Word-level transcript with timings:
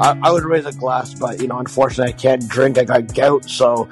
I, 0.00 0.18
I 0.22 0.30
would 0.30 0.44
raise 0.44 0.66
a 0.66 0.72
glass, 0.72 1.14
but 1.14 1.40
you 1.40 1.48
know, 1.48 1.58
unfortunately, 1.58 2.12
I 2.12 2.16
can't 2.16 2.48
drink. 2.48 2.78
I 2.78 2.84
got 2.84 3.14
gout, 3.14 3.48
so 3.48 3.88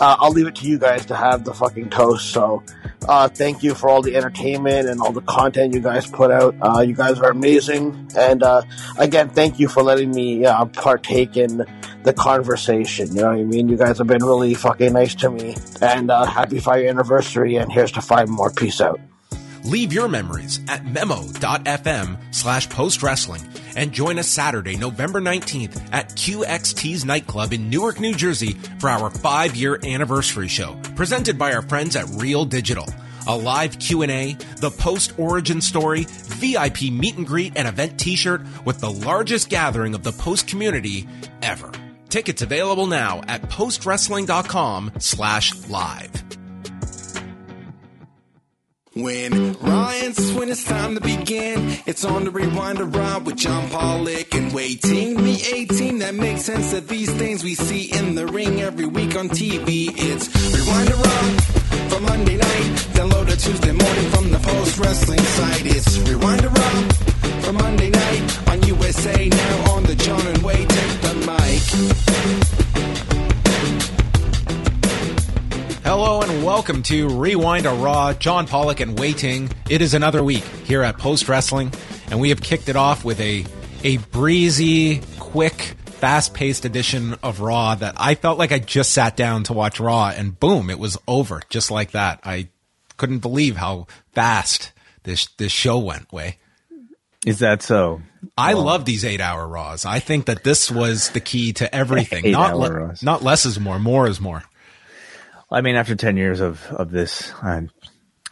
uh, 0.00 0.16
I'll 0.18 0.32
leave 0.32 0.46
it 0.46 0.56
to 0.56 0.66
you 0.66 0.78
guys 0.78 1.06
to 1.06 1.14
have 1.14 1.44
the 1.44 1.54
fucking 1.54 1.90
toast. 1.90 2.30
So, 2.30 2.62
uh, 3.08 3.28
thank 3.28 3.62
you 3.62 3.74
for 3.74 3.88
all 3.88 4.02
the 4.02 4.16
entertainment 4.16 4.88
and 4.88 5.00
all 5.00 5.12
the 5.12 5.22
content 5.22 5.72
you 5.72 5.80
guys 5.80 6.06
put 6.06 6.30
out. 6.30 6.54
Uh, 6.60 6.80
you 6.80 6.94
guys 6.94 7.18
are 7.20 7.30
amazing, 7.30 8.10
and 8.16 8.42
uh, 8.42 8.62
again, 8.98 9.28
thank 9.28 9.58
you 9.58 9.68
for 9.68 9.82
letting 9.82 10.10
me 10.10 10.44
uh, 10.44 10.64
partake 10.66 11.36
in 11.36 11.64
the 12.02 12.12
conversation. 12.12 13.08
You 13.14 13.22
know 13.22 13.28
what 13.28 13.38
I 13.38 13.44
mean? 13.44 13.68
You 13.68 13.76
guys 13.76 13.98
have 13.98 14.06
been 14.06 14.24
really 14.24 14.54
fucking 14.54 14.92
nice 14.92 15.14
to 15.16 15.30
me, 15.30 15.56
and 15.80 16.10
uh, 16.10 16.24
happy 16.24 16.58
five 16.58 16.80
year 16.80 16.90
anniversary. 16.90 17.56
And 17.56 17.72
here's 17.72 17.92
to 17.92 18.00
five 18.00 18.28
more. 18.28 18.50
Peace 18.50 18.80
out. 18.80 19.00
Leave 19.66 19.92
your 19.92 20.06
memories 20.06 20.60
at 20.68 20.86
memo.fm 20.86 22.32
slash 22.32 22.70
post 22.70 23.02
wrestling 23.02 23.42
and 23.74 23.90
join 23.90 24.16
us 24.16 24.28
Saturday, 24.28 24.76
November 24.76 25.20
19th 25.20 25.92
at 25.92 26.10
QXT's 26.10 27.04
nightclub 27.04 27.52
in 27.52 27.68
Newark, 27.68 27.98
New 27.98 28.14
Jersey 28.14 28.52
for 28.78 28.88
our 28.88 29.10
five 29.10 29.56
year 29.56 29.80
anniversary 29.82 30.46
show 30.46 30.80
presented 30.94 31.36
by 31.36 31.52
our 31.52 31.62
friends 31.62 31.96
at 31.96 32.06
Real 32.10 32.44
Digital. 32.44 32.86
A 33.26 33.36
live 33.36 33.76
Q&A, 33.80 34.36
the 34.58 34.70
post 34.70 35.18
origin 35.18 35.60
story, 35.60 36.04
VIP 36.08 36.82
meet 36.82 37.16
and 37.16 37.26
greet 37.26 37.54
and 37.56 37.66
event 37.66 37.98
t-shirt 37.98 38.42
with 38.64 38.80
the 38.80 38.92
largest 38.92 39.48
gathering 39.48 39.96
of 39.96 40.04
the 40.04 40.12
post 40.12 40.46
community 40.46 41.08
ever. 41.42 41.72
Tickets 42.08 42.40
available 42.40 42.86
now 42.86 43.20
at 43.26 43.42
postwrestling.com 43.42 44.92
slash 45.00 45.68
live. 45.68 46.35
When 48.96 49.52
Ryan's 49.60 50.32
when 50.32 50.48
it's 50.48 50.64
time 50.64 50.94
to 50.94 51.02
begin, 51.02 51.76
it's 51.84 52.02
on 52.02 52.24
the 52.24 52.30
rewind 52.30 52.80
ride 52.96 53.26
with 53.26 53.36
John 53.36 53.68
Pollock 53.68 54.34
and 54.34 54.54
Wai 54.54 54.72
Ting. 54.80 55.22
Me 55.22 55.34
18, 55.52 55.98
that 55.98 56.14
makes 56.14 56.44
sense 56.44 56.72
that 56.72 56.88
these 56.88 57.12
things 57.12 57.44
we 57.44 57.54
see 57.54 57.92
in 57.92 58.14
the 58.14 58.26
ring 58.26 58.62
every 58.62 58.86
week 58.86 59.14
on 59.14 59.28
TV. 59.28 59.90
It's 59.94 60.28
rewind 60.56 60.94
ride 60.94 61.42
for 61.92 62.00
Monday 62.00 62.38
night, 62.38 62.72
download 62.96 63.30
a 63.30 63.36
Tuesday 63.36 63.72
morning 63.72 64.10
from 64.12 64.30
the 64.30 64.38
post 64.38 64.78
wrestling 64.78 65.18
site. 65.18 65.66
It's 65.66 65.98
rewind 65.98 66.44
ride 66.46 66.96
for 67.44 67.52
Monday 67.52 67.90
night 67.90 68.48
on 68.48 68.62
USA 68.62 69.28
now 69.28 69.72
on 69.72 69.82
the 69.82 69.94
John 69.96 70.26
and 70.26 70.42
Wade 70.42 70.70
take 70.70 71.00
the 71.02 71.14
mic. 71.26 73.15
Hello 75.86 76.20
and 76.20 76.44
welcome 76.44 76.82
to 76.82 77.08
Rewind 77.08 77.64
a 77.64 77.70
Raw. 77.70 78.12
John 78.12 78.48
Pollock 78.48 78.80
and 78.80 78.98
Wai 78.98 79.12
Ting. 79.12 79.48
It 79.70 79.80
is 79.80 79.94
another 79.94 80.20
week 80.20 80.42
here 80.64 80.82
at 80.82 80.98
Post 80.98 81.28
Wrestling, 81.28 81.72
and 82.10 82.18
we 82.18 82.30
have 82.30 82.42
kicked 82.42 82.68
it 82.68 82.74
off 82.74 83.04
with 83.04 83.20
a 83.20 83.46
a 83.84 83.98
breezy, 83.98 85.00
quick, 85.20 85.76
fast-paced 85.84 86.64
edition 86.64 87.14
of 87.22 87.38
Raw 87.38 87.76
that 87.76 87.94
I 87.98 88.16
felt 88.16 88.36
like 88.36 88.50
I 88.50 88.58
just 88.58 88.92
sat 88.92 89.16
down 89.16 89.44
to 89.44 89.52
watch 89.52 89.78
Raw, 89.78 90.08
and 90.08 90.38
boom, 90.38 90.70
it 90.70 90.80
was 90.80 90.98
over 91.06 91.40
just 91.50 91.70
like 91.70 91.92
that. 91.92 92.18
I 92.24 92.48
couldn't 92.96 93.20
believe 93.20 93.56
how 93.56 93.86
fast 94.12 94.72
this 95.04 95.26
this 95.38 95.52
show 95.52 95.78
went. 95.78 96.12
Wai. 96.12 96.36
Is 97.24 97.38
that 97.38 97.62
so? 97.62 98.02
I 98.36 98.54
love 98.54 98.86
these 98.86 99.04
eight-hour 99.04 99.46
Raws. 99.46 99.84
I 99.84 100.00
think 100.00 100.26
that 100.26 100.42
this 100.42 100.68
was 100.68 101.10
the 101.10 101.20
key 101.20 101.52
to 101.54 101.72
everything. 101.72 102.28
not 102.32 102.56
le- 102.56 102.72
Raws. 102.72 103.04
not 103.04 103.22
less 103.22 103.46
is 103.46 103.60
more. 103.60 103.78
More 103.78 104.08
is 104.08 104.20
more. 104.20 104.42
I 105.50 105.60
mean, 105.60 105.76
after 105.76 105.94
10 105.94 106.16
years 106.16 106.40
of, 106.40 106.66
of 106.70 106.90
this, 106.90 107.32
um, 107.42 107.70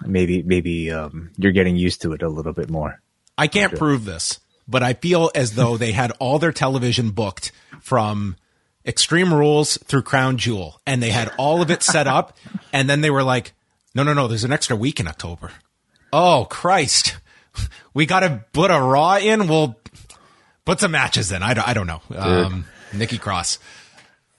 maybe, 0.05 0.43
maybe, 0.43 0.91
um, 0.91 1.31
you're 1.37 1.53
getting 1.53 1.77
used 1.77 2.03
to 2.03 2.13
it 2.13 2.23
a 2.23 2.29
little 2.29 2.53
bit 2.53 2.69
more. 2.69 3.01
I 3.37 3.47
can't 3.47 3.75
prove 3.75 4.05
this, 4.05 4.41
but 4.69 4.83
I 4.83 4.95
feel 4.95 5.31
as 5.35 5.55
though 5.55 5.77
they 5.77 5.93
had 5.93 6.13
all 6.19 6.39
their 6.39 6.53
television 6.53 7.11
booked 7.11 7.53
from 7.81 8.37
Extreme 8.87 9.33
Rules 9.33 9.79
through 9.85 10.03
Crown 10.03 10.37
Jewel, 10.37 10.81
and 10.87 11.03
they 11.03 11.11
had 11.11 11.33
all 11.39 11.63
of 11.63 11.71
it 11.71 11.83
set 11.83 12.07
up, 12.07 12.37
and 12.73 12.89
then 12.89 13.01
they 13.01 13.11
were 13.11 13.23
like, 13.23 13.55
"No, 13.95 14.03
no, 14.03 14.13
no, 14.13 14.29
there's 14.29 14.45
an 14.45 14.53
extra 14.53 14.77
week 14.77 15.01
in 15.01 15.09
October." 15.09 15.51
Oh 16.13 16.47
Christ, 16.49 17.17
we 17.95 18.07
got 18.07 18.21
to 18.21 18.45
put 18.53 18.71
a 18.71 18.79
Raw 18.79 19.17
in. 19.17 19.49
We'll 19.49 19.77
put 20.65 20.81
some 20.81 20.93
matches 20.93 21.33
in. 21.33 21.43
I 21.43 21.55
don't, 21.55 21.67
I 21.67 21.75
don't 21.75 21.87
know. 21.87 22.03
Um, 22.15 22.67
Nikki 22.93 23.19
Cross, 23.19 23.59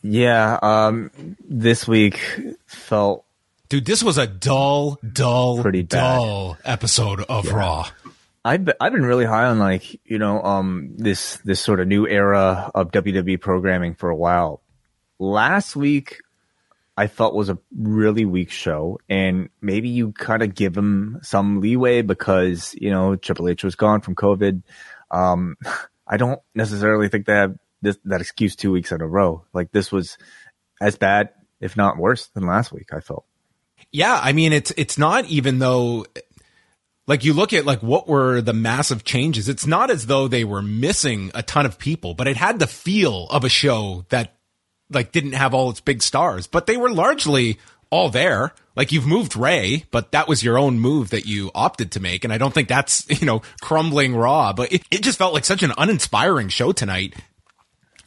Yeah. 0.07 0.59
Um, 0.61 1.09
this 1.39 1.87
week 1.87 2.19
felt 2.67 3.25
dude, 3.69 3.85
this 3.85 4.03
was 4.03 4.17
a 4.19 4.27
dull, 4.27 4.99
dull, 5.13 5.61
Pretty 5.61 5.81
bad. 5.81 5.97
dull 5.97 6.57
episode 6.63 7.21
of 7.21 7.51
Raw. 7.51 7.87
I've 8.43 8.63
been, 8.65 8.75
I've 8.79 8.91
been 8.93 9.05
really 9.05 9.25
high 9.25 9.45
on 9.45 9.57
like 9.57 9.99
you 10.05 10.19
know 10.19 10.41
um 10.43 10.91
this 10.97 11.37
this 11.37 11.59
sort 11.59 11.79
of 11.79 11.87
new 11.87 12.07
era 12.07 12.69
of 12.75 12.91
WWE 12.91 13.41
programming 13.41 13.95
for 13.95 14.09
a 14.09 14.15
while. 14.15 14.61
Last 15.17 15.75
week, 15.75 16.19
I 16.95 17.07
felt 17.07 17.33
was 17.33 17.49
a 17.49 17.57
really 17.75 18.25
weak 18.25 18.51
show, 18.51 18.99
and 19.09 19.49
maybe 19.61 19.89
you 19.89 20.11
kind 20.11 20.43
of 20.43 20.53
give 20.53 20.73
them 20.73 21.17
some 21.23 21.59
leeway 21.61 22.03
because 22.03 22.75
you 22.79 22.91
know 22.91 23.15
Triple 23.15 23.49
H 23.49 23.63
was 23.63 23.75
gone 23.75 24.01
from 24.01 24.13
COVID. 24.13 24.61
Um, 25.09 25.57
I 26.07 26.17
don't 26.17 26.39
necessarily 26.53 27.09
think 27.09 27.25
they 27.25 27.33
have 27.33 27.57
this 27.85 27.97
that 28.05 28.21
excuse 28.21 28.55
two 28.55 28.71
weeks 28.71 28.91
in 28.91 29.01
a 29.01 29.07
row. 29.07 29.45
Like 29.53 29.71
this 29.71 29.91
was 29.91 30.17
as 30.81 30.97
bad, 30.97 31.29
if 31.59 31.77
not 31.77 31.97
worse, 31.97 32.27
than 32.27 32.45
last 32.45 32.71
week. 32.71 32.89
I 32.91 32.99
felt. 32.99 33.25
Yeah, 33.91 34.19
I 34.21 34.33
mean 34.33 34.51
it's 34.51 34.73
it's 34.75 34.97
not 34.97 35.25
even 35.25 35.59
though 35.59 36.05
like 37.07 37.23
you 37.23 37.33
look 37.33 37.53
at 37.53 37.65
like 37.65 37.81
what 37.81 38.07
were 38.07 38.41
the 38.41 38.53
massive 38.53 39.03
changes. 39.03 39.47
It's 39.47 39.67
not 39.67 39.89
as 39.89 40.07
though 40.07 40.27
they 40.27 40.43
were 40.43 40.61
missing 40.61 41.31
a 41.33 41.43
ton 41.43 41.65
of 41.65 41.77
people, 41.77 42.13
but 42.13 42.27
it 42.27 42.37
had 42.37 42.59
the 42.59 42.67
feel 42.67 43.27
of 43.29 43.43
a 43.43 43.49
show 43.49 44.05
that 44.09 44.35
like 44.89 45.11
didn't 45.11 45.33
have 45.33 45.53
all 45.53 45.69
its 45.69 45.81
big 45.81 46.01
stars, 46.01 46.47
but 46.47 46.67
they 46.67 46.77
were 46.77 46.91
largely 46.91 47.59
all 47.89 48.09
there. 48.09 48.53
Like 48.75 48.91
you've 48.91 49.07
moved 49.07 49.37
Ray, 49.37 49.85
but 49.91 50.11
that 50.11 50.27
was 50.27 50.43
your 50.43 50.57
own 50.57 50.79
move 50.79 51.11
that 51.11 51.25
you 51.25 51.49
opted 51.55 51.91
to 51.93 51.99
make. 51.99 52.23
And 52.23 52.33
I 52.33 52.37
don't 52.37 52.53
think 52.53 52.67
that's, 52.67 53.05
you 53.21 53.25
know, 53.25 53.41
crumbling 53.61 54.15
raw, 54.15 54.53
but 54.53 54.73
it, 54.73 54.83
it 54.91 55.01
just 55.01 55.17
felt 55.17 55.33
like 55.33 55.45
such 55.45 55.63
an 55.63 55.71
uninspiring 55.77 56.49
show 56.49 56.71
tonight. 56.71 57.15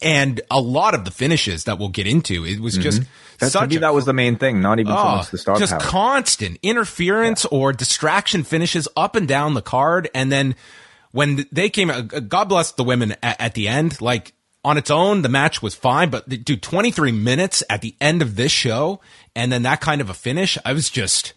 And 0.00 0.40
a 0.50 0.60
lot 0.60 0.94
of 0.94 1.04
the 1.04 1.10
finishes 1.10 1.64
that 1.64 1.78
we'll 1.78 1.88
get 1.88 2.06
into, 2.06 2.44
it 2.44 2.60
was 2.60 2.74
mm-hmm. 2.74 2.82
just 2.82 3.02
That, 3.38 3.46
to 3.46 3.50
such 3.50 3.74
a 3.74 3.78
that 3.80 3.94
was 3.94 4.04
the 4.04 4.12
main 4.12 4.36
thing. 4.36 4.60
Not 4.60 4.78
even 4.78 4.92
so 4.92 4.98
Oh, 4.98 5.16
much 5.16 5.30
the 5.30 5.38
star 5.38 5.56
just 5.58 5.72
power. 5.72 5.80
constant 5.80 6.58
interference 6.62 7.44
or 7.46 7.72
distraction 7.72 8.44
finishes 8.44 8.88
up 8.96 9.16
and 9.16 9.26
down 9.26 9.54
the 9.54 9.62
card. 9.62 10.08
And 10.14 10.30
then 10.30 10.54
when 11.10 11.46
they 11.50 11.70
came, 11.70 11.90
uh, 11.90 12.02
uh, 12.12 12.20
God 12.20 12.44
bless 12.44 12.72
the 12.72 12.84
women 12.84 13.16
at, 13.22 13.40
at 13.40 13.54
the 13.54 13.68
end. 13.68 14.00
Like 14.00 14.34
on 14.64 14.78
its 14.78 14.90
own, 14.90 15.22
the 15.22 15.28
match 15.28 15.62
was 15.62 15.74
fine, 15.74 16.10
but 16.10 16.28
dude, 16.28 16.62
23 16.62 17.12
minutes 17.12 17.62
at 17.70 17.80
the 17.80 17.94
end 18.00 18.22
of 18.22 18.36
this 18.36 18.52
show, 18.52 19.00
and 19.34 19.50
then 19.50 19.62
that 19.62 19.80
kind 19.80 20.00
of 20.00 20.10
a 20.10 20.14
finish, 20.14 20.58
I 20.64 20.72
was 20.72 20.90
just, 20.90 21.32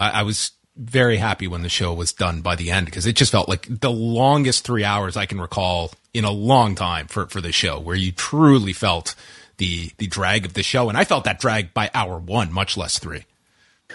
I, 0.00 0.10
I 0.10 0.22
was 0.22 0.52
very 0.76 1.16
happy 1.16 1.48
when 1.48 1.62
the 1.62 1.68
show 1.68 1.92
was 1.92 2.12
done 2.12 2.40
by 2.40 2.54
the 2.54 2.70
end 2.70 2.86
because 2.86 3.04
it 3.04 3.16
just 3.16 3.32
felt 3.32 3.48
like 3.48 3.66
the 3.68 3.90
longest 3.90 4.64
three 4.64 4.84
hours 4.84 5.16
I 5.16 5.26
can 5.26 5.40
recall 5.40 5.90
in 6.14 6.24
a 6.24 6.30
long 6.30 6.74
time 6.74 7.06
for, 7.06 7.26
for 7.26 7.40
the 7.40 7.52
show 7.52 7.78
where 7.78 7.96
you 7.96 8.12
truly 8.12 8.72
felt 8.72 9.14
the, 9.58 9.90
the 9.98 10.06
drag 10.06 10.44
of 10.44 10.54
the 10.54 10.62
show. 10.62 10.88
And 10.88 10.96
I 10.96 11.04
felt 11.04 11.24
that 11.24 11.40
drag 11.40 11.74
by 11.74 11.90
hour 11.94 12.18
one, 12.18 12.52
much 12.52 12.76
less 12.76 12.98
three. 12.98 13.24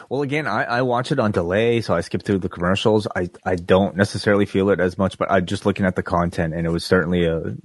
Well, 0.09 0.23
again, 0.23 0.47
I, 0.47 0.63
I 0.63 0.81
watch 0.81 1.11
it 1.11 1.19
on 1.19 1.31
delay, 1.31 1.81
so 1.81 1.93
I 1.93 2.01
skip 2.01 2.23
through 2.23 2.39
the 2.39 2.49
commercials. 2.49 3.07
I, 3.15 3.29
I 3.45 3.55
don't 3.55 3.95
necessarily 3.95 4.45
feel 4.45 4.69
it 4.69 4.79
as 4.79 4.97
much, 4.97 5.17
but 5.17 5.31
I'm 5.31 5.45
just 5.45 5.65
looking 5.65 5.85
at 5.85 5.95
the 5.95 6.01
content, 6.01 6.53
and 6.53 6.65
it 6.65 6.71
was 6.71 6.83
certainly 6.83 7.25
a 7.25 7.55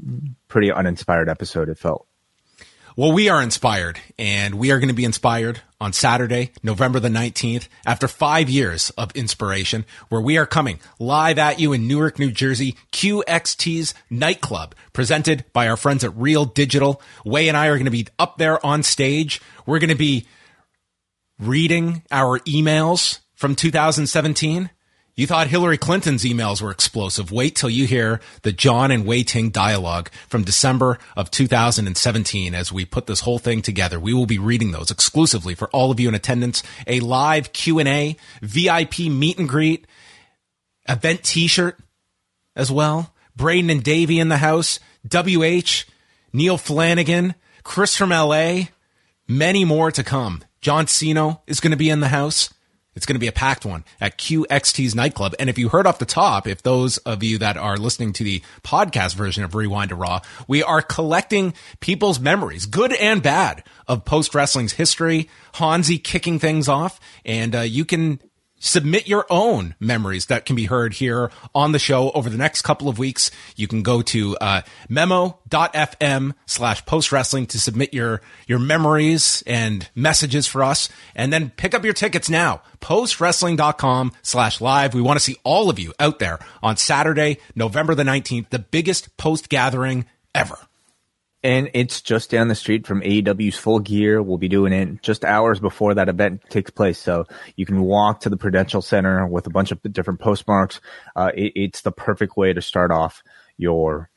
pretty 0.46 0.70
uninspired 0.70 1.28
episode. 1.28 1.68
It 1.68 1.78
felt. 1.78 2.06
Well, 2.98 3.12
we 3.12 3.28
are 3.28 3.40
inspired, 3.40 4.00
and 4.18 4.56
we 4.56 4.72
are 4.72 4.80
going 4.80 4.88
to 4.88 4.92
be 4.92 5.04
inspired 5.04 5.60
on 5.80 5.92
Saturday, 5.92 6.50
November 6.64 6.98
the 6.98 7.08
19th, 7.08 7.68
after 7.86 8.08
five 8.08 8.50
years 8.50 8.90
of 8.98 9.12
inspiration, 9.14 9.84
where 10.08 10.20
we 10.20 10.36
are 10.36 10.46
coming 10.46 10.80
live 10.98 11.38
at 11.38 11.60
you 11.60 11.72
in 11.72 11.86
Newark, 11.86 12.18
New 12.18 12.32
Jersey, 12.32 12.74
QXT's 12.90 13.94
nightclub, 14.10 14.74
presented 14.92 15.44
by 15.52 15.68
our 15.68 15.76
friends 15.76 16.02
at 16.02 16.16
Real 16.16 16.44
Digital. 16.44 17.00
Wai 17.24 17.42
and 17.42 17.56
I 17.56 17.68
are 17.68 17.76
going 17.76 17.84
to 17.84 17.92
be 17.92 18.08
up 18.18 18.36
there 18.36 18.66
on 18.66 18.82
stage. 18.82 19.40
We're 19.64 19.78
going 19.78 19.90
to 19.90 19.94
be 19.94 20.26
reading 21.38 22.02
our 22.10 22.40
emails 22.40 23.20
from 23.36 23.54
2017. 23.54 24.70
You 25.18 25.26
thought 25.26 25.48
Hillary 25.48 25.78
Clinton's 25.78 26.22
emails 26.22 26.62
were 26.62 26.70
explosive. 26.70 27.32
Wait 27.32 27.56
till 27.56 27.68
you 27.68 27.88
hear 27.88 28.20
the 28.42 28.52
John 28.52 28.92
and 28.92 29.04
Wai 29.04 29.22
Ting 29.22 29.50
dialogue 29.50 30.10
from 30.28 30.44
December 30.44 30.96
of 31.16 31.28
2017 31.32 32.54
as 32.54 32.72
we 32.72 32.84
put 32.84 33.08
this 33.08 33.22
whole 33.22 33.40
thing 33.40 33.60
together. 33.60 33.98
We 33.98 34.14
will 34.14 34.26
be 34.26 34.38
reading 34.38 34.70
those 34.70 34.92
exclusively 34.92 35.56
for 35.56 35.68
all 35.70 35.90
of 35.90 35.98
you 35.98 36.08
in 36.08 36.14
attendance. 36.14 36.62
A 36.86 37.00
live 37.00 37.52
Q&A, 37.52 38.16
VIP 38.42 39.00
meet 39.10 39.40
and 39.40 39.48
greet, 39.48 39.88
event 40.88 41.24
t-shirt 41.24 41.80
as 42.54 42.70
well. 42.70 43.12
Braden 43.34 43.70
and 43.70 43.82
Davey 43.82 44.20
in 44.20 44.28
the 44.28 44.36
house, 44.36 44.78
WH, 45.04 45.84
Neil 46.32 46.56
Flanagan, 46.56 47.34
Chris 47.64 47.96
from 47.96 48.10
LA, 48.10 48.66
many 49.26 49.64
more 49.64 49.90
to 49.90 50.04
come. 50.04 50.44
John 50.60 50.86
Sino 50.86 51.42
is 51.48 51.58
going 51.58 51.72
to 51.72 51.76
be 51.76 51.90
in 51.90 51.98
the 51.98 52.06
house. 52.06 52.50
It's 52.98 53.06
going 53.06 53.14
to 53.14 53.20
be 53.20 53.28
a 53.28 53.32
packed 53.32 53.64
one 53.64 53.84
at 54.00 54.18
QXT's 54.18 54.92
nightclub. 54.92 55.32
And 55.38 55.48
if 55.48 55.56
you 55.56 55.68
heard 55.68 55.86
off 55.86 56.00
the 56.00 56.04
top, 56.04 56.48
if 56.48 56.64
those 56.64 56.98
of 56.98 57.22
you 57.22 57.38
that 57.38 57.56
are 57.56 57.76
listening 57.76 58.12
to 58.14 58.24
the 58.24 58.42
podcast 58.64 59.14
version 59.14 59.44
of 59.44 59.54
Rewind-A-Raw, 59.54 60.22
we 60.48 60.64
are 60.64 60.82
collecting 60.82 61.54
people's 61.78 62.18
memories, 62.18 62.66
good 62.66 62.92
and 62.94 63.22
bad, 63.22 63.62
of 63.86 64.04
post 64.04 64.34
wrestling's 64.34 64.72
history, 64.72 65.30
Hansi 65.54 65.98
kicking 65.98 66.40
things 66.40 66.68
off. 66.68 66.98
And 67.24 67.54
uh, 67.54 67.60
you 67.60 67.84
can 67.84 68.20
submit 68.58 69.08
your 69.08 69.26
own 69.30 69.74
memories 69.80 70.26
that 70.26 70.46
can 70.46 70.56
be 70.56 70.66
heard 70.66 70.94
here 70.94 71.30
on 71.54 71.72
the 71.72 71.78
show 71.78 72.10
over 72.10 72.28
the 72.30 72.36
next 72.36 72.62
couple 72.62 72.88
of 72.88 72.98
weeks. 72.98 73.30
You 73.56 73.68
can 73.68 73.82
go 73.82 74.02
to 74.02 74.36
uh, 74.40 74.60
memo.fm 74.88 76.34
slash 76.46 76.84
post 76.86 77.12
wrestling 77.12 77.46
to 77.46 77.60
submit 77.60 77.94
your, 77.94 78.20
your 78.46 78.58
memories 78.58 79.42
and 79.46 79.88
messages 79.94 80.46
for 80.46 80.62
us. 80.62 80.88
And 81.14 81.32
then 81.32 81.50
pick 81.50 81.74
up 81.74 81.84
your 81.84 81.94
tickets 81.94 82.28
now. 82.28 82.62
Postwrestling.com 82.80 84.12
slash 84.22 84.60
live. 84.60 84.94
We 84.94 85.02
want 85.02 85.18
to 85.18 85.24
see 85.24 85.36
all 85.44 85.70
of 85.70 85.78
you 85.78 85.92
out 85.98 86.18
there 86.18 86.38
on 86.62 86.76
Saturday, 86.76 87.38
November 87.54 87.94
the 87.94 88.04
19th, 88.04 88.50
the 88.50 88.58
biggest 88.58 89.16
post 89.16 89.48
gathering 89.48 90.06
ever. 90.34 90.67
And 91.42 91.70
it's 91.72 92.00
just 92.00 92.30
down 92.30 92.48
the 92.48 92.56
street 92.56 92.84
from 92.86 93.00
AEW's 93.00 93.56
Full 93.56 93.78
Gear. 93.78 94.20
We'll 94.20 94.38
be 94.38 94.48
doing 94.48 94.72
it 94.72 95.02
just 95.02 95.24
hours 95.24 95.60
before 95.60 95.94
that 95.94 96.08
event 96.08 96.42
takes 96.48 96.70
place. 96.72 96.98
So 96.98 97.26
you 97.54 97.64
can 97.64 97.80
walk 97.82 98.20
to 98.20 98.28
the 98.28 98.36
Prudential 98.36 98.82
Center 98.82 99.24
with 99.26 99.46
a 99.46 99.50
bunch 99.50 99.70
of 99.70 99.80
different 99.92 100.18
postmarks. 100.18 100.80
Uh, 101.14 101.30
it, 101.34 101.52
it's 101.54 101.80
the 101.82 101.92
perfect 101.92 102.36
way 102.36 102.52
to 102.52 102.60
start 102.60 102.90
off 102.90 103.22
your 103.56 104.10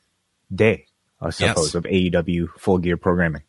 day, 0.52 0.86
I 1.20 1.30
suppose, 1.30 1.66
Yes. 1.66 1.74
of 1.76 1.84
AEW 1.84 2.48
Full 2.58 2.78
Gear 2.78 2.96
programming. 2.96 3.42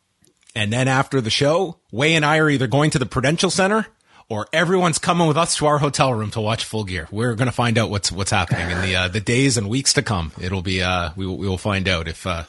And 0.55 0.71
then 0.71 0.87
after 0.87 1.19
the 1.19 1.31
show, 1.31 1.79
Wai 1.91 2.07
and 2.07 2.23
I 2.23 2.37
are 2.37 2.49
either 2.51 2.67
going 2.67 2.91
to 2.91 2.99
the 2.99 3.07
Prudential 3.07 3.49
Center 3.49 3.87
or 4.29 4.47
everyone's 4.53 4.99
coming 4.99 5.27
with 5.27 5.35
us 5.35 5.57
to 5.57 5.65
our 5.65 5.79
hotel 5.79 6.13
room 6.13 6.29
to 6.31 6.41
watch 6.41 6.63
Full 6.63 6.83
Gear. 6.83 7.07
We're 7.11 7.33
going 7.33 7.47
to 7.47 7.51
find 7.51 7.79
out 7.79 7.89
what's 7.89 8.11
what's 8.11 8.29
happening 8.29 8.69
in 8.69 8.81
the 8.83 8.95
uh, 8.95 9.07
the 9.07 9.19
days 9.19 9.57
and 9.57 9.67
weeks 9.67 9.93
to 9.93 10.03
come. 10.03 10.31
It'll 10.39 10.61
be 10.61 10.83
uh, 10.83 11.09
we 11.15 11.25
will, 11.25 11.37
we 11.39 11.47
will 11.47 11.57
find 11.57 11.87
out 11.87 12.07
if 12.07 12.27
uh, 12.27 12.43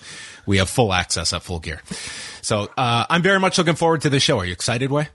we 0.46 0.58
have 0.58 0.68
full 0.68 0.92
access 0.92 1.32
at 1.32 1.42
Full 1.42 1.60
Gear. 1.60 1.80
So 2.42 2.68
uh, 2.76 3.06
I'm 3.08 3.22
very 3.22 3.40
much 3.40 3.58
looking 3.58 3.74
forward 3.74 4.02
to 4.02 4.10
the 4.10 4.20
show. 4.20 4.38
Are 4.38 4.44
you 4.44 4.52
excited, 4.52 4.90
Wai? 4.90 5.08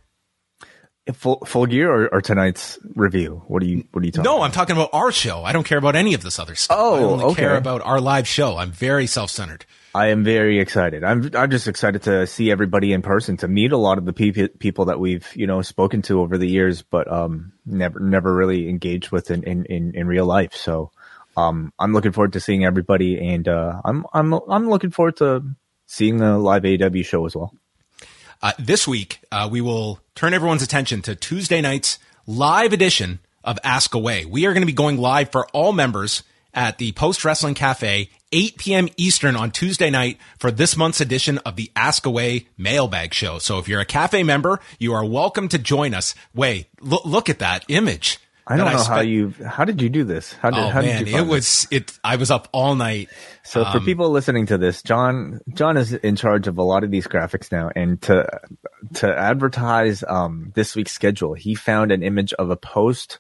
Full, 1.14 1.44
full 1.46 1.66
Gear 1.66 1.92
or, 1.92 2.08
or 2.16 2.22
tonight's 2.22 2.78
review? 2.96 3.44
What 3.48 3.64
are 3.64 3.66
you 3.66 3.86
What 3.92 4.04
are 4.04 4.06
you 4.06 4.12
talking? 4.12 4.26
No, 4.26 4.38
about? 4.38 4.46
I'm 4.46 4.52
talking 4.52 4.76
about 4.76 4.90
our 4.94 5.12
show. 5.12 5.44
I 5.44 5.54
don't 5.54 5.64
care 5.64 5.80
about 5.80 5.96
any 5.96 6.14
of 6.14 6.22
this 6.22 6.38
other 6.38 6.54
stuff. 6.54 6.78
Oh, 6.80 6.96
I 6.96 7.04
only 7.04 7.26
okay. 7.26 7.42
care 7.42 7.58
about 7.58 7.82
our 7.82 8.00
live 8.00 8.28
show. 8.28 8.58
I'm 8.58 8.72
very 8.72 9.08
self 9.08 9.32
centered. 9.32 9.66
I 9.96 10.08
am 10.08 10.24
very 10.24 10.60
excited. 10.60 11.04
I'm 11.04 11.32
I'm 11.34 11.50
just 11.50 11.68
excited 11.68 12.04
to 12.04 12.28
see 12.28 12.52
everybody 12.52 12.94
in 12.94 13.02
person, 13.02 13.38
to 13.38 13.48
meet 13.48 13.72
a 13.72 13.78
lot 13.78 13.98
of 13.98 14.06
the 14.06 14.14
peop- 14.14 14.60
people 14.60 14.86
that 14.86 15.00
we've 15.00 15.28
you 15.36 15.48
know 15.48 15.64
spoken 15.64 16.04
to 16.04 16.22
over 16.22 16.38
the 16.38 16.48
years, 16.48 16.84
but 16.84 17.12
um 17.12 17.54
never 17.66 18.00
never 18.00 18.34
really 18.34 18.70
engaged 18.70 19.10
with 19.10 19.32
in 19.32 19.44
in 19.44 19.66
in, 19.66 19.96
in 19.96 20.06
real 20.08 20.26
life. 20.26 20.54
So 20.54 20.92
um 21.40 21.74
I'm 21.80 21.94
looking 21.94 22.12
forward 22.12 22.34
to 22.34 22.40
seeing 22.40 22.66
everybody, 22.66 23.18
and 23.34 23.48
uh, 23.48 23.82
I'm 23.86 24.06
I'm 24.14 24.34
I'm 24.34 24.70
looking 24.70 24.92
forward 24.92 25.18
to 25.18 25.44
seeing 25.86 26.18
the 26.18 26.38
live 26.38 26.64
AEW 26.64 27.06
show 27.06 27.26
as 27.26 27.36
well. 27.36 27.54
Uh, 28.42 28.54
this 28.58 28.88
week, 28.88 29.20
uh, 29.32 29.50
we 29.52 29.60
will 29.62 30.00
turn 30.16 30.34
everyone's 30.34 30.64
attention 30.64 31.02
to 31.02 31.16
Tuesday 31.16 31.62
night's 31.62 32.00
live 32.26 32.74
edition 32.74 33.20
of 33.44 33.60
Ask 33.64 33.94
Away. 33.94 34.26
We 34.26 34.46
are 34.46 34.54
going 34.54 34.62
to 34.62 34.68
be 34.68 34.74
going 34.74 34.98
live 34.98 35.32
for 35.32 35.48
all 35.48 35.74
members 35.74 36.24
at 36.54 36.78
the 36.78 36.92
Post 36.94 37.26
Wrestling 37.26 37.54
Cafe, 37.54 38.10
8 38.32 38.58
p.m. 38.58 38.90
Eastern 38.98 39.36
on 39.36 39.52
Tuesday 39.52 39.90
night 39.90 40.18
for 40.38 40.52
this 40.52 40.78
month's 40.78 41.02
edition 41.02 41.38
of 41.40 41.56
the 41.56 41.72
Ask 41.76 42.06
Away 42.06 42.48
mailbag 42.58 43.14
show. 43.14 43.40
So 43.40 43.60
if 43.60 43.68
you're 43.68 43.82
a 43.82 43.86
cafe 43.86 44.24
member, 44.24 44.60
you 44.78 44.94
are 44.94 45.06
welcome 45.06 45.48
to 45.50 45.58
join 45.58 45.94
us. 45.94 46.16
Wait, 46.34 46.68
look, 46.82 47.06
look 47.06 47.30
at 47.30 47.40
that 47.40 47.66
image. 47.68 48.20
I 48.50 48.58
don't 48.58 48.66
know 48.66 48.78
how 48.78 48.84
spent- 48.84 49.10
you 49.10 49.34
how 49.46 49.64
did 49.64 49.80
you 49.80 49.90
do 49.90 50.04
this? 50.04 50.34
How 50.34 50.50
did 50.50 50.60
Oh 50.60 50.70
how 50.70 50.82
man, 50.82 51.04
did 51.04 51.12
you 51.12 51.18
it 51.20 51.28
was 51.28 51.68
it. 51.70 51.98
I 52.04 52.16
was 52.16 52.32
up 52.32 52.48
all 52.52 52.74
night. 52.74 53.10
So 53.44 53.64
for 53.64 53.80
people 53.80 54.10
listening 54.10 54.48
to 54.48 54.58
this, 54.58 54.82
John 54.82 55.40
John 55.54 55.78
is 55.78 55.94
in 55.94 56.16
charge 56.16 56.48
of 56.48 56.58
a 56.58 56.64
lot 56.64 56.84
of 56.84 56.90
these 56.90 57.08
graphics 57.08 57.52
now, 57.52 57.70
and 57.76 58.02
to 58.04 58.28
to 58.96 59.08
advertise 59.08 60.04
um, 60.08 60.52
this 60.56 60.76
week's 60.76 60.92
schedule, 60.92 61.36
he 61.36 61.54
found 61.54 61.92
an 61.92 62.02
image 62.02 62.34
of 62.34 62.50
a 62.50 62.56
post, 62.56 63.20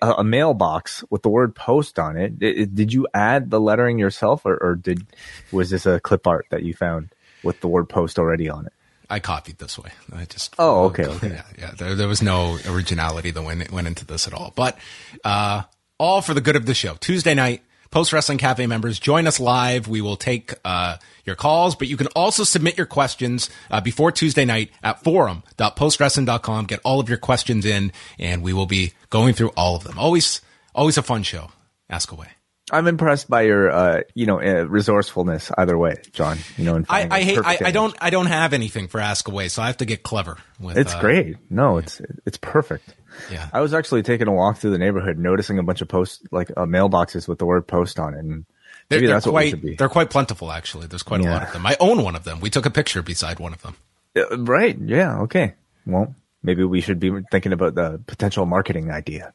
a 0.00 0.22
mailbox 0.22 1.02
with 1.10 1.22
the 1.22 1.28
word 1.28 1.54
"post" 1.56 1.98
on 1.98 2.16
it. 2.16 2.38
Did, 2.38 2.74
did 2.74 2.92
you 2.92 3.08
add 3.12 3.50
the 3.50 3.60
lettering 3.60 3.98
yourself, 3.98 4.46
or, 4.46 4.56
or 4.56 4.76
did 4.76 5.06
was 5.50 5.70
this 5.70 5.86
a 5.86 5.98
clip 5.98 6.26
art 6.26 6.46
that 6.50 6.62
you 6.62 6.72
found 6.72 7.08
with 7.42 7.60
the 7.60 7.68
word 7.68 7.88
"post" 7.88 8.18
already 8.18 8.48
on 8.48 8.66
it? 8.66 8.72
I 9.08 9.20
copied 9.20 9.58
this 9.58 9.78
way. 9.78 9.90
I 10.12 10.24
just 10.24 10.54
Oh, 10.58 10.84
okay, 10.86 11.04
okay. 11.06 11.28
yeah, 11.28 11.42
yeah. 11.58 11.70
There, 11.76 11.94
there 11.94 12.08
was 12.08 12.22
no 12.22 12.58
originality 12.68 13.30
that 13.30 13.42
went 13.42 13.70
went 13.70 13.86
into 13.86 14.04
this 14.04 14.26
at 14.26 14.34
all, 14.34 14.52
but 14.56 14.78
uh, 15.24 15.62
all 15.98 16.22
for 16.22 16.34
the 16.34 16.40
good 16.40 16.56
of 16.56 16.66
the 16.66 16.74
show. 16.74 16.94
Tuesday 17.00 17.34
night, 17.34 17.62
Post 17.90 18.12
Wrestling 18.12 18.38
Cafe 18.38 18.66
members 18.66 18.98
join 18.98 19.26
us 19.26 19.40
live. 19.40 19.88
We 19.88 20.00
will 20.00 20.16
take 20.16 20.54
uh, 20.64 20.96
your 21.24 21.36
calls, 21.36 21.74
but 21.74 21.88
you 21.88 21.96
can 21.96 22.08
also 22.08 22.44
submit 22.44 22.76
your 22.76 22.86
questions 22.86 23.48
uh, 23.70 23.80
before 23.80 24.12
Tuesday 24.12 24.44
night 24.44 24.70
at 24.82 25.02
forum.postwrestling.com. 25.02 26.66
Get 26.66 26.80
all 26.84 27.00
of 27.00 27.08
your 27.08 27.18
questions 27.18 27.64
in, 27.64 27.92
and 28.18 28.42
we 28.42 28.52
will 28.52 28.66
be 28.66 28.92
going 29.10 29.34
through 29.34 29.52
all 29.56 29.76
of 29.76 29.84
them. 29.84 29.98
Always, 29.98 30.40
always 30.74 30.98
a 30.98 31.02
fun 31.02 31.22
show. 31.22 31.50
Ask 31.88 32.12
away. 32.12 32.28
I'm 32.70 32.88
impressed 32.88 33.30
by 33.30 33.42
your, 33.42 33.70
uh, 33.70 34.00
you 34.14 34.26
know, 34.26 34.40
uh, 34.40 34.64
resourcefulness. 34.64 35.52
Either 35.56 35.78
way, 35.78 35.96
John. 36.12 36.38
You 36.56 36.64
know, 36.64 36.74
in 36.76 36.86
I, 36.88 37.06
I 37.10 37.22
hate. 37.22 37.38
I, 37.44 37.58
I 37.66 37.70
don't. 37.70 37.94
I 38.00 38.10
don't 38.10 38.26
have 38.26 38.52
anything 38.52 38.88
for 38.88 39.00
Ask 39.00 39.28
Away, 39.28 39.48
so 39.48 39.62
I 39.62 39.66
have 39.66 39.76
to 39.76 39.84
get 39.84 40.02
clever. 40.02 40.36
With, 40.58 40.76
It's 40.76 40.94
uh, 40.94 41.00
great. 41.00 41.36
No, 41.48 41.78
it's 41.78 42.00
it's 42.24 42.38
perfect. 42.38 42.94
Yeah. 43.30 43.48
I 43.52 43.60
was 43.60 43.72
actually 43.72 44.02
taking 44.02 44.26
a 44.26 44.32
walk 44.32 44.58
through 44.58 44.72
the 44.72 44.78
neighborhood, 44.78 45.16
noticing 45.18 45.58
a 45.58 45.62
bunch 45.62 45.80
of 45.80 45.88
posts, 45.88 46.22
like 46.32 46.50
uh, 46.50 46.64
mailboxes 46.66 47.28
with 47.28 47.38
the 47.38 47.46
word 47.46 47.66
"post" 47.66 47.98
on 48.00 48.14
it, 48.14 48.18
and 48.18 48.44
They're, 48.88 48.98
maybe 48.98 49.06
they're 49.06 49.16
that's 49.16 49.26
what 49.26 49.34
we 49.34 49.40
quite 49.42 49.50
should 49.50 49.62
be. 49.62 49.74
they're 49.76 49.88
quite 49.88 50.10
plentiful 50.10 50.50
actually. 50.50 50.86
There's 50.88 51.04
quite 51.04 51.20
a 51.20 51.24
lot 51.24 51.44
of 51.44 51.52
them. 51.52 51.64
I 51.66 51.76
own 51.78 52.02
one 52.02 52.16
of 52.16 52.24
them. 52.24 52.40
We 52.40 52.50
took 52.50 52.66
a 52.66 52.70
picture 52.70 53.02
beside 53.02 53.38
one 53.38 53.52
of 53.52 53.62
them. 53.62 53.76
Uh, 54.16 54.38
right? 54.38 54.76
Yeah. 54.78 55.20
Okay. 55.20 55.54
Well, 55.86 56.14
maybe 56.42 56.64
we 56.64 56.80
should 56.80 56.98
be 56.98 57.12
thinking 57.30 57.52
about 57.52 57.74
the 57.76 58.00
potential 58.06 58.44
marketing 58.44 58.90
idea. 58.90 59.32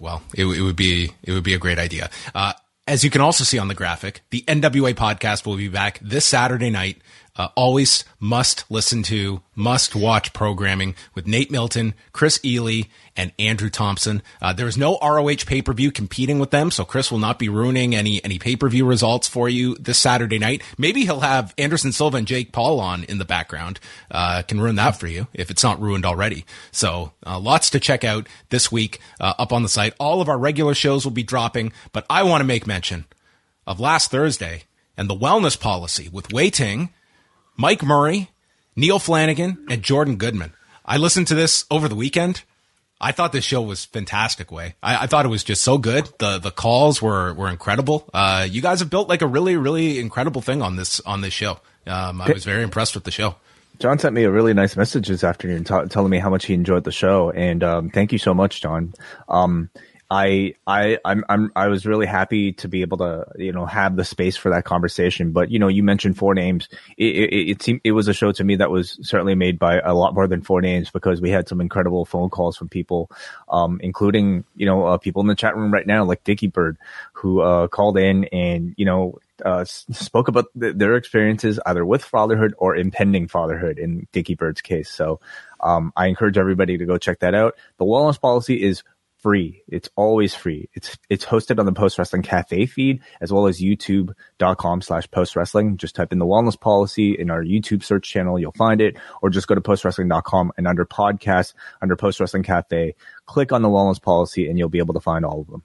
Well, 0.00 0.22
it, 0.34 0.46
it 0.46 0.62
would 0.62 0.76
be 0.76 1.12
it 1.22 1.32
would 1.32 1.44
be 1.44 1.54
a 1.54 1.58
great 1.58 1.78
idea. 1.78 2.10
Uh, 2.34 2.54
as 2.86 3.04
you 3.04 3.10
can 3.10 3.20
also 3.20 3.44
see 3.44 3.58
on 3.58 3.68
the 3.68 3.74
graphic, 3.74 4.22
the 4.30 4.42
NWA 4.48 4.94
podcast 4.94 5.46
will 5.46 5.56
be 5.56 5.68
back 5.68 6.00
this 6.02 6.24
Saturday 6.24 6.70
night 6.70 7.00
uh, 7.40 7.48
always 7.54 8.04
must 8.18 8.70
listen 8.70 9.02
to, 9.02 9.40
must 9.54 9.96
watch 9.96 10.34
programming 10.34 10.94
with 11.14 11.26
Nate 11.26 11.50
Milton, 11.50 11.94
Chris 12.12 12.38
Ely, 12.44 12.82
and 13.16 13.32
Andrew 13.38 13.70
Thompson. 13.70 14.20
Uh, 14.42 14.52
there 14.52 14.68
is 14.68 14.76
no 14.76 14.98
ROH 15.00 15.46
pay 15.46 15.62
per 15.62 15.72
view 15.72 15.90
competing 15.90 16.38
with 16.38 16.50
them, 16.50 16.70
so 16.70 16.84
Chris 16.84 17.10
will 17.10 17.18
not 17.18 17.38
be 17.38 17.48
ruining 17.48 17.94
any 17.94 18.22
any 18.22 18.38
pay 18.38 18.56
per 18.56 18.68
view 18.68 18.84
results 18.84 19.26
for 19.26 19.48
you 19.48 19.74
this 19.76 19.98
Saturday 19.98 20.38
night. 20.38 20.62
Maybe 20.76 21.06
he'll 21.06 21.20
have 21.20 21.54
Anderson 21.56 21.92
Silva 21.92 22.18
and 22.18 22.26
Jake 22.26 22.52
Paul 22.52 22.78
on 22.78 23.04
in 23.04 23.16
the 23.16 23.24
background. 23.24 23.80
Uh, 24.10 24.42
can 24.42 24.60
ruin 24.60 24.76
that 24.76 25.00
for 25.00 25.06
you 25.06 25.26
if 25.32 25.50
it's 25.50 25.64
not 25.64 25.80
ruined 25.80 26.04
already. 26.04 26.44
So 26.72 27.12
uh, 27.24 27.40
lots 27.40 27.70
to 27.70 27.80
check 27.80 28.04
out 28.04 28.28
this 28.50 28.70
week 28.70 29.00
uh, 29.18 29.32
up 29.38 29.50
on 29.50 29.62
the 29.62 29.70
site. 29.70 29.94
All 29.98 30.20
of 30.20 30.28
our 30.28 30.38
regular 30.38 30.74
shows 30.74 31.06
will 31.06 31.10
be 31.10 31.22
dropping, 31.22 31.72
but 31.92 32.04
I 32.10 32.22
want 32.22 32.42
to 32.42 32.46
make 32.46 32.66
mention 32.66 33.06
of 33.66 33.80
last 33.80 34.10
Thursday 34.10 34.64
and 34.94 35.08
the 35.08 35.16
wellness 35.16 35.58
policy 35.58 36.10
with 36.12 36.34
Wai 36.34 36.50
Ting 36.50 36.90
Mike 37.60 37.82
Murray, 37.82 38.30
Neil 38.74 38.98
Flanagan, 38.98 39.66
and 39.68 39.82
Jordan 39.82 40.16
Goodman. 40.16 40.54
I 40.86 40.96
listened 40.96 41.26
to 41.26 41.34
this 41.34 41.66
over 41.70 41.88
the 41.88 41.94
weekend. 41.94 42.42
I 42.98 43.12
thought 43.12 43.32
this 43.32 43.44
show 43.44 43.60
was 43.60 43.84
fantastic. 43.84 44.50
Wai 44.50 44.76
I, 44.82 45.04
I 45.04 45.06
thought 45.06 45.26
it 45.26 45.28
was 45.28 45.44
just 45.44 45.62
so 45.62 45.76
good. 45.76 46.08
The 46.18 46.38
the 46.38 46.50
calls 46.50 47.02
were 47.02 47.34
were 47.34 47.48
incredible. 47.48 48.08
Uh, 48.14 48.48
you 48.50 48.62
guys 48.62 48.80
have 48.80 48.88
built 48.88 49.10
like 49.10 49.20
a 49.20 49.26
really 49.26 49.58
really 49.58 49.98
incredible 49.98 50.40
thing 50.40 50.62
on 50.62 50.76
this 50.76 51.00
on 51.00 51.20
this 51.20 51.34
show. 51.34 51.60
Um, 51.86 52.22
I 52.22 52.32
was 52.32 52.46
very 52.46 52.62
impressed 52.62 52.94
with 52.94 53.04
the 53.04 53.10
show. 53.10 53.34
John 53.78 53.98
sent 53.98 54.14
me 54.14 54.24
a 54.24 54.30
really 54.30 54.54
nice 54.54 54.74
message 54.74 55.08
this 55.08 55.22
afternoon 55.22 55.64
t- 55.64 55.88
telling 55.90 56.10
me 56.10 56.18
how 56.18 56.30
much 56.30 56.46
he 56.46 56.54
enjoyed 56.54 56.84
the 56.84 56.92
show, 56.92 57.30
and 57.30 57.62
um, 57.62 57.90
thank 57.90 58.10
you 58.12 58.18
so 58.18 58.32
much, 58.32 58.62
John. 58.62 58.94
Um, 59.28 59.68
I 60.10 60.54
I 60.66 60.98
I'm, 61.04 61.24
I'm 61.28 61.52
I 61.54 61.68
was 61.68 61.86
really 61.86 62.06
happy 62.06 62.52
to 62.54 62.68
be 62.68 62.80
able 62.80 62.98
to 62.98 63.26
you 63.36 63.52
know 63.52 63.64
have 63.64 63.94
the 63.94 64.04
space 64.04 64.36
for 64.36 64.50
that 64.50 64.64
conversation. 64.64 65.30
But 65.30 65.50
you 65.50 65.58
know, 65.60 65.68
you 65.68 65.84
mentioned 65.84 66.18
four 66.18 66.34
names. 66.34 66.68
It 66.98 67.14
it, 67.14 67.50
it 67.50 67.62
seemed 67.62 67.80
it 67.84 67.92
was 67.92 68.08
a 68.08 68.12
show 68.12 68.32
to 68.32 68.42
me 68.42 68.56
that 68.56 68.70
was 68.70 68.98
certainly 69.02 69.36
made 69.36 69.58
by 69.58 69.78
a 69.78 69.94
lot 69.94 70.14
more 70.14 70.26
than 70.26 70.42
four 70.42 70.60
names 70.60 70.90
because 70.90 71.20
we 71.20 71.30
had 71.30 71.48
some 71.48 71.60
incredible 71.60 72.04
phone 72.04 72.28
calls 72.28 72.56
from 72.56 72.68
people, 72.68 73.08
um, 73.48 73.78
including 73.84 74.44
you 74.56 74.66
know 74.66 74.84
uh, 74.84 74.98
people 74.98 75.22
in 75.22 75.28
the 75.28 75.36
chat 75.36 75.56
room 75.56 75.72
right 75.72 75.86
now 75.86 76.04
like 76.04 76.24
Dicky 76.24 76.48
Bird, 76.48 76.76
who 77.12 77.40
uh, 77.40 77.68
called 77.68 77.96
in 77.96 78.24
and 78.26 78.74
you 78.76 78.86
know 78.86 79.20
uh, 79.44 79.64
spoke 79.64 80.26
about 80.26 80.46
th- 80.58 80.74
their 80.74 80.96
experiences 80.96 81.60
either 81.66 81.86
with 81.86 82.02
fatherhood 82.02 82.52
or 82.58 82.74
impending 82.74 83.28
fatherhood 83.28 83.78
in 83.78 84.08
Dicky 84.10 84.34
Bird's 84.34 84.60
case. 84.60 84.90
So 84.90 85.20
um, 85.60 85.92
I 85.96 86.08
encourage 86.08 86.36
everybody 86.36 86.78
to 86.78 86.84
go 86.84 86.98
check 86.98 87.20
that 87.20 87.34
out. 87.34 87.54
The 87.78 87.84
wellness 87.84 88.20
policy 88.20 88.60
is 88.60 88.82
free. 89.22 89.62
It's 89.68 89.88
always 89.96 90.34
free. 90.34 90.68
It's 90.74 90.96
it's 91.08 91.24
hosted 91.24 91.58
on 91.58 91.66
the 91.66 91.72
Post 91.72 91.98
Wrestling 91.98 92.22
Cafe 92.22 92.66
feed 92.66 93.00
as 93.20 93.32
well 93.32 93.46
as 93.46 93.60
YouTube.com 93.60 94.82
slash 94.82 95.10
Post 95.10 95.36
Wrestling. 95.36 95.76
Just 95.76 95.94
type 95.94 96.12
in 96.12 96.18
the 96.18 96.26
wellness 96.26 96.58
policy 96.58 97.12
in 97.12 97.30
our 97.30 97.42
YouTube 97.42 97.82
search 97.82 98.08
channel, 98.08 98.38
you'll 98.38 98.52
find 98.52 98.80
it, 98.80 98.96
or 99.22 99.30
just 99.30 99.46
go 99.46 99.54
to 99.54 99.60
postwrestling.com 99.60 100.52
and 100.56 100.66
under 100.66 100.84
podcast, 100.84 101.54
under 101.82 101.96
Post 101.96 102.20
Wrestling 102.20 102.42
Cafe, 102.42 102.94
click 103.26 103.52
on 103.52 103.62
the 103.62 103.68
wellness 103.68 104.00
policy 104.00 104.48
and 104.48 104.58
you'll 104.58 104.68
be 104.68 104.78
able 104.78 104.94
to 104.94 105.00
find 105.00 105.24
all 105.24 105.40
of 105.40 105.46
them. 105.48 105.62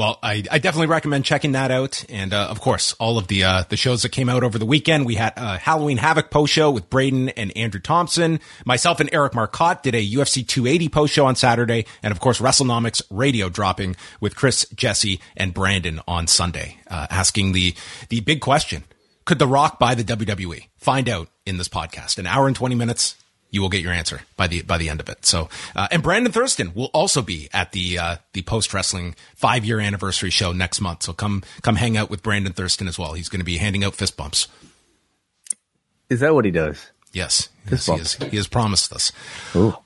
Well, 0.00 0.18
I, 0.22 0.42
I, 0.50 0.58
definitely 0.58 0.86
recommend 0.86 1.26
checking 1.26 1.52
that 1.52 1.70
out. 1.70 2.06
And, 2.08 2.32
uh, 2.32 2.46
of 2.48 2.58
course, 2.58 2.94
all 2.94 3.18
of 3.18 3.26
the, 3.26 3.44
uh, 3.44 3.64
the 3.68 3.76
shows 3.76 4.00
that 4.00 4.08
came 4.08 4.30
out 4.30 4.42
over 4.42 4.58
the 4.58 4.64
weekend. 4.64 5.04
We 5.04 5.16
had 5.16 5.34
a 5.36 5.58
Halloween 5.58 5.98
Havoc 5.98 6.30
post 6.30 6.54
show 6.54 6.70
with 6.70 6.88
Braden 6.88 7.28
and 7.28 7.54
Andrew 7.54 7.82
Thompson. 7.82 8.40
Myself 8.64 9.00
and 9.00 9.10
Eric 9.12 9.34
Marcotte 9.34 9.82
did 9.82 9.94
a 9.94 10.02
UFC 10.02 10.48
280 10.48 10.88
post 10.88 11.12
show 11.12 11.26
on 11.26 11.36
Saturday. 11.36 11.84
And 12.02 12.12
of 12.12 12.18
course, 12.18 12.40
WrestleNomics 12.40 13.02
radio 13.10 13.50
dropping 13.50 13.94
with 14.22 14.36
Chris, 14.36 14.66
Jesse, 14.74 15.20
and 15.36 15.52
Brandon 15.52 16.00
on 16.08 16.26
Sunday, 16.26 16.78
uh, 16.88 17.06
asking 17.10 17.52
the, 17.52 17.74
the 18.08 18.20
big 18.20 18.40
question. 18.40 18.84
Could 19.26 19.38
The 19.38 19.46
Rock 19.46 19.78
buy 19.78 19.94
the 19.94 20.02
WWE? 20.02 20.68
Find 20.78 21.10
out 21.10 21.28
in 21.44 21.58
this 21.58 21.68
podcast. 21.68 22.16
An 22.16 22.26
hour 22.26 22.46
and 22.46 22.56
20 22.56 22.74
minutes 22.74 23.16
you 23.50 23.60
will 23.60 23.68
get 23.68 23.82
your 23.82 23.92
answer 23.92 24.20
by 24.36 24.46
the 24.46 24.62
by 24.62 24.78
the 24.78 24.88
end 24.88 25.00
of 25.00 25.08
it. 25.08 25.26
So, 25.26 25.48
uh, 25.74 25.88
and 25.90 26.02
Brandon 26.02 26.32
Thurston 26.32 26.72
will 26.74 26.90
also 26.92 27.22
be 27.22 27.48
at 27.52 27.72
the 27.72 27.98
uh, 27.98 28.16
the 28.32 28.42
post 28.42 28.72
wrestling 28.72 29.14
five 29.34 29.64
year 29.64 29.80
anniversary 29.80 30.30
show 30.30 30.52
next 30.52 30.80
month. 30.80 31.02
So 31.02 31.12
come 31.12 31.42
come 31.62 31.76
hang 31.76 31.96
out 31.96 32.10
with 32.10 32.22
Brandon 32.22 32.52
Thurston 32.52 32.88
as 32.88 32.98
well. 32.98 33.14
He's 33.14 33.28
going 33.28 33.40
to 33.40 33.44
be 33.44 33.58
handing 33.58 33.84
out 33.84 33.94
fist 33.94 34.16
bumps. 34.16 34.48
Is 36.08 36.20
that 36.20 36.34
what 36.34 36.44
he 36.44 36.50
does? 36.50 36.90
Yes, 37.12 37.48
yes 37.70 37.86
he, 37.86 37.92
has, 37.92 38.14
he 38.14 38.36
has 38.36 38.46
promised 38.46 38.92
us. 38.92 39.12
Ooh. 39.54 39.76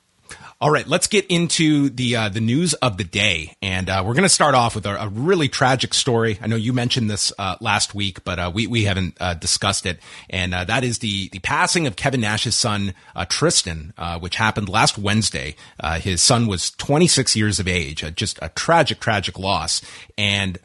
All 0.65 0.71
right, 0.71 0.89
let's 0.89 1.09
get 1.09 1.27
into 1.27 1.91
the 1.91 2.17
uh, 2.17 2.29
the 2.31 2.41
news 2.41 2.73
of 2.73 2.97
the 2.97 3.05
day, 3.05 3.55
and 3.61 3.91
uh, 3.91 4.03
we're 4.03 4.15
going 4.15 4.23
to 4.23 4.31
start 4.31 4.55
off 4.55 4.75
with 4.75 4.87
a, 4.87 4.95
a, 4.99 5.09
really 5.11 5.47
tragic 5.47 5.93
story. 5.93 6.39
I 6.41 6.47
know 6.47 6.57
you 6.57 6.73
mentioned 6.73 7.11
this 7.11 7.35
uh, 7.39 7.57
last 7.61 7.95
week, 7.95 8.25
but 8.25 8.39
uh, 8.39 8.51
we 8.55 8.67
we 8.67 8.85
haven't 8.85 9.19
uh, 9.21 9.35
discussed 9.35 9.85
it, 9.85 9.99
and 10.31 10.55
uh, 10.55 10.65
that 10.65 10.83
is 10.83 11.01
the 11.01 11.29
the 11.29 11.41
passing 11.41 11.87
of 11.87 11.97
Kevin 11.97 12.23
Nash's 12.23 12.55
son 12.55 12.95
Tristan, 13.29 13.93
which 14.21 14.37
happened 14.37 14.71
last 14.71 14.97
Wednesday. 14.97 15.55
his 15.97 16.23
son 16.23 16.47
was 16.47 16.71
26 16.71 17.37
years 17.37 17.61
of 17.61 17.69
age, 17.69 18.03
just 18.17 18.39
a 18.41 18.49
tragic, 18.49 19.01
tragic 19.01 19.39
loss, 19.39 19.83
and 20.17 20.57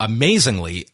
amazingly, 0.00 0.86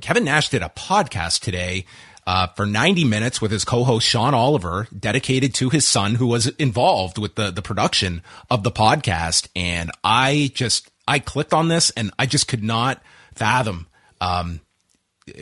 Kevin 0.00 0.24
Nash 0.24 0.48
did 0.48 0.64
a 0.64 0.68
podcast 0.70 1.42
today 1.42 1.84
uh, 2.28 2.46
for 2.48 2.66
90 2.66 3.04
minutes 3.04 3.40
with 3.40 3.50
his 3.50 3.64
co-host 3.64 4.06
Sean 4.06 4.34
Oliver, 4.34 4.86
dedicated 4.96 5.54
to 5.54 5.70
his 5.70 5.86
son 5.86 6.16
who 6.16 6.26
was 6.26 6.46
involved 6.58 7.16
with 7.16 7.36
the, 7.36 7.50
the 7.50 7.62
production 7.62 8.20
of 8.50 8.62
the 8.64 8.70
podcast. 8.70 9.48
And 9.56 9.90
I 10.04 10.50
just, 10.52 10.90
I 11.08 11.20
clicked 11.20 11.54
on 11.54 11.68
this 11.68 11.88
and 11.92 12.10
I 12.18 12.26
just 12.26 12.46
could 12.46 12.62
not 12.62 13.02
fathom, 13.34 13.86
um, 14.20 14.60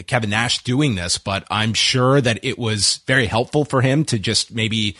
Kevin 0.07 0.31
Nash 0.31 0.62
doing 0.62 0.95
this, 0.95 1.19
but 1.19 1.45
I'm 1.50 1.75
sure 1.75 2.21
that 2.21 2.38
it 2.45 2.57
was 2.57 3.00
very 3.09 3.26
helpful 3.26 3.64
for 3.64 3.83
him 3.83 4.05
to 4.05 4.19
just 4.21 4.55
maybe 4.55 4.97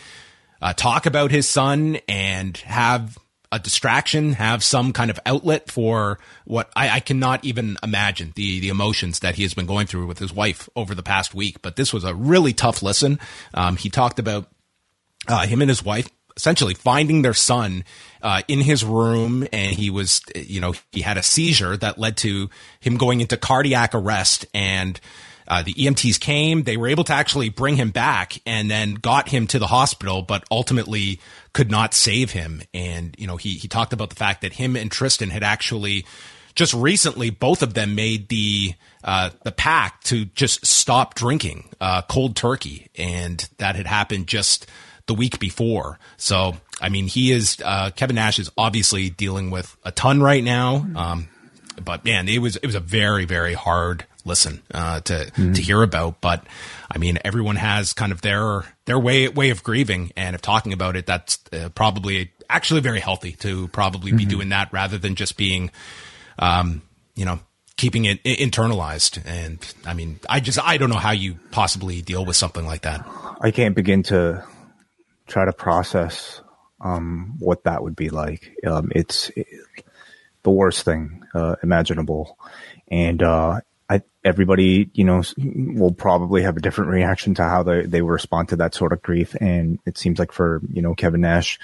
uh, 0.61 0.73
talk 0.73 1.05
about 1.05 1.31
his 1.31 1.47
son 1.47 1.99
and 2.09 2.57
have 2.57 3.17
a 3.51 3.59
distraction, 3.59 4.33
have 4.33 4.63
some 4.63 4.93
kind 4.93 5.09
of 5.09 5.19
outlet 5.25 5.71
for 5.71 6.19
what 6.45 6.69
I, 6.75 6.89
I, 6.89 6.99
cannot 6.99 7.45
even 7.45 7.77
imagine 7.81 8.33
the 8.35 8.59
the 8.59 8.69
emotions 8.69 9.19
that 9.19 9.35
he 9.35 9.43
has 9.43 9.53
been 9.53 9.65
going 9.65 9.87
through 9.87 10.07
with 10.07 10.19
his 10.19 10.33
wife 10.33 10.67
over 10.75 10.93
the 10.93 11.03
past 11.03 11.33
week. 11.33 11.61
But 11.61 11.75
this 11.75 11.93
was 11.93 12.03
a 12.03 12.13
really 12.13 12.53
tough 12.53 12.83
listen. 12.83 13.19
Um, 13.53 13.77
he 13.77 13.89
talked 13.89 14.19
about 14.19 14.49
uh, 15.27 15.47
him 15.47 15.61
and 15.61 15.69
his 15.69 15.83
wife 15.83 16.09
essentially 16.35 16.75
finding 16.75 17.23
their 17.23 17.33
son 17.33 17.83
uh, 18.21 18.43
in 18.47 18.61
his 18.61 18.83
room, 18.83 19.47
and 19.51 19.75
he 19.75 19.89
was, 19.89 20.21
you 20.35 20.61
know, 20.61 20.73
he 20.91 21.01
had 21.01 21.17
a 21.17 21.23
seizure 21.23 21.75
that 21.77 21.97
led 21.97 22.15
to 22.17 22.49
him 22.79 22.97
going 22.97 23.21
into 23.21 23.37
cardiac 23.37 23.93
arrest 23.93 24.45
and. 24.53 24.99
Uh, 25.47 25.63
the 25.63 25.73
EMTs 25.73 26.19
came. 26.19 26.63
They 26.63 26.77
were 26.77 26.87
able 26.87 27.05
to 27.05 27.13
actually 27.13 27.49
bring 27.49 27.75
him 27.75 27.91
back 27.91 28.39
and 28.45 28.69
then 28.69 28.95
got 28.95 29.29
him 29.29 29.47
to 29.47 29.59
the 29.59 29.67
hospital, 29.67 30.21
but 30.21 30.43
ultimately 30.51 31.19
could 31.53 31.71
not 31.71 31.93
save 31.93 32.31
him. 32.31 32.61
And, 32.73 33.15
you 33.17 33.27
know, 33.27 33.37
he, 33.37 33.51
he 33.51 33.67
talked 33.67 33.93
about 33.93 34.09
the 34.09 34.15
fact 34.15 34.41
that 34.41 34.53
him 34.53 34.75
and 34.75 34.91
Tristan 34.91 35.29
had 35.29 35.43
actually 35.43 36.05
just 36.53 36.73
recently, 36.73 37.29
both 37.29 37.61
of 37.61 37.75
them 37.75 37.95
made 37.95 38.29
the, 38.29 38.73
uh, 39.03 39.29
the 39.43 39.51
pact 39.51 40.07
to 40.07 40.25
just 40.25 40.65
stop 40.65 41.13
drinking, 41.13 41.69
uh, 41.79 42.01
cold 42.01 42.35
turkey. 42.35 42.89
And 42.97 43.47
that 43.57 43.75
had 43.75 43.85
happened 43.85 44.27
just 44.27 44.65
the 45.05 45.13
week 45.13 45.39
before. 45.39 45.99
So, 46.17 46.57
I 46.81 46.89
mean, 46.89 47.07
he 47.07 47.31
is, 47.31 47.61
uh, 47.63 47.91
Kevin 47.95 48.15
Nash 48.15 48.39
is 48.39 48.51
obviously 48.57 49.09
dealing 49.09 49.51
with 49.51 49.77
a 49.83 49.91
ton 49.91 50.21
right 50.21 50.43
now. 50.43 50.85
Um, 50.95 51.29
but 51.83 52.03
man, 52.03 52.27
it 52.27 52.39
was, 52.39 52.55
it 52.55 52.65
was 52.65 52.75
a 52.75 52.79
very, 52.79 53.25
very 53.25 53.53
hard 53.53 54.05
listen 54.27 54.61
uh, 54.73 54.99
to 55.01 55.13
mm-hmm. 55.13 55.53
to 55.53 55.61
hear 55.61 55.81
about. 55.81 56.21
But 56.21 56.45
I 56.91 56.97
mean, 56.97 57.17
everyone 57.23 57.55
has 57.55 57.93
kind 57.93 58.11
of 58.11 58.21
their 58.21 58.63
their 58.85 58.99
way 58.99 59.27
way 59.27 59.49
of 59.49 59.63
grieving, 59.63 60.11
and 60.15 60.35
if 60.35 60.41
talking 60.41 60.73
about 60.73 60.95
it, 60.95 61.05
that's 61.05 61.39
uh, 61.51 61.69
probably 61.69 62.31
actually 62.49 62.81
very 62.81 62.99
healthy 62.99 63.33
to 63.33 63.67
probably 63.69 64.11
mm-hmm. 64.11 64.17
be 64.17 64.25
doing 64.25 64.49
that 64.49 64.71
rather 64.71 64.97
than 64.97 65.15
just 65.15 65.37
being, 65.37 65.71
um, 66.39 66.81
you 67.15 67.25
know, 67.25 67.39
keeping 67.75 68.05
it 68.05 68.23
internalized. 68.23 69.21
And 69.25 69.59
I 69.85 69.93
mean, 69.93 70.19
I 70.29 70.39
just 70.39 70.59
I 70.61 70.77
don't 70.77 70.89
know 70.89 70.95
how 70.95 71.11
you 71.11 71.37
possibly 71.51 72.01
deal 72.01 72.25
with 72.25 72.35
something 72.35 72.65
like 72.65 72.81
that. 72.81 73.07
I 73.41 73.51
can't 73.51 73.75
begin 73.75 74.03
to 74.03 74.43
try 75.27 75.45
to 75.45 75.53
process 75.53 76.41
um, 76.81 77.35
what 77.39 77.63
that 77.63 77.83
would 77.83 77.95
be 77.95 78.09
like. 78.09 78.55
Um, 78.65 78.91
it's 78.93 79.29
it, 79.35 79.47
the 80.43 80.51
worst 80.51 80.83
thing 80.83 81.23
uh, 81.33 81.55
imaginable, 81.63 82.37
and 82.87 83.21
uh, 83.21 83.61
I, 83.89 84.01
everybody, 84.23 84.89
you 84.93 85.03
know, 85.05 85.23
will 85.37 85.93
probably 85.93 86.43
have 86.43 86.57
a 86.57 86.61
different 86.61 86.91
reaction 86.91 87.33
to 87.35 87.43
how 87.43 87.63
they, 87.63 87.85
they 87.85 88.01
respond 88.01 88.49
to 88.49 88.57
that 88.57 88.75
sort 88.75 88.91
of 88.91 89.01
grief. 89.01 89.35
And 89.39 89.79
it 89.85 89.97
seems 89.97 90.19
like 90.19 90.31
for, 90.31 90.61
you 90.71 90.81
know, 90.81 90.93
Kevin 90.93 91.21
Nash, 91.21 91.59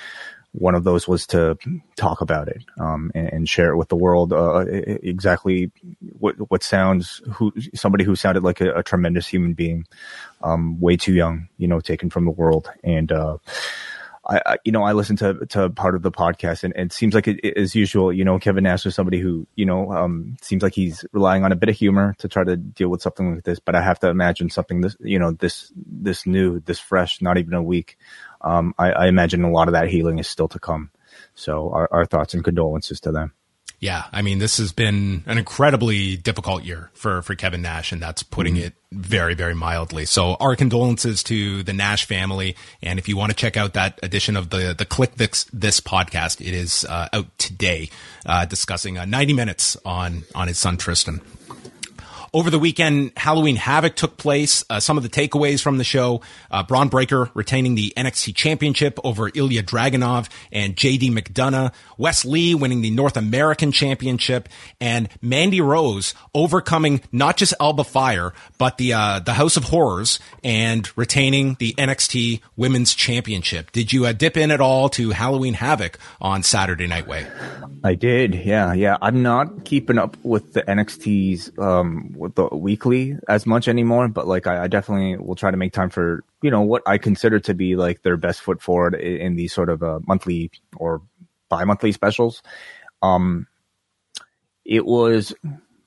one 0.53 0.75
of 0.75 0.83
those 0.83 1.07
was 1.07 1.27
to 1.27 1.57
talk 1.95 2.21
about 2.21 2.47
it, 2.47 2.63
um, 2.79 3.11
and, 3.15 3.27
and, 3.33 3.49
share 3.49 3.71
it 3.71 3.77
with 3.77 3.89
the 3.89 3.95
world, 3.95 4.31
uh, 4.31 4.59
exactly 4.67 5.71
what, 6.19 6.35
what 6.51 6.61
sounds, 6.61 7.23
who, 7.33 7.51
somebody 7.73 8.03
who 8.03 8.15
sounded 8.15 8.43
like 8.43 8.61
a, 8.61 8.71
a 8.75 8.83
tremendous 8.83 9.27
human 9.27 9.53
being, 9.53 9.87
um, 10.43 10.79
way 10.79 10.95
too 10.95 11.13
young, 11.13 11.49
you 11.57 11.67
know, 11.67 11.79
taken 11.79 12.11
from 12.11 12.25
the 12.25 12.31
world. 12.31 12.69
And, 12.83 13.11
uh, 13.11 13.37
I, 14.25 14.41
I, 14.45 14.57
you 14.63 14.71
know, 14.71 14.83
I 14.83 14.93
listened 14.93 15.19
to 15.19 15.45
to 15.47 15.69
part 15.69 15.95
of 15.95 16.01
the 16.01 16.11
podcast, 16.11 16.63
and, 16.63 16.73
and 16.75 16.91
it 16.91 16.93
seems 16.93 17.13
like 17.13 17.27
it, 17.27 17.39
it, 17.43 17.57
as 17.57 17.75
usual, 17.75 18.13
you 18.13 18.23
know, 18.23 18.39
Kevin 18.39 18.63
Nash 18.63 18.85
is 18.85 18.95
somebody 18.95 19.19
who, 19.19 19.47
you 19.55 19.65
know, 19.65 19.91
um, 19.91 20.37
seems 20.41 20.63
like 20.63 20.73
he's 20.73 21.03
relying 21.11 21.43
on 21.43 21.51
a 21.51 21.57
bit 21.57 21.69
of 21.69 21.75
humor 21.75 22.15
to 22.19 22.27
try 22.27 22.43
to 22.43 22.55
deal 22.55 22.89
with 22.89 23.01
something 23.01 23.35
like 23.35 23.43
this. 23.43 23.59
But 23.59 23.75
I 23.75 23.81
have 23.81 23.99
to 23.99 24.07
imagine 24.07 24.49
something 24.49 24.81
this, 24.81 24.95
you 24.99 25.19
know, 25.19 25.31
this 25.31 25.71
this 25.75 26.25
new, 26.25 26.61
this 26.61 26.79
fresh, 26.79 27.21
not 27.21 27.37
even 27.37 27.53
a 27.53 27.63
week. 27.63 27.97
Um, 28.41 28.73
I, 28.77 28.91
I 28.91 29.07
imagine 29.07 29.43
a 29.43 29.51
lot 29.51 29.67
of 29.67 29.73
that 29.73 29.89
healing 29.89 30.19
is 30.19 30.27
still 30.27 30.47
to 30.49 30.59
come. 30.59 30.89
So 31.35 31.71
our, 31.71 31.89
our 31.91 32.05
thoughts 32.05 32.33
and 32.33 32.43
condolences 32.43 32.99
to 33.01 33.11
them. 33.11 33.33
Yeah, 33.83 34.05
I 34.13 34.21
mean, 34.21 34.39
this 34.39 34.59
has 34.59 34.71
been 34.71 35.25
an 35.25 35.37
incredibly 35.37 36.15
difficult 36.15 36.63
year 36.63 36.89
for 36.93 37.21
for 37.21 37.35
Kevin 37.35 37.61
Nash, 37.61 37.91
and 37.91 38.01
that's 38.01 38.23
putting 38.23 38.55
mm-hmm. 38.55 38.67
it 38.67 38.73
very, 38.93 39.33
very 39.33 39.53
mildly. 39.53 40.05
So, 40.05 40.35
our 40.35 40.55
condolences 40.55 41.21
to 41.23 41.63
the 41.63 41.73
Nash 41.73 42.05
family, 42.05 42.55
and 42.81 42.97
if 42.97 43.09
you 43.09 43.17
want 43.17 43.31
to 43.31 43.35
check 43.35 43.57
out 43.57 43.73
that 43.73 43.99
edition 44.01 44.37
of 44.37 44.51
the 44.51 44.73
the 44.73 44.85
Kliq 44.85 45.15
this, 45.15 45.47
this 45.51 45.81
podcast, 45.81 46.39
it 46.39 46.53
is 46.53 46.85
uh, 46.85 47.09
out 47.11 47.37
today, 47.37 47.89
uh, 48.25 48.45
discussing 48.45 48.97
uh, 48.97 49.03
90 49.03 49.33
minutes 49.33 49.75
on 49.83 50.23
on 50.33 50.47
his 50.47 50.57
son 50.57 50.77
Tristan. 50.77 51.19
Over 52.35 52.49
the 52.49 52.57
weekend, 52.57 53.11
Halloween 53.15 53.57
Havoc 53.57 53.95
took 53.95 54.17
place. 54.17 54.65
Uh, 54.67 54.79
some 54.79 54.97
of 54.97 55.03
the 55.03 55.09
takeaways 55.09 55.61
from 55.61 55.77
the 55.77 55.83
show: 55.83 56.21
uh, 56.49 56.63
Bron 56.63 56.89
Breakker 56.89 57.29
retaining 57.35 57.75
the 57.75 57.93
NXT 57.95 58.33
Championship 58.33 58.99
over 59.03 59.29
Ilya 59.31 59.61
Dragunov 59.61 60.29
and 60.51 60.75
JD 60.75 61.11
McDonough, 61.11 61.71
Wes 61.99 62.25
Lee 62.25 62.55
winning 62.55 62.81
the 62.81 62.89
North 62.89 63.17
American 63.17 63.71
Championship, 63.71 64.49
and 64.81 65.09
Mandy 65.21 65.61
Rose 65.61 66.15
overcoming 66.33 67.01
not 67.11 67.37
just 67.37 67.53
Alba 67.59 67.83
Fyre, 67.83 68.33
but 68.57 68.79
the 68.79 68.93
uh, 68.93 69.19
the 69.19 69.33
House 69.33 69.55
of 69.55 69.65
Horrors 69.65 70.17
and 70.43 70.89
retaining 70.97 71.55
the 71.59 71.73
NXT 71.73 72.41
Women's 72.55 72.95
Championship. 72.95 73.71
Did 73.71 73.93
you 73.93 74.07
uh, 74.07 74.11
dip 74.11 74.37
in 74.37 74.49
at 74.49 74.59
all 74.59 74.89
to 74.89 75.11
Halloween 75.11 75.53
Havoc 75.53 75.99
on 76.19 76.41
Saturday 76.41 76.87
Night 76.87 77.05
Wai? 77.05 77.27
I 77.83 77.93
did. 77.93 78.33
Yeah, 78.33 78.73
yeah. 78.73 78.97
I'm 79.03 79.21
not 79.21 79.65
keeping 79.65 79.99
up 79.99 80.17
with 80.23 80.53
the 80.53 80.63
NXT's 80.63 81.51
um, 81.59 82.15
the 82.29 82.47
weekly 82.51 83.17
as 83.27 83.45
much 83.45 83.67
anymore, 83.67 84.07
but 84.07 84.27
like 84.27 84.47
I, 84.47 84.63
I, 84.63 84.67
definitely 84.67 85.17
will 85.17 85.35
try 85.35 85.51
to 85.51 85.57
make 85.57 85.73
time 85.73 85.89
for 85.89 86.23
you 86.41 86.51
know 86.51 86.61
what 86.61 86.83
I 86.85 86.97
consider 86.97 87.39
to 87.41 87.53
be 87.53 87.75
like 87.75 88.01
their 88.01 88.17
best 88.17 88.41
foot 88.41 88.61
forward 88.61 88.95
in, 88.95 89.17
in 89.17 89.35
these 89.35 89.53
sort 89.53 89.69
of 89.69 89.83
uh, 89.83 89.99
monthly 90.07 90.51
or 90.75 91.01
bi-monthly 91.49 91.91
specials. 91.91 92.41
Um, 93.01 93.47
it 94.65 94.85
was 94.85 95.33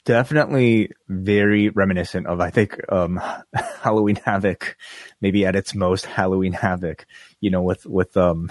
definitely 0.05 0.93
very 1.09 1.69
reminiscent 1.71 2.27
of 2.27 2.41
I 2.41 2.51
think 2.51 2.81
um, 2.93 3.21
Halloween 3.81 4.17
Havoc, 4.17 4.77
maybe 5.21 5.45
at 5.45 5.57
its 5.57 5.75
most 5.75 6.07
Halloween 6.07 6.53
Havoc. 6.53 7.07
You 7.41 7.51
know, 7.51 7.63
with 7.63 7.85
with 7.85 8.17
um, 8.17 8.51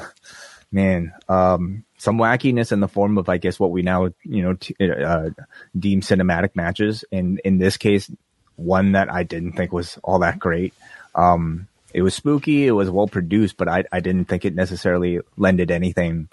man, 0.72 1.14
um, 1.30 1.85
some 1.98 2.18
wackiness 2.18 2.72
in 2.72 2.80
the 2.80 2.88
form 2.88 3.18
of, 3.18 3.30
I 3.30 3.38
guess, 3.38 3.60
what 3.60 3.72
we 3.72 3.82
now, 3.82 4.10
you 4.24 4.42
know, 4.42 4.54
t- 4.54 4.76
uh, 4.82 5.30
deem 5.78 6.02
cinematic 6.02 6.56
matches. 6.56 7.06
And 7.12 7.40
in 7.46 7.58
this 7.58 7.78
case, 7.78 8.12
one 8.56 8.94
that 8.94 9.12
I 9.12 9.24
didn't 9.24 9.54
think 9.54 9.72
was 9.72 9.98
all 10.04 10.20
that 10.20 10.40
great. 10.40 10.74
Um, 11.14 11.68
it 11.96 12.02
was 12.02 12.14
spooky. 12.14 12.68
It 12.68 12.72
was 12.72 12.90
well 12.90 13.08
produced, 13.08 13.56
but 13.56 13.70
I, 13.70 13.86
I 13.90 14.02
didn't 14.02 14.26
think 14.26 14.44
it 14.44 14.54
necessarily 14.54 15.22
lended 15.38 15.72
anything 15.72 16.28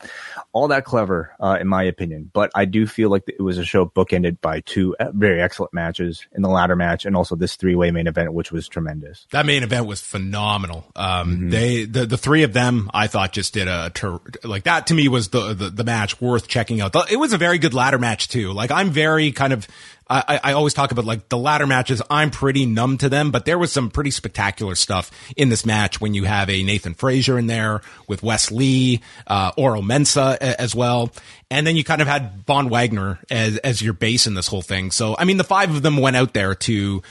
all 0.52 0.66
that 0.68 0.84
clever, 0.84 1.30
uh, 1.38 1.56
in 1.60 1.68
my 1.68 1.84
opinion. 1.84 2.30
But 2.32 2.50
I 2.52 2.64
do 2.64 2.84
feel 2.84 3.10
like 3.10 3.22
it 3.28 3.40
was 3.40 3.58
a 3.58 3.64
show 3.64 3.86
bookended 3.86 4.40
by 4.40 4.60
two 4.60 4.96
very 5.12 5.40
excellent 5.40 5.72
matches 5.72 6.26
in 6.34 6.42
the 6.42 6.48
ladder 6.48 6.74
match 6.74 7.04
and 7.04 7.16
also 7.16 7.36
this 7.36 7.54
three 7.54 7.76
way 7.76 7.92
main 7.92 8.08
event, 8.08 8.32
which 8.32 8.50
was 8.50 8.66
tremendous. 8.66 9.28
That 9.30 9.46
main 9.46 9.62
event 9.62 9.86
was 9.86 10.00
phenomenal. 10.00 10.84
Um, 10.96 11.30
mm-hmm. 11.30 11.50
they, 11.50 11.84
the, 11.84 12.06
the 12.06 12.18
three 12.18 12.42
of 12.42 12.52
them, 12.52 12.90
I 12.92 13.06
thought 13.06 13.32
just 13.32 13.54
did 13.54 13.68
a, 13.68 13.90
ter- 13.94 14.18
like 14.42 14.64
that 14.64 14.88
to 14.88 14.94
me 14.94 15.06
was 15.06 15.28
the, 15.28 15.54
the, 15.54 15.70
the 15.70 15.84
match 15.84 16.20
worth 16.20 16.48
checking 16.48 16.80
out. 16.80 16.96
It 17.08 17.20
was 17.20 17.32
a 17.32 17.38
very 17.38 17.58
good 17.58 17.72
ladder 17.72 18.00
match 18.00 18.26
too. 18.26 18.52
Like 18.52 18.72
I'm 18.72 18.90
very 18.90 19.30
kind 19.30 19.52
of, 19.52 19.68
I, 20.08 20.40
I 20.42 20.52
always 20.52 20.74
talk 20.74 20.90
about 20.90 21.04
like 21.04 21.28
the 21.28 21.38
ladder 21.38 21.66
matches. 21.66 22.02
I'm 22.10 22.30
pretty 22.30 22.66
numb 22.66 22.98
to 22.98 23.08
them, 23.08 23.30
but 23.30 23.44
there 23.44 23.58
was 23.58 23.72
some 23.72 23.90
pretty 23.90 24.10
spectacular 24.10 24.74
stuff 24.74 25.10
in 25.36 25.48
this 25.48 25.64
match 25.64 26.00
when 26.00 26.14
you 26.14 26.24
have 26.24 26.50
a 26.50 26.62
Nathan 26.62 26.94
Frazer 26.94 27.38
in 27.38 27.46
there 27.46 27.80
with 28.08 28.22
Wes 28.22 28.50
Lee, 28.50 29.00
uh, 29.26 29.52
Oro 29.56 29.80
Mensah 29.80 30.36
as 30.36 30.74
well. 30.74 31.10
And 31.50 31.66
then 31.66 31.76
you 31.76 31.84
kind 31.84 32.02
of 32.02 32.08
had 32.08 32.44
Von 32.46 32.68
Wagner 32.68 33.20
as, 33.30 33.56
as 33.58 33.82
your 33.82 33.92
base 33.92 34.26
in 34.26 34.34
this 34.34 34.48
whole 34.48 34.62
thing. 34.62 34.90
So, 34.90 35.16
I 35.18 35.24
mean, 35.24 35.36
the 35.36 35.44
five 35.44 35.74
of 35.74 35.82
them 35.82 35.96
went 35.96 36.16
out 36.16 36.34
there 36.34 36.54
to 36.54 37.02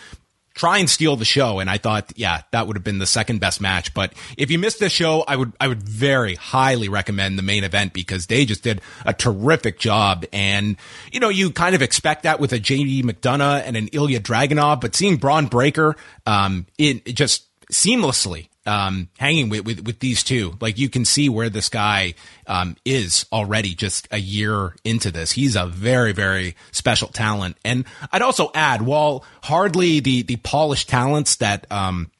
try 0.54 0.78
and 0.78 0.90
steal 0.90 1.16
the 1.16 1.26
show. 1.26 1.60
And 1.60 1.70
I 1.70 1.78
thought, 1.78 2.12
yeah, 2.16 2.42
that 2.52 2.68
would 2.68 2.76
have 2.76 2.84
been 2.84 3.00
the 3.00 3.06
second 3.06 3.40
best 3.40 3.62
match. 3.62 3.94
But 3.94 4.14
if 4.38 4.52
you 4.52 4.60
missed 4.60 4.80
the 4.80 4.90
show, 4.90 5.24
I 5.28 5.36
would, 5.36 5.54
I 5.60 5.68
would 5.68 5.84
very 5.84 6.36
highly 6.36 6.90
recommend 6.90 7.38
the 7.38 7.44
main 7.44 7.64
event 7.64 7.94
because 7.94 8.28
they 8.28 8.46
just 8.46 8.64
did 8.64 8.82
a 9.06 9.14
terrific 9.14 9.80
job. 9.80 10.26
And, 10.34 10.78
you 11.12 11.20
know, 11.20 11.30
you 11.30 11.52
kind 11.52 11.76
of 11.76 11.82
expect 11.82 12.24
that 12.24 12.40
with 12.40 12.54
a 12.54 12.60
JD 12.60 13.04
McDonough 13.04 13.64
and 13.66 13.76
an 13.78 13.88
Ilya 13.94 14.20
Dragunov, 14.20 14.82
but 14.82 14.96
seeing 14.96 15.18
Bron 15.18 15.48
Breakker, 15.48 15.96
um, 16.26 16.66
it 16.78 17.06
just 17.06 17.48
seamlessly 17.72 18.48
um, 18.66 19.10
hanging 19.18 19.50
with, 19.50 19.66
with, 19.66 19.86
with 19.86 20.00
these 20.00 20.24
two. 20.24 20.58
Like 20.60 20.78
you 20.78 20.90
can 20.90 21.06
see 21.06 21.30
where 21.30 21.50
this 21.50 21.70
guy 21.70 22.14
um, 22.48 22.78
is 22.86 23.26
already 23.32 23.74
just 23.74 24.08
a 24.12 24.20
year 24.20 24.76
into 24.84 25.12
this. 25.12 25.32
He's 25.32 25.56
a 25.56 25.66
very 25.66 26.12
very 26.12 26.56
special 26.72 27.08
talent. 27.08 27.58
And 27.66 27.86
I'd 28.12 28.22
also 28.22 28.52
add, 28.54 28.82
while 28.82 29.26
hardly 29.44 30.00
the 30.00 30.24
the 30.24 30.38
polished 30.38 30.90
talents 30.90 31.38
that 31.38 31.72
um, 31.72 32.12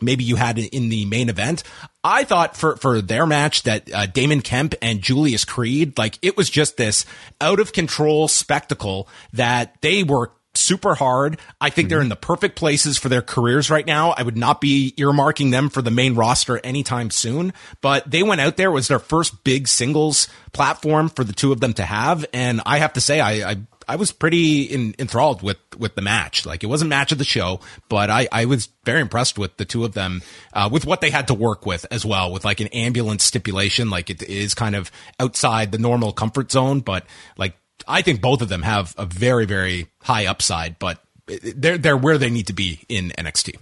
maybe 0.00 0.24
you 0.24 0.36
had 0.36 0.58
in 0.58 0.88
the 0.88 1.04
main 1.06 1.28
event. 1.28 1.62
I 2.04 2.24
thought 2.24 2.56
for, 2.56 2.76
for 2.76 3.00
their 3.00 3.26
match 3.26 3.64
that 3.64 3.92
uh, 3.92 4.06
Damon 4.06 4.40
Kemp 4.40 4.74
and 4.80 5.02
Julius 5.02 5.44
Creed, 5.44 5.98
like 5.98 6.18
it 6.22 6.36
was 6.36 6.48
just 6.48 6.76
this 6.76 7.04
out 7.40 7.58
of 7.58 7.72
control 7.72 8.28
spectacle 8.28 9.08
that 9.32 9.80
they 9.80 10.02
were 10.04 10.30
super 10.56 10.94
hard. 10.94 11.38
I 11.60 11.70
think 11.70 11.86
mm-hmm. 11.86 11.90
they're 11.90 12.00
in 12.00 12.08
the 12.08 12.16
perfect 12.16 12.56
places 12.56 12.98
for 12.98 13.08
their 13.08 13.22
careers 13.22 13.70
right 13.70 13.86
now. 13.86 14.10
I 14.10 14.22
would 14.22 14.36
not 14.36 14.60
be 14.60 14.94
earmarking 14.98 15.50
them 15.50 15.68
for 15.68 15.82
the 15.82 15.90
main 15.90 16.14
roster 16.14 16.58
anytime 16.58 17.10
soon, 17.10 17.52
but 17.80 18.10
they 18.10 18.22
went 18.22 18.40
out 18.40 18.56
there. 18.56 18.68
It 18.68 18.74
was 18.74 18.88
their 18.88 18.98
first 18.98 19.44
big 19.44 19.68
singles 19.68 20.28
platform 20.52 21.08
for 21.08 21.24
the 21.24 21.32
two 21.32 21.52
of 21.52 21.60
them 21.60 21.74
to 21.74 21.84
have. 21.84 22.24
And 22.32 22.60
I 22.66 22.78
have 22.78 22.94
to 22.94 23.00
say, 23.00 23.20
I, 23.20 23.50
I 23.50 23.56
I 23.88 23.96
was 23.96 24.10
pretty 24.10 24.62
in, 24.62 24.94
enthralled 24.98 25.42
with 25.42 25.58
with 25.78 25.94
the 25.94 26.02
match. 26.02 26.44
Like 26.44 26.64
it 26.64 26.66
wasn't 26.66 26.90
match 26.90 27.12
of 27.12 27.18
the 27.18 27.24
show, 27.24 27.60
but 27.88 28.10
I, 28.10 28.28
I 28.32 28.46
was 28.46 28.68
very 28.84 29.00
impressed 29.00 29.38
with 29.38 29.56
the 29.58 29.64
two 29.64 29.84
of 29.84 29.92
them, 29.92 30.22
uh, 30.52 30.68
with 30.70 30.86
what 30.86 31.00
they 31.00 31.10
had 31.10 31.28
to 31.28 31.34
work 31.34 31.66
with 31.66 31.86
as 31.90 32.04
well, 32.04 32.32
with 32.32 32.44
like 32.44 32.60
an 32.60 32.68
ambulance 32.68 33.24
stipulation. 33.24 33.88
Like 33.88 34.10
it 34.10 34.22
is 34.22 34.54
kind 34.54 34.74
of 34.74 34.90
outside 35.20 35.70
the 35.70 35.78
normal 35.78 36.12
comfort 36.12 36.50
zone, 36.50 36.80
but 36.80 37.06
like 37.36 37.56
I 37.86 38.02
think 38.02 38.20
both 38.20 38.42
of 38.42 38.48
them 38.48 38.62
have 38.62 38.94
a 38.98 39.06
very, 39.06 39.46
very 39.46 39.88
high 40.02 40.26
upside, 40.26 40.78
but 40.78 41.02
they're 41.26 41.78
they're 41.78 41.96
where 41.96 42.18
they 42.18 42.30
need 42.30 42.46
to 42.48 42.52
be 42.52 42.80
in 42.88 43.12
NXT. 43.18 43.56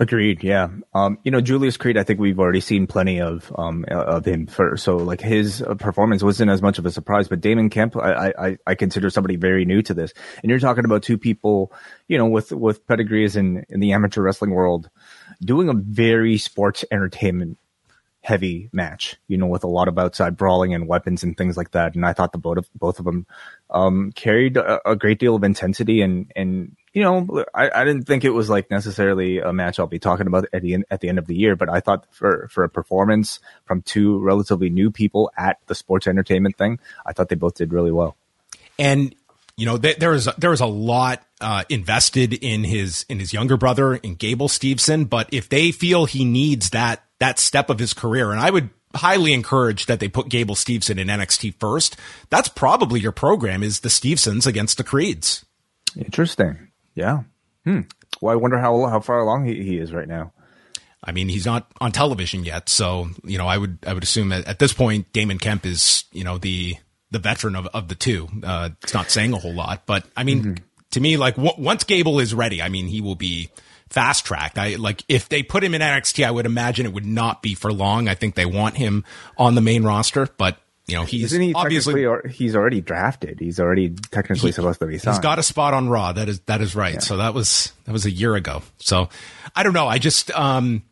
Agreed. 0.00 0.42
Yeah. 0.42 0.70
Um, 0.92 1.18
you 1.22 1.30
know, 1.30 1.40
Julius 1.40 1.76
Creed, 1.76 1.96
I 1.96 2.02
think 2.02 2.18
we've 2.18 2.40
already 2.40 2.60
seen 2.60 2.88
plenty 2.88 3.20
of, 3.20 3.52
um, 3.56 3.84
of 3.88 4.24
him 4.24 4.48
for, 4.48 4.76
so 4.76 4.96
like 4.96 5.20
his 5.20 5.62
performance 5.78 6.20
wasn't 6.20 6.50
as 6.50 6.60
much 6.60 6.80
of 6.80 6.86
a 6.86 6.90
surprise, 6.90 7.28
but 7.28 7.40
Damon 7.40 7.70
Kemp, 7.70 7.96
I, 7.96 8.32
I, 8.36 8.58
I 8.66 8.74
consider 8.74 9.08
somebody 9.08 9.36
very 9.36 9.64
new 9.64 9.82
to 9.82 9.94
this. 9.94 10.12
And 10.42 10.50
you're 10.50 10.58
talking 10.58 10.84
about 10.84 11.04
two 11.04 11.16
people, 11.16 11.72
you 12.08 12.18
know, 12.18 12.26
with, 12.26 12.50
with 12.50 12.84
pedigrees 12.88 13.36
in, 13.36 13.64
in 13.68 13.78
the 13.78 13.92
amateur 13.92 14.20
wrestling 14.20 14.50
world 14.50 14.90
doing 15.40 15.68
a 15.68 15.74
very 15.74 16.38
sports 16.38 16.84
entertainment 16.90 17.58
heavy 18.24 18.70
match, 18.72 19.16
you 19.28 19.36
know, 19.36 19.46
with 19.46 19.64
a 19.64 19.68
lot 19.68 19.86
of 19.86 19.98
outside 19.98 20.34
brawling 20.34 20.72
and 20.72 20.88
weapons 20.88 21.22
and 21.22 21.36
things 21.36 21.58
like 21.58 21.72
that. 21.72 21.94
And 21.94 22.06
I 22.06 22.14
thought 22.14 22.32
the 22.32 22.38
both 22.38 22.56
of 22.56 22.68
both 22.74 22.98
of 22.98 23.04
them 23.04 23.26
um, 23.68 24.12
carried 24.12 24.56
a, 24.56 24.80
a, 24.88 24.96
great 24.96 25.18
deal 25.18 25.36
of 25.36 25.44
intensity 25.44 26.00
and 26.00 26.32
and 26.34 26.74
you 26.94 27.02
know, 27.02 27.44
I, 27.52 27.70
I 27.74 27.84
didn't 27.84 28.04
think 28.04 28.24
it 28.24 28.30
was 28.30 28.48
like 28.48 28.70
necessarily 28.70 29.40
a 29.40 29.52
match 29.52 29.78
I'll 29.78 29.86
be 29.86 29.98
talking 29.98 30.26
about 30.26 30.46
at 30.54 30.62
the 30.62 30.72
end 30.72 30.86
at 30.90 31.00
the 31.00 31.10
end 31.10 31.18
of 31.18 31.26
the 31.26 31.34
year, 31.34 31.54
but 31.54 31.68
I 31.68 31.80
thought 31.80 32.06
for 32.12 32.48
for 32.50 32.64
a 32.64 32.68
performance 32.68 33.40
from 33.66 33.82
two 33.82 34.18
relatively 34.20 34.70
new 34.70 34.90
people 34.90 35.30
at 35.36 35.58
the 35.66 35.74
sports 35.74 36.06
entertainment 36.06 36.56
thing, 36.56 36.78
I 37.04 37.12
thought 37.12 37.28
they 37.28 37.36
both 37.36 37.56
did 37.56 37.74
really 37.74 37.92
well. 37.92 38.16
And 38.78 39.14
you 39.56 39.66
know, 39.66 39.76
there 39.76 40.14
is 40.14 40.30
there 40.38 40.52
is 40.52 40.60
a 40.60 40.66
lot 40.66 41.22
uh, 41.42 41.64
invested 41.68 42.32
in 42.32 42.64
his 42.64 43.04
in 43.10 43.20
his 43.20 43.34
younger 43.34 43.58
brother 43.58 43.94
in 43.96 44.14
Gable 44.14 44.48
Steveson, 44.48 45.08
but 45.10 45.28
if 45.30 45.50
they 45.50 45.72
feel 45.72 46.06
he 46.06 46.24
needs 46.24 46.70
that 46.70 47.04
that 47.24 47.38
step 47.38 47.70
of 47.70 47.78
his 47.78 47.94
career. 47.94 48.32
And 48.32 48.40
I 48.40 48.50
would 48.50 48.68
highly 48.94 49.32
encourage 49.32 49.86
that 49.86 49.98
they 49.98 50.08
put 50.08 50.28
Gable 50.28 50.54
Steveson 50.54 50.98
in 50.98 51.08
NXT 51.08 51.54
first. 51.58 51.96
That's 52.28 52.48
probably 52.48 53.00
your 53.00 53.12
program 53.12 53.62
is 53.62 53.80
the 53.80 53.88
Stevesons 53.88 54.46
against 54.46 54.76
the 54.76 54.84
Creeds. 54.84 55.44
Interesting. 55.96 56.68
Yeah. 56.94 57.22
Hmm. 57.64 57.80
Well, 58.20 58.32
I 58.32 58.36
wonder 58.36 58.58
how 58.58 58.86
how 58.86 59.00
far 59.00 59.18
along 59.18 59.46
he, 59.46 59.62
he 59.62 59.78
is 59.78 59.92
right 59.92 60.06
now. 60.06 60.32
I 61.02 61.12
mean, 61.12 61.28
he's 61.28 61.46
not 61.46 61.70
on 61.80 61.92
television 61.92 62.44
yet, 62.44 62.68
so 62.68 63.08
you 63.24 63.38
know, 63.38 63.46
I 63.46 63.58
would 63.58 63.78
I 63.86 63.94
would 63.94 64.02
assume 64.02 64.28
that 64.28 64.46
at 64.46 64.58
this 64.58 64.72
point, 64.72 65.12
Damon 65.12 65.38
Kemp 65.38 65.64
is 65.66 66.04
you 66.12 66.24
know 66.24 66.38
the 66.38 66.76
the 67.10 67.18
veteran 67.18 67.56
of 67.56 67.66
of 67.68 67.88
the 67.88 67.94
two. 67.94 68.28
Uh, 68.42 68.70
it's 68.82 68.94
not 68.94 69.10
saying 69.10 69.32
a 69.32 69.38
whole 69.38 69.54
lot, 69.54 69.86
but 69.86 70.04
I 70.16 70.24
mean, 70.24 70.40
mm-hmm. 70.40 70.64
to 70.92 71.00
me, 71.00 71.16
like 71.16 71.36
w- 71.36 71.56
once 71.58 71.84
Gable 71.84 72.20
is 72.20 72.34
ready, 72.34 72.62
I 72.62 72.68
mean, 72.68 72.86
he 72.86 73.00
will 73.00 73.16
be 73.16 73.50
fast 73.90 74.24
tracked. 74.24 74.58
I 74.58 74.76
like 74.76 75.04
if 75.08 75.28
they 75.28 75.42
put 75.42 75.62
him 75.62 75.74
in 75.74 75.80
NXT, 75.80 76.26
I 76.26 76.30
would 76.30 76.46
imagine 76.46 76.86
it 76.86 76.92
would 76.92 77.06
not 77.06 77.42
be 77.42 77.54
for 77.54 77.72
long. 77.72 78.08
I 78.08 78.14
think 78.14 78.34
they 78.34 78.46
want 78.46 78.76
him 78.76 79.04
on 79.38 79.54
the 79.54 79.60
main 79.60 79.84
roster, 79.84 80.28
but 80.36 80.58
you 80.86 80.96
know 80.96 81.04
he's 81.04 81.30
he 81.30 81.54
obviously 81.54 82.04
or, 82.04 82.26
he's 82.28 82.54
already 82.54 82.80
drafted? 82.80 83.40
He's 83.40 83.58
already 83.58 83.90
technically 84.10 84.52
supposed 84.52 84.80
to 84.80 84.86
be 84.86 84.98
signed. 84.98 85.16
He's 85.16 85.22
got 85.22 85.38
a 85.38 85.42
spot 85.42 85.74
on 85.74 85.88
Raw. 85.88 86.12
That 86.12 86.28
is 86.28 86.40
that 86.40 86.60
is 86.60 86.74
right. 86.76 87.02
So 87.02 87.18
that 87.18 87.34
was 87.34 87.72
that 87.84 87.92
was 87.92 88.04
a 88.04 88.10
year 88.10 88.34
ago. 88.34 88.62
So 88.78 89.08
I 89.54 89.62
don't 89.62 89.72
know. 89.72 89.86
I 89.86 89.98
just 89.98 90.30
um 90.32 90.82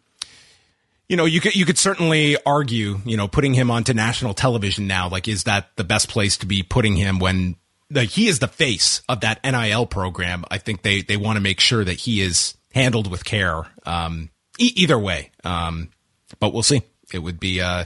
you 1.09 1.17
know, 1.17 1.27
you 1.27 1.41
could 1.43 1.55
you 1.55 1.67
could 1.67 1.77
certainly 1.77 2.39
argue, 2.47 3.01
you 3.05 3.19
know, 3.19 3.29
putting 3.29 3.53
him 3.53 3.71
onto 3.71 3.93
national 3.93 4.33
television 4.33 4.87
now, 4.87 5.11
like 5.11 5.29
is 5.29 5.45
that 5.45 5.69
the 5.77 5.85
best 5.85 6.09
place 6.09 6.39
to 6.39 6.47
be 6.47 6.63
putting 6.63 6.97
him 6.97 7.19
when 7.19 7.57
like 7.91 8.09
he 8.09 8.29
is 8.29 8.39
the 8.39 8.49
face 8.49 9.03
of 9.11 9.21
that 9.21 9.39
NIL 9.45 9.85
program. 9.85 10.47
I 10.51 10.57
think 10.57 10.81
they 10.81 11.03
they 11.03 11.19
want 11.19 11.37
to 11.37 11.43
make 11.43 11.61
sure 11.61 11.85
that 11.85 12.01
he 12.01 12.23
is 12.23 12.57
handled 12.75 13.11
with 13.11 13.25
care. 13.25 13.67
Um 13.85 14.31
e- 14.59 14.73
either 14.77 14.99
way. 14.99 15.31
Um 15.45 15.91
but 16.39 16.53
we'll 16.53 16.63
see. 16.63 16.83
It 17.13 17.19
would 17.21 17.39
be 17.41 17.61
uh 17.61 17.85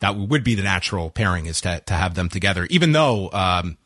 that 0.00 0.16
would 0.16 0.44
be 0.44 0.54
the 0.54 0.62
natural 0.62 1.10
pairing 1.10 1.46
is 1.46 1.60
to 1.62 1.80
to 1.86 1.94
have 1.94 2.14
them 2.14 2.28
together 2.28 2.66
even 2.70 2.92
though 2.92 3.30
um 3.32 3.76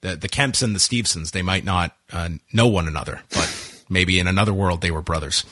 the 0.00 0.16
the 0.16 0.28
Kemps 0.28 0.62
and 0.62 0.74
the 0.74 0.80
Stevensons 0.80 1.30
they 1.32 1.42
might 1.42 1.64
not 1.64 1.96
uh, 2.12 2.28
know 2.52 2.68
one 2.68 2.86
another, 2.86 3.20
but 3.34 3.82
maybe 3.88 4.18
in 4.18 4.26
another 4.26 4.54
world 4.54 4.80
they 4.80 4.90
were 4.90 5.02
brothers. 5.02 5.44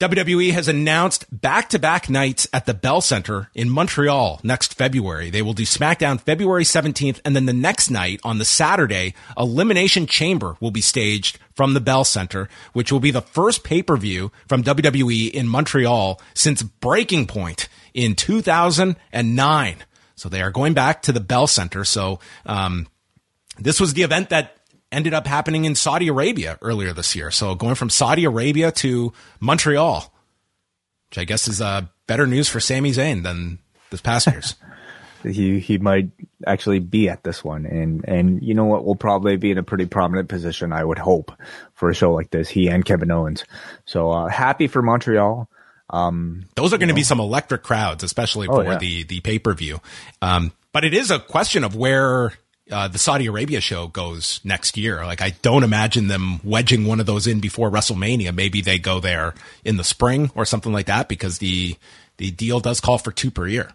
WWE 0.00 0.52
has 0.52 0.68
announced 0.68 1.26
back-to-back 1.32 2.08
nights 2.08 2.46
at 2.52 2.66
the 2.66 2.74
Bell 2.74 3.00
Center 3.00 3.50
in 3.52 3.68
Montreal 3.68 4.38
next 4.44 4.74
February. 4.74 5.28
They 5.28 5.42
will 5.42 5.54
do 5.54 5.64
SmackDown 5.64 6.20
February 6.20 6.62
17th 6.62 7.20
and 7.24 7.34
then 7.34 7.46
the 7.46 7.52
next 7.52 7.90
night 7.90 8.20
on 8.22 8.38
the 8.38 8.44
Saturday, 8.44 9.14
Elimination 9.36 10.06
Chamber 10.06 10.56
will 10.60 10.70
be 10.70 10.80
staged 10.80 11.40
from 11.56 11.74
the 11.74 11.80
Bell 11.80 12.04
Center, 12.04 12.48
which 12.72 12.92
will 12.92 13.00
be 13.00 13.10
the 13.10 13.22
first 13.22 13.64
pay-per-view 13.64 14.30
from 14.46 14.62
WWE 14.62 15.32
in 15.32 15.48
Montreal 15.48 16.20
since 16.32 16.62
Breaking 16.62 17.26
Point 17.26 17.68
in 17.92 18.14
2009. 18.14 19.76
So 20.14 20.28
they 20.28 20.42
are 20.42 20.52
going 20.52 20.74
back 20.74 21.02
to 21.02 21.12
the 21.12 21.18
Bell 21.18 21.48
Center. 21.48 21.82
So, 21.84 22.20
um, 22.46 22.86
this 23.58 23.80
was 23.80 23.94
the 23.94 24.02
event 24.02 24.30
that 24.30 24.57
ended 24.90 25.14
up 25.14 25.26
happening 25.26 25.64
in 25.64 25.74
Saudi 25.74 26.08
Arabia 26.08 26.58
earlier 26.62 26.92
this 26.92 27.14
year. 27.14 27.30
So 27.30 27.54
going 27.54 27.74
from 27.74 27.90
Saudi 27.90 28.24
Arabia 28.24 28.72
to 28.72 29.12
Montreal, 29.40 30.12
which 31.10 31.18
I 31.18 31.24
guess 31.24 31.48
is 31.48 31.60
uh, 31.60 31.82
better 32.06 32.26
news 32.26 32.48
for 32.48 32.60
Sami 32.60 32.90
Zayn 32.92 33.22
than 33.22 33.58
this 33.90 34.00
past 34.00 34.26
year's. 34.32 34.54
he 35.24 35.58
he 35.58 35.78
might 35.78 36.10
actually 36.46 36.78
be 36.78 37.08
at 37.08 37.24
this 37.24 37.42
one 37.42 37.66
and 37.66 38.04
and 38.06 38.40
you 38.42 38.54
know 38.54 38.66
what 38.66 38.84
we'll 38.84 38.94
probably 38.94 39.36
be 39.36 39.50
in 39.50 39.58
a 39.58 39.64
pretty 39.64 39.84
prominent 39.84 40.28
position 40.28 40.72
i 40.72 40.84
would 40.84 40.96
hope 40.98 41.32
for 41.74 41.90
a 41.90 41.94
show 41.94 42.12
like 42.12 42.30
this 42.30 42.48
he 42.48 42.68
and 42.68 42.84
kevin 42.84 43.10
owens 43.10 43.44
so 43.84 44.12
uh, 44.12 44.28
happy 44.28 44.68
for 44.68 44.80
montreal 44.80 45.48
um 45.90 46.44
Those 46.54 46.72
are 46.72 46.78
going 46.78 46.90
to 46.90 46.94
be 46.94 47.02
some 47.02 47.18
electric 47.18 47.62
crowds, 47.64 48.04
especially 48.04 48.46
Oh, 48.46 48.56
for 48.56 48.64
yeah. 48.64 48.78
the 48.78 49.02
the 49.04 49.20
pay 49.20 49.38
per 49.40 49.54
view. 49.54 49.80
Um, 50.22 50.52
but 50.72 50.84
it 50.84 50.92
is 50.94 51.10
a 51.10 51.18
question 51.18 51.64
of 51.64 51.74
where 51.74 52.32
uh, 52.70 52.88
the 52.88 52.98
Saudi 52.98 53.26
Arabia 53.26 53.60
show 53.60 53.86
goes 53.88 54.40
next 54.44 54.76
year. 54.76 55.04
Like 55.04 55.20
I 55.22 55.30
don't 55.42 55.62
imagine 55.64 56.08
them 56.08 56.40
wedging 56.44 56.86
one 56.86 57.00
of 57.00 57.06
those 57.06 57.26
in 57.26 57.40
before 57.40 57.70
WrestleMania. 57.70 58.34
Maybe 58.34 58.60
they 58.60 58.78
go 58.78 59.00
there 59.00 59.34
in 59.64 59.76
the 59.76 59.84
spring 59.84 60.30
or 60.34 60.44
something 60.44 60.72
like 60.72 60.86
that 60.86 61.08
because 61.08 61.38
the 61.38 61.76
the 62.18 62.30
deal 62.30 62.60
does 62.60 62.80
call 62.80 62.98
for 62.98 63.12
two 63.12 63.30
per 63.30 63.46
year. 63.46 63.70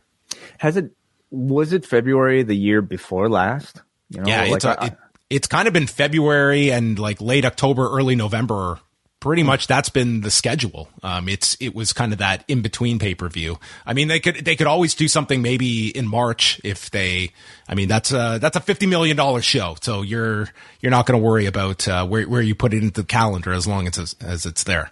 has 0.60 0.76
it 0.78 0.92
was 1.32 1.74
it 1.74 1.86
february 1.86 2.44
the 2.44 2.56
year 2.56 2.82
before 2.82 3.28
last 3.30 3.82
you 4.10 4.20
know 4.22 4.28
Yeah, 4.28 4.44
it's 4.44 4.66
a, 4.66 4.80
I- 4.82 4.86
it, 4.88 4.98
it's 5.30 5.48
kind 5.48 5.68
of 5.68 5.74
been 5.74 5.88
February 5.88 6.72
and 6.72 7.00
like 7.00 7.20
late 7.20 7.44
October, 7.46 7.90
early 7.90 8.16
November. 8.16 8.80
Pretty 9.24 9.44
much 9.44 9.68
that's 9.68 9.88
been 9.88 10.20
the 10.20 10.30
schedule. 10.30 10.90
Um, 11.02 11.30
it's 11.30 11.56
it 11.62 11.74
was 11.74 11.94
kind 11.94 12.12
of 12.12 12.20
that 12.20 12.44
in 12.50 12.62
between 12.62 13.00
pay 13.00 13.16
per 13.16 13.30
view. 13.30 13.58
I 13.86 13.94
mean, 13.94 14.10
they 14.10 14.20
could 14.20 14.44
they 14.44 14.58
could 14.58 14.68
always 14.68 14.96
do 14.96 15.08
something 15.08 15.42
maybe 15.42 15.88
in 15.98 16.10
March 16.10 16.60
if 16.62 16.92
they. 16.92 17.32
I 17.70 17.74
mean, 17.74 17.88
that's 17.88 18.12
a 18.12 18.38
that's 18.42 18.58
a 18.58 18.60
fifty 18.60 18.86
million 18.86 19.16
dollar 19.16 19.42
show, 19.42 19.78
so 19.80 20.02
you're 20.02 20.50
you're 20.82 20.90
not 20.90 21.06
going 21.06 21.18
to 21.18 21.26
worry 21.26 21.46
about 21.46 21.88
uh, 21.88 22.06
where 22.06 22.28
where 22.28 22.42
you 22.42 22.54
put 22.54 22.74
it 22.74 22.84
into 22.84 23.00
the 23.00 23.08
calendar 23.08 23.54
as 23.54 23.66
long 23.66 23.88
as 23.88 24.14
as 24.20 24.46
it's 24.46 24.66
there. 24.66 24.92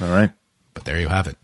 all 0.00 0.08
right 0.08 0.32
But 0.74 0.84
there 0.84 0.98
you 0.98 1.06
have 1.06 1.28
it. 1.28 1.36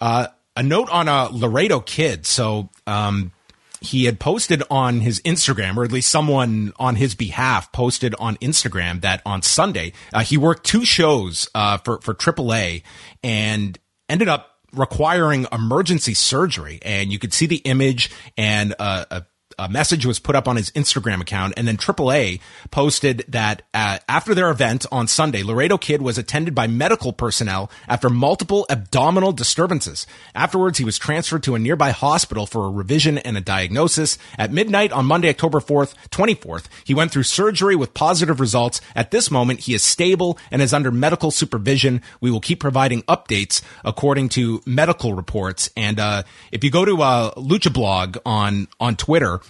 Uh, 0.00 0.28
a 0.56 0.62
note 0.62 0.88
on 0.90 1.08
a 1.08 1.28
Laredo 1.32 1.80
kid. 1.80 2.24
So, 2.24 2.68
um, 2.86 3.32
he 3.80 4.04
had 4.04 4.18
posted 4.18 4.62
on 4.70 5.00
his 5.00 5.20
Instagram, 5.20 5.76
or 5.76 5.84
at 5.84 5.92
least 5.92 6.10
someone 6.10 6.72
on 6.78 6.96
his 6.96 7.14
behalf 7.14 7.70
posted 7.72 8.14
on 8.18 8.36
Instagram 8.36 9.00
that 9.02 9.20
on 9.26 9.42
Sunday, 9.42 9.92
uh, 10.12 10.20
he 10.20 10.36
worked 10.36 10.64
two 10.64 10.84
shows, 10.84 11.48
uh, 11.54 11.78
for, 11.78 12.00
for 12.00 12.14
AAA 12.14 12.82
and 13.22 13.78
ended 14.08 14.28
up 14.28 14.50
requiring 14.72 15.46
emergency 15.52 16.14
surgery. 16.14 16.78
And 16.82 17.12
you 17.12 17.18
could 17.18 17.32
see 17.32 17.46
the 17.46 17.56
image 17.56 18.10
and, 18.36 18.74
uh, 18.78 19.04
a 19.10 19.22
a 19.58 19.68
message 19.68 20.06
was 20.06 20.18
put 20.18 20.36
up 20.36 20.48
on 20.48 20.56
his 20.56 20.70
Instagram 20.70 21.20
account, 21.20 21.54
and 21.56 21.66
then 21.66 21.76
AAA 21.76 22.40
posted 22.70 23.24
that 23.28 23.62
uh, 23.72 23.98
after 24.08 24.34
their 24.34 24.50
event 24.50 24.86
on 24.90 25.08
Sunday, 25.08 25.42
Laredo 25.42 25.78
Kid 25.78 26.02
was 26.02 26.18
attended 26.18 26.54
by 26.54 26.66
medical 26.66 27.12
personnel 27.12 27.70
after 27.88 28.08
multiple 28.08 28.66
abdominal 28.70 29.32
disturbances. 29.32 30.06
Afterwards, 30.34 30.78
he 30.78 30.84
was 30.84 30.98
transferred 30.98 31.42
to 31.44 31.54
a 31.54 31.58
nearby 31.58 31.90
hospital 31.90 32.46
for 32.46 32.66
a 32.66 32.70
revision 32.70 33.18
and 33.18 33.36
a 33.36 33.40
diagnosis. 33.40 34.18
At 34.38 34.52
midnight 34.52 34.92
on 34.92 35.06
Monday, 35.06 35.28
October 35.28 35.60
4th, 35.60 35.94
24th, 36.10 36.66
he 36.84 36.94
went 36.94 37.12
through 37.12 37.24
surgery 37.24 37.76
with 37.76 37.94
positive 37.94 38.40
results. 38.40 38.80
At 38.94 39.10
this 39.10 39.30
moment, 39.30 39.60
he 39.60 39.74
is 39.74 39.82
stable 39.82 40.38
and 40.50 40.62
is 40.62 40.72
under 40.72 40.90
medical 40.90 41.30
supervision. 41.30 42.02
We 42.20 42.30
will 42.30 42.40
keep 42.40 42.60
providing 42.60 43.02
updates 43.02 43.62
according 43.84 44.30
to 44.30 44.62
medical 44.66 45.14
reports. 45.14 45.70
And 45.76 45.98
uh, 45.98 46.22
if 46.52 46.64
you 46.64 46.70
go 46.70 46.84
to 46.84 47.02
uh, 47.02 47.34
Lucha 47.34 47.72
Blog 47.72 48.18
on 48.24 48.68
on 48.80 48.96
Twitter, 48.96 49.40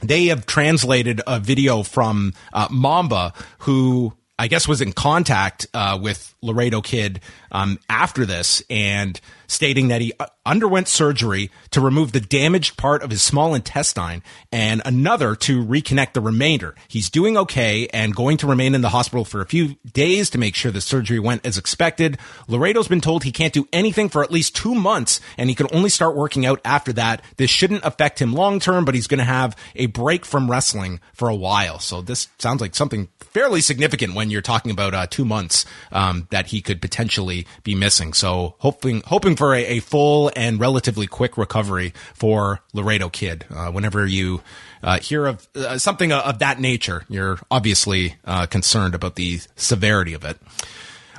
they 0.00 0.26
have 0.26 0.46
translated 0.46 1.20
a 1.26 1.40
video 1.40 1.82
from 1.82 2.34
uh, 2.52 2.68
Mamba, 2.70 3.32
who 3.60 4.12
I 4.38 4.48
guess 4.48 4.66
was 4.66 4.80
in 4.80 4.92
contact 4.92 5.66
uh, 5.74 5.98
with 6.00 6.34
Laredo 6.40 6.80
Kid 6.80 7.20
um, 7.52 7.78
after 7.88 8.24
this, 8.24 8.62
and 8.70 9.20
stating 9.50 9.88
that 9.88 10.00
he 10.00 10.12
uh, 10.20 10.26
underwent 10.46 10.86
surgery 10.86 11.50
to 11.70 11.80
remove 11.80 12.12
the 12.12 12.20
damaged 12.20 12.76
part 12.76 13.02
of 13.02 13.10
his 13.10 13.20
small 13.20 13.52
intestine 13.54 14.22
and 14.52 14.80
another 14.84 15.34
to 15.34 15.64
reconnect 15.64 16.12
the 16.12 16.20
remainder. 16.20 16.74
He's 16.88 17.10
doing 17.10 17.36
okay 17.36 17.88
and 17.88 18.14
going 18.14 18.36
to 18.38 18.46
remain 18.46 18.74
in 18.74 18.80
the 18.80 18.90
hospital 18.90 19.24
for 19.24 19.40
a 19.40 19.46
few 19.46 19.76
days 19.92 20.30
to 20.30 20.38
make 20.38 20.54
sure 20.54 20.70
the 20.70 20.80
surgery 20.80 21.18
went 21.18 21.44
as 21.44 21.58
expected. 21.58 22.16
Laredo's 22.46 22.88
been 22.88 23.00
told 23.00 23.24
he 23.24 23.32
can't 23.32 23.52
do 23.52 23.68
anything 23.72 24.08
for 24.08 24.22
at 24.22 24.30
least 24.30 24.54
two 24.54 24.74
months 24.74 25.20
and 25.36 25.48
he 25.48 25.54
can 25.54 25.66
only 25.72 25.90
start 25.90 26.16
working 26.16 26.46
out 26.46 26.60
after 26.64 26.92
that. 26.92 27.22
This 27.36 27.50
shouldn't 27.50 27.84
affect 27.84 28.20
him 28.20 28.32
long 28.32 28.60
term, 28.60 28.84
but 28.84 28.94
he's 28.94 29.08
going 29.08 29.18
to 29.18 29.24
have 29.24 29.56
a 29.74 29.86
break 29.86 30.24
from 30.24 30.50
wrestling 30.50 31.00
for 31.12 31.28
a 31.28 31.34
while. 31.34 31.80
So 31.80 32.02
this 32.02 32.28
sounds 32.38 32.60
like 32.60 32.76
something 32.76 33.08
fairly 33.18 33.60
significant 33.60 34.14
when 34.14 34.30
you're 34.30 34.42
talking 34.42 34.70
about 34.70 34.94
uh, 34.94 35.06
two 35.08 35.24
months 35.24 35.64
um, 35.90 36.28
that 36.30 36.46
he 36.46 36.60
could 36.60 36.80
potentially 36.80 37.46
be 37.64 37.74
missing. 37.74 38.12
So 38.12 38.54
hoping 38.58 39.02
hoping 39.06 39.36
for 39.40 39.54
a, 39.54 39.64
a 39.64 39.80
full 39.80 40.30
and 40.36 40.60
relatively 40.60 41.06
quick 41.06 41.38
recovery 41.38 41.94
for 42.12 42.60
Laredo 42.74 43.08
Kid. 43.08 43.46
Uh, 43.48 43.70
whenever 43.70 44.04
you 44.04 44.42
uh, 44.82 44.98
hear 45.00 45.24
of 45.24 45.48
uh, 45.56 45.78
something 45.78 46.12
of 46.12 46.40
that 46.40 46.60
nature, 46.60 47.06
you're 47.08 47.38
obviously 47.50 48.16
uh, 48.26 48.44
concerned 48.44 48.94
about 48.94 49.16
the 49.16 49.40
severity 49.56 50.12
of 50.12 50.26
it. 50.26 50.36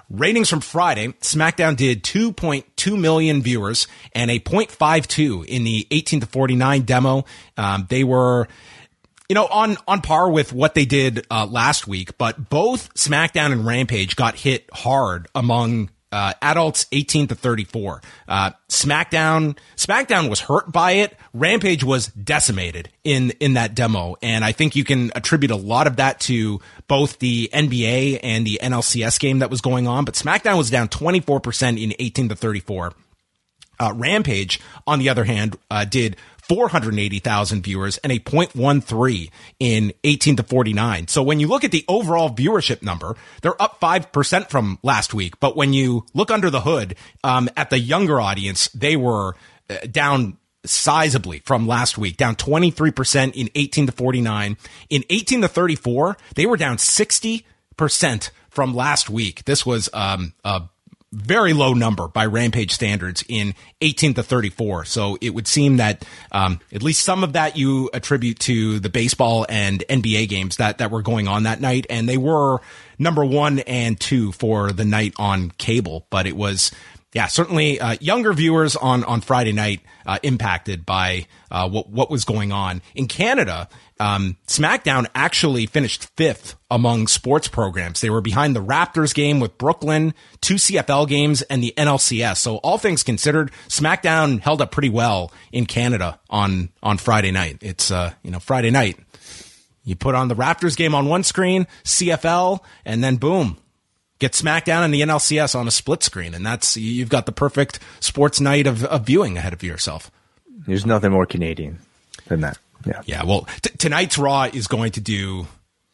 Ratings 0.08 0.52
from 0.52 0.62
Friday, 0.62 1.08
SmackDown 1.22 1.76
did 1.76 2.04
2.2 2.04 3.00
million 3.00 3.42
viewers 3.42 3.88
and 4.14 4.30
a 4.30 4.38
0.52 4.38 5.44
in 5.48 5.64
the 5.64 5.88
18 5.90 6.20
to 6.20 6.28
49 6.28 6.84
demo. 6.84 7.26
Um, 7.58 7.88
they 7.90 8.04
were, 8.04 8.48
you 9.30 9.34
know, 9.34 9.48
on, 9.48 9.78
on 9.88 10.02
par 10.02 10.30
with 10.30 10.54
what 10.54 10.76
they 10.76 10.86
did 10.86 11.26
uh, 11.32 11.48
last 11.48 11.88
week, 11.88 12.20
but 12.20 12.52
both 12.52 12.94
SmackDown 12.94 13.52
and 13.52 13.66
Rampage 13.66 14.16
got 14.16 14.36
hit 14.36 14.70
hard 14.72 15.28
among 15.34 15.90
uh, 16.12 16.34
adults 16.41 16.86
18 16.91 17.28
to 17.28 17.36
34. 17.36 18.02
Uh, 18.28 18.52
SmackDown, 18.69 19.58
SmackDown 19.78 20.30
was 20.30 20.41
hurt 20.41 20.71
by 20.71 20.91
it. 20.93 21.17
Rampage 21.34 21.84
was 21.84 22.08
decimated 22.08 22.89
in, 23.04 23.32
in 23.39 23.54
that 23.54 23.76
demo. 23.76 24.15
And 24.21 24.43
I 24.43 24.52
think 24.52 24.76
you 24.76 24.84
can 24.84 25.12
attribute 25.15 25.52
a 25.52 25.56
lot 25.56 25.88
of 25.88 25.97
that 25.97 26.19
to 26.21 26.60
both 26.88 27.19
the 27.19 27.50
NBA 27.54 28.19
and 28.24 28.45
the 28.45 28.60
NLCS 28.62 29.19
game 29.19 29.39
that 29.39 29.50
was 29.50 29.62
going 29.62 29.88
on. 29.88 30.06
But 30.06 30.15
SmackDown 30.15 30.58
was 30.58 30.69
down 30.69 30.89
24% 30.89 31.82
in 31.82 31.93
18 31.97 32.30
to 32.30 32.36
34. 32.36 32.93
Uh, 33.80 33.93
Rampage, 33.95 34.60
on 34.86 35.00
the 35.00 35.10
other 35.10 35.24
hand, 35.24 35.58
uh, 35.71 35.86
did 35.86 36.15
480,000 36.52 37.64
viewers 37.64 37.98
and 38.00 38.12
a 38.12 38.20
0.13 38.20 39.30
in 39.62 39.94
18 40.04 40.36
to 40.36 40.44
49. 40.44 41.08
So 41.08 41.24
when 41.24 41.40
you 41.40 41.48
look 41.48 41.64
at 41.64 41.72
the 41.72 41.86
overall 41.88 42.30
viewership 42.30 42.82
number, 42.82 43.16
they're 43.42 43.62
up 43.62 43.80
5% 43.80 44.50
from 44.50 44.78
last 44.84 45.14
week. 45.14 45.40
But 45.40 45.56
when 45.56 45.72
you 45.72 46.06
look 46.14 46.30
under 46.30 46.50
the 46.50 46.60
hood, 46.60 46.96
um, 47.24 47.48
at 47.56 47.70
the 47.70 47.80
younger 47.80 48.20
audience, 48.20 48.68
they 48.74 48.98
were 48.98 49.38
uh, 49.70 49.78
down 49.90 50.40
sizably 50.68 51.42
from 51.46 51.68
last 51.68 51.98
week, 51.98 52.18
down 52.18 52.36
23% 52.36 53.34
in 53.34 53.50
18 53.56 53.86
to 53.86 53.94
49. 53.94 54.58
In 54.90 55.06
18 55.10 55.44
to 55.44 55.48
34, 55.48 56.18
they 56.36 56.46
were 56.46 56.58
down 56.58 56.78
60 56.78 57.46
percent 57.78 58.32
from 58.50 58.76
last 58.76 59.10
week. 59.10 59.46
This 59.46 59.66
was 59.66 59.90
um, 59.94 60.34
a 60.44 60.64
very 61.12 61.52
low 61.52 61.74
number 61.74 62.08
by 62.08 62.26
Rampage 62.26 62.71
standards 62.71 63.24
in 63.28 63.54
18 63.82 64.13
to 64.13 64.24
34. 64.24 64.86
So 64.86 65.17
it 65.19 65.32
would 65.32 65.47
seem 65.47 65.78
that 65.78 66.06
um, 66.32 66.60
at 66.71 66.82
least 66.82 67.04
some 67.04 67.24
of 67.24 67.34
that 67.34 67.58
you 67.58 67.89
attribute 67.93 68.39
to 68.39 68.80
the 68.80 68.89
baseball 68.89 69.45
and 69.50 69.84
NBA 69.89 70.30
games 70.30 70.58
that 70.58 70.78
that 70.78 70.89
were 70.89 71.02
going 71.02 71.28
on 71.28 71.43
that 71.43 71.60
night, 71.60 71.86
and 71.89 72.08
they 72.08 72.17
were 72.17 72.60
number 72.97 73.26
one 73.26 73.60
and 73.60 74.00
two 74.00 74.32
for 74.32 74.71
the 74.71 74.86
night 74.86 75.13
on 75.17 75.52
cable. 75.52 76.06
But 76.10 76.28
it 76.28 76.36
was 76.38 76.71
yeah, 77.13 77.28
certainly 77.28 77.80
uh, 77.80 77.97
younger 78.00 78.32
viewers 78.32 78.76
on 78.76 79.04
on 79.04 79.21
Friday 79.21 79.52
night 79.52 79.82
uh, 80.06 80.19
impacted 80.24 80.86
by 80.86 81.26
uh, 81.50 81.67
what 81.67 81.89
what 81.89 82.10
was 82.10 82.24
going 82.24 82.52
on 82.52 82.82
in 82.95 83.08
Canada. 83.08 83.67
Um, 84.00 84.38
SmackDown 84.47 85.06
actually 85.13 85.65
finished 85.65 86.10
fifth 86.15 86.56
among 86.71 87.08
sports 87.08 87.47
programs. 87.47 88.02
They 88.02 88.10
were 88.10 88.21
behind 88.21 88.56
the 88.56 88.63
Raptors 88.63 89.13
game 89.13 89.39
with 89.39 89.58
Brooklyn, 89.58 90.13
two 90.39 90.56
CFL 90.56 91.08
games, 91.08 91.41
and 91.43 91.62
the 91.62 91.74
NLCS. 91.78 92.38
So 92.38 92.58
all 92.58 92.78
things 92.78 93.04
considered, 93.04 93.52
SmackDown 93.67 94.39
held 94.39 94.62
up 94.62 94.71
pretty 94.71 94.89
well 94.89 95.32
in 95.52 95.65
Canada 95.65 96.19
on 96.30 96.69
on 96.82 96.97
Friday 96.97 97.32
night. 97.32 97.58
It's 97.62 97.91
uh, 97.91 98.13
you 98.24 98.32
know 98.32 98.39
Friday 98.39 98.71
night. 98.71 98.97
You 99.84 99.95
put 99.95 100.15
on 100.15 100.30
the 100.30 100.36
Raptors 100.36 100.78
game 100.78 100.95
on 100.95 101.08
one 101.08 101.24
screen, 101.24 101.67
CFL, 101.84 102.60
and 102.86 103.04
then 103.04 103.17
boom, 103.17 103.58
get 104.22 104.34
SmackDown 104.34 104.86
and 104.86 104.94
the 104.94 105.02
NLCS 105.02 105.56
on 105.56 105.68
a 105.68 105.72
split 105.72 106.04
screen, 106.04 106.34
and 106.34 106.46
that's 106.46 106.78
you've 106.78 107.10
got 107.10 107.26
the 107.26 107.32
perfect 107.34 107.80
sports 108.00 108.40
night 108.40 108.68
of, 108.68 108.86
of 108.86 109.06
viewing 109.06 109.38
ahead 109.38 109.52
of 109.52 109.64
yourself. 109.64 110.10
There's 110.68 110.86
nothing 110.86 111.12
more 111.12 111.26
Canadian 111.26 111.80
than 112.28 112.42
that. 112.42 112.60
Yeah. 112.86 113.02
Yeah. 113.06 113.24
Well, 113.24 113.48
t- 113.62 113.72
tonight's 113.78 114.18
Raw 114.18 114.44
is 114.44 114.68
going 114.68 114.94
to 114.94 115.02
do 115.02 115.48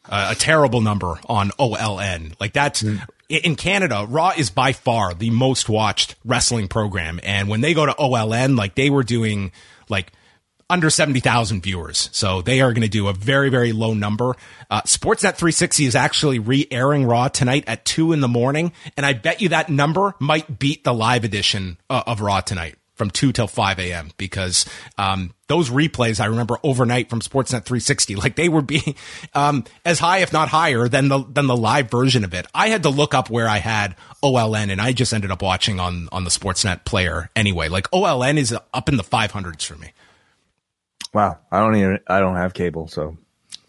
a 0.08 0.34
terrible 0.34 0.80
number 0.80 1.18
on 1.28 1.50
OLN. 1.58 2.34
Like 2.38 2.52
that's 2.52 2.82
mm. 2.82 3.00
in 3.28 3.56
Canada, 3.56 4.06
Raw 4.08 4.32
is 4.36 4.50
by 4.50 4.72
far 4.72 5.14
the 5.14 5.30
most 5.30 5.68
watched 5.68 6.14
wrestling 6.24 6.68
program. 6.68 7.20
And 7.22 7.48
when 7.48 7.60
they 7.62 7.74
go 7.74 7.86
to 7.86 7.92
OLN, 7.92 8.56
like 8.56 8.74
they 8.74 8.90
were 8.90 9.02
doing 9.02 9.52
like 9.88 10.12
under 10.70 10.90
70,000 10.90 11.62
viewers. 11.62 12.10
So 12.12 12.42
they 12.42 12.60
are 12.60 12.72
going 12.72 12.82
to 12.82 12.88
do 12.88 13.08
a 13.08 13.12
very, 13.12 13.48
very 13.48 13.72
low 13.72 13.94
number. 13.94 14.34
Uh, 14.70 14.82
Sportsnet 14.82 15.36
360 15.36 15.86
is 15.86 15.94
actually 15.94 16.38
re-airing 16.38 17.04
Raw 17.06 17.28
tonight 17.28 17.64
at 17.66 17.84
two 17.84 18.12
in 18.12 18.20
the 18.20 18.28
morning. 18.28 18.72
And 18.96 19.06
I 19.06 19.14
bet 19.14 19.40
you 19.40 19.50
that 19.50 19.70
number 19.70 20.14
might 20.18 20.58
beat 20.58 20.84
the 20.84 20.92
live 20.92 21.24
edition 21.24 21.78
uh, 21.88 22.02
of 22.06 22.20
Raw 22.20 22.40
tonight 22.40 22.76
from 22.98 23.10
2 23.10 23.32
till 23.32 23.46
5 23.46 23.78
a.m. 23.78 24.10
because 24.18 24.66
um, 24.98 25.32
those 25.46 25.70
replays 25.70 26.20
I 26.20 26.26
remember 26.26 26.58
overnight 26.62 27.08
from 27.08 27.20
Sportsnet 27.20 27.64
360, 27.64 28.16
like 28.16 28.34
they 28.34 28.48
would 28.48 28.66
be 28.66 28.96
um, 29.34 29.64
as 29.84 30.00
high, 30.00 30.18
if 30.18 30.32
not 30.32 30.48
higher, 30.48 30.88
than 30.88 31.08
the 31.08 31.24
than 31.24 31.46
the 31.46 31.56
live 31.56 31.90
version 31.90 32.24
of 32.24 32.34
it. 32.34 32.46
I 32.52 32.68
had 32.68 32.82
to 32.82 32.90
look 32.90 33.14
up 33.14 33.30
where 33.30 33.48
I 33.48 33.58
had 33.58 33.94
OLN, 34.22 34.70
and 34.70 34.80
I 34.80 34.92
just 34.92 35.14
ended 35.14 35.30
up 35.30 35.40
watching 35.40 35.80
on 35.80 36.08
on 36.10 36.24
the 36.24 36.30
Sportsnet 36.30 36.84
player 36.84 37.30
anyway. 37.36 37.68
Like 37.68 37.88
OLN 37.92 38.36
is 38.36 38.52
up 38.74 38.88
in 38.88 38.96
the 38.96 39.04
500s 39.04 39.64
for 39.64 39.76
me. 39.76 39.92
Wow, 41.14 41.38
I 41.50 41.60
don't 41.60 41.76
even 41.76 42.00
I 42.06 42.20
don't 42.20 42.36
have 42.36 42.54
cable, 42.54 42.88
so 42.88 43.16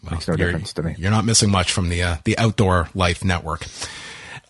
well, 0.02 0.12
makes 0.12 0.28
no 0.28 0.36
difference 0.36 0.72
to 0.74 0.82
me. 0.82 0.94
You're 0.98 1.10
not 1.10 1.24
missing 1.24 1.50
much 1.50 1.72
from 1.72 1.88
the 1.88 2.02
uh, 2.02 2.16
the 2.24 2.38
Outdoor 2.38 2.88
Life 2.94 3.24
Network. 3.24 3.66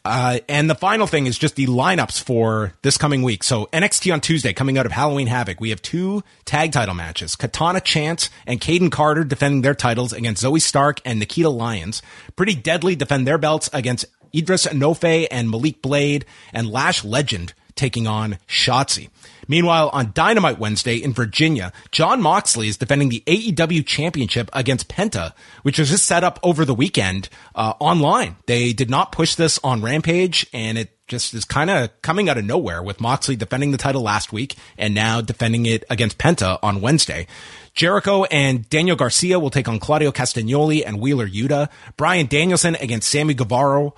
Uh, 0.04 0.38
and 0.48 0.70
the 0.70 0.74
final 0.74 1.06
thing 1.06 1.26
is 1.26 1.36
just 1.38 1.56
the 1.56 1.66
lineups 1.66 2.22
for 2.22 2.72
this 2.82 2.96
coming 2.96 3.22
week. 3.22 3.42
So 3.42 3.66
NXT 3.66 4.12
on 4.12 4.20
Tuesday, 4.20 4.54
coming 4.54 4.78
out 4.78 4.86
of 4.86 4.92
Halloween 4.92 5.26
Havoc, 5.26 5.60
we 5.60 5.70
have 5.70 5.82
two 5.82 6.22
tag 6.46 6.72
title 6.72 6.94
matches. 6.94 7.36
Katana 7.36 7.80
Chance 7.80 8.30
and 8.46 8.60
Kayden 8.60 8.90
Carter 8.90 9.24
defending 9.24 9.60
their 9.60 9.74
titles 9.74 10.14
against 10.14 10.42
Zoey 10.42 10.60
Stark 10.60 11.00
and 11.04 11.18
Nikita 11.18 11.50
Lyons. 11.50 12.00
Pretty 12.34 12.54
Deadly 12.54 12.96
defend 12.96 13.26
their 13.26 13.36
belts 13.36 13.68
against 13.74 14.06
Idris 14.34 14.66
Enofe 14.66 15.26
and 15.30 15.50
Malik 15.50 15.82
Blade 15.82 16.24
and 16.52 16.70
Lash 16.70 17.04
Legend 17.04 17.52
taking 17.74 18.06
on 18.06 18.38
Shotzi. 18.48 19.10
Meanwhile, 19.50 19.90
on 19.92 20.12
Dynamite 20.14 20.60
Wednesday 20.60 20.94
in 20.94 21.12
Virginia, 21.12 21.72
Jon 21.90 22.22
Moxley 22.22 22.68
is 22.68 22.76
defending 22.76 23.08
the 23.08 23.24
AEW 23.26 23.84
Championship 23.84 24.48
against 24.52 24.88
Penta, 24.88 25.32
which 25.62 25.76
was 25.76 25.90
just 25.90 26.04
set 26.04 26.22
up 26.22 26.38
over 26.44 26.64
the 26.64 26.72
weekend 26.72 27.28
uh, 27.56 27.72
online. 27.80 28.36
They 28.46 28.72
did 28.72 28.88
not 28.88 29.10
push 29.10 29.34
this 29.34 29.58
on 29.64 29.82
Rampage, 29.82 30.46
and 30.52 30.78
it 30.78 30.96
just 31.08 31.34
is 31.34 31.44
kind 31.44 31.68
of 31.68 31.90
coming 32.00 32.28
out 32.28 32.38
of 32.38 32.44
nowhere 32.44 32.80
with 32.80 33.00
Moxley 33.00 33.34
defending 33.34 33.72
the 33.72 33.76
title 33.76 34.02
last 34.02 34.32
week 34.32 34.54
and 34.78 34.94
now 34.94 35.20
defending 35.20 35.66
it 35.66 35.82
against 35.90 36.16
Penta 36.16 36.60
on 36.62 36.80
Wednesday. 36.80 37.26
Jericho 37.74 38.24
and 38.24 38.68
Daniel 38.68 38.96
Garcia 38.96 39.38
will 39.38 39.50
take 39.50 39.68
on 39.68 39.78
Claudio 39.78 40.12
Castagnoli 40.12 40.82
and 40.84 41.00
Wheeler 41.00 41.28
Yuta. 41.28 41.68
Bryan 41.96 42.26
Danielson 42.26 42.74
against 42.76 43.08
Sammy 43.08 43.34
Guevara, 43.34 43.90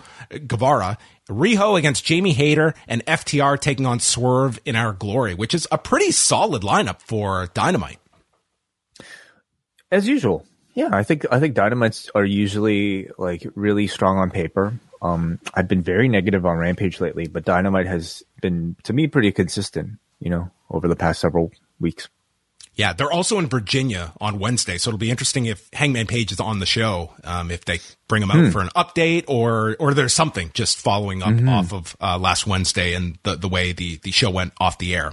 Guevara 0.47 0.99
Riho 1.29 1.79
against 1.79 2.05
Jamie 2.05 2.33
Hayter 2.33 2.75
and 2.89 3.05
FTR 3.07 3.59
taking 3.61 3.87
on 3.87 4.01
Swerve 4.01 4.61
in 4.65 4.77
Our 4.77 4.93
Glory, 4.93 5.35
which 5.35 5.55
is 5.55 5.67
a 5.71 5.79
pretty 5.79 6.11
solid 6.11 6.63
lineup 6.63 7.01
for 7.01 7.49
Dynamite. 7.55 7.99
As 9.91 10.09
usual. 10.09 10.45
Yeah, 10.75 10.89
I 10.91 11.03
think 11.03 11.27
I 11.31 11.39
think 11.39 11.55
Dynamites 11.55 12.09
are 12.15 12.25
usually 12.25 13.11
like 13.19 13.47
really 13.55 13.87
strong 13.87 14.19
on 14.19 14.31
paper. 14.31 14.73
Um, 15.03 15.39
I've 15.53 15.69
been 15.69 15.83
very 15.83 16.09
negative 16.09 16.47
on 16.47 16.57
Rampage 16.57 17.01
lately, 17.01 17.27
but 17.27 17.45
Dynamite 17.45 17.87
has 17.87 18.23
been 18.41 18.77
to 18.85 18.93
me 18.95 19.07
pretty 19.07 19.33
consistent, 19.33 19.99
you 20.19 20.31
know, 20.31 20.51
over 20.71 20.89
the 20.89 20.97
past 20.97 21.21
several 21.21 21.53
weeks. 21.79 22.09
Yeah, 22.75 22.95
they're 22.95 23.13
also 23.13 23.39
in 23.39 23.49
Virginia 23.49 24.13
on 24.19 24.39
Wednesday, 24.39 24.79
so 24.79 24.89
it'll 24.89 24.99
be 24.99 25.11
interesting 25.11 25.45
if 25.45 25.69
Hangman 25.75 26.07
Page 26.07 26.33
is 26.33 26.41
on 26.41 26.59
the 26.59 26.67
show. 26.67 27.13
Um, 27.23 27.51
if 27.51 27.67
they 27.67 27.81
bring 28.09 28.23
him 28.23 28.31
out 28.31 28.39
hmm. 28.39 28.51
for 28.51 28.63
an 28.63 28.71
update, 28.75 29.25
or 29.29 29.77
or 29.79 29.93
there's 29.93 30.15
something 30.15 30.51
just 30.55 30.79
following 30.79 31.23
up 31.23 31.35
mm-hmm. 31.35 31.49
off 31.51 31.73
of 31.75 31.97
uh, 32.01 32.19
last 32.19 32.47
Wednesday 32.47 32.95
and 32.95 33.19
the 33.25 33.37
the 33.37 33.49
way 33.49 33.73
the 33.73 33.99
the 33.99 34.11
show 34.11 34.31
went 34.31 34.55
off 34.59 34.79
the 34.79 34.95
air. 34.95 35.13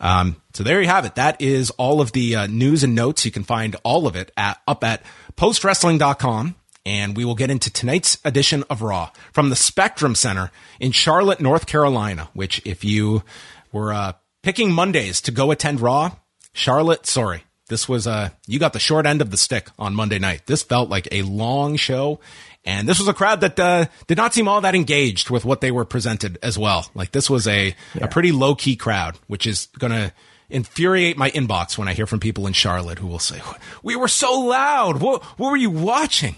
Um, 0.00 0.36
so 0.52 0.64
there 0.64 0.82
you 0.82 0.88
have 0.88 1.06
it. 1.06 1.14
That 1.14 1.40
is 1.40 1.70
all 1.70 2.00
of 2.00 2.12
the 2.12 2.36
uh, 2.36 2.46
news 2.48 2.84
and 2.84 2.94
notes. 2.94 3.24
You 3.24 3.30
can 3.30 3.44
find 3.44 3.76
all 3.84 4.06
of 4.06 4.16
it 4.16 4.30
at 4.36 4.60
up 4.66 4.84
at 4.84 5.02
postwrestling.com. 5.36 6.56
And 6.84 7.16
we 7.16 7.24
will 7.24 7.36
get 7.36 7.48
into 7.48 7.72
tonight's 7.72 8.18
edition 8.24 8.64
of 8.68 8.82
Raw 8.82 9.10
from 9.32 9.50
the 9.50 9.56
Spectrum 9.56 10.16
Center 10.16 10.50
in 10.80 10.90
Charlotte, 10.90 11.40
North 11.40 11.66
Carolina, 11.66 12.28
which 12.34 12.60
if 12.64 12.84
you 12.84 13.22
were 13.70 13.92
uh, 13.92 14.14
picking 14.42 14.72
Mondays 14.72 15.20
to 15.20 15.30
go 15.30 15.52
attend 15.52 15.80
Raw, 15.80 16.16
Charlotte, 16.52 17.06
sorry. 17.06 17.44
This 17.68 17.88
was 17.88 18.06
uh 18.06 18.30
you 18.46 18.58
got 18.58 18.72
the 18.72 18.78
short 18.78 19.06
end 19.06 19.22
of 19.22 19.30
the 19.30 19.36
stick 19.36 19.68
on 19.78 19.94
Monday 19.94 20.18
night. 20.18 20.42
This 20.46 20.62
felt 20.62 20.90
like 20.90 21.08
a 21.10 21.22
long 21.22 21.76
show 21.76 22.20
and 22.64 22.88
this 22.88 22.98
was 22.98 23.08
a 23.08 23.14
crowd 23.14 23.40
that 23.40 23.58
uh, 23.58 23.86
did 24.06 24.16
not 24.16 24.32
seem 24.34 24.46
all 24.46 24.60
that 24.60 24.74
engaged 24.74 25.30
with 25.30 25.44
what 25.44 25.60
they 25.60 25.70
were 25.70 25.84
presented 25.84 26.38
as 26.42 26.56
well. 26.56 26.88
Like 26.94 27.10
this 27.10 27.28
was 27.28 27.48
a 27.48 27.74
yeah. 27.94 28.04
a 28.04 28.08
pretty 28.08 28.30
low 28.30 28.54
key 28.54 28.76
crowd, 28.76 29.18
which 29.26 29.46
is 29.46 29.66
going 29.78 29.92
to 29.92 30.12
infuriate 30.48 31.16
my 31.16 31.30
inbox 31.30 31.76
when 31.76 31.88
I 31.88 31.94
hear 31.94 32.06
from 32.06 32.20
people 32.20 32.46
in 32.46 32.52
Charlotte 32.52 32.98
who 32.98 33.08
will 33.08 33.18
say, 33.18 33.40
"We 33.82 33.96
were 33.96 34.08
so 34.08 34.40
loud. 34.40 35.00
What 35.00 35.24
what 35.38 35.50
were 35.50 35.56
you 35.56 35.70
watching?" 35.70 36.36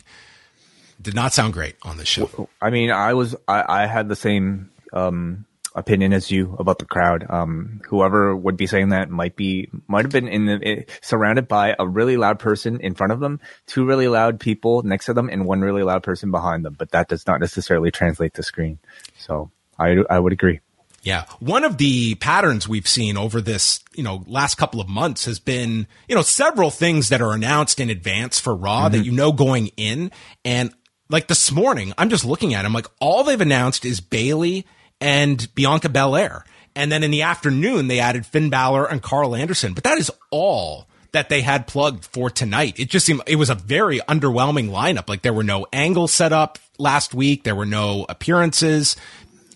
Did 1.00 1.14
not 1.14 1.35
sound 1.35 1.53
great 1.53 1.77
on 1.83 1.98
the 1.98 2.07
show. 2.07 2.48
I 2.62 2.70
mean, 2.70 2.90
I 2.90 3.12
was 3.12 3.37
I, 3.46 3.83
I 3.83 3.87
had 3.87 4.09
the 4.09 4.16
same 4.16 4.70
um, 4.94 5.44
opinion 5.74 6.12
as 6.12 6.30
you 6.30 6.56
about 6.58 6.78
the 6.78 6.84
crowd. 6.84 7.26
Um, 7.28 7.80
whoever 7.88 8.34
would 8.34 8.56
be 8.56 8.66
saying 8.66 8.90
that 8.90 9.10
might 9.10 9.37
be 9.37 9.68
might 9.88 10.04
have 10.04 10.12
been 10.12 10.28
in 10.28 10.46
the 10.46 10.60
it, 10.62 10.90
surrounded 11.02 11.48
by 11.48 11.74
a 11.78 11.87
really 11.87 12.16
loud 12.16 12.38
person 12.38 12.80
in 12.80 12.94
front 12.94 13.12
of 13.12 13.20
them, 13.20 13.40
two 13.66 13.84
really 13.84 14.08
loud 14.08 14.40
people 14.40 14.82
next 14.82 15.06
to 15.06 15.14
them, 15.14 15.28
and 15.28 15.46
one 15.46 15.60
really 15.60 15.82
loud 15.82 16.02
person 16.02 16.30
behind 16.30 16.64
them. 16.64 16.76
But 16.78 16.92
that 16.92 17.08
does 17.08 17.26
not 17.26 17.40
necessarily 17.40 17.90
translate 17.90 18.34
to 18.34 18.42
screen. 18.42 18.78
So 19.18 19.50
I 19.78 19.96
I 20.08 20.18
would 20.18 20.32
agree. 20.32 20.60
Yeah. 21.02 21.26
One 21.38 21.64
of 21.64 21.76
the 21.76 22.14
patterns 22.14 22.66
we've 22.66 22.88
seen 22.88 23.18
over 23.18 23.42
this, 23.42 23.80
you 23.94 24.02
know, 24.02 24.24
last 24.26 24.54
couple 24.54 24.80
of 24.80 24.88
months 24.88 25.26
has 25.26 25.38
been, 25.38 25.87
you 26.08 26.14
know, 26.14 26.22
several 26.22 26.70
things 26.70 27.10
that 27.10 27.20
are 27.20 27.34
announced 27.34 27.78
in 27.78 27.90
advance 27.90 28.40
for 28.40 28.56
Raw 28.56 28.84
mm-hmm. 28.84 28.96
that 28.96 29.04
you 29.04 29.12
know 29.12 29.30
going 29.30 29.66
in. 29.76 30.10
And 30.46 30.72
like 31.10 31.28
this 31.28 31.52
morning, 31.52 31.92
I'm 31.98 32.08
just 32.08 32.24
looking 32.24 32.54
at 32.54 32.62
them 32.62 32.72
like 32.72 32.87
all 33.00 33.22
they've 33.22 33.38
announced 33.38 33.84
is 33.84 34.00
Bayley 34.00 34.66
and 35.00 35.52
Bianca 35.54 35.88
Belair. 35.88 36.44
And 36.76 36.90
then 36.90 37.02
in 37.02 37.11
the 37.11 37.22
afternoon, 37.22 37.87
they 37.87 38.00
added 38.00 38.26
Finn 38.26 38.50
Balor 38.50 38.87
and 38.87 39.02
Karl 39.02 39.37
Anderson. 39.37 39.74
But 39.74 39.85
that 39.85 39.98
is 39.98 40.11
all 40.30 40.88
that 41.12 41.28
they 41.28 41.42
had 41.42 41.68
plugged 41.68 42.04
for 42.04 42.28
tonight. 42.28 42.78
It 42.78 42.90
just 42.90 43.07
seemed 43.07 43.22
it 43.26 43.37
was 43.37 43.50
a 43.50 43.54
very 43.54 44.00
underwhelming 44.00 44.70
lineup. 44.70 45.09
Like 45.09 45.22
there 45.22 45.33
were 45.33 45.44
no 45.44 45.66
angles 45.72 46.12
set 46.12 46.33
up 46.33 46.59
last 46.78 47.14
week. 47.14 47.44
There 47.44 47.54
were 47.54 47.66
no 47.66 48.04
appearances. 48.09 48.96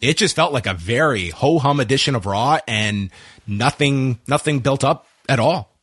It 0.01 0.17
just 0.17 0.37
felt 0.37 0.53
like 0.53 0.67
a 0.67 0.75
very 0.75 1.31
ho 1.31 1.59
hum 1.59 1.81
edition 1.81 2.15
of 2.15 2.27
Raw 2.27 2.61
and 2.69 3.11
nothing, 3.47 4.21
nothing 4.29 4.61
built 4.61 4.85
up 4.85 5.07
at 5.29 5.41
all. 5.41 5.75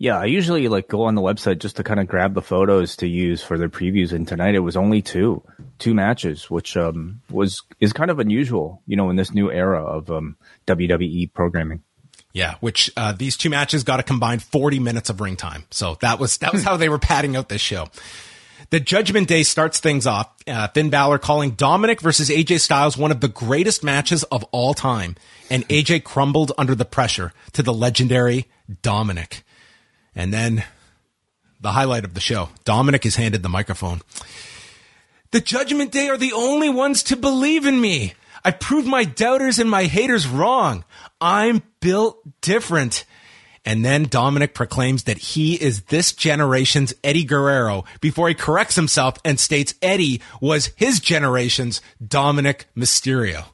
Yeah, 0.00 0.18
I 0.18 0.24
usually 0.24 0.66
like 0.68 0.88
go 0.88 1.02
on 1.02 1.14
the 1.14 1.20
website 1.20 1.58
just 1.58 1.76
to 1.76 1.84
kind 1.84 2.00
of 2.00 2.08
grab 2.08 2.32
the 2.32 2.40
photos 2.40 2.96
to 2.96 3.06
use 3.06 3.42
for 3.42 3.58
the 3.58 3.66
previews. 3.66 4.12
And 4.12 4.26
tonight 4.26 4.54
it 4.54 4.60
was 4.60 4.74
only 4.74 5.02
two, 5.02 5.42
two 5.78 5.92
matches, 5.92 6.48
which 6.48 6.74
um, 6.74 7.20
was 7.28 7.62
is 7.80 7.92
kind 7.92 8.10
of 8.10 8.18
unusual, 8.18 8.80
you 8.86 8.96
know, 8.96 9.10
in 9.10 9.16
this 9.16 9.34
new 9.34 9.52
era 9.52 9.84
of 9.84 10.10
um, 10.10 10.38
WWE 10.66 11.30
programming. 11.34 11.82
Yeah, 12.32 12.54
which 12.60 12.90
uh, 12.96 13.12
these 13.12 13.36
two 13.36 13.50
matches 13.50 13.84
got 13.84 14.00
a 14.00 14.02
combined 14.02 14.42
40 14.42 14.78
minutes 14.78 15.10
of 15.10 15.20
ring 15.20 15.36
time. 15.36 15.64
So 15.70 15.98
that 16.00 16.18
was 16.18 16.38
that 16.38 16.54
was 16.54 16.64
how 16.64 16.78
they 16.78 16.88
were 16.88 16.98
padding 16.98 17.36
out 17.36 17.50
this 17.50 17.60
show. 17.60 17.88
The 18.70 18.80
Judgment 18.80 19.28
Day 19.28 19.42
starts 19.42 19.80
things 19.80 20.06
off. 20.06 20.30
Uh, 20.46 20.68
Finn 20.68 20.88
Balor 20.88 21.18
calling 21.18 21.50
Dominic 21.50 22.00
versus 22.00 22.30
AJ 22.30 22.60
Styles 22.60 22.96
one 22.96 23.10
of 23.10 23.20
the 23.20 23.28
greatest 23.28 23.84
matches 23.84 24.22
of 24.24 24.44
all 24.44 24.72
time. 24.72 25.16
And 25.50 25.68
AJ 25.68 26.04
crumbled 26.04 26.52
under 26.56 26.74
the 26.74 26.86
pressure 26.86 27.34
to 27.52 27.62
the 27.62 27.74
legendary 27.74 28.46
Dominic. 28.80 29.42
And 30.14 30.32
then 30.32 30.64
the 31.60 31.72
highlight 31.72 32.04
of 32.04 32.14
the 32.14 32.20
show 32.20 32.48
Dominic 32.64 33.06
is 33.06 33.16
handed 33.16 33.42
the 33.42 33.48
microphone. 33.48 34.00
The 35.30 35.40
Judgment 35.40 35.92
Day 35.92 36.08
are 36.08 36.16
the 36.16 36.32
only 36.32 36.68
ones 36.68 37.04
to 37.04 37.16
believe 37.16 37.64
in 37.64 37.80
me. 37.80 38.14
I 38.44 38.50
proved 38.50 38.88
my 38.88 39.04
doubters 39.04 39.58
and 39.58 39.70
my 39.70 39.84
haters 39.84 40.26
wrong. 40.26 40.84
I'm 41.20 41.62
built 41.80 42.18
different. 42.40 43.04
And 43.64 43.84
then 43.84 44.04
Dominic 44.04 44.54
proclaims 44.54 45.04
that 45.04 45.18
he 45.18 45.54
is 45.54 45.82
this 45.82 46.12
generation's 46.12 46.94
Eddie 47.04 47.24
Guerrero 47.24 47.84
before 48.00 48.28
he 48.28 48.34
corrects 48.34 48.74
himself 48.74 49.18
and 49.24 49.38
states 49.38 49.74
Eddie 49.82 50.22
was 50.40 50.70
his 50.76 50.98
generation's 50.98 51.82
Dominic 52.04 52.66
Mysterio. 52.74 53.44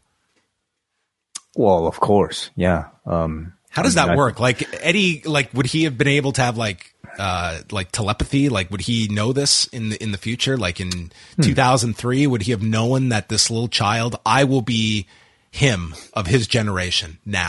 Well, 1.56 1.86
of 1.86 1.98
course. 1.98 2.50
Yeah. 2.54 2.88
Um, 3.04 3.54
How 3.76 3.82
does 3.82 3.94
that 3.94 4.16
work? 4.16 4.40
Like 4.40 4.66
Eddie, 4.82 5.22
like 5.24 5.52
would 5.54 5.66
he 5.66 5.84
have 5.84 5.96
been 5.96 6.08
able 6.08 6.32
to 6.32 6.42
have 6.42 6.56
like 6.56 6.92
uh 7.18 7.60
like 7.70 7.92
telepathy? 7.92 8.48
Like 8.48 8.70
would 8.70 8.80
he 8.80 9.08
know 9.08 9.32
this 9.32 9.66
in 9.68 9.90
the 9.90 10.02
in 10.02 10.12
the 10.12 10.18
future? 10.18 10.56
Like 10.56 10.80
in 10.80 11.12
Hmm. 11.36 11.42
2003, 11.42 12.26
would 12.26 12.42
he 12.42 12.50
have 12.52 12.62
known 12.62 13.10
that 13.10 13.28
this 13.28 13.50
little 13.50 13.68
child, 13.68 14.18
I 14.26 14.44
will 14.44 14.62
be 14.62 15.06
him 15.50 15.94
of 16.14 16.26
his 16.26 16.46
generation 16.46 17.18
now? 17.24 17.48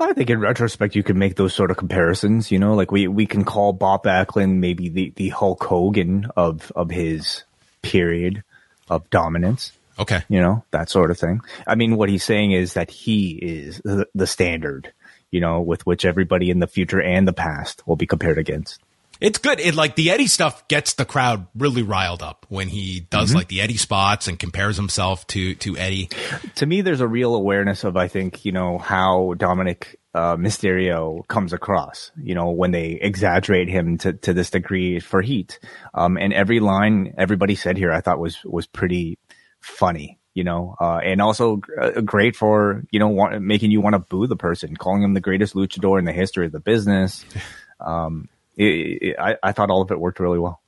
I 0.00 0.12
think 0.12 0.30
in 0.30 0.38
retrospect, 0.40 0.94
you 0.94 1.02
can 1.02 1.18
make 1.18 1.34
those 1.36 1.52
sort 1.54 1.70
of 1.72 1.76
comparisons. 1.76 2.50
You 2.52 2.58
know, 2.58 2.74
like 2.74 2.92
we, 2.92 3.08
we 3.08 3.26
can 3.26 3.44
call 3.44 3.72
Bob 3.72 4.04
Backlund 4.04 4.58
maybe 4.58 4.88
the, 4.88 5.12
the 5.16 5.30
Hulk 5.30 5.64
Hogan 5.64 6.30
of, 6.36 6.70
of 6.76 6.88
his 6.90 7.42
period 7.82 8.44
of 8.88 9.08
dominance. 9.10 9.72
Okay. 9.98 10.22
You 10.28 10.40
know, 10.40 10.62
that 10.70 10.88
sort 10.88 11.10
of 11.10 11.18
thing. 11.18 11.40
I 11.66 11.74
mean, 11.74 11.96
what 11.96 12.08
he's 12.08 12.22
saying 12.22 12.52
is 12.52 12.74
that 12.74 12.90
he 12.90 13.32
is 13.32 13.78
the, 13.84 14.06
the 14.14 14.28
standard, 14.28 14.92
you 15.30 15.40
know, 15.40 15.60
with 15.60 15.86
which 15.86 16.04
everybody 16.04 16.50
in 16.50 16.58
the 16.58 16.66
future 16.66 17.00
and 17.00 17.26
the 17.26 17.32
past 17.32 17.86
will 17.86 17.96
be 17.96 18.06
compared 18.06 18.38
against. 18.38 18.80
It's 19.20 19.38
good. 19.38 19.58
It 19.58 19.74
like 19.74 19.96
the 19.96 20.10
Eddie 20.12 20.28
stuff 20.28 20.68
gets 20.68 20.94
the 20.94 21.04
crowd 21.04 21.48
really 21.56 21.82
riled 21.82 22.22
up 22.22 22.46
when 22.48 22.68
he 22.68 23.00
does 23.00 23.30
Mm-hmm. 23.30 23.38
like 23.38 23.48
the 23.48 23.60
Eddie 23.60 23.76
spots 23.76 24.28
and 24.28 24.38
compares 24.38 24.76
himself 24.76 25.26
to 25.28 25.56
to 25.56 25.76
Eddie. 25.76 26.08
to 26.54 26.66
me, 26.66 26.82
there's 26.82 27.00
a 27.00 27.08
real 27.08 27.34
awareness 27.34 27.82
of, 27.82 27.96
I 27.96 28.06
think, 28.06 28.44
you 28.44 28.52
know, 28.52 28.78
how 28.78 29.34
Dominic 29.36 29.98
uh, 30.14 30.36
Mysterio 30.36 31.26
comes 31.26 31.52
across, 31.52 32.12
you 32.22 32.34
know, 32.36 32.50
when 32.50 32.70
they 32.70 32.92
exaggerate 32.92 33.68
him 33.68 33.98
to, 33.98 34.12
to 34.12 34.32
this 34.32 34.50
degree 34.50 35.00
for 35.00 35.20
heat. 35.20 35.58
Um, 35.94 36.16
and 36.16 36.32
every 36.32 36.60
line 36.60 37.14
everybody 37.18 37.56
said 37.56 37.76
here, 37.76 37.90
I 37.92 38.00
thought 38.00 38.20
was, 38.20 38.38
was 38.44 38.68
pretty 38.68 39.18
funny, 39.60 40.17
you 40.38 40.44
know, 40.44 40.76
uh, 40.80 41.00
and 41.02 41.20
also 41.20 41.60
uh, 41.80 42.00
great 42.00 42.36
for, 42.36 42.84
you 42.92 43.00
know, 43.00 43.08
want, 43.08 43.42
making 43.42 43.72
you 43.72 43.80
want 43.80 43.94
to 43.94 43.98
boo 43.98 44.28
the 44.28 44.36
person, 44.36 44.76
calling 44.76 45.02
him 45.02 45.12
the 45.12 45.20
greatest 45.20 45.54
luchador 45.54 45.98
in 45.98 46.04
the 46.04 46.12
history 46.12 46.46
of 46.46 46.52
the 46.52 46.60
business. 46.60 47.24
Um, 47.80 48.28
it, 48.56 48.64
it, 48.64 49.16
I, 49.20 49.36
I 49.40 49.52
thought 49.52 49.70
all 49.70 49.82
of 49.82 49.92
it 49.92 50.00
worked 50.00 50.18
really 50.18 50.40
well. 50.40 50.60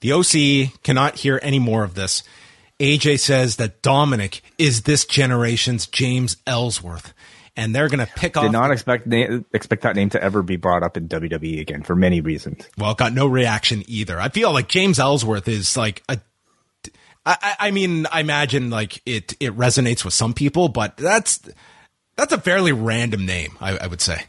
The 0.00 0.10
OC 0.10 0.82
cannot 0.82 1.14
hear 1.14 1.38
any 1.40 1.60
more 1.60 1.84
of 1.84 1.94
this. 1.94 2.24
AJ 2.80 3.20
says 3.20 3.54
that 3.58 3.80
Dominic 3.80 4.42
is 4.58 4.82
this 4.82 5.04
generation's 5.04 5.86
James 5.86 6.36
Ellsworth, 6.44 7.14
and 7.56 7.72
they're 7.72 7.88
going 7.88 8.04
to 8.04 8.12
pick 8.12 8.36
off. 8.36 8.42
Did 8.42 8.50
not 8.50 8.72
expect 8.72 9.06
na- 9.06 9.38
expect 9.52 9.82
that 9.82 9.94
name 9.94 10.10
to 10.10 10.20
ever 10.20 10.42
be 10.42 10.56
brought 10.56 10.82
up 10.82 10.96
in 10.96 11.06
WWE 11.08 11.60
again 11.60 11.84
for 11.84 11.94
many 11.94 12.20
reasons. 12.20 12.68
well, 12.76 12.96
got 12.96 13.12
no 13.12 13.28
reaction 13.28 13.84
either. 13.86 14.20
I 14.20 14.28
feel 14.30 14.52
like 14.52 14.66
James 14.66 14.98
Ellsworth 14.98 15.46
is 15.46 15.76
like 15.76 16.02
a. 16.08 16.18
I, 17.26 17.56
I- 17.58 17.70
mean, 17.72 18.06
I 18.12 18.20
imagine 18.20 18.70
like 18.70 19.02
it 19.04 19.34
it 19.40 19.56
resonates 19.56 20.04
with 20.04 20.14
some 20.14 20.32
people, 20.32 20.68
but 20.68 20.96
that's 20.96 21.40
that's 22.16 22.32
a 22.32 22.40
fairly 22.40 22.72
random 22.72 23.26
name. 23.26 23.56
I, 23.60 23.76
I 23.78 23.86
would 23.88 24.00
say. 24.00 24.22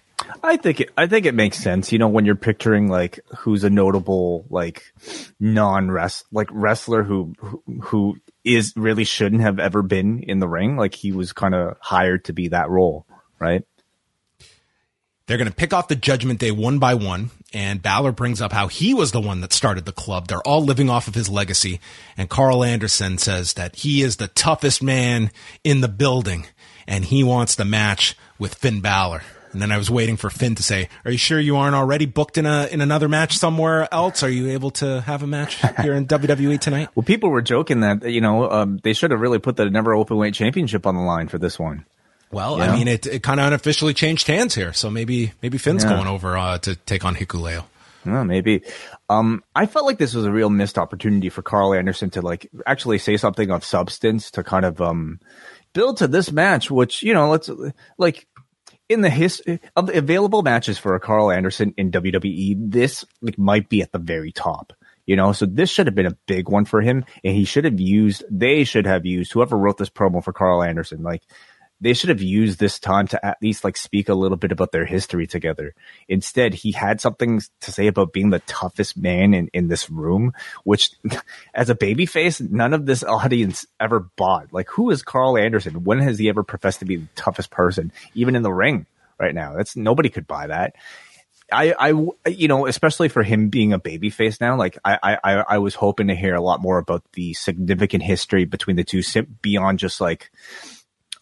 I 0.43 0.57
think 0.57 0.81
it, 0.81 0.89
I 0.97 1.07
think 1.07 1.25
it 1.25 1.35
makes 1.35 1.57
sense. 1.57 1.91
You 1.91 1.99
know, 1.99 2.07
when 2.07 2.25
you're 2.25 2.35
picturing 2.35 2.89
like 2.89 3.19
who's 3.37 3.63
a 3.63 3.69
notable 3.69 4.45
like 4.49 4.83
non 5.39 5.89
rest 5.91 6.25
like 6.31 6.49
wrestler 6.51 7.03
who- 7.03 7.33
who 7.83 8.17
is 8.43 8.73
really 8.75 9.03
shouldn't 9.03 9.41
have 9.41 9.59
ever 9.59 9.81
been 9.83 10.19
in 10.23 10.39
the 10.39 10.47
ring. 10.47 10.75
Like 10.75 10.95
he 10.95 11.11
was 11.11 11.33
kind 11.33 11.53
of 11.55 11.77
hired 11.81 12.25
to 12.25 12.33
be 12.33 12.47
that 12.49 12.69
role, 12.69 13.05
right? 13.39 13.63
They're 15.27 15.37
going 15.37 15.49
to 15.49 15.55
pick 15.55 15.73
off 15.73 15.89
the 15.89 15.95
Judgment 15.95 16.39
Day 16.39 16.51
one 16.51 16.79
by 16.79 16.93
one, 16.93 17.31
and 17.53 17.81
Balor 17.81 18.13
brings 18.13 18.41
up 18.41 18.53
how 18.53 18.69
he 18.69 18.93
was 18.93 19.11
the 19.11 19.19
one 19.19 19.41
that 19.41 19.51
started 19.51 19.83
the 19.83 19.91
club. 19.91 20.27
They're 20.27 20.47
all 20.47 20.63
living 20.63 20.89
off 20.89 21.09
of 21.09 21.15
his 21.15 21.27
legacy, 21.27 21.81
and 22.15 22.29
Karl 22.29 22.63
Anderson 22.63 23.17
says 23.17 23.53
that 23.53 23.75
he 23.75 24.01
is 24.01 24.15
the 24.15 24.29
toughest 24.29 24.81
man 24.81 25.31
in 25.65 25.81
the 25.81 25.89
building, 25.89 26.45
and 26.87 27.03
he 27.03 27.23
wants 27.23 27.55
the 27.55 27.65
match 27.65 28.15
with 28.39 28.55
Finn 28.55 28.79
Balor. 28.79 29.21
And 29.51 29.61
then 29.61 29.69
I 29.69 29.77
was 29.77 29.91
waiting 29.91 30.15
for 30.15 30.29
Finn 30.29 30.55
to 30.55 30.63
say, 30.63 30.87
"Are 31.03 31.11
you 31.11 31.17
sure 31.17 31.39
you 31.39 31.57
aren't 31.57 31.75
already 31.75 32.05
booked 32.05 32.37
in 32.37 32.45
a 32.45 32.67
in 32.67 32.79
another 32.79 33.09
match 33.09 33.37
somewhere 33.37 33.93
else? 33.93 34.23
Are 34.23 34.29
you 34.29 34.49
able 34.51 34.71
to 34.71 35.01
have 35.01 35.23
a 35.23 35.27
match 35.27 35.57
here 35.81 35.93
in 35.93 36.05
WWE 36.05 36.57
tonight?" 36.59 36.87
Well, 36.95 37.03
people 37.03 37.29
were 37.31 37.41
joking 37.41 37.81
that 37.81 38.09
you 38.09 38.21
know 38.21 38.49
um, 38.49 38.79
they 38.83 38.93
should 38.93 39.11
have 39.11 39.19
really 39.19 39.39
put 39.39 39.57
the 39.57 39.69
never 39.69 39.93
open 39.93 40.15
weight 40.15 40.35
championship 40.35 40.85
on 40.85 40.95
the 40.95 41.01
line 41.01 41.27
for 41.27 41.37
this 41.37 41.59
one. 41.59 41.85
Well, 42.31 42.57
Yeah. 42.57 42.71
I 42.71 42.75
mean, 42.75 42.87
it, 42.87 43.05
it 43.05 43.23
kind 43.23 43.39
of 43.39 43.47
unofficially 43.47 43.93
changed 43.93 44.27
hands 44.27 44.53
here, 44.55 44.73
so 44.73 44.89
maybe 44.89 45.31
maybe 45.41 45.57
Finn's 45.57 45.83
Yeah. 45.83 45.95
going 45.95 46.07
over 46.07 46.37
uh, 46.37 46.57
to 46.59 46.75
take 46.75 47.05
on 47.05 47.15
Hikuleo. 47.15 47.65
Oh, 48.05 48.23
maybe. 48.23 48.61
Um, 49.09 49.43
I 49.53 49.65
felt 49.65 49.85
like 49.85 49.97
this 49.97 50.13
was 50.13 50.25
a 50.25 50.31
real 50.31 50.49
missed 50.49 50.77
opportunity 50.77 51.29
for 51.29 51.41
Karl 51.41 51.73
Anderson 51.73 52.09
to 52.11 52.21
like 52.21 52.49
actually 52.65 52.99
say 52.99 53.17
something 53.17 53.51
of 53.51 53.65
substance 53.65 54.31
to 54.31 54.43
kind 54.43 54.63
of 54.65 54.79
um 54.81 55.19
build 55.73 55.97
to 55.97 56.07
this 56.07 56.31
match, 56.31 56.71
which 56.71 57.03
you 57.03 57.13
know, 57.13 57.29
let's 57.29 57.49
like 57.97 58.27
in 58.89 59.01
the 59.01 59.09
history 59.09 59.59
of 59.75 59.87
the 59.87 59.97
available 59.97 60.41
matches 60.41 60.77
for 60.77 60.97
Karl 60.99 61.31
Anderson 61.31 61.73
in 61.77 61.91
WWE, 61.91 62.55
this 62.71 63.03
like 63.21 63.37
might 63.37 63.67
be 63.67 63.81
at 63.81 63.91
the 63.91 63.99
very 63.99 64.31
top. 64.31 64.71
You 65.05 65.15
know, 65.15 65.31
so 65.31 65.45
this 65.45 65.69
should 65.69 65.87
have 65.87 65.95
been 65.95 66.05
a 66.05 66.17
big 66.27 66.49
one 66.49 66.65
for 66.65 66.81
him, 66.81 67.05
and 67.23 67.33
he 67.35 67.45
should 67.45 67.63
have 67.65 67.79
used. 67.79 68.23
They 68.29 68.63
should 68.65 68.85
have 68.85 69.05
used 69.05 69.31
whoever 69.31 69.57
wrote 69.57 69.77
this 69.77 69.89
promo 69.89 70.21
for 70.23 70.33
Karl 70.33 70.61
Anderson. 70.63 71.01
Like, 71.01 71.23
they 71.79 71.93
should 71.93 72.09
have 72.09 72.21
used 72.21 72.59
this 72.59 72.79
time 72.79 73.07
to 73.07 73.25
at 73.25 73.37
least 73.41 73.63
like 73.63 73.77
speak 73.77 74.09
a 74.09 74.15
little 74.15 74.37
bit 74.37 74.51
about 74.51 74.71
their 74.71 74.85
history 74.85 75.27
together. 75.27 75.73
Instead, 76.07 76.53
he 76.53 76.71
had 76.71 76.99
something 76.99 77.41
to 77.61 77.71
say 77.71 77.87
about 77.87 78.13
being 78.13 78.31
the 78.31 78.39
toughest 78.39 78.97
man 78.97 79.33
in, 79.33 79.47
in 79.53 79.67
this 79.67 79.89
room, 79.89 80.33
which 80.63 80.91
as 81.53 81.69
a 81.69 81.75
babyface, 81.75 82.41
none 82.49 82.73
of 82.73 82.85
this 82.85 83.03
audience 83.03 83.65
ever 83.79 83.99
bought. 84.15 84.51
Like, 84.51 84.69
who 84.69 84.89
is 84.89 85.03
Karl 85.03 85.37
Anderson? 85.37 85.83
When 85.83 85.99
has 85.99 86.17
he 86.17 86.29
ever 86.29 86.43
professed 86.43 86.79
to 86.79 86.85
be 86.85 86.97
the 86.97 87.07
toughest 87.15 87.51
person, 87.51 87.91
even 88.15 88.35
in 88.35 88.41
the 88.41 88.53
ring 88.53 88.87
right 89.19 89.35
now? 89.35 89.55
That's 89.55 89.75
nobody 89.75 90.09
could 90.09 90.27
buy 90.27 90.47
that. 90.47 90.75
I, 91.49 91.73
I, 91.79 92.29
you 92.29 92.49
know, 92.49 92.67
especially 92.67 93.07
for 93.07 93.23
him 93.23 93.47
being 93.47 93.71
a 93.71 93.79
babyface 93.79 94.41
now, 94.41 94.57
like 94.57 94.77
I, 94.83 95.17
I, 95.23 95.33
I 95.47 95.57
was 95.59 95.75
hoping 95.75 96.07
to 96.07 96.15
hear 96.15 96.35
a 96.35 96.41
lot 96.41 96.61
more 96.61 96.77
about 96.77 97.03
the 97.13 97.33
significant 97.35 98.03
history 98.03 98.43
between 98.43 98.75
the 98.75 98.83
two, 98.83 99.01
beyond 99.41 99.79
just 99.79 100.01
like, 100.01 100.29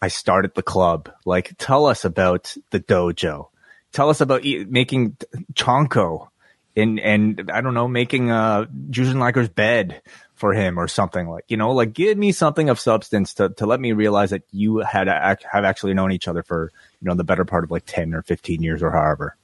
I 0.00 0.08
started 0.08 0.54
the 0.54 0.62
club. 0.62 1.10
Like, 1.24 1.54
tell 1.58 1.86
us 1.86 2.04
about 2.04 2.54
the 2.70 2.80
dojo. 2.80 3.48
Tell 3.92 4.10
us 4.10 4.20
about 4.20 4.44
making 4.44 5.16
Chonko 5.54 6.28
and, 6.76 7.00
and 7.00 7.50
I 7.52 7.60
don't 7.62 7.74
know, 7.74 7.88
making, 7.88 8.30
uh, 8.30 8.66
Jushin 8.90 9.54
bed 9.54 10.02
for 10.34 10.52
him 10.52 10.78
or 10.78 10.86
something 10.86 11.26
like, 11.28 11.44
you 11.48 11.56
know, 11.56 11.70
like 11.72 11.94
give 11.94 12.18
me 12.18 12.32
something 12.32 12.68
of 12.68 12.78
substance 12.78 13.32
to, 13.34 13.48
to 13.50 13.64
let 13.64 13.80
me 13.80 13.92
realize 13.92 14.30
that 14.30 14.42
you 14.52 14.78
had, 14.78 15.08
have 15.08 15.64
actually 15.64 15.94
known 15.94 16.12
each 16.12 16.28
other 16.28 16.42
for, 16.42 16.70
you 17.00 17.08
know, 17.08 17.14
the 17.14 17.24
better 17.24 17.46
part 17.46 17.64
of 17.64 17.70
like 17.70 17.84
10 17.86 18.12
or 18.12 18.22
15 18.22 18.62
years 18.62 18.82
or 18.82 18.90
however. 18.90 19.36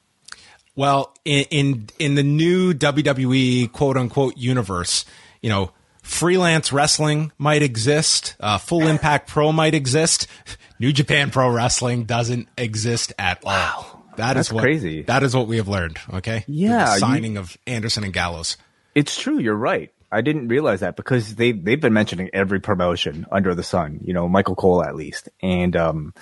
Well, 0.74 1.14
in, 1.24 1.44
in 1.50 1.88
in 1.98 2.14
the 2.14 2.22
new 2.22 2.72
WWE 2.72 3.70
quote 3.72 3.96
unquote 3.98 4.38
universe, 4.38 5.04
you 5.42 5.50
know, 5.50 5.72
freelance 6.02 6.72
wrestling 6.72 7.32
might 7.38 7.62
exist, 7.62 8.36
uh, 8.40 8.58
Full 8.58 8.86
Impact 8.86 9.28
Pro 9.28 9.52
might 9.52 9.74
exist, 9.74 10.26
New 10.78 10.92
Japan 10.92 11.30
Pro 11.30 11.48
Wrestling 11.48 12.04
doesn't 12.04 12.48
exist 12.58 13.12
at 13.18 13.40
all. 13.44 14.04
That 14.16 14.32
is 14.36 14.48
That's 14.48 14.52
what, 14.52 14.62
crazy. 14.62 15.02
That 15.02 15.22
is 15.22 15.34
what 15.34 15.46
we 15.46 15.56
have 15.56 15.68
learned. 15.68 15.98
Okay, 16.14 16.44
Yeah, 16.46 16.86
the 16.86 16.92
you- 16.94 16.98
signing 16.98 17.36
of 17.38 17.56
Anderson 17.66 18.04
and 18.04 18.12
Gallows. 18.12 18.56
It's 18.94 19.18
true. 19.18 19.38
You're 19.38 19.54
right. 19.56 19.90
I 20.10 20.20
didn't 20.20 20.48
realize 20.48 20.80
that 20.80 20.96
because 20.96 21.36
they 21.36 21.52
they've 21.52 21.80
been 21.80 21.94
mentioning 21.94 22.28
every 22.34 22.60
promotion 22.60 23.24
under 23.32 23.54
the 23.54 23.62
sun. 23.62 24.00
You 24.04 24.12
know, 24.12 24.28
Michael 24.28 24.54
Cole 24.54 24.84
at 24.84 24.94
least, 24.94 25.30
and 25.40 25.74
um, 25.74 26.12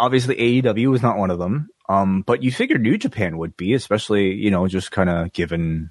obviously 0.00 0.34
AEW 0.62 0.90
was 0.90 1.02
not 1.02 1.16
one 1.18 1.30
of 1.30 1.38
them. 1.38 1.68
Um, 1.88 2.22
but 2.22 2.42
you 2.42 2.50
figured 2.50 2.80
New 2.82 2.98
Japan 2.98 3.38
would 3.38 3.56
be, 3.56 3.74
especially 3.74 4.32
you 4.34 4.50
know, 4.50 4.66
just 4.66 4.90
kind 4.90 5.08
of 5.08 5.32
given. 5.32 5.90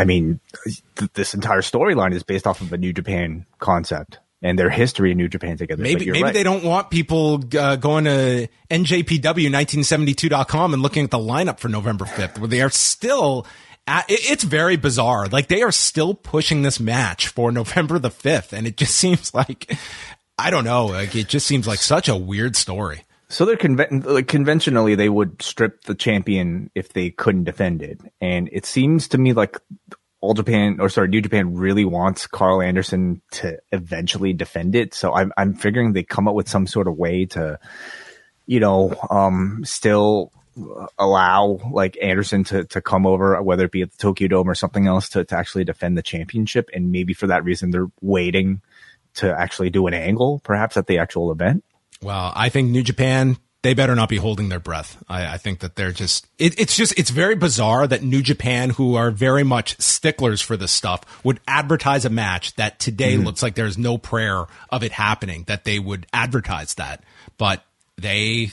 I 0.00 0.04
mean, 0.06 0.40
th- 0.96 1.12
this 1.12 1.34
entire 1.34 1.60
storyline 1.60 2.14
is 2.14 2.22
based 2.22 2.46
off 2.46 2.62
of 2.62 2.72
a 2.72 2.78
New 2.78 2.94
Japan 2.94 3.44
concept 3.58 4.18
and 4.40 4.58
their 4.58 4.70
history 4.70 5.10
in 5.10 5.18
New 5.18 5.28
Japan 5.28 5.58
together. 5.58 5.82
Maybe 5.82 6.06
maybe 6.06 6.22
right. 6.22 6.32
they 6.32 6.42
don't 6.42 6.64
want 6.64 6.88
people 6.88 7.44
uh, 7.58 7.76
going 7.76 8.04
to 8.04 8.48
NJPW1972.com 8.70 10.72
and 10.72 10.82
looking 10.82 11.04
at 11.04 11.10
the 11.10 11.18
lineup 11.18 11.58
for 11.58 11.68
November 11.68 12.06
5th, 12.06 12.38
where 12.38 12.48
they 12.48 12.62
are 12.62 12.70
still 12.70 13.46
it's 14.08 14.44
very 14.44 14.76
bizarre. 14.76 15.28
Like 15.28 15.48
they 15.48 15.60
are 15.60 15.72
still 15.72 16.14
pushing 16.14 16.62
this 16.62 16.80
match 16.80 17.28
for 17.28 17.52
November 17.52 17.98
the 17.98 18.10
5th. 18.10 18.54
And 18.54 18.66
it 18.66 18.78
just 18.78 18.96
seems 18.96 19.34
like, 19.34 19.70
I 20.38 20.50
don't 20.50 20.64
know. 20.64 20.86
Like 20.86 21.14
it 21.14 21.28
just 21.28 21.46
seems 21.46 21.66
like 21.66 21.80
such 21.80 22.08
a 22.08 22.16
weird 22.16 22.56
story. 22.56 23.02
So 23.30 23.44
they're 23.44 23.56
conven- 23.56 24.04
like 24.04 24.26
conventionally 24.26 24.96
they 24.96 25.08
would 25.08 25.40
strip 25.40 25.84
the 25.84 25.94
champion 25.94 26.70
if 26.74 26.92
they 26.92 27.10
couldn't 27.10 27.44
defend 27.44 27.80
it, 27.80 28.00
and 28.20 28.48
it 28.52 28.66
seems 28.66 29.06
to 29.08 29.18
me 29.18 29.32
like 29.32 29.56
All 30.20 30.34
Japan 30.34 30.78
or 30.80 30.88
sorry 30.88 31.08
New 31.08 31.22
Japan 31.22 31.54
really 31.54 31.84
wants 31.84 32.26
Karl 32.26 32.60
Anderson 32.60 33.22
to 33.30 33.58
eventually 33.70 34.32
defend 34.32 34.74
it. 34.74 34.94
So 34.94 35.14
I'm 35.14 35.32
I'm 35.36 35.54
figuring 35.54 35.92
they 35.92 36.02
come 36.02 36.26
up 36.26 36.34
with 36.34 36.48
some 36.48 36.66
sort 36.66 36.88
of 36.88 36.98
way 36.98 37.26
to, 37.26 37.60
you 38.46 38.58
know, 38.58 38.96
um, 39.10 39.62
still 39.64 40.32
allow 40.98 41.60
like 41.70 41.96
Anderson 42.02 42.42
to, 42.44 42.64
to 42.64 42.80
come 42.80 43.06
over, 43.06 43.40
whether 43.42 43.64
it 43.64 43.70
be 43.70 43.82
at 43.82 43.92
the 43.92 43.96
Tokyo 43.96 44.26
Dome 44.26 44.50
or 44.50 44.56
something 44.56 44.88
else 44.88 45.08
to, 45.10 45.24
to 45.24 45.36
actually 45.36 45.62
defend 45.62 45.96
the 45.96 46.02
championship. 46.02 46.68
And 46.74 46.90
maybe 46.90 47.14
for 47.14 47.28
that 47.28 47.44
reason, 47.44 47.70
they're 47.70 47.90
waiting 48.00 48.60
to 49.14 49.32
actually 49.32 49.70
do 49.70 49.86
an 49.86 49.94
angle, 49.94 50.40
perhaps 50.44 50.76
at 50.76 50.88
the 50.88 50.98
actual 50.98 51.30
event. 51.30 51.64
Well, 52.02 52.32
I 52.34 52.48
think 52.48 52.70
New 52.70 52.82
Japan 52.82 53.36
they 53.62 53.74
better 53.74 53.94
not 53.94 54.08
be 54.08 54.16
holding 54.16 54.48
their 54.48 54.60
breath. 54.60 55.02
I, 55.08 55.34
I 55.34 55.36
think 55.36 55.60
that 55.60 55.76
they're 55.76 55.92
just, 55.92 56.26
it, 56.38 56.58
it's 56.58 56.76
just, 56.76 56.98
it's 56.98 57.10
very 57.10 57.34
bizarre 57.34 57.86
that 57.86 58.02
New 58.02 58.22
Japan, 58.22 58.70
who 58.70 58.94
are 58.94 59.10
very 59.10 59.42
much 59.42 59.78
sticklers 59.80 60.40
for 60.40 60.56
this 60.56 60.72
stuff, 60.72 61.02
would 61.24 61.40
advertise 61.46 62.04
a 62.04 62.10
match 62.10 62.54
that 62.54 62.78
today 62.78 63.14
mm-hmm. 63.14 63.24
looks 63.24 63.42
like 63.42 63.54
there's 63.54 63.76
no 63.76 63.98
prayer 63.98 64.46
of 64.70 64.82
it 64.82 64.92
happening, 64.92 65.44
that 65.46 65.64
they 65.64 65.78
would 65.78 66.06
advertise 66.12 66.74
that. 66.74 67.04
But 67.36 67.62
they 67.96 68.52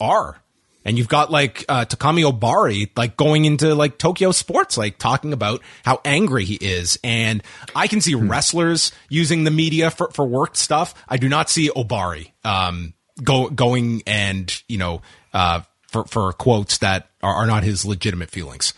are. 0.00 0.40
And 0.86 0.96
you've 0.96 1.08
got 1.08 1.30
like, 1.30 1.64
uh, 1.68 1.84
Takami 1.84 2.24
Ohbari 2.24 2.90
like 2.96 3.16
going 3.16 3.44
into 3.44 3.74
like 3.74 3.98
Tokyo 3.98 4.30
sports, 4.30 4.78
like 4.78 4.96
talking 4.96 5.34
about 5.34 5.60
how 5.84 6.00
angry 6.04 6.44
he 6.44 6.54
is. 6.54 6.98
And 7.04 7.42
I 7.74 7.88
can 7.88 8.00
see 8.00 8.12
hmm. 8.12 8.30
wrestlers 8.30 8.92
using 9.10 9.44
the 9.44 9.50
media 9.50 9.90
for, 9.90 10.08
for 10.12 10.24
work 10.24 10.56
stuff. 10.56 10.94
I 11.08 11.18
do 11.18 11.28
not 11.28 11.50
see 11.50 11.68
Obari 11.70 12.30
um, 12.44 12.94
go 13.22 13.48
going 13.48 14.02
and 14.06 14.62
you 14.68 14.78
know 14.78 15.02
uh, 15.32 15.62
for 15.88 16.04
for 16.04 16.32
quotes 16.32 16.78
that 16.78 17.10
are, 17.22 17.34
are 17.34 17.46
not 17.46 17.64
his 17.64 17.84
legitimate 17.84 18.30
feelings. 18.30 18.74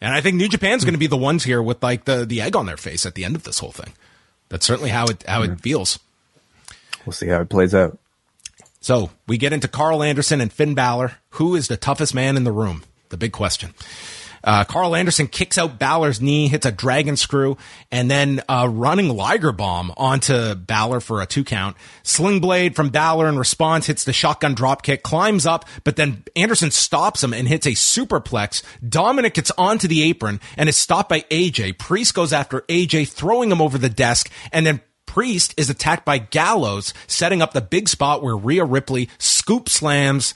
And 0.00 0.14
I 0.14 0.20
think 0.20 0.36
New 0.36 0.48
Japan's 0.48 0.84
going 0.84 0.94
to 0.94 0.98
be 0.98 1.06
the 1.06 1.16
ones 1.16 1.44
here 1.44 1.62
with 1.62 1.82
like 1.82 2.04
the 2.04 2.24
the 2.26 2.40
egg 2.40 2.56
on 2.56 2.66
their 2.66 2.76
face 2.76 3.06
at 3.06 3.14
the 3.14 3.24
end 3.24 3.36
of 3.36 3.44
this 3.44 3.58
whole 3.58 3.72
thing. 3.72 3.92
That's 4.48 4.66
certainly 4.66 4.90
how 4.90 5.06
it 5.06 5.22
how 5.26 5.42
it 5.42 5.60
feels. 5.60 5.98
We'll 7.06 7.12
see 7.12 7.28
how 7.28 7.40
it 7.40 7.48
plays 7.48 7.74
out. 7.74 7.98
So 8.84 9.08
we 9.26 9.38
get 9.38 9.54
into 9.54 9.66
Karl 9.66 10.02
Anderson 10.02 10.42
and 10.42 10.52
Finn 10.52 10.74
Balor. 10.74 11.12
Who 11.30 11.54
is 11.54 11.68
the 11.68 11.78
toughest 11.78 12.14
man 12.14 12.36
in 12.36 12.44
the 12.44 12.52
room? 12.52 12.82
The 13.08 13.16
big 13.16 13.32
question. 13.32 13.72
Uh, 14.44 14.64
Karl 14.64 14.94
Anderson 14.94 15.26
kicks 15.26 15.56
out 15.56 15.78
Balor's 15.78 16.20
knee, 16.20 16.48
hits 16.48 16.66
a 16.66 16.70
dragon 16.70 17.16
screw, 17.16 17.56
and 17.90 18.10
then 18.10 18.42
a 18.46 18.68
running 18.68 19.08
Liger 19.08 19.52
bomb 19.52 19.90
onto 19.96 20.54
Balor 20.54 21.00
for 21.00 21.22
a 21.22 21.26
two 21.26 21.44
count. 21.44 21.78
Sling 22.02 22.40
blade 22.40 22.76
from 22.76 22.90
Balor 22.90 23.26
in 23.26 23.38
response 23.38 23.86
hits 23.86 24.04
the 24.04 24.12
shotgun 24.12 24.52
drop 24.52 24.82
kick, 24.82 25.02
climbs 25.02 25.46
up, 25.46 25.64
but 25.82 25.96
then 25.96 26.22
Anderson 26.36 26.70
stops 26.70 27.24
him 27.24 27.32
and 27.32 27.48
hits 27.48 27.66
a 27.66 27.70
superplex. 27.70 28.62
Dominic 28.86 29.32
gets 29.32 29.50
onto 29.56 29.88
the 29.88 30.02
apron 30.02 30.40
and 30.58 30.68
is 30.68 30.76
stopped 30.76 31.08
by 31.08 31.22
AJ. 31.30 31.78
Priest 31.78 32.12
goes 32.12 32.34
after 32.34 32.60
AJ, 32.68 33.08
throwing 33.08 33.50
him 33.50 33.62
over 33.62 33.78
the 33.78 33.88
desk, 33.88 34.30
and 34.52 34.66
then 34.66 34.82
Priest 35.14 35.54
is 35.56 35.70
attacked 35.70 36.04
by 36.04 36.18
Gallows, 36.18 36.92
setting 37.06 37.40
up 37.40 37.52
the 37.52 37.60
big 37.60 37.88
spot 37.88 38.20
where 38.20 38.36
Rhea 38.36 38.64
Ripley 38.64 39.08
scoop 39.16 39.68
slams 39.68 40.34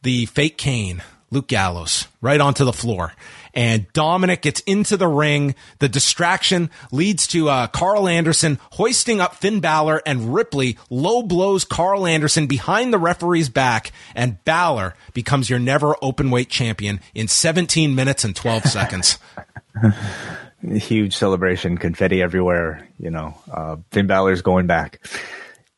the 0.00 0.24
fake 0.24 0.56
Kane. 0.56 1.02
Luke 1.30 1.46
Gallows 1.46 2.08
right 2.22 2.40
onto 2.40 2.64
the 2.64 2.72
floor. 2.72 3.12
And 3.52 3.84
Dominic 3.92 4.40
gets 4.40 4.60
into 4.60 4.96
the 4.96 5.08
ring. 5.08 5.54
The 5.78 5.90
distraction 5.90 6.70
leads 6.90 7.26
to 7.26 7.50
uh, 7.50 7.66
Karl 7.66 8.08
Anderson 8.08 8.58
hoisting 8.72 9.20
up 9.20 9.34
Finn 9.34 9.60
Balor 9.60 10.00
and 10.06 10.32
Ripley 10.32 10.78
low 10.88 11.22
blows 11.22 11.66
Karl 11.66 12.06
Anderson 12.06 12.46
behind 12.46 12.94
the 12.94 12.98
referee's 12.98 13.50
back. 13.50 13.92
And 14.14 14.42
Balor 14.46 14.94
becomes 15.12 15.50
your 15.50 15.58
never 15.58 15.96
open 16.00 16.30
weight 16.30 16.48
champion 16.48 17.00
in 17.14 17.28
17 17.28 17.94
minutes 17.94 18.24
and 18.24 18.34
12 18.34 18.64
seconds. 18.64 19.18
Huge 20.66 21.16
celebration, 21.16 21.78
confetti 21.78 22.22
everywhere. 22.22 22.88
You 22.98 23.10
know, 23.10 23.38
uh, 23.50 23.76
Finn 23.90 24.06
Balor's 24.06 24.42
going 24.42 24.66
back 24.66 25.00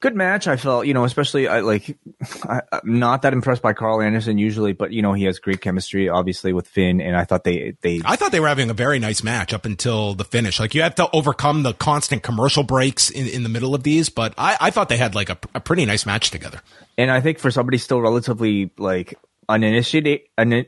good 0.01 0.15
match. 0.15 0.47
I 0.47 0.57
felt, 0.57 0.87
you 0.87 0.95
know, 0.95 1.05
especially 1.05 1.49
I 1.49 1.61
like, 1.61 1.97
I, 2.45 2.63
am 2.73 2.99
not 2.99 3.23
that 3.23 3.33
impressed 3.33 3.63
by 3.63 3.73
Karl 3.73 4.01
Anderson 4.01 4.39
usually, 4.39 4.73
but 4.73 4.93
you 4.93 5.03
know, 5.03 5.13
he 5.13 5.25
has 5.25 5.39
great 5.39 5.61
chemistry, 5.61 6.09
obviously 6.09 6.53
with 6.53 6.69
Finn, 6.69 7.01
and 7.01 7.17
I 7.17 7.25
thought 7.25 7.45
they 7.45 7.75
they. 7.81 8.01
I 8.05 8.17
thought 8.17 8.33
they 8.33 8.41
were 8.41 8.49
having 8.49 8.71
a 8.71 8.75
very 8.75 8.99
nice 8.99 9.23
match 9.23 9.53
up 9.53 9.65
until 9.65 10.15
the 10.15 10.25
finish. 10.25 10.61
Like 10.61 10.75
you 10.75 10.83
have 10.83 10.95
to 10.97 11.09
overcome 11.13 11.63
the 11.63 11.75
constant 11.75 12.23
commercial 12.23 12.63
breaks 12.63 13.11
in, 13.11 13.27
in 13.27 13.43
the 13.43 13.49
middle 13.49 13.75
of 13.75 13.83
these, 13.83 14.09
but 14.09 14.35
I, 14.39 14.57
I 14.61 14.71
thought 14.71 14.89
they 14.89 14.97
had 14.97 15.15
like 15.15 15.31
a, 15.31 15.39
a 15.55 15.61
pretty 15.61 15.85
nice 15.85 16.07
match 16.07 16.31
together. 16.31 16.61
And 16.97 17.11
I 17.11 17.21
think 17.21 17.39
for 17.39 17.51
somebody 17.51 17.79
still 17.79 18.01
relatively 18.01 18.71
like 18.79 19.15
uninitiated 19.49 20.21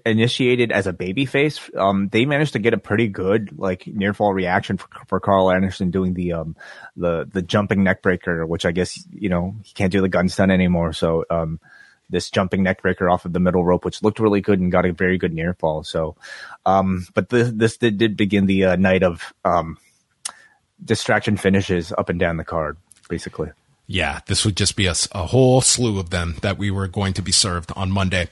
initiated 0.06 0.72
as 0.72 0.86
a 0.86 0.92
baby 0.92 1.26
face, 1.26 1.70
um, 1.76 2.08
they 2.08 2.24
managed 2.24 2.54
to 2.54 2.58
get 2.58 2.74
a 2.74 2.78
pretty 2.78 3.08
good 3.08 3.58
like 3.58 3.86
near 3.86 4.14
fall 4.14 4.32
reaction 4.32 4.78
for, 4.78 4.88
for 5.06 5.20
Karl 5.20 5.50
Anderson 5.50 5.90
doing 5.90 6.14
the 6.14 6.32
um 6.32 6.56
the 6.96 7.28
the 7.30 7.42
jumping 7.42 7.80
neckbreaker, 7.80 8.46
which 8.46 8.64
I 8.64 8.72
guess 8.72 9.04
you 9.12 9.28
know 9.28 9.54
he 9.62 9.72
can't 9.74 9.92
do 9.92 10.00
the 10.00 10.08
gun 10.08 10.28
stun 10.28 10.50
anymore. 10.50 10.92
So 10.92 11.24
um 11.30 11.60
this 12.08 12.30
jumping 12.30 12.64
neckbreaker 12.64 13.12
off 13.12 13.24
of 13.24 13.32
the 13.32 13.40
middle 13.40 13.64
rope, 13.64 13.84
which 13.84 14.02
looked 14.02 14.18
really 14.18 14.40
good 14.40 14.58
and 14.58 14.72
got 14.72 14.84
a 14.84 14.92
very 14.92 15.16
good 15.16 15.32
near 15.32 15.54
fall. 15.54 15.84
So 15.84 16.16
um, 16.66 17.06
but 17.14 17.28
this 17.28 17.50
this 17.52 17.76
did, 17.76 17.98
did 17.98 18.16
begin 18.16 18.46
the 18.46 18.64
uh, 18.64 18.76
night 18.76 19.02
of 19.02 19.32
um 19.44 19.78
distraction 20.82 21.36
finishes 21.36 21.92
up 21.96 22.08
and 22.08 22.18
down 22.18 22.36
the 22.36 22.44
card, 22.44 22.76
basically. 23.08 23.50
Yeah, 23.92 24.20
this 24.26 24.44
would 24.44 24.56
just 24.56 24.76
be 24.76 24.86
a, 24.86 24.94
a 25.10 25.26
whole 25.26 25.60
slew 25.60 25.98
of 25.98 26.10
them 26.10 26.36
that 26.42 26.56
we 26.56 26.70
were 26.70 26.86
going 26.86 27.12
to 27.14 27.22
be 27.22 27.32
served 27.32 27.72
on 27.74 27.90
Monday. 27.90 28.28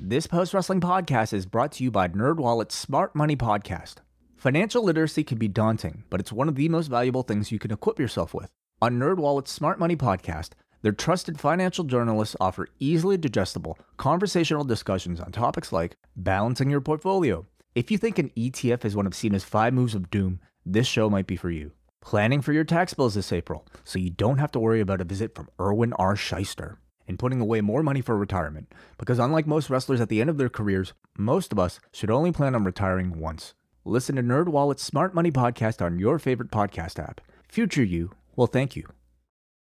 This 0.00 0.26
post 0.26 0.52
wrestling 0.52 0.80
podcast 0.80 1.32
is 1.32 1.46
brought 1.46 1.70
to 1.72 1.84
you 1.84 1.92
by 1.92 2.08
NerdWallet's 2.08 2.74
Smart 2.74 3.14
Money 3.14 3.36
Podcast. 3.36 3.98
Financial 4.36 4.82
literacy 4.82 5.22
can 5.22 5.38
be 5.38 5.46
daunting, 5.46 6.02
but 6.10 6.18
it's 6.18 6.32
one 6.32 6.48
of 6.48 6.56
the 6.56 6.68
most 6.68 6.88
valuable 6.88 7.22
things 7.22 7.52
you 7.52 7.60
can 7.60 7.70
equip 7.70 8.00
yourself 8.00 8.34
with. 8.34 8.50
On 8.82 8.98
NerdWallet's 8.98 9.52
Smart 9.52 9.78
Money 9.78 9.94
Podcast, 9.94 10.54
their 10.82 10.90
trusted 10.90 11.38
financial 11.38 11.84
journalists 11.84 12.34
offer 12.40 12.66
easily 12.80 13.16
digestible, 13.16 13.78
conversational 13.96 14.64
discussions 14.64 15.20
on 15.20 15.30
topics 15.30 15.72
like 15.72 15.94
balancing 16.16 16.68
your 16.68 16.80
portfolio. 16.80 17.46
If 17.76 17.92
you 17.92 17.98
think 17.98 18.18
an 18.18 18.30
ETF 18.30 18.84
is 18.84 18.96
one 18.96 19.06
of 19.06 19.14
Cena's 19.14 19.44
five 19.44 19.72
moves 19.72 19.94
of 19.94 20.10
doom, 20.10 20.40
this 20.66 20.88
show 20.88 21.08
might 21.08 21.28
be 21.28 21.36
for 21.36 21.48
you. 21.48 21.70
Planning 22.08 22.40
for 22.40 22.54
your 22.54 22.64
tax 22.64 22.94
bills 22.94 23.16
this 23.16 23.34
April, 23.34 23.66
so 23.84 23.98
you 23.98 24.08
don't 24.08 24.38
have 24.38 24.50
to 24.52 24.58
worry 24.58 24.80
about 24.80 25.02
a 25.02 25.04
visit 25.04 25.34
from 25.34 25.50
Erwin 25.60 25.92
R. 25.98 26.16
Shyster 26.16 26.78
and 27.06 27.18
putting 27.18 27.38
away 27.38 27.60
more 27.60 27.82
money 27.82 28.00
for 28.00 28.16
retirement. 28.16 28.72
Because 28.96 29.18
unlike 29.18 29.46
most 29.46 29.68
wrestlers 29.68 30.00
at 30.00 30.08
the 30.08 30.22
end 30.22 30.30
of 30.30 30.38
their 30.38 30.48
careers, 30.48 30.94
most 31.18 31.52
of 31.52 31.58
us 31.58 31.80
should 31.92 32.10
only 32.10 32.32
plan 32.32 32.54
on 32.54 32.64
retiring 32.64 33.20
once. 33.20 33.52
Listen 33.84 34.16
to 34.16 34.22
NerdWallet's 34.22 34.80
Smart 34.80 35.14
Money 35.14 35.30
Podcast 35.30 35.84
on 35.84 35.98
your 35.98 36.18
favorite 36.18 36.50
podcast 36.50 36.98
app. 36.98 37.20
Future 37.46 37.84
you 37.84 38.12
will 38.36 38.46
thank 38.46 38.74
you. 38.74 38.86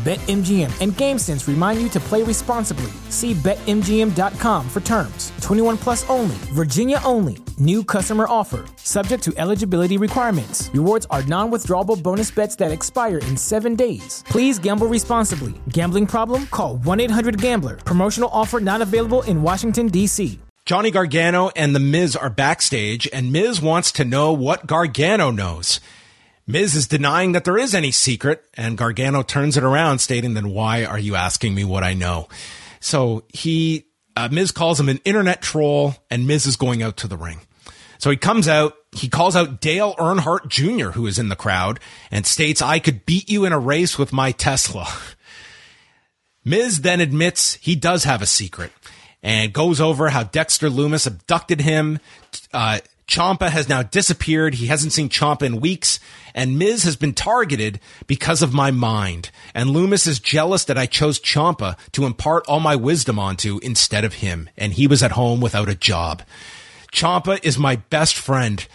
BetMGM 0.00 0.72
and 0.80 0.92
GameSense 0.92 1.46
remind 1.46 1.82
you 1.82 1.90
to 1.90 2.00
play 2.00 2.22
responsibly. 2.22 2.90
See 3.10 3.34
BetMGM.com 3.34 4.66
for 4.70 4.80
terms. 4.80 5.30
21 5.42 5.76
plus 5.76 6.08
only, 6.08 6.36
Virginia 6.54 7.00
only. 7.04 7.36
New 7.58 7.84
customer 7.84 8.24
offer, 8.26 8.64
subject 8.76 9.22
to 9.24 9.34
eligibility 9.36 9.98
requirements. 9.98 10.70
Rewards 10.72 11.06
are 11.10 11.22
non 11.24 11.50
withdrawable 11.50 12.02
bonus 12.02 12.30
bets 12.30 12.56
that 12.56 12.72
expire 12.72 13.18
in 13.18 13.36
seven 13.36 13.74
days. 13.74 14.24
Please 14.26 14.58
gamble 14.58 14.86
responsibly. 14.86 15.52
Gambling 15.68 16.06
problem? 16.06 16.46
Call 16.46 16.78
1 16.78 17.00
800 17.00 17.38
Gambler. 17.38 17.76
Promotional 17.76 18.30
offer 18.32 18.58
not 18.58 18.80
available 18.80 19.20
in 19.24 19.42
Washington, 19.42 19.88
D.C. 19.88 20.40
Johnny 20.64 20.90
Gargano 20.90 21.50
and 21.56 21.74
The 21.74 21.80
Miz 21.80 22.16
are 22.16 22.30
backstage, 22.30 23.06
and 23.12 23.32
Miz 23.32 23.60
wants 23.60 23.92
to 23.92 24.04
know 24.06 24.32
what 24.32 24.66
Gargano 24.66 25.30
knows. 25.30 25.80
Miz 26.50 26.74
is 26.74 26.86
denying 26.86 27.32
that 27.32 27.44
there 27.44 27.58
is 27.58 27.74
any 27.74 27.90
secret, 27.90 28.44
and 28.54 28.76
Gargano 28.76 29.22
turns 29.22 29.56
it 29.56 29.62
around, 29.62 30.00
stating, 30.00 30.34
"Then 30.34 30.50
why 30.50 30.84
are 30.84 30.98
you 30.98 31.14
asking 31.14 31.54
me 31.54 31.64
what 31.64 31.84
I 31.84 31.94
know?" 31.94 32.28
So 32.80 33.24
he, 33.28 33.84
uh, 34.16 34.28
Miz 34.30 34.50
calls 34.50 34.80
him 34.80 34.88
an 34.88 35.00
internet 35.04 35.42
troll, 35.42 35.96
and 36.10 36.26
Miz 36.26 36.46
is 36.46 36.56
going 36.56 36.82
out 36.82 36.96
to 36.98 37.08
the 37.08 37.16
ring. 37.16 37.40
So 37.98 38.10
he 38.10 38.16
comes 38.16 38.48
out, 38.48 38.74
he 38.92 39.08
calls 39.08 39.36
out 39.36 39.60
Dale 39.60 39.94
Earnhardt 39.98 40.48
Jr., 40.48 40.92
who 40.92 41.06
is 41.06 41.18
in 41.18 41.28
the 41.28 41.36
crowd, 41.36 41.78
and 42.10 42.26
states, 42.26 42.62
I 42.62 42.78
could 42.78 43.04
beat 43.04 43.28
you 43.28 43.44
in 43.44 43.52
a 43.52 43.58
race 43.58 43.98
with 43.98 44.12
my 44.12 44.32
Tesla. 44.32 44.88
Miz 46.44 46.78
then 46.78 47.00
admits 47.00 47.54
he 47.56 47.76
does 47.76 48.04
have 48.04 48.22
a 48.22 48.26
secret 48.26 48.72
and 49.22 49.52
goes 49.52 49.80
over 49.80 50.08
how 50.08 50.22
Dexter 50.22 50.70
Lumis 50.70 51.06
abducted 51.06 51.60
him. 51.60 51.98
Uh, 52.54 52.80
Ciampa 53.06 53.50
has 53.50 53.68
now 53.68 53.82
disappeared. 53.82 54.54
He 54.54 54.66
hasn't 54.68 54.92
seen 54.92 55.10
Ciampa 55.10 55.42
in 55.42 55.60
weeks. 55.60 56.00
And 56.34 56.58
Miz 56.58 56.84
has 56.84 56.96
been 56.96 57.14
targeted 57.14 57.80
because 58.06 58.42
of 58.42 58.54
my 58.54 58.70
mind. 58.70 59.30
And 59.54 59.70
Lumis 59.70 60.06
is 60.06 60.18
jealous 60.18 60.64
that 60.64 60.78
I 60.78 60.86
chose 60.86 61.20
Ciampa 61.20 61.76
to 61.92 62.06
impart 62.06 62.46
all 62.46 62.60
my 62.60 62.76
wisdom 62.76 63.18
onto 63.18 63.58
instead 63.62 64.04
of 64.04 64.14
him. 64.14 64.48
And 64.56 64.72
he 64.72 64.86
was 64.86 65.02
at 65.02 65.12
home 65.12 65.40
without 65.40 65.68
a 65.68 65.74
job. 65.74 66.22
Ciampa 66.92 67.42
is 67.44 67.58
my 67.58 67.76
best 67.76 68.16
friend. 68.16 68.66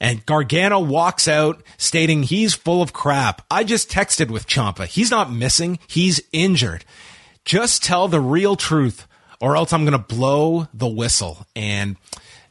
And 0.00 0.26
Gargano 0.26 0.80
walks 0.80 1.28
out 1.28 1.62
stating 1.76 2.24
he's 2.24 2.54
full 2.54 2.82
of 2.82 2.92
crap. 2.92 3.42
I 3.50 3.62
just 3.62 3.90
texted 3.90 4.30
with 4.30 4.48
Ciampa. 4.48 4.86
He's 4.86 5.10
not 5.10 5.32
missing. 5.32 5.78
He's 5.86 6.20
injured. 6.32 6.84
Just 7.44 7.84
tell 7.84 8.08
the 8.08 8.20
real 8.20 8.56
truth 8.56 9.06
or 9.40 9.56
else 9.56 9.72
I'm 9.72 9.84
going 9.84 9.92
to 9.92 9.98
blow 9.98 10.68
the 10.72 10.88
whistle. 10.88 11.46
And, 11.54 11.96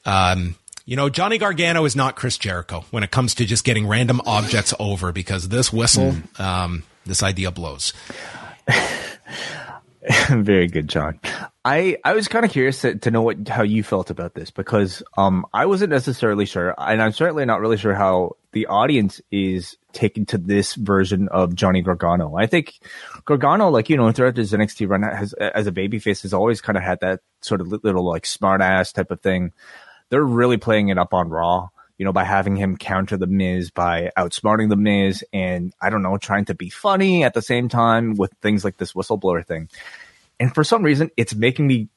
um, 0.05 0.55
you 0.91 0.97
know, 0.97 1.07
Johnny 1.07 1.37
Gargano 1.37 1.85
is 1.85 1.95
not 1.95 2.17
Chris 2.17 2.37
Jericho 2.37 2.83
when 2.91 3.01
it 3.01 3.11
comes 3.11 3.35
to 3.35 3.45
just 3.45 3.63
getting 3.63 3.87
random 3.87 4.19
objects 4.25 4.73
over 4.77 5.13
because 5.13 5.47
this 5.47 5.71
whistle, 5.71 6.11
mm. 6.11 6.39
um, 6.41 6.83
this 7.05 7.23
idea 7.23 7.49
blows. 7.49 7.93
Very 10.29 10.67
good, 10.67 10.89
John. 10.89 11.17
I, 11.63 11.95
I 12.03 12.11
was 12.11 12.27
kind 12.27 12.43
of 12.43 12.51
curious 12.51 12.81
to, 12.81 12.95
to 12.97 13.09
know 13.09 13.21
what 13.21 13.47
how 13.47 13.63
you 13.63 13.83
felt 13.83 14.09
about 14.09 14.33
this 14.33 14.51
because 14.51 15.01
um 15.15 15.45
I 15.53 15.65
wasn't 15.65 15.91
necessarily 15.91 16.45
sure, 16.45 16.75
and 16.77 17.01
I'm 17.01 17.13
certainly 17.13 17.45
not 17.45 17.61
really 17.61 17.77
sure 17.77 17.95
how 17.95 18.35
the 18.51 18.65
audience 18.65 19.21
is 19.31 19.77
taken 19.93 20.25
to 20.25 20.37
this 20.37 20.75
version 20.75 21.29
of 21.29 21.55
Johnny 21.55 21.81
Gargano. 21.81 22.35
I 22.35 22.47
think 22.47 22.79
Gargano, 23.23 23.69
like 23.69 23.89
you 23.89 23.95
know, 23.95 24.11
throughout 24.11 24.35
his 24.35 24.51
NXT 24.51 24.89
run, 24.89 25.03
has 25.03 25.31
as 25.33 25.67
a 25.67 25.71
babyface 25.71 26.23
has 26.23 26.33
always 26.33 26.59
kind 26.59 26.77
of 26.77 26.83
had 26.83 26.99
that 26.99 27.21
sort 27.39 27.61
of 27.61 27.71
little 27.71 28.05
like 28.05 28.25
smart 28.25 28.59
ass 28.59 28.91
type 28.91 29.09
of 29.09 29.21
thing. 29.21 29.53
They're 30.11 30.23
really 30.23 30.57
playing 30.57 30.89
it 30.89 30.99
up 30.99 31.15
on 31.15 31.29
Raw 31.29 31.69
you 32.01 32.05
know, 32.05 32.11
by 32.11 32.23
having 32.23 32.55
him 32.55 32.77
counter 32.77 33.15
the 33.15 33.27
Miz 33.27 33.69
by 33.69 34.09
outsmarting 34.17 34.69
the 34.69 34.75
Miz 34.75 35.23
and 35.31 35.71
I 35.79 35.91
don't 35.91 36.01
know, 36.01 36.17
trying 36.17 36.45
to 36.45 36.55
be 36.55 36.67
funny 36.67 37.23
at 37.23 37.35
the 37.35 37.43
same 37.43 37.69
time 37.69 38.15
with 38.15 38.33
things 38.41 38.65
like 38.65 38.77
this 38.77 38.93
whistleblower 38.93 39.45
thing. 39.45 39.69
And 40.39 40.51
for 40.51 40.63
some 40.63 40.81
reason, 40.81 41.11
it's 41.15 41.35
making 41.35 41.67
me 41.67 41.89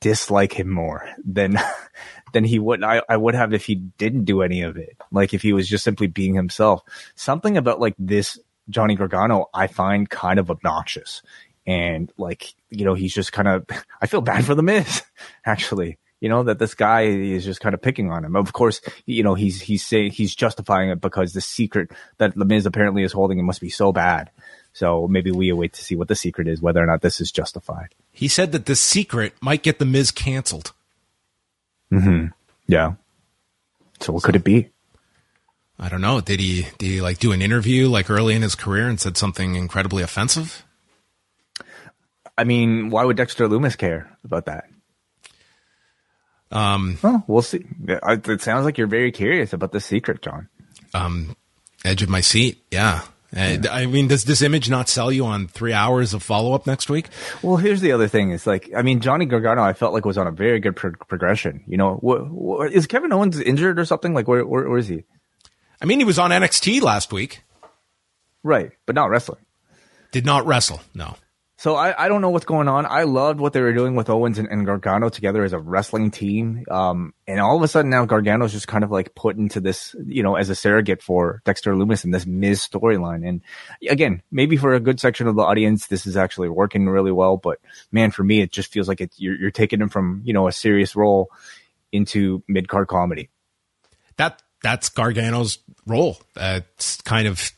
dislike 0.00 0.54
him 0.54 0.70
more 0.70 1.06
than 1.22 1.58
than 2.32 2.44
he 2.44 2.58
would 2.58 2.82
I, 2.82 3.02
I 3.06 3.18
would 3.18 3.34
have 3.34 3.52
if 3.52 3.66
he 3.66 3.74
didn't 3.74 4.24
do 4.24 4.40
any 4.40 4.62
of 4.62 4.78
it. 4.78 4.96
Like 5.12 5.34
if 5.34 5.42
he 5.42 5.52
was 5.52 5.68
just 5.68 5.84
simply 5.84 6.06
being 6.06 6.32
himself. 6.32 6.80
Something 7.14 7.58
about 7.58 7.80
like 7.80 7.96
this 7.98 8.38
Johnny 8.70 8.94
Gargano 8.94 9.50
I 9.52 9.66
find 9.66 10.08
kind 10.08 10.38
of 10.38 10.50
obnoxious. 10.50 11.20
And 11.66 12.10
like, 12.16 12.54
you 12.70 12.86
know, 12.86 12.94
he's 12.94 13.12
just 13.12 13.34
kind 13.34 13.46
of 13.46 13.66
I 14.00 14.06
feel 14.06 14.22
bad 14.22 14.46
for 14.46 14.54
the 14.54 14.62
Miz, 14.62 15.02
actually 15.44 15.98
you 16.20 16.28
know, 16.28 16.42
that 16.44 16.58
this 16.58 16.74
guy 16.74 17.02
is 17.02 17.44
just 17.44 17.60
kind 17.60 17.74
of 17.74 17.82
picking 17.82 18.10
on 18.10 18.24
him. 18.24 18.36
Of 18.36 18.52
course, 18.52 18.80
you 19.06 19.22
know, 19.22 19.34
he's, 19.34 19.60
he's 19.60 19.84
saying, 19.84 20.12
he's 20.12 20.34
justifying 20.34 20.90
it 20.90 21.00
because 21.00 21.32
the 21.32 21.40
secret 21.40 21.90
that 22.18 22.34
The 22.34 22.44
Miz 22.44 22.66
apparently 22.66 23.02
is 23.02 23.12
holding 23.12 23.38
it 23.38 23.42
must 23.42 23.60
be 23.60 23.70
so 23.70 23.92
bad. 23.92 24.30
So 24.72 25.08
maybe 25.08 25.32
we 25.32 25.48
await 25.48 25.72
to 25.74 25.82
see 25.82 25.96
what 25.96 26.08
the 26.08 26.14
secret 26.14 26.46
is, 26.46 26.60
whether 26.60 26.82
or 26.82 26.86
not 26.86 27.00
this 27.00 27.20
is 27.20 27.32
justified. 27.32 27.94
He 28.12 28.28
said 28.28 28.52
that 28.52 28.66
the 28.66 28.76
secret 28.76 29.34
might 29.40 29.62
get 29.62 29.78
The 29.78 29.84
Miz 29.84 30.10
canceled. 30.10 30.72
Hmm. 31.90 32.26
Yeah. 32.66 32.94
So 33.98 34.12
what 34.12 34.22
so, 34.22 34.26
could 34.26 34.36
it 34.36 34.44
be? 34.44 34.68
I 35.78 35.88
don't 35.88 36.00
know. 36.00 36.20
Did 36.20 36.40
he 36.40 36.66
did 36.78 36.86
he 36.86 37.00
like 37.00 37.18
do 37.18 37.32
an 37.32 37.42
interview 37.42 37.88
like 37.88 38.10
early 38.10 38.34
in 38.34 38.42
his 38.42 38.54
career 38.54 38.86
and 38.86 39.00
said 39.00 39.16
something 39.16 39.54
incredibly 39.54 40.02
offensive? 40.02 40.64
I 42.38 42.44
mean, 42.44 42.90
why 42.90 43.04
would 43.04 43.16
Dexter 43.16 43.48
Lumis 43.48 43.76
care 43.76 44.16
about 44.24 44.46
that? 44.46 44.69
Um, 46.50 46.98
oh, 47.04 47.22
we'll 47.26 47.42
see. 47.42 47.64
It 47.86 48.42
sounds 48.42 48.64
like 48.64 48.78
you're 48.78 48.86
very 48.86 49.12
curious 49.12 49.52
about 49.52 49.72
the 49.72 49.80
secret, 49.80 50.22
John. 50.22 50.48
Um, 50.94 51.36
edge 51.84 52.02
of 52.02 52.08
my 52.08 52.20
seat. 52.20 52.64
Yeah. 52.70 53.02
Uh, 53.36 53.58
yeah. 53.62 53.72
I 53.72 53.86
mean, 53.86 54.08
does 54.08 54.24
this 54.24 54.42
image 54.42 54.68
not 54.68 54.88
sell 54.88 55.12
you 55.12 55.24
on 55.24 55.46
three 55.46 55.72
hours 55.72 56.14
of 56.14 56.22
follow 56.22 56.52
up 56.52 56.66
next 56.66 56.90
week? 56.90 57.06
Well, 57.42 57.56
here's 57.56 57.80
the 57.80 57.92
other 57.92 58.08
thing. 58.08 58.32
It's 58.32 58.46
like, 58.46 58.70
I 58.76 58.82
mean, 58.82 59.00
Johnny 59.00 59.24
Gargano, 59.26 59.62
I 59.62 59.72
felt 59.72 59.94
like 59.94 60.04
was 60.04 60.18
on 60.18 60.26
a 60.26 60.32
very 60.32 60.58
good 60.58 60.74
pro- 60.74 60.92
progression. 61.08 61.62
You 61.68 61.76
know, 61.76 62.68
is 62.72 62.86
Kevin 62.88 63.12
Owens 63.12 63.38
injured 63.38 63.78
or 63.78 63.84
something? 63.84 64.14
Like, 64.14 64.26
where, 64.26 64.44
where, 64.44 64.68
where 64.68 64.78
is 64.78 64.88
he? 64.88 65.04
I 65.80 65.84
mean, 65.84 66.00
he 66.00 66.04
was 66.04 66.18
on 66.18 66.30
NXT 66.30 66.82
last 66.82 67.12
week. 67.12 67.42
Right, 68.42 68.72
but 68.86 68.94
not 68.94 69.10
wrestling. 69.10 69.40
Did 70.10 70.26
not 70.26 70.44
wrestle. 70.46 70.80
No. 70.94 71.14
So 71.60 71.76
I, 71.76 72.06
I 72.06 72.08
don't 72.08 72.22
know 72.22 72.30
what's 72.30 72.46
going 72.46 72.68
on. 72.68 72.86
I 72.86 73.02
loved 73.02 73.38
what 73.38 73.52
they 73.52 73.60
were 73.60 73.74
doing 73.74 73.94
with 73.94 74.08
Owens 74.08 74.38
and, 74.38 74.48
and 74.48 74.64
Gargano 74.64 75.10
together 75.10 75.44
as 75.44 75.52
a 75.52 75.58
wrestling 75.58 76.10
team. 76.10 76.64
Um, 76.70 77.12
and 77.26 77.38
all 77.38 77.54
of 77.54 77.62
a 77.62 77.68
sudden 77.68 77.90
now 77.90 78.06
Gargano's 78.06 78.52
just 78.52 78.66
kind 78.66 78.82
of 78.82 78.90
like 78.90 79.14
put 79.14 79.36
into 79.36 79.60
this, 79.60 79.94
you 80.06 80.22
know, 80.22 80.36
as 80.36 80.48
a 80.48 80.54
surrogate 80.54 81.02
for 81.02 81.42
Dexter 81.44 81.74
Lumis 81.74 82.02
in 82.02 82.12
this 82.12 82.24
Miz 82.24 82.66
storyline. 82.66 83.28
And 83.28 83.42
again, 83.86 84.22
maybe 84.30 84.56
for 84.56 84.72
a 84.72 84.80
good 84.80 85.00
section 85.00 85.26
of 85.26 85.36
the 85.36 85.42
audience, 85.42 85.88
this 85.88 86.06
is 86.06 86.16
actually 86.16 86.48
working 86.48 86.88
really 86.88 87.12
well. 87.12 87.36
But 87.36 87.58
man, 87.92 88.10
for 88.10 88.24
me, 88.24 88.40
it 88.40 88.52
just 88.52 88.72
feels 88.72 88.88
like 88.88 89.02
it's, 89.02 89.20
you're, 89.20 89.36
you're 89.36 89.50
taking 89.50 89.82
him 89.82 89.90
from, 89.90 90.22
you 90.24 90.32
know, 90.32 90.48
a 90.48 90.52
serious 90.52 90.96
role 90.96 91.28
into 91.92 92.42
mid 92.48 92.68
card 92.68 92.88
comedy. 92.88 93.28
That, 94.16 94.42
that's 94.62 94.88
Gargano's 94.88 95.58
role. 95.84 96.22
It's 96.36 97.02
kind 97.02 97.28
of 97.28 97.52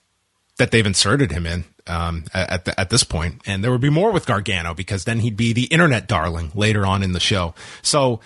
that 0.58 0.72
they've 0.72 0.84
inserted 0.84 1.30
him 1.30 1.46
in 1.46 1.66
um, 1.86 2.24
at 2.32 2.64
the, 2.64 2.78
at 2.78 2.90
this 2.90 3.04
point, 3.04 3.42
and 3.46 3.62
there 3.62 3.70
would 3.70 3.80
be 3.80 3.90
more 3.90 4.12
with 4.12 4.26
Gargano 4.26 4.74
because 4.74 5.04
then 5.04 5.20
he'd 5.20 5.36
be 5.36 5.52
the 5.52 5.64
internet 5.64 6.06
darling 6.06 6.50
later 6.54 6.86
on 6.86 7.02
in 7.02 7.12
the 7.12 7.20
show. 7.20 7.54
So 7.82 8.20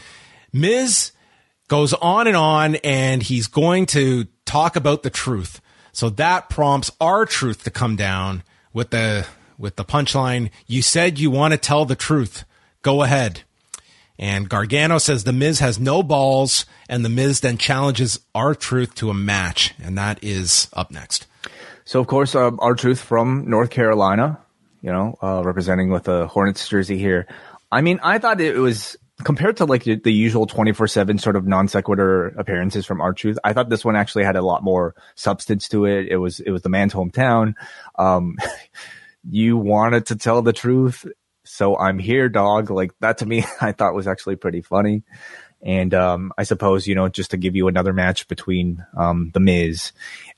Miz 0.53 1.13
goes 1.69 1.93
on 1.95 2.27
and 2.27 2.37
on, 2.37 2.77
and 2.77 3.23
he's 3.23 3.47
going 3.47 3.87
to 3.87 4.27
talk 4.45 4.77
about 4.77 5.03
the 5.03 5.11
truth. 5.11 5.61
So 5.93 6.11
that 6.11 6.49
prompts 6.51 6.91
R-Truth 7.01 7.65
to 7.65 7.71
come 7.71 7.97
down 7.97 8.43
with 8.73 8.91
the 8.91 9.27
with 9.59 9.77
the 9.77 9.85
punchline. 9.85 10.51
You 10.67 10.83
said 10.83 11.19
you 11.19 11.31
want 11.31 11.53
to 11.53 11.59
tell 11.59 11.87
the 11.87 11.97
truth. 11.97 12.45
Go 12.83 13.03
ahead. 13.03 13.43
And 14.19 14.49
Gargano 14.49 14.99
says 14.99 15.25
the 15.25 15.33
Miz 15.33 15.61
has 15.61 15.79
no 15.79 16.03
balls, 16.03 16.67
and 16.89 17.05
the 17.05 17.09
Miz 17.11 17.41
then 17.41 17.59
challenges 17.59 18.21
R-Truth 18.35 18.95
to 18.97 19.11
a 19.11 19.15
match, 19.15 19.75
and 19.83 19.97
that 19.99 20.19
is 20.23 20.69
up 20.73 20.91
next. 20.91 21.27
So 21.87 22.01
of 22.01 22.09
course, 22.09 22.35
uh, 22.35 22.51
R-Truth 22.59 23.01
from 23.01 23.49
North 23.49 23.71
Carolina, 23.71 24.41
you 24.83 24.91
know, 24.91 25.17
uh, 25.23 25.43
representing 25.45 25.89
with 25.91 26.09
a 26.09 26.27
Hornets 26.27 26.69
jersey 26.69 26.99
here. 26.99 27.29
I 27.71 27.81
mean, 27.81 28.01
I 28.03 28.19
thought 28.19 28.41
it 28.41 28.57
was 28.57 28.97
compared 29.23 29.59
to 29.59 29.67
like 29.67 29.85
the, 29.85 29.95
the 29.95 30.13
usual 30.13 30.47
24 30.47 30.89
seven 30.89 31.19
sort 31.19 31.37
of 31.37 31.47
non 31.47 31.69
sequitur 31.69 32.29
appearances 32.39 32.87
from 32.87 33.01
R-Truth. 33.01 33.39
I 33.45 33.53
thought 33.53 33.69
this 33.69 33.85
one 33.85 33.95
actually 33.95 34.25
had 34.25 34.35
a 34.35 34.43
lot 34.43 34.65
more 34.65 34.97
substance 35.15 35.69
to 35.69 35.85
it. 35.85 36.09
It 36.09 36.17
was, 36.17 36.41
it 36.41 36.51
was 36.51 36.63
the 36.63 36.69
man's 36.69 36.93
hometown. 36.93 37.55
Um, 37.97 38.37
you 39.31 39.57
wanted 39.57 40.07
to 40.07 40.17
tell 40.17 40.43
the 40.43 40.53
truth. 40.53 41.07
So 41.45 41.79
I'm 41.79 42.01
here, 42.01 42.29
dog. 42.29 42.69
Like 42.69 42.91
that 42.99 43.19
to 43.19 43.27
me, 43.27 43.45
I 43.61 43.71
thought 43.71 43.95
was 43.95 44.09
actually 44.09 44.37
pretty 44.37 44.61
funny. 44.61 45.05
And, 45.63 45.95
um, 45.95 46.33
I 46.37 46.43
suppose, 46.43 46.89
you 46.89 46.97
know, 46.97 47.09
just 47.09 47.31
to 47.31 47.37
give 47.37 47.55
you 47.55 47.69
another 47.69 47.93
match 47.93 48.29
between, 48.29 48.85
um, 48.97 49.31
the 49.33 49.41
Miz 49.41 49.93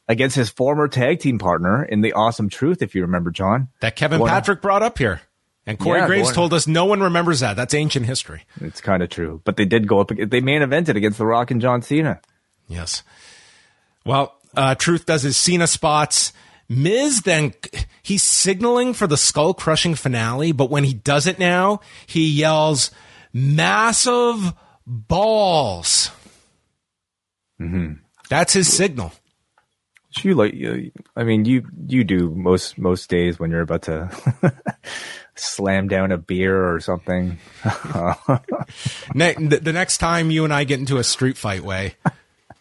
against 0.08 0.34
his 0.34 0.48
former 0.48 0.88
tag 0.88 1.20
team 1.20 1.38
partner 1.38 1.84
in 1.84 2.00
the 2.00 2.14
Awesome 2.14 2.48
Truth, 2.48 2.82
if 2.82 2.94
you 2.94 3.02
remember, 3.02 3.30
John. 3.30 3.68
That 3.80 3.94
Kevin 3.94 4.24
Patrick 4.24 4.62
brought 4.62 4.82
up 4.82 4.98
here. 4.98 5.20
And 5.66 5.78
Corey 5.78 6.00
yeah, 6.00 6.06
Graves 6.06 6.32
told 6.32 6.54
us 6.54 6.66
no 6.66 6.86
one 6.86 7.02
remembers 7.02 7.40
that. 7.40 7.54
That's 7.54 7.74
ancient 7.74 8.06
history. 8.06 8.44
It's 8.62 8.80
kind 8.80 9.02
of 9.02 9.10
true. 9.10 9.42
But 9.44 9.58
they 9.58 9.66
did 9.66 9.86
go 9.86 10.00
up, 10.00 10.08
they 10.08 10.40
main 10.40 10.62
evented 10.62 10.96
against 10.96 11.18
The 11.18 11.26
Rock 11.26 11.50
and 11.50 11.60
John 11.60 11.82
Cena. 11.82 12.22
Yes. 12.68 13.02
Well, 14.06 14.34
uh, 14.56 14.74
Truth 14.76 15.04
does 15.04 15.22
his 15.22 15.36
Cena 15.36 15.66
spots. 15.66 16.32
Miz 16.70 17.20
then, 17.20 17.52
he's 18.02 18.22
signaling 18.22 18.94
for 18.94 19.06
the 19.06 19.18
skull 19.18 19.52
crushing 19.52 19.94
finale, 19.94 20.52
but 20.52 20.70
when 20.70 20.84
he 20.84 20.94
does 20.94 21.26
it 21.26 21.38
now, 21.38 21.80
he 22.06 22.26
yells, 22.26 22.90
massive 23.34 24.54
balls. 24.86 26.10
Mm-hmm. 27.60 27.94
That's 28.30 28.54
his 28.54 28.74
signal 28.74 29.12
you 30.24 30.34
like 30.34 30.54
uh, 30.54 30.76
i 31.16 31.24
mean 31.24 31.44
you 31.44 31.66
you 31.86 32.04
do 32.04 32.30
most 32.30 32.78
most 32.78 33.08
days 33.08 33.38
when 33.38 33.50
you're 33.50 33.60
about 33.62 33.82
to 33.82 34.10
slam 35.34 35.88
down 35.88 36.10
a 36.10 36.18
beer 36.18 36.74
or 36.74 36.80
something. 36.80 37.38
Ne- 39.14 39.34
the 39.34 39.72
next 39.72 39.98
time 39.98 40.30
you 40.30 40.44
and 40.44 40.52
i 40.52 40.64
get 40.64 40.80
into 40.80 40.98
a 40.98 41.04
street 41.04 41.36
fight 41.36 41.62
way 41.62 41.94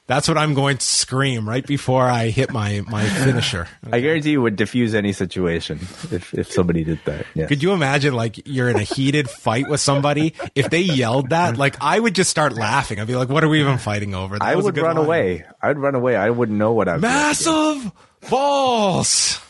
That's 0.08 0.28
what 0.30 0.38
I'm 0.38 0.53
going 0.53 0.78
to 0.78 0.86
scream 0.86 1.47
right 1.47 1.66
before 1.66 2.05
I 2.05 2.30
hit 2.30 2.51
my 2.51 2.82
my 2.88 3.03
finisher. 3.08 3.68
I 3.91 3.99
guarantee 3.99 4.32
you 4.32 4.41
would 4.41 4.55
diffuse 4.55 4.95
any 4.95 5.12
situation 5.12 5.80
if, 6.12 6.34
if 6.34 6.49
somebody 6.51 6.86
did 6.86 6.99
that. 7.05 7.26
Yeah. 7.36 7.47
Could 7.47 7.62
you 7.62 7.74
imagine 7.74 8.14
like 8.14 8.47
you're 8.47 8.70
in 8.70 8.78
a 8.78 8.84
heated 8.84 9.30
fight 9.30 9.68
with 9.68 9.82
somebody? 9.82 10.34
If 10.55 10.70
they 10.70 10.80
yelled 10.80 11.32
that, 11.32 11.58
like 11.58 11.76
I 11.82 11.99
would 11.99 12.16
just 12.16 12.30
start 12.30 12.53
laughing. 12.53 12.99
I'd 13.01 13.08
be 13.08 13.18
like, 13.18 13.28
"What 13.28 13.43
are 13.43 13.49
we 13.49 13.60
even 13.60 13.78
fighting 13.78 14.16
over?" 14.16 14.39
That 14.39 14.45
I 14.45 14.55
would 14.55 14.78
run 14.78 14.95
line. 14.95 15.05
away. 15.05 15.45
I'd 15.62 15.78
run 15.78 15.93
away. 15.93 16.16
I 16.16 16.30
wouldn't 16.30 16.58
know 16.58 16.72
what 16.72 16.88
I 16.88 16.93
was. 16.93 17.01
Massive 17.01 17.91
balls. 18.30 19.41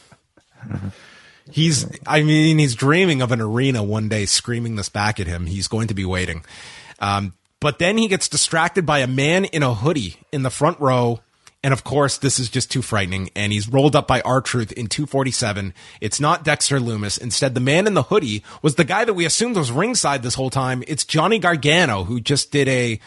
He's, 1.49 1.87
I 2.05 2.23
mean, 2.23 2.59
he's 2.59 2.75
dreaming 2.75 3.21
of 3.21 3.31
an 3.31 3.41
arena 3.41 3.81
one 3.81 4.09
day 4.09 4.25
screaming 4.25 4.75
this 4.75 4.89
back 4.89 5.19
at 5.19 5.27
him. 5.27 5.45
He's 5.45 5.67
going 5.67 5.87
to 5.87 5.93
be 5.93 6.03
waiting. 6.03 6.43
Um, 6.99 7.33
but 7.59 7.79
then 7.79 7.97
he 7.97 8.07
gets 8.07 8.27
distracted 8.27 8.85
by 8.85 8.99
a 8.99 9.07
man 9.07 9.45
in 9.45 9.63
a 9.63 9.73
hoodie 9.73 10.17
in 10.31 10.43
the 10.43 10.49
front 10.49 10.79
row. 10.79 11.21
And 11.63 11.73
of 11.73 11.83
course, 11.83 12.17
this 12.17 12.39
is 12.39 12.49
just 12.49 12.71
too 12.71 12.81
frightening. 12.81 13.29
And 13.35 13.51
he's 13.51 13.67
rolled 13.67 13.95
up 13.95 14.07
by 14.07 14.21
R 14.21 14.41
Truth 14.41 14.71
in 14.73 14.87
247. 14.87 15.73
It's 15.99 16.19
not 16.19 16.43
Dexter 16.43 16.79
Lumis. 16.79 17.19
Instead, 17.19 17.55
the 17.55 17.59
man 17.59 17.87
in 17.87 17.93
the 17.93 18.03
hoodie 18.03 18.43
was 18.61 18.75
the 18.75 18.83
guy 18.83 19.05
that 19.05 19.15
we 19.15 19.25
assumed 19.25 19.57
was 19.57 19.71
ringside 19.71 20.21
this 20.21 20.35
whole 20.35 20.51
time. 20.51 20.83
It's 20.87 21.03
Johnny 21.03 21.39
Gargano, 21.39 22.03
who 22.03 22.21
just 22.21 22.51
did 22.51 22.67
a, 22.67 22.99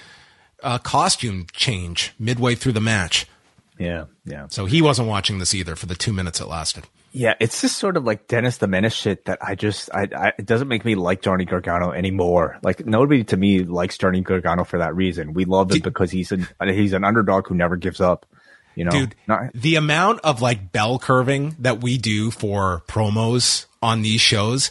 a 0.63 0.79
costume 0.81 1.47
change 1.53 2.13
midway 2.19 2.55
through 2.57 2.73
the 2.73 2.81
match. 2.81 3.27
Yeah, 3.79 4.07
yeah. 4.27 4.49
So 4.51 4.67
he 4.67 4.83
wasn't 4.83 5.09
watching 5.09 5.39
this 5.39 5.55
either 5.55 5.75
for 5.77 5.87
the 5.87 5.95
two 5.95 6.13
minutes 6.13 6.41
it 6.41 6.49
lasted. 6.49 6.85
Yeah, 7.13 7.35
it's 7.41 7.61
just 7.61 7.77
sort 7.77 7.97
of 7.97 8.05
like 8.05 8.29
Dennis 8.29 8.59
the 8.59 8.69
Menace 8.69 8.95
shit 8.95 9.25
that 9.25 9.39
I 9.43 9.57
just, 9.57 9.91
I, 9.93 10.07
I, 10.17 10.33
it 10.39 10.47
doesn't 10.47 10.69
make 10.69 10.85
me 10.85 10.95
like 10.95 11.23
Johnny 11.23 11.45
Gargano 11.45 11.91
anymore. 11.91 12.59
Like 12.63 12.87
nobody 12.87 13.25
to 13.25 13.37
me 13.37 13.65
likes 13.65 13.99
Johnny 13.99 14.21
Gargano 14.21 14.65
for 14.65 14.79
that 14.79 14.95
reason. 14.95 15.35
We 15.35 15.45
love 15.45 15.71
him 15.71 15.79
Did- 15.79 15.83
because 15.83 16.11
he's 16.13 16.31
an, 16.31 16.47
he's 16.65 16.93
an 16.93 17.03
underdog 17.05 17.49
who 17.49 17.55
never 17.55 17.77
gives 17.77 18.01
up. 18.01 18.27
You 18.77 18.85
know, 18.85 18.91
Dude, 18.93 19.17
Not- 19.27 19.53
the 19.53 19.75
amount 19.75 20.21
of 20.21 20.41
like 20.41 20.71
bell 20.71 20.99
curving 21.01 21.57
that 21.59 21.81
we 21.83 21.99
do 21.99 22.31
for 22.31 22.85
promos 22.87 23.67
on 23.83 24.03
these 24.03 24.21
shows, 24.21 24.71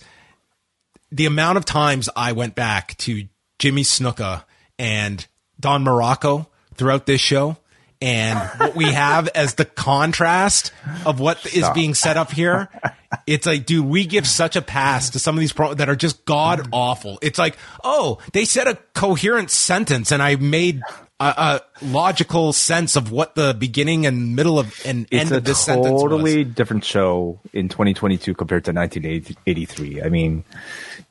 the 1.12 1.26
amount 1.26 1.58
of 1.58 1.66
times 1.66 2.08
I 2.16 2.32
went 2.32 2.56
back 2.56 2.96
to 3.00 3.28
Jimmy 3.58 3.82
Snuka 3.84 4.46
and 4.78 5.28
Don 5.60 5.84
Muraco 5.84 6.48
throughout 6.76 7.06
this 7.06 7.20
show 7.20 7.58
and 8.02 8.40
what 8.60 8.76
we 8.76 8.86
have 8.86 9.28
as 9.30 9.56
the 9.56 9.66
contrast 9.66 10.72
of 11.06 11.20
what 11.20 11.46
is 11.54 11.70
being 11.72 11.94
set 11.94 12.18
up 12.18 12.32
here. 12.32 12.70
It's 13.28 13.46
like, 13.46 13.66
dude, 13.66 13.86
we 13.86 14.06
give 14.06 14.28
such 14.28 14.56
a 14.56 14.62
pass 14.62 15.10
to 15.12 15.20
some 15.20 15.36
of 15.36 15.40
these 15.40 15.52
pro 15.52 15.74
that 15.74 15.90
are 15.90 15.96
just 15.96 16.24
god 16.26 16.70
awful. 16.72 17.20
It's 17.22 17.40
like, 17.40 17.58
oh, 17.84 18.20
they 18.34 18.46
said 18.46 18.68
a 18.68 18.76
coherent 18.94 19.52
sentence 19.52 20.12
and 20.12 20.22
I 20.22 20.36
made 20.36 20.82
a, 21.20 21.26
a 21.26 21.62
logical 21.86 22.54
sense 22.54 22.96
of 22.96 23.12
what 23.12 23.36
the 23.36 23.54
beginning 23.54 24.06
and 24.06 24.36
middle 24.36 24.60
of 24.60 24.80
and 24.86 25.06
it's 25.12 25.26
end 25.26 25.32
of 25.34 25.44
this 25.44 25.60
sentence 25.60 25.92
was. 25.92 26.04
totally 26.04 26.44
different 26.46 26.86
show 26.86 27.40
in 27.52 27.68
2022 27.68 28.34
compared 28.34 28.64
to 28.66 28.72
1983. 28.72 30.02
I 30.02 30.10
mean, 30.10 30.46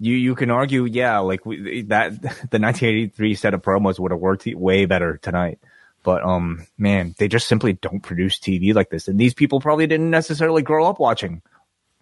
you 0.01 0.15
you 0.15 0.35
can 0.35 0.51
argue, 0.51 0.85
yeah, 0.85 1.19
like 1.19 1.45
we, 1.45 1.83
that 1.83 2.13
the 2.23 2.59
1983 2.59 3.35
set 3.35 3.53
of 3.53 3.61
promos 3.61 3.99
would 3.99 4.11
have 4.11 4.21
worked 4.21 4.47
way 4.47 4.87
better 4.87 5.19
tonight. 5.19 5.59
But 6.03 6.23
um, 6.23 6.67
man, 6.77 7.15
they 7.19 7.29
just 7.29 7.49
simply 7.49 7.75
don't 7.75 8.01
produce 8.01 8.39
TV 8.39 8.75
like 8.75 8.91
this, 8.91 9.09
and 9.09 9.19
these 9.19 9.35
people 9.35 9.61
probably 9.61 9.87
didn't 9.87 10.11
necessarily 10.11 10.63
grow 10.63 10.87
up 10.87 11.01
watching 11.01 11.43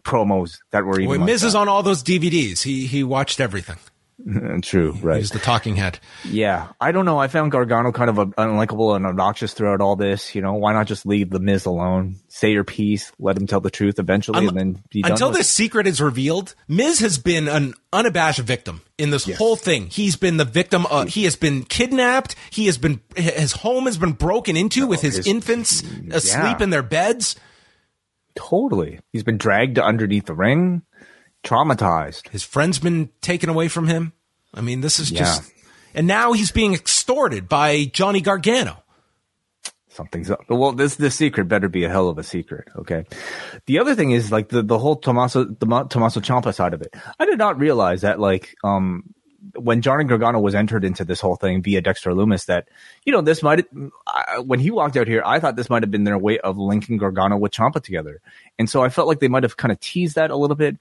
promos 0.05 0.59
that 0.71 0.85
were 0.85 1.01
even. 1.01 1.09
Well, 1.09 1.19
like 1.21 1.27
Miz 1.27 1.43
is 1.43 1.55
that. 1.55 1.59
on 1.59 1.69
all 1.69 1.83
those 1.83 2.03
DVDs. 2.03 2.63
He 2.63 2.87
he 2.87 3.03
watched 3.03 3.41
everything. 3.41 3.77
True, 4.63 4.93
right? 5.03 5.19
He's 5.19 5.31
the 5.31 5.39
talking 5.39 5.77
head. 5.77 5.99
Yeah, 6.25 6.69
I 6.81 6.91
don't 6.93 7.05
know. 7.05 7.19
I 7.19 7.29
found 7.29 7.53
Gargano 7.53 7.93
kind 7.93 8.09
of 8.09 8.19
uh, 8.19 8.25
unlikable 8.39 8.97
and 8.97 9.05
obnoxious 9.05 9.53
throughout 9.53 9.83
all 9.83 9.95
this. 9.95 10.35
You 10.35 10.41
know, 10.41 10.55
why 10.55 10.73
not 10.73 10.87
just 10.87 11.05
leave 11.05 11.29
the 11.31 11.39
Miz 11.39 11.67
alone? 11.67 12.17
Say 12.29 12.53
your 12.53 12.65
piece, 12.65 13.13
let 13.19 13.37
him 13.37 13.47
tell 13.47 13.61
the 13.61 13.71
truth 13.71 13.99
eventually, 13.99 14.39
Un- 14.39 14.49
and 14.49 14.57
then 14.57 14.83
be 14.91 15.03
done. 15.03 15.13
Until 15.13 15.31
this 15.31 15.51
secret 15.51 15.87
is 15.87 16.01
revealed, 16.01 16.55
Miz 16.67 17.01
has 17.01 17.19
been 17.19 17.47
an 17.47 17.75
unabashed 17.93 18.41
victim 18.41 18.81
in 18.97 19.11
this 19.11 19.31
whole 19.37 19.57
thing. 19.57 19.89
He's 19.89 20.17
been 20.17 20.39
the 20.39 20.47
victim. 20.47 20.87
Of, 20.87 21.09
he 21.09 21.25
has 21.25 21.37
been 21.37 21.65
kidnapped. 21.65 22.37
He 22.51 22.67
has 22.67 22.79
been 22.79 23.01
his 23.17 23.53
home 23.53 23.85
has 23.85 23.99
been 23.99 24.13
broken 24.13 24.57
into 24.57 24.87
with 24.87 25.03
his, 25.03 25.17
his- 25.17 25.27
infants 25.27 25.83
asleep 26.11 26.59
yeah. 26.59 26.63
in 26.63 26.71
their 26.71 26.83
beds. 26.83 27.37
Totally, 28.35 29.01
he's 29.13 29.23
been 29.23 29.39
dragged 29.39 29.79
underneath 29.79 30.27
the 30.27 30.35
ring, 30.35 30.83
traumatized. 31.47 32.29
His 32.29 32.43
friends 32.43 32.79
been 32.79 33.09
taken 33.21 33.49
away 33.49 33.69
from 33.69 33.87
him. 33.87 34.13
I 34.55 34.61
mean, 34.61 34.81
this 34.81 34.99
is 34.99 35.11
Yeah. 35.11 35.19
just. 35.21 35.53
And 35.95 36.07
now 36.07 36.33
he's 36.33 36.51
being 36.53 36.75
extorted 36.75 37.49
by 37.49 37.85
Johnny 37.87 38.21
Gargano. 38.21 38.83
Something's 39.89 40.31
up. 40.31 40.41
Well, 40.51 40.73
this 40.73 40.97
this 40.97 41.15
secret 41.15 41.47
better 41.49 41.71
be 41.71 41.85
a 41.85 41.89
hell 41.89 42.11
of 42.11 42.19
a 42.19 42.23
secret. 42.23 42.69
Okay. 42.77 43.07
The 43.65 43.79
other 43.79 43.95
thing 43.95 44.11
is 44.11 44.31
like 44.31 44.51
the 44.51 44.63
the 44.63 44.79
whole 44.79 44.97
Tommaso 44.97 45.45
the 45.45 45.85
Tommaso 45.89 46.21
Ciampa 46.21 46.55
side 46.55 46.75
of 46.75 46.83
it. 46.83 46.95
I 47.19 47.25
did 47.25 47.39
not 47.39 47.59
realize 47.59 48.03
that 48.03 48.21
like 48.21 48.55
um 48.63 49.05
when 49.55 49.81
Johnny 49.81 50.05
Gargano 50.05 50.39
was 50.39 50.55
entered 50.55 50.85
into 50.85 51.03
this 51.05 51.21
whole 51.21 51.37
thing 51.37 51.63
via 51.63 51.81
Dexter 51.81 52.11
Lumis, 52.11 52.45
that 52.45 52.69
you 53.07 53.13
know 53.13 53.23
this 53.23 53.43
might 53.43 53.65
I- 54.07 54.41
when 54.41 54.61
he 54.61 54.71
walked 54.71 54.99
out 54.99 55.07
here, 55.09 55.23
I 55.25 55.41
thought 55.41 55.57
this 55.57 55.71
might 55.71 55.83
have 55.83 55.91
been 55.91 56.05
their 56.05 56.19
way 56.19 56.39
of 56.41 56.59
linking 56.59 56.99
Gargano 56.99 57.39
with 57.39 57.53
Ciampa 57.53 57.83
together, 57.83 58.21
and 58.59 58.69
so 58.69 58.83
I 58.83 58.91
felt 58.91 59.09
like 59.09 59.21
they 59.21 59.29
might 59.29 59.45
have 59.45 59.57
kind 59.57 59.73
of 59.73 59.81
teased 59.81 60.17
that 60.17 60.31
a 60.31 60.37
little 60.37 60.57
bit. 60.57 60.77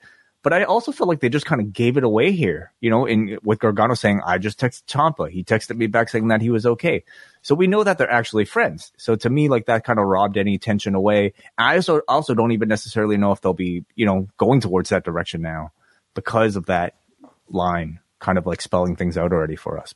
But 0.46 0.54
I 0.54 0.64
also 0.64 0.92
felt 0.92 1.10
like 1.10 1.22
they 1.22 1.30
just 1.30 1.48
kind 1.48 1.60
of 1.60 1.74
gave 1.74 1.98
it 1.98 2.04
away 2.04 2.32
here, 2.32 2.72
you 2.80 2.92
know, 2.92 3.08
in 3.08 3.40
with 3.42 3.58
Gargano 3.58 3.96
saying, 3.96 4.22
I 4.24 4.38
just 4.38 4.60
texted 4.60 4.84
Ciampa. 4.86 5.28
He 5.28 5.44
texted 5.44 5.76
me 5.76 5.88
back 5.88 6.08
saying 6.08 6.28
that 6.28 6.40
he 6.40 6.52
was 6.52 6.68
okay. 6.68 7.04
So 7.42 7.56
we 7.56 7.66
know 7.66 7.84
that 7.84 7.98
they're 7.98 8.12
actually 8.12 8.46
friends. 8.46 8.92
So 8.96 9.16
to 9.16 9.30
me, 9.32 9.50
like 9.50 9.66
that 9.66 9.84
kind 9.84 9.98
of 9.98 10.06
robbed 10.06 10.38
any 10.38 10.60
tension 10.60 10.94
away. 10.94 11.34
I 11.58 11.78
also 11.78 12.02
also 12.08 12.36
don't 12.36 12.52
even 12.52 12.70
necessarily 12.70 13.18
know 13.18 13.32
if 13.32 13.42
they'll 13.42 13.56
be, 13.56 13.86
you 13.96 14.06
know, 14.06 14.28
going 14.38 14.62
towards 14.62 14.90
that 14.92 15.04
direction 15.04 15.42
now 15.42 15.72
because 16.14 16.56
of 16.56 16.68
that 16.68 16.94
line 17.50 18.00
kind 18.20 18.38
of 18.38 18.46
like 18.46 18.62
spelling 18.62 18.96
things 18.96 19.18
out 19.18 19.34
already 19.34 19.56
for 19.56 19.80
us. 19.80 19.96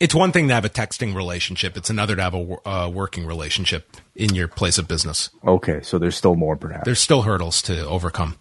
It's 0.00 0.14
one 0.14 0.32
thing 0.32 0.48
to 0.48 0.54
have 0.54 0.64
a 0.64 0.70
texting 0.70 1.14
relationship. 1.14 1.76
It's 1.76 1.90
another 1.90 2.16
to 2.16 2.22
have 2.22 2.34
a 2.34 2.66
uh, 2.66 2.88
working 2.88 3.26
relationship 3.26 3.94
in 4.14 4.34
your 4.34 4.48
place 4.48 4.78
of 4.78 4.88
business. 4.88 5.30
Okay, 5.46 5.80
so 5.82 5.98
there's 5.98 6.16
still 6.16 6.34
more 6.34 6.56
perhaps. 6.56 6.84
There's 6.84 7.00
still 7.00 7.22
hurdles 7.22 7.62
to 7.62 7.86
overcome. 7.86 8.36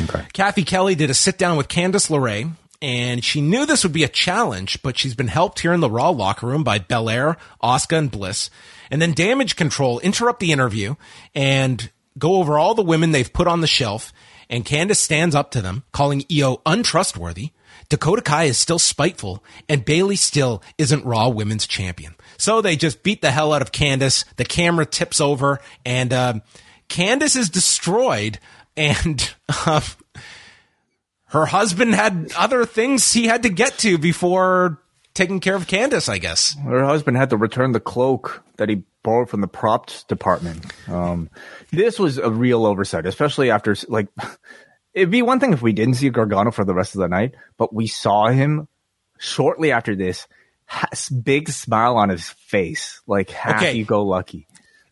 okay. 0.00 0.26
Kathy 0.32 0.64
Kelly 0.64 0.94
did 0.94 1.10
a 1.10 1.14
sit 1.14 1.38
down 1.38 1.56
with 1.56 1.68
Candice 1.68 2.10
LeRae, 2.10 2.52
and 2.82 3.24
she 3.24 3.40
knew 3.40 3.64
this 3.64 3.82
would 3.82 3.92
be 3.92 4.04
a 4.04 4.08
challenge, 4.08 4.82
but 4.82 4.98
she's 4.98 5.14
been 5.14 5.28
helped 5.28 5.60
here 5.60 5.72
in 5.72 5.80
the 5.80 5.90
Raw 5.90 6.10
locker 6.10 6.46
room 6.46 6.64
by 6.64 6.78
Belair, 6.78 7.36
Asuka, 7.62 7.98
and 7.98 8.10
Bliss. 8.10 8.50
And 8.90 9.00
then 9.00 9.12
Damage 9.12 9.56
Control 9.56 10.00
interrupt 10.00 10.40
the 10.40 10.52
interview 10.52 10.96
and 11.34 11.90
go 12.18 12.34
over 12.36 12.58
all 12.58 12.74
the 12.74 12.82
women 12.82 13.12
they've 13.12 13.32
put 13.32 13.48
on 13.48 13.60
the 13.60 13.66
shelf. 13.66 14.12
And 14.50 14.64
Candice 14.64 14.96
stands 14.96 15.34
up 15.34 15.50
to 15.52 15.62
them, 15.62 15.84
calling 15.92 16.24
IYO 16.30 16.60
untrustworthy. 16.66 17.50
Dakota 17.88 18.22
Kai 18.22 18.44
is 18.44 18.58
still 18.58 18.78
spiteful, 18.78 19.42
and 19.68 19.84
Bayley 19.84 20.16
still 20.16 20.62
isn't 20.78 21.04
Raw 21.04 21.28
Women's 21.28 21.66
Champion. 21.66 22.14
So 22.36 22.60
they 22.60 22.76
just 22.76 23.02
beat 23.02 23.22
the 23.22 23.30
hell 23.30 23.52
out 23.52 23.62
of 23.62 23.72
Candice. 23.72 24.24
The 24.36 24.44
camera 24.44 24.86
tips 24.86 25.20
over, 25.20 25.60
and 25.84 26.12
um, 26.12 26.42
Candice 26.88 27.36
is 27.36 27.50
destroyed. 27.50 28.38
And 28.76 29.34
uh, 29.48 29.80
her 31.26 31.46
husband 31.46 31.94
had 31.94 32.32
other 32.36 32.66
things 32.66 33.12
he 33.12 33.26
had 33.26 33.42
to 33.44 33.48
get 33.48 33.78
to 33.78 33.98
before 33.98 34.80
taking 35.14 35.40
care 35.40 35.54
of 35.54 35.66
Candice, 35.66 36.08
I 36.08 36.18
guess. 36.18 36.56
Her 36.64 36.84
husband 36.84 37.16
had 37.16 37.30
to 37.30 37.36
return 37.36 37.72
the 37.72 37.80
cloak 37.80 38.42
that 38.56 38.68
he 38.68 38.82
borrowed 39.02 39.30
from 39.30 39.40
the 39.40 39.48
props 39.48 40.02
department. 40.04 40.64
Um, 40.88 41.30
this 41.70 41.98
was 41.98 42.18
a 42.18 42.30
real 42.30 42.66
oversight, 42.66 43.06
especially 43.06 43.50
after 43.50 43.76
like 43.88 44.08
it'd 44.94 45.10
be 45.10 45.22
one 45.22 45.40
thing 45.40 45.52
if 45.52 45.62
we 45.62 45.72
didn't 45.72 45.94
see 45.94 46.10
Gargano 46.10 46.50
for 46.50 46.64
the 46.64 46.74
rest 46.74 46.94
of 46.94 47.00
the 47.00 47.08
night, 47.08 47.34
but 47.56 47.72
we 47.72 47.86
saw 47.86 48.28
him 48.28 48.68
shortly 49.18 49.72
after 49.72 49.94
this. 49.94 50.26
Has 50.66 51.08
big 51.08 51.50
smile 51.50 51.96
on 51.96 52.08
his 52.08 52.28
face, 52.28 53.00
like 53.06 53.30
happy 53.30 53.84
go 53.84 54.04
lucky. 54.04 54.46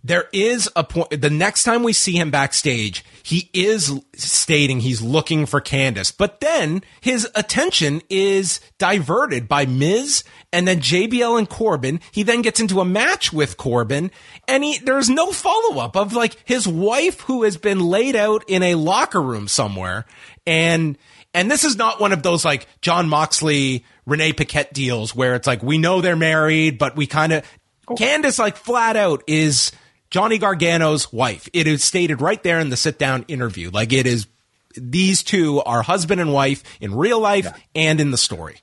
There 0.04 0.28
is 0.32 0.68
a 0.74 0.82
point. 0.82 1.20
The 1.20 1.30
next 1.30 1.62
time 1.62 1.84
we 1.84 1.92
see 1.92 2.16
him 2.16 2.32
backstage, 2.32 3.04
he 3.22 3.48
is 3.52 4.00
stating 4.16 4.80
he's 4.80 5.00
looking 5.00 5.46
for 5.46 5.60
Candice, 5.60 6.12
but 6.16 6.40
then 6.40 6.82
his 7.00 7.28
attention 7.36 8.02
is 8.10 8.60
diverted 8.78 9.46
by 9.46 9.64
Miz 9.64 10.24
and 10.52 10.66
then 10.66 10.80
JBL 10.80 11.38
and 11.38 11.48
Corbin. 11.48 12.00
He 12.10 12.24
then 12.24 12.42
gets 12.42 12.58
into 12.58 12.80
a 12.80 12.84
match 12.84 13.32
with 13.32 13.56
Corbin 13.56 14.10
and 14.48 14.64
he, 14.64 14.78
there's 14.78 15.08
no 15.08 15.30
follow 15.30 15.80
up 15.80 15.96
of 15.96 16.14
like 16.14 16.36
his 16.44 16.66
wife 16.66 17.20
who 17.20 17.44
has 17.44 17.56
been 17.56 17.78
laid 17.78 18.16
out 18.16 18.44
in 18.48 18.64
a 18.64 18.74
locker 18.74 19.22
room 19.22 19.46
somewhere. 19.46 20.04
And, 20.44 20.98
and 21.32 21.48
this 21.48 21.62
is 21.62 21.76
not 21.76 22.00
one 22.00 22.12
of 22.12 22.24
those 22.24 22.44
like 22.44 22.66
Jon 22.80 23.08
Moxley, 23.08 23.84
Renee 24.06 24.32
Paquette 24.32 24.72
deals 24.72 25.14
where 25.14 25.34
it's 25.34 25.46
like, 25.46 25.62
we 25.62 25.78
know 25.78 26.00
they're 26.00 26.16
married, 26.16 26.78
but 26.78 26.96
we 26.96 27.06
kind 27.06 27.32
of, 27.32 27.44
oh. 27.88 27.94
Candice 27.94 28.38
like 28.38 28.56
flat 28.56 28.96
out 28.96 29.22
is 29.26 29.72
Johnny 30.10 30.38
Gargano's 30.38 31.12
wife. 31.12 31.48
It 31.52 31.66
is 31.66 31.84
stated 31.84 32.20
right 32.20 32.42
there 32.42 32.58
in 32.58 32.70
the 32.70 32.76
sit 32.76 32.98
down 32.98 33.24
interview. 33.28 33.70
Like 33.70 33.92
it 33.92 34.06
is, 34.06 34.26
these 34.74 35.22
two 35.22 35.60
are 35.62 35.82
husband 35.82 36.20
and 36.20 36.32
wife 36.32 36.62
in 36.80 36.94
real 36.94 37.20
life 37.20 37.46
and 37.74 38.00
in 38.00 38.10
the 38.10 38.18
story. 38.18 38.56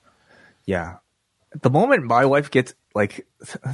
Yeah. 0.66 0.96
the 1.60 1.70
moment 1.70 2.04
my 2.04 2.26
wife 2.26 2.50
gets 2.50 2.74
like 2.94 3.26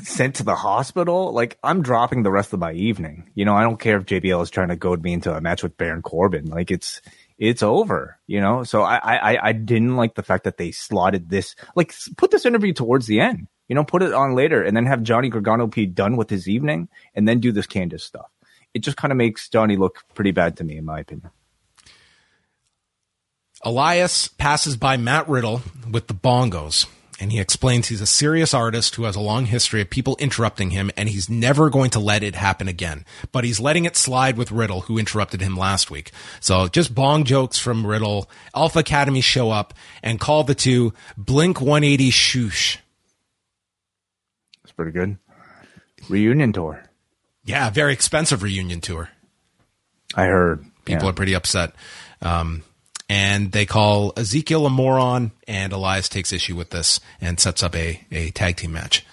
sent 0.03 0.37
to 0.37 0.43
the 0.45 0.55
hospital, 0.55 1.33
like 1.33 1.59
I'm 1.63 1.83
dropping 1.83 2.23
the 2.23 2.31
rest 2.31 2.53
of 2.53 2.61
my 2.61 2.73
evening. 2.73 3.31
You 3.35 3.45
know, 3.45 3.55
I 3.55 3.63
don't 3.63 3.81
care 3.81 3.99
if 3.99 4.05
JBL 4.07 4.43
is 4.43 4.51
trying 4.51 4.69
to 4.69 4.77
goad 4.77 5.03
me 5.03 5.13
into 5.13 5.35
a 5.35 5.41
match 5.41 5.63
with 5.63 5.77
Baron 5.77 6.03
Corbin. 6.03 6.47
Like 6.47 6.71
it's 6.71 7.01
it's 7.39 7.63
over. 7.63 8.19
You 8.27 8.41
know, 8.41 8.65
so 8.65 8.83
I 8.83 8.99
I 8.99 9.49
I 9.49 9.53
didn't 9.53 9.97
like 9.97 10.15
the 10.15 10.23
fact 10.23 10.45
that 10.45 10.57
they 10.57 10.71
slotted 10.71 11.29
this 11.29 11.55
like 11.75 11.95
put 12.17 12.31
this 12.31 12.47
interview 12.47 12.73
towards 12.73 13.07
the 13.07 13.21
end. 13.21 13.49
You 13.69 13.75
know, 13.75 13.85
put 13.85 14.03
it 14.03 14.13
on 14.13 14.35
later 14.35 14.63
and 14.63 14.77
then 14.77 14.87
have 14.87 15.03
Johnny 15.03 15.29
Gargano 15.29 15.67
be 15.67 15.87
done 15.87 16.17
with 16.17 16.31
his 16.31 16.49
evening 16.49 16.89
and 17.15 17.27
then 17.27 17.41
do 17.41 17.51
this 17.51 17.67
Candice 17.67 18.03
stuff. 18.03 18.31
It 18.75 18.81
just 18.81 18.97
kind 18.97 19.11
of 19.11 19.19
makes 19.19 19.49
Johnny 19.49 19.77
look 19.77 20.05
pretty 20.15 20.31
bad 20.31 20.59
to 20.59 20.65
me, 20.65 20.77
in 20.77 20.85
my 20.85 21.01
opinion. 21.01 21.31
Elias 23.63 24.29
passes 24.29 24.77
by 24.77 24.97
Matt 24.97 25.29
Riddle 25.29 25.63
with 25.91 26.07
the 26.07 26.15
bongos 26.15 26.87
and 27.19 27.33
he 27.33 27.41
explains 27.41 27.89
he's 27.89 28.01
a 28.01 28.07
serious 28.07 28.53
artist 28.53 28.95
who 28.95 29.05
has 29.05 29.17
a 29.17 29.21
long 29.21 29.47
history 29.47 29.81
of 29.81 29.89
people 29.89 30.17
interrupting 30.19 30.71
him 30.71 30.91
and 30.97 31.09
he's 31.09 31.31
never 31.31 31.71
going 31.71 31.91
to 31.91 32.01
let 32.01 32.23
it 32.23 32.35
happen 32.35 32.69
again. 32.69 33.05
But 33.33 33.45
he's 33.45 33.59
letting 33.59 33.87
it 33.87 33.97
slide 33.97 34.37
with 34.37 34.53
Riddle, 34.53 34.83
who 34.83 34.99
interrupted 34.99 35.41
him 35.41 35.57
last 35.57 35.91
week. 35.91 36.13
So 36.41 36.69
just 36.69 36.95
bong 36.95 37.25
jokes 37.25 37.59
from 37.59 37.87
Riddle. 37.87 38.29
Alpha 38.55 38.81
Academy 38.81 39.23
show 39.23 39.51
up 39.51 39.73
and 40.03 40.21
call 40.21 40.45
the 40.45 40.55
two 40.55 40.93
Blink 41.17 41.61
180 41.61 42.11
shoosh. 42.11 42.77
That's 44.63 44.73
pretty 44.73 44.93
good. 44.93 45.17
Reunion 46.09 46.53
tour. 46.53 46.83
Yeah, 47.45 47.71
very 47.71 47.93
expensive 47.93 48.43
reunion 48.43 48.81
tour. 48.81 49.09
I 50.15 50.27
heard. 50.27 50.65
People 50.85 51.05
yeah. 51.05 51.11
are 51.11 51.15
pretty 51.15 51.35
upset. 51.35 51.73
Um, 52.21 52.63
and 53.09 53.53
they 53.53 53.67
call 53.67 54.13
Ezekiel 54.17 54.67
a 54.67 54.71
moron, 54.71 55.33
and 55.47 55.73
Elias 55.73 56.09
takes 56.09 56.33
issue 56.33 56.57
with 56.57 56.71
this 56.71 57.01
and 57.21 57.39
sets 57.39 57.63
up 57.63 57.75
a, 57.77 58.05
a 58.11 58.31
tag 58.31 58.57
team 58.57 58.73
match. 58.73 59.05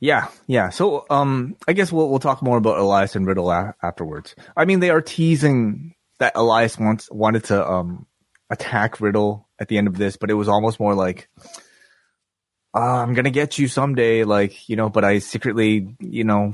Yeah, 0.00 0.28
yeah. 0.46 0.68
So, 0.70 1.06
um, 1.10 1.56
I 1.66 1.72
guess 1.72 1.90
we'll 1.90 2.08
we'll 2.08 2.20
talk 2.20 2.40
more 2.40 2.56
about 2.56 2.78
Elias 2.78 3.16
and 3.16 3.26
Riddle 3.26 3.50
a- 3.50 3.74
afterwards. 3.82 4.36
I 4.56 4.64
mean, 4.64 4.80
they 4.80 4.90
are 4.90 5.00
teasing 5.00 5.94
that 6.18 6.32
Elias 6.36 6.78
wants 6.78 7.10
wanted 7.10 7.44
to 7.44 7.68
um 7.68 8.06
attack 8.50 9.00
Riddle 9.00 9.48
at 9.58 9.68
the 9.68 9.76
end 9.76 9.88
of 9.88 9.96
this, 9.96 10.16
but 10.16 10.30
it 10.30 10.34
was 10.34 10.48
almost 10.48 10.78
more 10.78 10.94
like, 10.94 11.28
uh, 12.74 12.78
"I'm 13.02 13.14
gonna 13.14 13.30
get 13.30 13.58
you 13.58 13.66
someday," 13.66 14.22
like 14.22 14.68
you 14.68 14.76
know. 14.76 14.88
But 14.88 15.04
I 15.04 15.18
secretly, 15.18 15.96
you 15.98 16.22
know, 16.22 16.52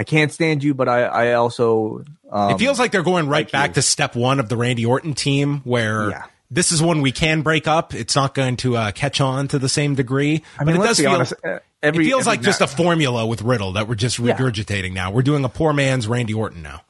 I 0.00 0.04
can't 0.04 0.32
stand 0.32 0.64
you, 0.64 0.72
but 0.72 0.88
I 0.88 1.02
I 1.02 1.32
also 1.34 2.04
um, 2.32 2.52
it 2.52 2.58
feels 2.58 2.78
like 2.78 2.90
they're 2.90 3.02
going 3.02 3.28
right 3.28 3.44
like 3.44 3.52
back 3.52 3.68
you. 3.70 3.74
to 3.74 3.82
step 3.82 4.16
one 4.16 4.40
of 4.40 4.48
the 4.48 4.56
Randy 4.56 4.86
Orton 4.86 5.12
team, 5.14 5.60
where 5.64 6.08
Yeah. 6.10 6.24
this 6.50 6.72
is 6.72 6.80
one 6.82 7.02
we 7.02 7.12
can 7.12 7.42
break 7.42 7.68
up. 7.68 7.92
It's 7.94 8.16
not 8.16 8.34
going 8.34 8.56
to 8.58 8.76
uh, 8.78 8.92
catch 8.92 9.20
on 9.20 9.48
to 9.48 9.58
the 9.58 9.68
same 9.68 9.94
degree. 9.94 10.42
I 10.58 10.64
mean, 10.64 10.76
but 10.76 10.84
it 10.84 10.88
does 10.88 10.98
feel. 10.98 11.10
honest. 11.10 11.34
uh, 11.44 11.58
Every, 11.82 12.04
it 12.04 12.08
feels 12.08 12.26
like 12.26 12.40
just 12.42 12.60
a 12.62 12.66
formula 12.66 13.26
with 13.26 13.42
Riddle 13.42 13.72
that 13.72 13.88
we're 13.88 13.94
just 13.94 14.18
Yeah. 14.18 14.36
regurgitating 14.36 14.92
now. 14.94 15.10
We're 15.10 15.22
doing 15.22 15.44
a 15.44 15.48
poor 15.48 15.72
man's 15.72 16.06
Randy 16.08 16.32
Orton 16.34 16.62
now. 16.62 16.82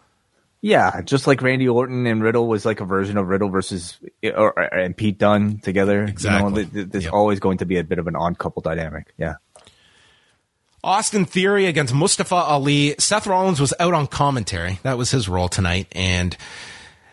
Yeah, 0.63 1.01
just 1.01 1.27
like 1.27 1.41
Randy 1.41 1.67
Orton 1.69 2.07
and 2.07 2.23
Riddle 2.23 2.47
was 2.47 2.67
like 2.67 2.81
a 2.81 2.85
version 2.85 3.17
of 3.17 3.29
Riddle 3.29 3.49
versus 3.49 3.99
or, 4.23 4.53
or 4.59 4.63
and 4.63 4.95
Pete 4.97 5.17
Dunne 5.19 5.59
together. 5.59 6.05
Exactly. 6.05 6.41
You 6.43 6.51
know, 6.51 6.57
th- 6.57 6.73
th- 6.75 6.87
there's 6.91 7.05
Yep. 7.05 7.13
always 7.15 7.41
going 7.41 7.59
to 7.59 7.65
be 7.65 7.79
a 7.79 7.85
bit 7.85 7.99
of 7.99 8.07
an 8.07 8.15
odd 8.15 8.37
couple 8.39 8.61
dynamic. 8.63 9.07
Yeah. 9.17 9.35
Austin 10.83 11.27
Theory 11.27 11.67
against 11.67 11.93
Mustafa 11.93 12.35
Ali. 12.35 12.95
Seth 12.99 13.27
Rollins 13.27 13.61
was 13.61 13.75
out 13.79 13.93
on 13.93 14.07
commentary. 14.07 14.79
That 14.83 14.97
was 14.97 15.11
his 15.11 15.29
role 15.29 15.49
tonight. 15.49 15.89
And 15.93 16.37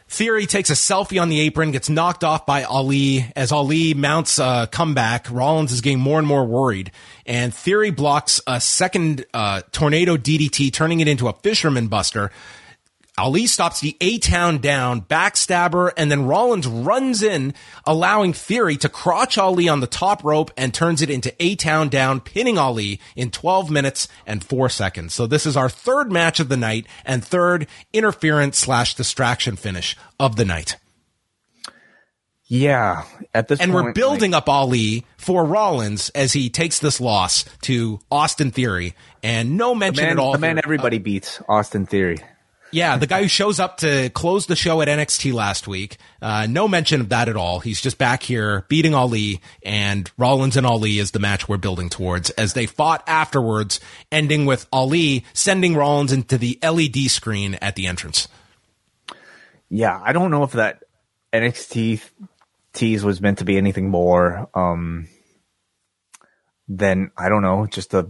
Theory 0.10 0.46
takes 0.46 0.70
a 0.70 0.74
selfie 0.74 1.22
on 1.22 1.28
the 1.28 1.42
apron, 1.42 1.72
gets 1.72 1.90
knocked 1.90 2.24
off 2.24 2.46
by 2.46 2.64
Ali. 2.64 3.30
As 3.36 3.52
Ali 3.52 3.94
mounts 3.94 4.40
a 4.40 4.70
comeback, 4.72 5.30
Rollins 5.30 5.74
is 5.74 5.82
getting 5.82 6.00
more 6.00 6.18
and 6.18 6.28
more 6.28 6.46
worried. 6.46 6.92
And 7.26 7.54
Theory 7.54 7.92
blocks 7.92 8.40
a 8.48 8.62
second 8.62 9.26
uh, 9.34 9.64
tornado 9.74 10.16
DDT, 10.16 10.72
turning 10.72 11.02
it 11.02 11.10
into 11.10 11.28
a 11.28 11.34
fisherman 11.34 11.88
buster. 11.90 12.32
Ali 13.18 13.48
stops 13.48 13.80
the 13.80 13.98
A 14.00 14.20
Town 14.20 14.60
down, 14.60 15.02
backstabber, 15.02 15.92
and 15.98 16.12
then 16.12 16.26
Rollins 16.26 16.68
runs 16.68 17.24
in, 17.24 17.56
allowing 17.86 18.32
Theory 18.32 18.78
to 18.78 18.90
crotch 18.90 19.40
Ali 19.40 19.68
on 19.68 19.80
the 19.80 19.88
top 19.88 20.24
rope 20.24 20.52
and 20.56 20.72
turns 20.72 21.02
it 21.02 21.10
into 21.10 21.34
A 21.40 21.56
Town 21.56 21.90
down, 21.90 22.22
pinning 22.22 22.60
Ali 22.60 23.00
in 23.16 23.32
12 23.32 23.72
minutes 23.72 24.08
and 24.28 24.44
4 24.44 24.70
seconds. 24.70 25.16
So 25.16 25.26
this 25.26 25.48
is 25.48 25.58
our 25.58 25.70
third 25.70 26.12
match 26.12 26.40
of 26.40 26.50
the 26.50 26.58
night 26.58 26.86
and 27.06 27.26
third 27.26 27.68
interference 27.92 28.60
slash 28.60 28.94
distraction 28.94 29.56
finish 29.56 29.98
of 30.20 30.36
the 30.36 30.46
night. 30.46 30.76
Yeah. 32.46 33.04
At 33.34 33.48
this 33.48 33.60
And 33.60 33.72
point, 33.72 33.86
we're 33.86 33.94
building 33.94 34.34
up 34.34 34.48
Ali 34.48 35.06
for 35.18 35.44
Rollins 35.44 36.10
as 36.12 36.34
he 36.34 36.50
takes 36.50 36.80
this 36.80 37.02
loss 37.02 37.46
to 37.64 38.00
Austin 38.12 38.52
Theory. 38.52 38.94
And 39.24 39.58
no 39.58 39.76
mention 39.76 40.06
man, 40.06 40.14
at 40.14 40.20
all. 40.20 40.32
the 40.32 40.38
man 40.38 40.60
everybody 40.64 41.00
beats, 41.00 41.42
Austin 41.50 41.86
Theory. 41.86 42.20
Yeah, 42.72 42.98
the 42.98 43.08
guy 43.08 43.22
who 43.22 43.28
shows 43.30 43.60
up 43.60 43.78
to 43.78 44.10
close 44.10 44.46
the 44.46 44.56
show 44.56 44.82
at 44.82 44.88
NXT 44.88 45.34
last 45.34 45.68
week. 45.68 45.98
Uh, 46.22 46.48
no 46.50 46.68
mention 46.68 47.00
of 47.00 47.10
that 47.10 47.30
at 47.30 47.38
all. 47.38 47.60
He's 47.60 47.80
just 47.80 47.98
back 47.98 48.24
here 48.24 48.66
beating 48.68 48.94
Ali, 48.94 49.42
and 49.64 50.12
Rollins 50.18 50.58
and 50.58 50.66
Ali 50.66 51.00
is 51.00 51.12
the 51.12 51.20
match 51.20 51.48
we're 51.48 51.58
building 51.58 51.90
towards 51.90 52.30
as 52.32 52.54
they 52.54 52.66
fought 52.66 53.04
afterwards, 53.08 53.80
ending 54.12 54.46
with 54.46 54.68
Ali 54.72 55.24
sending 55.34 55.76
Rollins 55.76 56.12
into 56.12 56.38
the 56.38 56.60
LED 56.62 57.10
screen 57.10 57.56
at 57.56 57.76
the 57.76 57.88
entrance. 57.88 58.28
Yeah, 59.70 60.00
I 60.04 60.12
don't 60.12 60.32
know 60.32 60.44
if 60.44 60.52
that 60.54 60.84
NXT 61.34 62.02
tease 62.74 63.04
was 63.04 63.22
meant 63.22 63.40
to 63.40 63.46
be 63.46 63.58
anything 63.58 63.90
more 63.90 64.50
um, 64.54 65.08
than 66.68 67.12
I 67.18 67.30
don't 67.30 67.42
know, 67.42 67.66
just 67.66 67.94
a, 67.94 68.10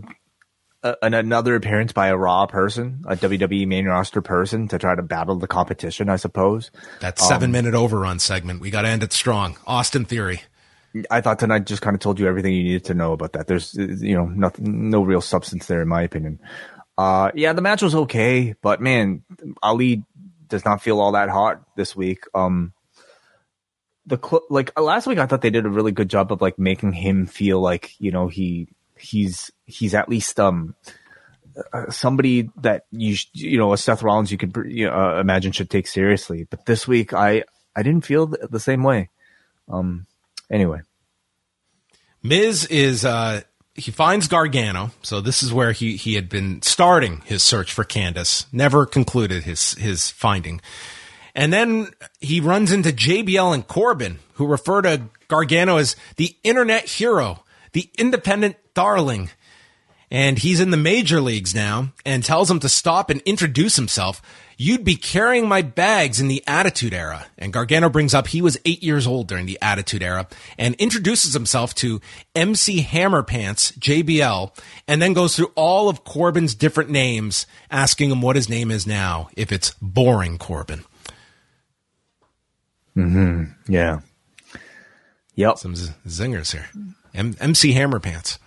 a 0.88 1.06
an, 1.06 1.14
another 1.14 1.56
appearance 1.56 1.94
by 1.94 2.08
a 2.08 2.18
Raw 2.18 2.46
person, 2.46 3.04
a 3.08 3.16
WWE 3.16 3.68
main 3.68 3.86
roster 3.86 4.22
person 4.22 4.68
to 4.70 4.80
try 4.80 4.96
to 4.96 5.02
battle 5.02 5.36
the 5.36 5.48
competition, 5.48 6.10
I 6.10 6.16
suppose. 6.16 6.72
That 7.02 7.20
seven 7.20 7.52
minute 7.52 7.74
overrun 7.74 8.20
segment. 8.20 8.62
We 8.62 8.70
got 8.70 8.84
to 8.84 8.88
end 8.88 9.04
it 9.04 9.14
strong. 9.14 9.58
Austin 9.66 10.06
Theory. 10.06 10.42
I 11.12 11.22
thought 11.22 11.40
tonight 11.40 11.66
just 11.66 11.82
kind 11.82 11.96
of 11.96 12.00
told 12.00 12.20
you 12.20 12.28
everything 12.28 12.54
you 12.54 12.64
needed 12.64 12.86
to 12.86 12.94
know 12.94 13.14
about 13.14 13.34
that. 13.34 13.46
There's, 13.46 13.76
you 13.76 14.16
know, 14.16 14.26
nothing, 14.26 14.90
no 14.90 15.04
real 15.04 15.22
substance 15.22 15.68
there, 15.68 15.82
in 15.82 15.88
my 15.88 16.02
opinion. 16.02 16.40
Uh, 16.98 17.32
yeah, 17.36 17.54
the 17.54 17.62
match 17.62 17.84
was 17.84 17.94
okay, 17.94 18.56
but 18.62 18.82
man, 18.82 19.24
Ali 19.62 20.04
does 20.48 20.66
not 20.66 20.82
feel 20.82 21.00
all 21.00 21.12
that 21.12 21.30
hot 21.30 21.62
this 21.76 21.96
week. 21.96 22.24
Um, 22.34 22.74
the 24.08 24.18
cl- 24.18 24.46
like 24.50 24.78
last 24.80 25.06
week, 25.06 25.20
I 25.20 25.26
thought 25.26 25.42
they 25.42 25.50
did 25.50 25.66
a 25.66 25.70
really 25.70 25.92
good 25.92 26.10
job 26.10 26.32
of 26.32 26.42
like 26.42 26.58
making 26.58 26.94
him 26.94 27.28
feel 27.28 27.60
like 27.60 27.92
you 28.00 28.12
know 28.12 28.30
he 28.30 28.70
he's 29.00 29.52
he's 29.66 29.94
at 29.94 30.10
least 30.10 30.40
um 30.40 30.76
uh, 31.74 31.90
somebody 31.90 32.50
that 32.58 32.86
you 32.92 33.16
you 33.34 33.58
know 33.58 33.74
a 33.74 33.78
Seth 33.78 34.04
Rollins 34.04 34.32
you 34.32 34.38
could 34.38 34.56
you 34.68 34.88
know, 34.88 34.94
uh, 34.94 35.20
imagine 35.20 35.52
should 35.52 35.70
take 35.70 35.88
seriously. 35.88 36.48
But 36.50 36.66
this 36.66 36.88
week, 36.88 37.14
I 37.14 37.44
I 37.76 37.84
didn't 37.84 38.06
feel 38.06 38.28
th- 38.28 38.50
the 38.50 38.60
same 38.60 38.84
way. 38.84 39.10
Um, 39.70 40.06
anyway. 40.52 40.82
Miz 42.24 42.66
is 42.66 43.06
uh 43.06 43.42
he 43.78 43.92
finds 43.92 44.28
Gargano, 44.28 44.92
so 45.04 45.22
this 45.22 45.44
is 45.44 45.54
where 45.54 45.72
he 45.72 45.96
he 45.96 46.16
had 46.16 46.30
been 46.30 46.62
starting 46.62 47.22
his 47.26 47.44
search 47.44 47.72
for 47.72 47.84
Candice, 47.84 48.46
never 48.52 48.86
concluded 48.86 49.44
his 49.44 49.74
his 49.74 50.10
finding. 50.10 50.62
And 51.36 51.54
then 51.54 51.92
he 52.20 52.40
runs 52.40 52.72
into 52.72 52.90
JBL 52.90 53.54
and 53.54 53.68
Corbin, 53.68 54.18
who 54.34 54.48
refer 54.48 54.82
to 54.82 55.04
Gargano 55.28 55.78
as 55.78 55.96
the 56.16 56.36
internet 56.44 56.86
hero, 56.86 57.44
the 57.74 57.92
independent 57.96 58.56
darling. 58.78 59.32
And 60.12 60.38
he's 60.38 60.60
in 60.60 60.70
the 60.70 60.78
major 60.78 61.20
leagues 61.20 61.56
now 61.56 61.92
and 62.06 62.24
tells 62.24 62.50
him 62.50 62.60
to 62.60 62.70
stop 62.70 63.10
and 63.10 63.22
introduce 63.22 63.76
himself. 63.76 64.22
You'd 64.56 64.86
be 64.86 64.96
carrying 64.96 65.48
my 65.48 65.64
bags 65.64 66.22
in 66.22 66.28
the 66.28 66.44
Attitude 66.48 66.94
Era. 66.94 67.26
And 67.40 67.52
Gargano 67.52 67.90
brings 67.90 68.14
up 68.14 68.28
he 68.28 68.42
was 68.42 68.58
eight 68.66 68.82
years 68.84 69.08
old 69.08 69.28
during 69.28 69.48
the 69.48 69.58
Attitude 69.64 70.04
Era 70.04 70.28
and 70.60 70.76
introduces 70.76 71.34
himself 71.34 71.74
to 71.76 72.00
MC 72.36 72.82
Hammer 72.82 73.24
Pants, 73.24 73.72
JBL, 73.74 74.56
and 74.88 75.02
then 75.02 75.14
goes 75.14 75.36
through 75.36 75.52
all 75.56 75.90
of 75.90 76.04
Corbin's 76.04 76.54
different 76.56 76.92
names, 76.92 77.48
asking 77.72 78.12
him 78.12 78.22
what 78.22 78.36
his 78.36 78.48
name 78.48 78.70
is 78.70 78.86
now, 78.86 79.30
if 79.36 79.52
it's 79.52 79.72
Boring 79.82 80.38
Corbin. 80.38 80.86
Mm-hmm. 82.96 83.74
Yeah. 83.74 84.00
Yep. 85.36 85.58
Some 85.58 85.76
z- 85.76 85.92
zingers 86.08 86.52
here. 86.52 86.68
M- 87.14 87.36
MC 87.40 87.74
Hammer 87.74 88.00
Pants. 88.00 88.40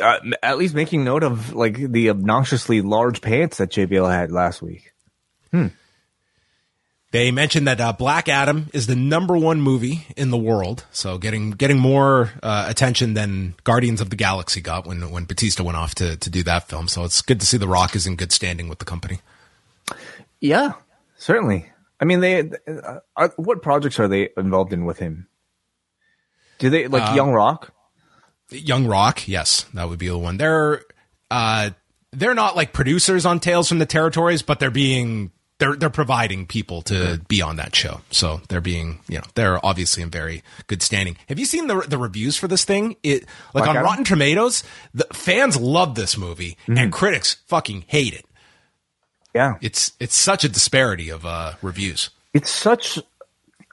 Uh, 0.00 0.18
at 0.42 0.58
least 0.58 0.74
making 0.74 1.04
note 1.04 1.22
of 1.22 1.54
like 1.54 1.76
the 1.76 2.10
obnoxiously 2.10 2.82
large 2.82 3.20
pants 3.20 3.58
that 3.58 3.70
JBL 3.70 4.10
had 4.10 4.30
last 4.30 4.62
week. 4.62 4.92
They 7.12 7.32
mentioned 7.32 7.66
that 7.66 7.80
uh, 7.80 7.92
Black 7.92 8.28
Adam 8.28 8.68
is 8.72 8.86
the 8.86 8.94
number 8.94 9.36
one 9.36 9.60
movie 9.60 10.06
in 10.16 10.30
the 10.30 10.36
world, 10.36 10.84
so 10.92 11.18
getting 11.18 11.50
getting 11.50 11.78
more 11.78 12.30
uh, 12.40 12.66
attention 12.68 13.14
than 13.14 13.54
Guardians 13.64 14.00
of 14.00 14.10
the 14.10 14.16
Galaxy 14.16 14.60
got 14.60 14.86
when 14.86 15.10
when 15.10 15.24
Batista 15.24 15.64
went 15.64 15.76
off 15.76 15.96
to 15.96 16.16
to 16.16 16.30
do 16.30 16.44
that 16.44 16.68
film. 16.68 16.86
So 16.86 17.02
it's 17.02 17.20
good 17.20 17.40
to 17.40 17.46
see 17.46 17.56
The 17.56 17.66
Rock 17.66 17.96
is 17.96 18.06
in 18.06 18.14
good 18.14 18.30
standing 18.30 18.68
with 18.68 18.78
the 18.78 18.84
company. 18.84 19.20
Yeah, 20.38 20.74
certainly. 21.16 21.72
I 22.00 22.04
mean, 22.04 22.20
they. 22.20 22.48
Uh, 22.68 23.00
are, 23.16 23.32
what 23.36 23.60
projects 23.60 23.98
are 23.98 24.06
they 24.06 24.28
involved 24.36 24.72
in 24.72 24.84
with 24.84 25.00
him? 25.00 25.26
Do 26.58 26.70
they 26.70 26.86
like 26.86 27.16
Young 27.16 27.32
Rock? 27.32 27.72
Young 28.50 28.86
Rock, 28.86 29.26
yes, 29.28 29.64
that 29.74 29.88
would 29.88 29.98
be 29.98 30.08
the 30.08 30.18
one. 30.18 30.36
They're 30.36 30.82
uh, 31.30 31.70
they're 32.12 32.34
not 32.34 32.56
like 32.56 32.72
producers 32.72 33.24
on 33.26 33.40
Tales 33.40 33.68
from 33.68 33.78
the 33.78 33.86
Territories, 33.86 34.42
but 34.42 34.58
they're 34.60 34.70
being 34.70 35.30
they're 35.58 35.76
they're 35.76 35.90
providing 35.90 36.46
people 36.46 36.82
to 36.82 37.20
be 37.28 37.40
on 37.42 37.56
that 37.56 37.74
show. 37.76 38.00
So 38.10 38.40
they're 38.48 38.60
being 38.60 39.00
you 39.08 39.18
know 39.18 39.24
they're 39.34 39.64
obviously 39.64 40.02
in 40.02 40.10
very 40.10 40.42
good 40.66 40.82
standing. 40.82 41.16
Have 41.28 41.38
you 41.38 41.44
seen 41.44 41.66
the 41.66 41.80
the 41.82 41.98
reviews 41.98 42.36
for 42.36 42.48
this 42.48 42.64
thing? 42.64 42.96
It 43.02 43.26
like 43.54 43.64
Black 43.64 43.76
on? 43.76 43.84
Rotten 43.84 44.04
Tomatoes, 44.04 44.64
the 44.94 45.06
fans 45.12 45.56
love 45.56 45.94
this 45.94 46.16
movie 46.16 46.56
and 46.66 46.90
critics 46.92 47.36
fucking 47.46 47.84
hate 47.86 48.14
it. 48.14 48.24
Yeah, 49.34 49.58
It's 49.60 49.92
it's 50.00 50.16
such 50.16 50.42
a 50.42 50.48
disparity 50.48 51.08
of 51.10 51.24
uh, 51.24 51.52
reviews. 51.62 52.10
it's 52.34 52.50
such 52.50 52.98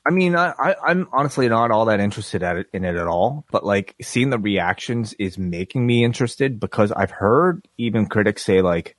i 0.07 0.11
mean 0.11 0.35
I, 0.35 0.53
I 0.57 0.75
i'm 0.85 1.07
honestly 1.11 1.49
not 1.49 1.71
all 1.71 1.85
that 1.85 1.99
interested 1.99 2.43
at 2.43 2.57
it 2.57 2.67
in 2.73 2.85
it 2.85 2.95
at 2.95 3.07
all 3.07 3.45
but 3.51 3.65
like 3.65 3.95
seeing 4.01 4.29
the 4.29 4.39
reactions 4.39 5.13
is 5.19 5.37
making 5.37 5.85
me 5.85 6.03
interested 6.03 6.59
because 6.59 6.91
i've 6.91 7.11
heard 7.11 7.67
even 7.77 8.05
critics 8.07 8.43
say 8.45 8.61
like 8.61 8.95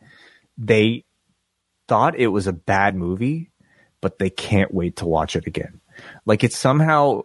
they 0.56 1.04
thought 1.86 2.18
it 2.18 2.28
was 2.28 2.46
a 2.46 2.52
bad 2.52 2.94
movie 2.94 3.50
but 4.00 4.18
they 4.18 4.30
can't 4.30 4.72
wait 4.72 4.96
to 4.96 5.06
watch 5.06 5.36
it 5.36 5.46
again. 5.46 5.80
Like 6.24 6.44
it's 6.44 6.56
somehow 6.56 7.22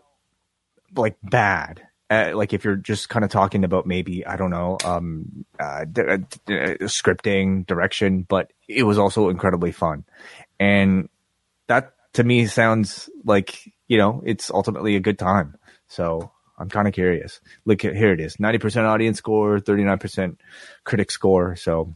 like 0.95 1.17
bad. 1.23 1.81
Uh, 2.09 2.31
like 2.35 2.53
if 2.53 2.63
you're 2.63 2.75
just 2.75 3.09
kind 3.09 3.25
of 3.25 3.31
talking 3.31 3.63
about 3.63 3.87
maybe 3.87 4.25
I 4.25 4.35
don't 4.35 4.51
know 4.51 4.77
um, 4.83 5.45
uh, 5.59 5.85
d- 5.85 6.01
uh, 6.01 6.17
d- 6.17 6.53
uh, 6.53 6.77
scripting 6.81 7.65
direction, 7.65 8.23
but 8.27 8.51
it 8.67 8.83
was 8.83 8.99
also 8.99 9.29
incredibly 9.29 9.71
fun, 9.71 10.03
and 10.59 11.09
that 11.67 11.93
to 12.13 12.23
me 12.23 12.45
sounds 12.45 13.09
like 13.25 13.71
you 13.87 13.97
know 13.97 14.21
it's 14.25 14.49
ultimately 14.51 14.95
a 14.95 14.99
good 14.99 15.19
time. 15.19 15.55
So 15.87 16.31
I'm 16.57 16.69
kind 16.69 16.87
of 16.87 16.93
curious. 16.93 17.39
Look 17.65 17.81
here 17.81 18.13
it 18.13 18.19
is, 18.21 18.37
90% 18.37 18.83
audience 18.85 19.17
score, 19.17 19.59
39% 19.59 20.37
critic 20.83 21.11
score. 21.11 21.55
So 21.55 21.93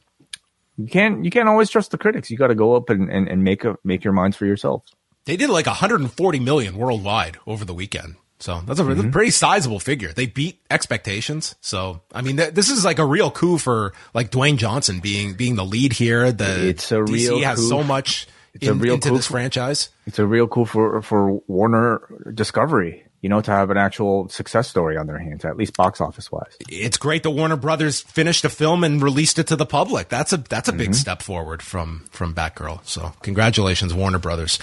you 0.78 0.88
can't 0.88 1.23
you 1.25 1.32
can't 1.32 1.47
always 1.49 1.69
trust 1.69 1.91
the 1.91 1.97
critics. 1.97 2.30
You 2.30 2.38
got 2.38 2.47
to 2.47 2.55
go 2.55 2.75
up 2.75 2.89
and, 2.89 3.09
and, 3.09 3.28
and 3.28 3.43
make 3.43 3.63
a 3.65 3.78
make 3.84 4.03
your 4.03 4.13
minds 4.13 4.36
for 4.38 4.45
yourselves. 4.45 4.91
They 5.25 5.36
did 5.38 5.49
like 5.49 5.65
140 5.65 6.39
million 6.39 6.78
worldwide 6.78 7.38
over 7.45 7.65
the 7.65 7.73
weekend. 7.73 8.15
So 8.39 8.61
that's 8.65 8.80
a, 8.80 8.84
Mm-hmm. 8.84 9.09
a 9.09 9.11
pretty 9.11 9.32
sizable 9.32 9.80
figure. 9.80 10.13
They 10.13 10.28
beat 10.28 10.59
expectations. 10.69 11.55
So 11.59 12.01
I 12.13 12.21
mean, 12.21 12.38
th- 12.38 12.53
this 12.53 12.69
is 12.69 12.86
like 12.86 12.99
a 12.99 13.05
real 13.05 13.32
coup 13.32 13.57
for 13.57 13.93
like 14.13 14.30
Dwayne 14.32 14.57
Johnson 14.57 14.99
being 14.99 15.34
being 15.34 15.55
the 15.55 15.65
lead 15.65 15.93
here. 15.93 16.32
The 16.32 16.69
It's 16.69 16.91
a 16.91 16.95
DC 16.95 17.11
real 17.11 17.41
has 17.41 17.57
coup. 17.59 17.67
so 17.69 17.84
much 17.84 18.28
It's 18.62 18.68
a 18.68 18.74
real 18.74 18.95
into 18.95 19.10
coup 19.10 19.16
this 19.18 19.28
franchise. 19.28 19.89
It's 20.05 20.20
a 20.20 20.26
real 20.26 20.47
cool 20.47 20.66
for 20.66 21.01
for 21.01 21.41
Warner 21.47 22.01
Discovery, 22.34 23.03
you 23.22 23.30
know, 23.30 23.41
to 23.41 23.51
have 23.51 23.70
an 23.70 23.78
actual 23.78 24.30
success 24.30 24.68
story 24.70 24.97
on 24.97 25.08
their 25.08 25.18
hands, 25.18 25.43
at 25.45 25.58
least 25.58 25.76
box 25.76 25.99
office 26.01 26.32
wise. 26.32 26.55
It's 26.70 26.97
great 26.97 27.24
that 27.24 27.32
Warner 27.32 27.55
Brothers 27.55 28.01
finished 28.01 28.43
the 28.43 28.49
film 28.49 28.84
and 28.84 29.01
released 29.01 29.39
it 29.39 29.47
to 29.47 29.55
the 29.55 29.66
public. 29.66 30.10
That's 30.10 30.34
a 30.34 30.38
that's 30.38 30.70
a 30.70 30.74
big 30.74 30.89
Mm-hmm. 30.89 30.93
step 30.93 31.22
forward 31.22 31.62
from 31.62 32.05
from 32.12 32.34
Batgirl. 32.36 32.86
So 32.86 33.14
congratulations, 33.22 33.93
Warner 33.93 34.20
Brothers. 34.20 34.60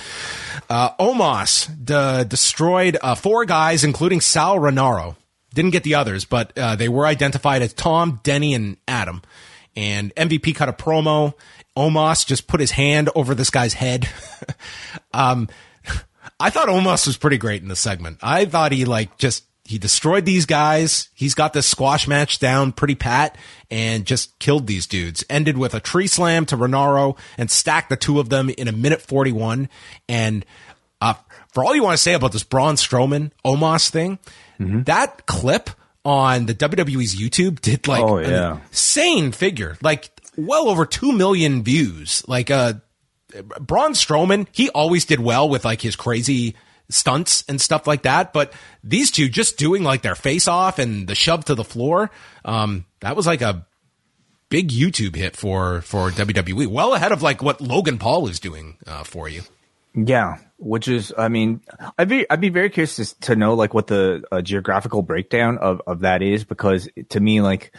Uh, 0.71 0.91
Omos 0.97 1.69
de- 1.85 2.25
destroyed 2.25 2.97
uh, 3.03 3.15
four 3.15 3.45
guys, 3.45 3.85
including 3.85 4.21
Sal 4.21 4.57
Renaro. 4.59 5.17
Didn't 5.53 5.71
get 5.71 5.85
the 5.85 5.95
others, 5.95 6.25
but 6.25 6.57
uh, 6.59 6.75
they 6.75 6.89
were 6.89 7.07
identified 7.07 7.63
as 7.63 7.73
Tom, 7.73 8.19
Denny, 8.25 8.55
and 8.55 8.77
Adam. 8.89 9.23
And 9.77 10.13
MVP 10.17 10.55
cut 10.57 10.69
a 10.69 10.73
promo. 10.73 11.35
Omos 11.77 12.27
just 12.27 12.47
put 12.47 12.61
his 12.61 12.71
hand 12.73 13.11
over 13.15 13.35
this 13.35 13.51
guy's 13.51 13.75
head. 13.75 14.09
um, 15.13 15.49
I 16.41 16.51
thought 16.51 16.69
Omos 16.69 17.07
was 17.07 17.17
pretty 17.17 17.39
great 17.39 17.63
in 17.63 17.69
the 17.69 17.77
segment. 17.77 18.19
I 18.23 18.45
thought 18.45 18.73
he 18.73 18.85
like 18.85 19.19
just 19.19 19.45
he 19.65 19.79
destroyed 19.79 20.25
these 20.27 20.45
guys. 20.47 21.09
He's 21.15 21.35
got 21.35 21.53
this 21.53 21.67
squash 21.67 22.07
match 22.07 22.39
down 22.39 22.73
pretty 22.73 22.95
pat 22.95 23.37
and 23.71 24.05
just 24.05 24.39
killed 24.39 24.67
these 24.67 24.87
dudes. 24.87 25.25
Ended 25.31 25.57
with 25.57 25.75
a 25.75 25.81
tree 25.81 26.07
slam 26.07 26.45
to 26.47 26.57
Renaro 26.57 27.17
and 27.39 27.51
stacked 27.51 27.89
the 27.89 27.97
two 27.97 28.21
of 28.21 28.29
them 28.29 28.51
in 28.51 28.69
a 28.69 28.73
minute 28.73 29.01
41. 29.01 29.69
And 30.09 30.45
uh, 31.01 31.15
for 31.53 31.65
all 31.65 31.75
you 31.75 31.83
want 31.83 31.97
to 31.97 32.03
say 32.03 32.13
about 32.13 32.33
this 32.33 32.45
Braun 32.45 32.75
Strowman 32.75 33.31
Omos 33.45 33.89
thing, 33.89 34.19
that 34.59 35.25
clip 35.27 35.71
on 36.05 36.45
the 36.47 36.55
WWE's 36.55 37.15
YouTube 37.17 37.61
did 37.63 37.89
like 37.89 38.05
Oh, 38.05 38.19
an 38.19 38.31
yeah. 38.31 38.59
insane 38.69 39.33
figure, 39.33 39.79
like 39.81 40.11
well 40.37 40.69
over 40.69 40.87
2 40.87 41.13
million 41.13 41.63
views. 41.63 42.23
Like, 42.29 42.51
uh, 42.51 42.75
Braun 43.61 43.93
Strowman, 43.93 44.47
he 44.53 44.71
always 44.71 45.05
did 45.05 45.21
well 45.21 45.49
with 45.49 45.65
like 45.65 45.81
his 45.81 45.97
crazy 45.97 46.55
stunts 46.89 47.45
and 47.49 47.61
stuff 47.61 47.87
like 47.87 48.03
that. 48.03 48.33
But 48.33 48.53
these 48.83 49.11
two 49.11 49.29
just 49.29 49.57
doing 49.57 49.83
like 49.83 50.03
their 50.03 50.15
face 50.15 50.47
off 50.47 50.79
and 50.79 51.09
the 51.09 51.15
shove 51.15 51.45
to 51.47 51.55
the 51.55 51.65
floor, 51.65 52.11
um, 52.45 52.85
that 53.01 53.17
was 53.17 53.27
like 53.27 53.43
a 53.43 53.67
big 54.49 54.69
YouTube 54.69 55.17
hit 55.17 55.37
for 55.37 55.81
for 55.81 56.11
WWE. 56.11 56.67
Well 56.67 56.95
ahead 56.95 57.13
of 57.13 57.23
like 57.23 57.43
what 57.43 57.61
Logan 57.61 57.99
Paul 57.99 58.29
is 58.29 58.39
doing 58.39 58.79
uh, 58.87 59.05
for 59.05 59.29
you. 59.29 59.43
Yeah, 59.97 60.39
which 60.59 60.89
is, 60.89 61.13
I 61.17 61.29
mean, 61.29 61.61
I'd 61.97 62.09
be, 62.09 62.29
I'd 62.29 62.41
be 62.41 62.49
very 62.49 62.69
curious 62.69 62.97
to, 62.97 63.21
to 63.21 63.37
know 63.37 63.55
like 63.55 63.75
what 63.75 63.87
the 63.87 64.25
uh, 64.33 64.43
geographical 64.43 65.03
breakdown 65.03 65.59
of, 65.59 65.81
of 65.87 66.01
that 66.01 66.21
is 66.21 66.43
because 66.43 66.89
to 67.11 67.21
me, 67.21 67.41
like, 67.41 67.73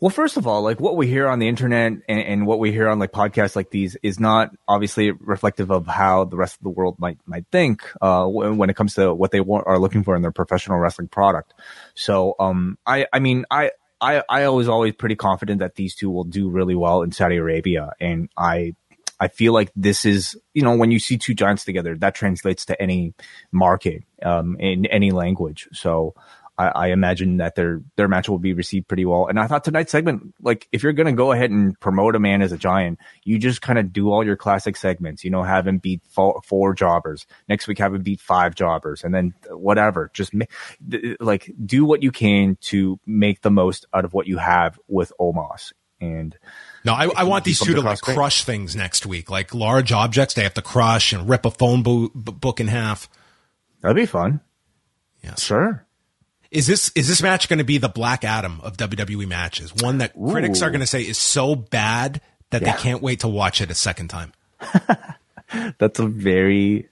well, 0.00 0.10
first 0.10 0.36
of 0.36 0.46
all, 0.46 0.62
like 0.62 0.80
what 0.80 0.96
we 0.96 1.06
hear 1.06 1.26
on 1.28 1.38
the 1.38 1.48
internet 1.48 1.92
and, 2.08 2.20
and 2.20 2.46
what 2.46 2.58
we 2.58 2.70
hear 2.70 2.88
on 2.88 2.98
like 2.98 3.10
podcasts 3.10 3.56
like 3.56 3.70
these 3.70 3.96
is 4.02 4.20
not 4.20 4.50
obviously 4.68 5.10
reflective 5.10 5.70
of 5.70 5.86
how 5.86 6.24
the 6.24 6.36
rest 6.36 6.56
of 6.56 6.62
the 6.62 6.70
world 6.70 6.96
might 6.98 7.18
might 7.26 7.46
think 7.50 7.82
uh, 8.00 8.26
when, 8.26 8.70
it 8.70 8.76
comes 8.76 8.94
to 8.94 9.12
what 9.12 9.32
they 9.32 9.40
want 9.40 9.66
are 9.66 9.78
looking 9.78 10.04
for 10.04 10.14
in 10.14 10.22
their 10.22 10.30
professional 10.32 10.78
wrestling 10.78 11.08
product. 11.08 11.52
So, 11.94 12.36
um, 12.38 12.78
I, 12.86 13.06
I 13.12 13.18
mean, 13.18 13.44
I. 13.50 13.72
I, 14.00 14.22
I 14.28 14.48
was 14.50 14.68
always 14.68 14.94
pretty 14.94 15.16
confident 15.16 15.58
that 15.58 15.74
these 15.74 15.96
two 15.96 16.08
will 16.08 16.22
do 16.22 16.48
really 16.48 16.76
well 16.76 17.02
in 17.02 17.10
Saudi 17.10 17.34
Arabia, 17.34 17.94
and 17.98 18.28
I 18.36 18.76
I 19.20 19.28
feel 19.28 19.52
like 19.52 19.72
this 19.74 20.04
is, 20.04 20.38
you 20.54 20.62
know, 20.62 20.76
when 20.76 20.92
you 20.92 21.00
see 21.00 21.18
two 21.18 21.34
giants 21.34 21.64
together, 21.64 21.96
that 21.96 22.14
translates 22.14 22.64
to 22.66 22.80
any 22.80 23.14
market, 23.50 24.04
um, 24.22 24.56
in 24.60 24.86
any 24.86 25.10
language. 25.10 25.68
So 25.72 26.14
I, 26.58 26.66
I 26.68 26.86
imagine 26.88 27.36
that 27.36 27.54
their, 27.54 27.80
their 27.96 28.08
match 28.08 28.28
will 28.28 28.40
be 28.40 28.52
received 28.52 28.88
pretty 28.88 29.04
well. 29.04 29.26
And 29.28 29.38
I 29.38 29.46
thought 29.46 29.62
tonight's 29.64 29.92
segment, 29.92 30.34
like, 30.40 30.66
if 30.72 30.82
you're 30.82 30.92
going 30.92 31.06
to 31.06 31.12
go 31.12 31.30
ahead 31.32 31.50
and 31.50 31.78
promote 31.78 32.16
a 32.16 32.18
man 32.18 32.42
as 32.42 32.50
a 32.50 32.58
giant, 32.58 32.98
you 33.22 33.38
just 33.38 33.62
kind 33.62 33.78
of 33.78 33.92
do 33.92 34.10
all 34.10 34.24
your 34.24 34.36
classic 34.36 34.76
segments, 34.76 35.22
you 35.24 35.30
know, 35.30 35.44
have 35.44 35.66
him 35.66 35.78
beat 35.78 36.02
four, 36.08 36.40
four 36.44 36.74
jobbers. 36.74 37.26
Next 37.48 37.68
week, 37.68 37.78
have 37.78 37.94
him 37.94 38.02
beat 38.02 38.20
five 38.20 38.54
jobbers 38.56 39.04
and 39.04 39.14
then 39.14 39.34
whatever. 39.50 40.10
Just 40.12 40.34
ma- 40.34 40.46
like 41.20 41.52
do 41.64 41.84
what 41.84 42.02
you 42.02 42.10
can 42.10 42.56
to 42.62 42.98
make 43.06 43.42
the 43.42 43.50
most 43.50 43.86
out 43.94 44.04
of 44.04 44.12
what 44.12 44.26
you 44.26 44.38
have 44.38 44.78
with 44.88 45.12
Omos. 45.20 45.72
And, 46.00 46.36
No, 46.84 46.92
I, 46.94 47.08
I 47.16 47.24
want 47.24 47.44
these 47.44 47.58
two 47.58 47.74
to 47.74 47.80
like 47.80 48.00
great. 48.00 48.16
crush 48.16 48.44
things 48.44 48.76
next 48.76 49.04
week, 49.04 49.30
like 49.30 49.52
large 49.54 49.90
objects 49.90 50.34
they 50.34 50.44
have 50.44 50.54
to 50.54 50.62
crush 50.62 51.12
and 51.12 51.28
rip 51.28 51.44
a 51.44 51.50
phone 51.50 51.82
bo- 51.82 52.08
book 52.14 52.60
in 52.60 52.68
half. 52.68 53.08
That'd 53.80 53.96
be 53.96 54.06
fun. 54.06 54.40
Yeah, 55.24 55.34
Sure. 55.36 55.84
Is 56.50 56.66
this 56.66 56.90
is 56.94 57.08
this 57.08 57.22
match 57.22 57.48
going 57.48 57.58
to 57.58 57.64
be 57.64 57.78
the 57.78 57.88
Black 57.90 58.24
Adam 58.24 58.60
of 58.62 58.76
WWE 58.76 59.26
matches? 59.28 59.72
One 59.82 59.98
that 59.98 60.14
critics 60.14 60.62
are 60.62 60.70
going 60.70 60.80
to 60.80 60.86
say 60.86 61.02
is 61.02 61.18
so 61.18 61.54
bad 61.54 62.20
that 62.50 62.62
Yeah. 62.62 62.72
they 62.74 62.78
can't 62.82 63.02
wait 63.02 63.20
to 63.20 63.28
watch 63.28 63.60
it 63.60 63.70
a 63.70 63.74
second 63.74 64.08
time. 64.08 64.32
That's 65.78 65.98
a 65.98 66.06
very 66.06 66.88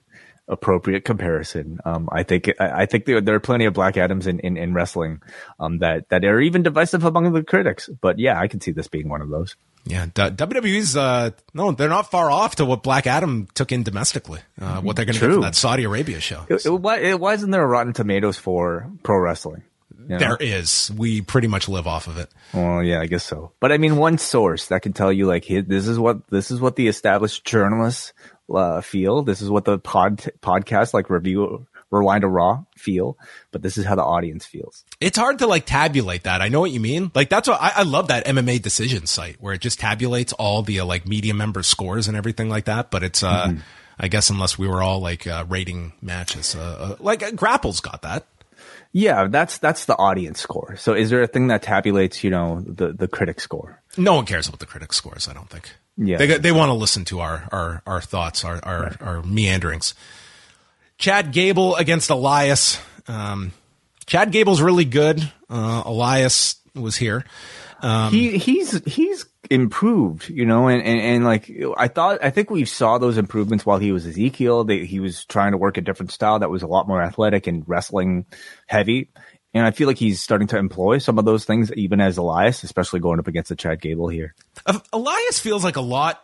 appropriate 0.47 1.03
comparison. 1.05 1.79
Um, 1.85 2.07
I 2.11 2.23
think 2.23 2.49
I 2.59 2.83
I 2.83 2.85
think 2.85 3.05
there, 3.05 3.19
there 3.19 3.35
are 3.35 3.39
plenty 3.39 3.65
of 3.65 3.73
Black 3.73 3.97
Adams 3.97 4.27
in, 4.27 4.39
in, 4.39 4.57
in 4.57 4.73
wrestling 4.73 5.21
um, 5.59 5.79
that 5.79 6.09
that 6.09 6.23
are 6.23 6.39
even 6.39 6.63
divisive 6.63 7.03
among 7.03 7.31
the 7.33 7.43
critics. 7.43 7.89
But 8.01 8.19
yeah, 8.19 8.39
I 8.39 8.47
can 8.47 8.61
see 8.61 8.71
this 8.71 8.87
being 8.87 9.09
one 9.09 9.21
of 9.21 9.29
those. 9.29 9.55
Yeah, 9.89 10.05
WWE's 10.07 10.95
uh, 10.95 11.31
no, 11.53 11.71
they're 11.71 11.89
not 11.89 12.11
far 12.11 12.29
off 12.29 12.55
to 12.57 12.65
what 12.65 12.83
Black 12.83 13.07
Adam 13.07 13.47
took 13.53 13.71
in 13.71 13.83
domestically. 13.83 14.41
Uh, 14.59 14.81
what 14.81 14.95
they're 14.95 15.05
going 15.05 15.15
to 15.15 15.19
get 15.19 15.25
True. 15.25 15.35
from 15.35 15.43
that 15.43 15.55
Saudi 15.55 15.83
Arabia 15.83 16.19
show. 16.19 16.45
It, 16.49 16.65
it, 16.65 16.69
why, 16.69 16.99
it, 16.99 17.19
why 17.19 17.33
isn't 17.33 17.51
there 17.51 17.63
a 17.63 17.67
Rotten 17.67 17.93
Tomatoes 17.93 18.37
for 18.37 18.89
pro 19.03 19.17
wrestling? 19.17 19.63
You 19.99 20.07
know? 20.09 20.17
There 20.19 20.37
is. 20.39 20.91
We 20.95 21.21
pretty 21.21 21.47
much 21.47 21.67
live 21.67 21.87
off 21.87 22.07
of 22.07 22.17
it. 22.17 22.29
Well, 22.53 22.83
yeah, 22.83 23.01
I 23.01 23.07
guess 23.07 23.25
so. 23.25 23.51
But 23.59 23.71
I 23.71 23.77
mean, 23.77 23.97
one 23.97 24.17
source 24.17 24.67
that 24.67 24.81
can 24.81 24.93
tell 24.93 25.11
you 25.11 25.25
like, 25.25 25.45
this 25.47 25.87
is 25.87 25.99
what 25.99 26.27
this 26.29 26.49
is 26.51 26.61
what 26.61 26.75
the 26.75 26.87
established 26.87 27.43
journalists 27.45 28.13
uh, 28.53 28.81
feel. 28.81 29.23
This 29.23 29.41
is 29.41 29.49
what 29.49 29.65
the 29.65 29.79
pod 29.79 30.19
podcast 30.41 30.93
like 30.93 31.09
review 31.09 31.67
Rewind-A-Raw 31.91 32.63
feel. 32.75 33.17
But 33.51 33.61
this 33.61 33.77
is 33.77 33.85
how 33.85 33.95
the 33.95 34.03
audience 34.03 34.45
feels. 34.45 34.83
It's 34.99 35.17
hard 35.17 35.39
to 35.39 35.47
like 35.47 35.65
tabulate 35.65 36.23
that. 36.23 36.41
I 36.41 36.49
know 36.49 36.59
what 36.59 36.71
you 36.71 36.79
mean. 36.79 37.11
Like 37.15 37.29
that's 37.29 37.47
what 37.47 37.61
I, 37.61 37.71
I 37.77 37.83
love 37.83 38.09
that 38.09 38.25
MMA 38.25 38.61
decision 38.61 39.05
site 39.05 39.37
where 39.39 39.53
it 39.53 39.61
just 39.61 39.79
tabulates 39.79 40.33
all 40.37 40.61
the 40.61 40.79
uh, 40.79 40.85
like 40.85 41.07
media 41.07 41.33
member 41.33 41.63
scores 41.63 42.07
and 42.07 42.17
everything 42.17 42.49
like 42.49 42.65
that. 42.65 42.91
But 42.91 43.03
it's, 43.03 43.23
uh, 43.23 43.53
I 43.99 44.07
guess 44.07 44.29
unless 44.29 44.57
we 44.57 44.67
were 44.67 44.83
all 44.83 44.99
like 44.99 45.25
uh, 45.25 45.45
rating 45.47 45.93
matches, 46.01 46.55
uh, 46.55 46.59
uh, 46.59 46.95
like 46.99 47.23
uh, 47.23 47.31
Grapple's 47.31 47.79
got 47.79 48.03
that. 48.03 48.25
Yeah, 48.93 49.27
that's 49.27 49.57
that's 49.57 49.85
the 49.85 49.95
audience 49.95 50.39
score. 50.39 50.75
So 50.77 50.93
is 50.93 51.09
there 51.09 51.21
a 51.21 51.27
thing 51.27 51.47
that 51.47 51.61
tabulates, 51.61 52.23
you 52.23 52.29
know, 52.29 52.61
the 52.65 52.93
the 52.93 53.07
critic 53.07 53.39
score? 53.39 53.81
No 53.97 54.15
one 54.15 54.25
cares 54.25 54.47
about 54.47 54.59
the 54.59 54.65
critics' 54.65 54.95
scores. 54.95 55.27
I 55.27 55.33
don't 55.33 55.49
think. 55.49 55.71
Yeah. 55.97 56.17
they 56.17 56.37
they 56.37 56.51
want 56.51 56.69
to 56.69 56.73
listen 56.73 57.05
to 57.05 57.19
our 57.19 57.47
our 57.51 57.81
our 57.85 58.01
thoughts, 58.01 58.45
our 58.45 58.59
our, 58.63 58.95
our 59.01 59.23
meanderings. 59.23 59.93
Chad 60.97 61.31
Gable 61.31 61.75
against 61.75 62.09
Elias. 62.09 62.79
Um, 63.07 63.51
Chad 64.05 64.31
Gable's 64.31 64.61
really 64.61 64.85
good. 64.85 65.31
Uh, 65.49 65.83
Elias 65.85 66.55
was 66.73 66.95
here. 66.95 67.25
Um, 67.81 68.11
he 68.11 68.37
he's 68.37 68.83
he's 68.85 69.25
improved, 69.49 70.29
you 70.29 70.45
know, 70.45 70.67
and, 70.67 70.81
and, 70.81 70.99
and 70.99 71.25
like 71.25 71.51
I 71.77 71.87
thought, 71.87 72.23
I 72.23 72.31
think 72.31 72.49
we 72.49 72.65
saw 72.65 72.97
those 72.97 73.17
improvements 73.17 73.65
while 73.65 73.77
he 73.77 73.91
was 73.91 74.05
Ezekiel. 74.07 74.63
They, 74.63 74.85
he 74.85 74.99
was 74.99 75.25
trying 75.25 75.51
to 75.51 75.57
work 75.57 75.77
a 75.77 75.81
different 75.81 76.11
style 76.11 76.39
that 76.39 76.49
was 76.49 76.63
a 76.63 76.67
lot 76.67 76.87
more 76.87 77.01
athletic 77.01 77.45
and 77.47 77.63
wrestling 77.67 78.25
heavy. 78.65 79.11
And 79.53 79.65
I 79.65 79.71
feel 79.71 79.87
like 79.87 79.97
he's 79.97 80.21
starting 80.21 80.47
to 80.49 80.57
employ 80.57 80.97
some 80.97 81.17
of 81.17 81.25
those 81.25 81.45
things 81.45 81.71
even 81.73 82.01
as 82.01 82.17
Elias, 82.17 82.63
especially 82.63 82.99
going 82.99 83.19
up 83.19 83.27
against 83.27 83.49
the 83.49 83.55
Chad 83.55 83.81
Gable 83.81 84.07
here. 84.07 84.35
Elias 84.91 85.39
feels 85.39 85.63
like 85.63 85.77
a 85.77 85.81
lot 85.81 86.21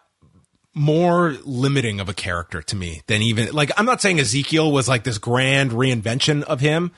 more 0.74 1.36
limiting 1.44 2.00
of 2.00 2.10
a 2.10 2.14
character 2.14 2.62
to 2.64 2.76
me 2.76 3.02
than 3.08 3.22
even 3.22 3.54
like 3.54 3.72
I'm 3.78 3.86
not 3.86 4.02
saying 4.02 4.20
Ezekiel 4.20 4.72
was 4.72 4.90
like 4.90 5.04
this 5.04 5.18
grand 5.18 5.72
reinvention 5.72 6.44
of 6.44 6.60
him, 6.60 6.92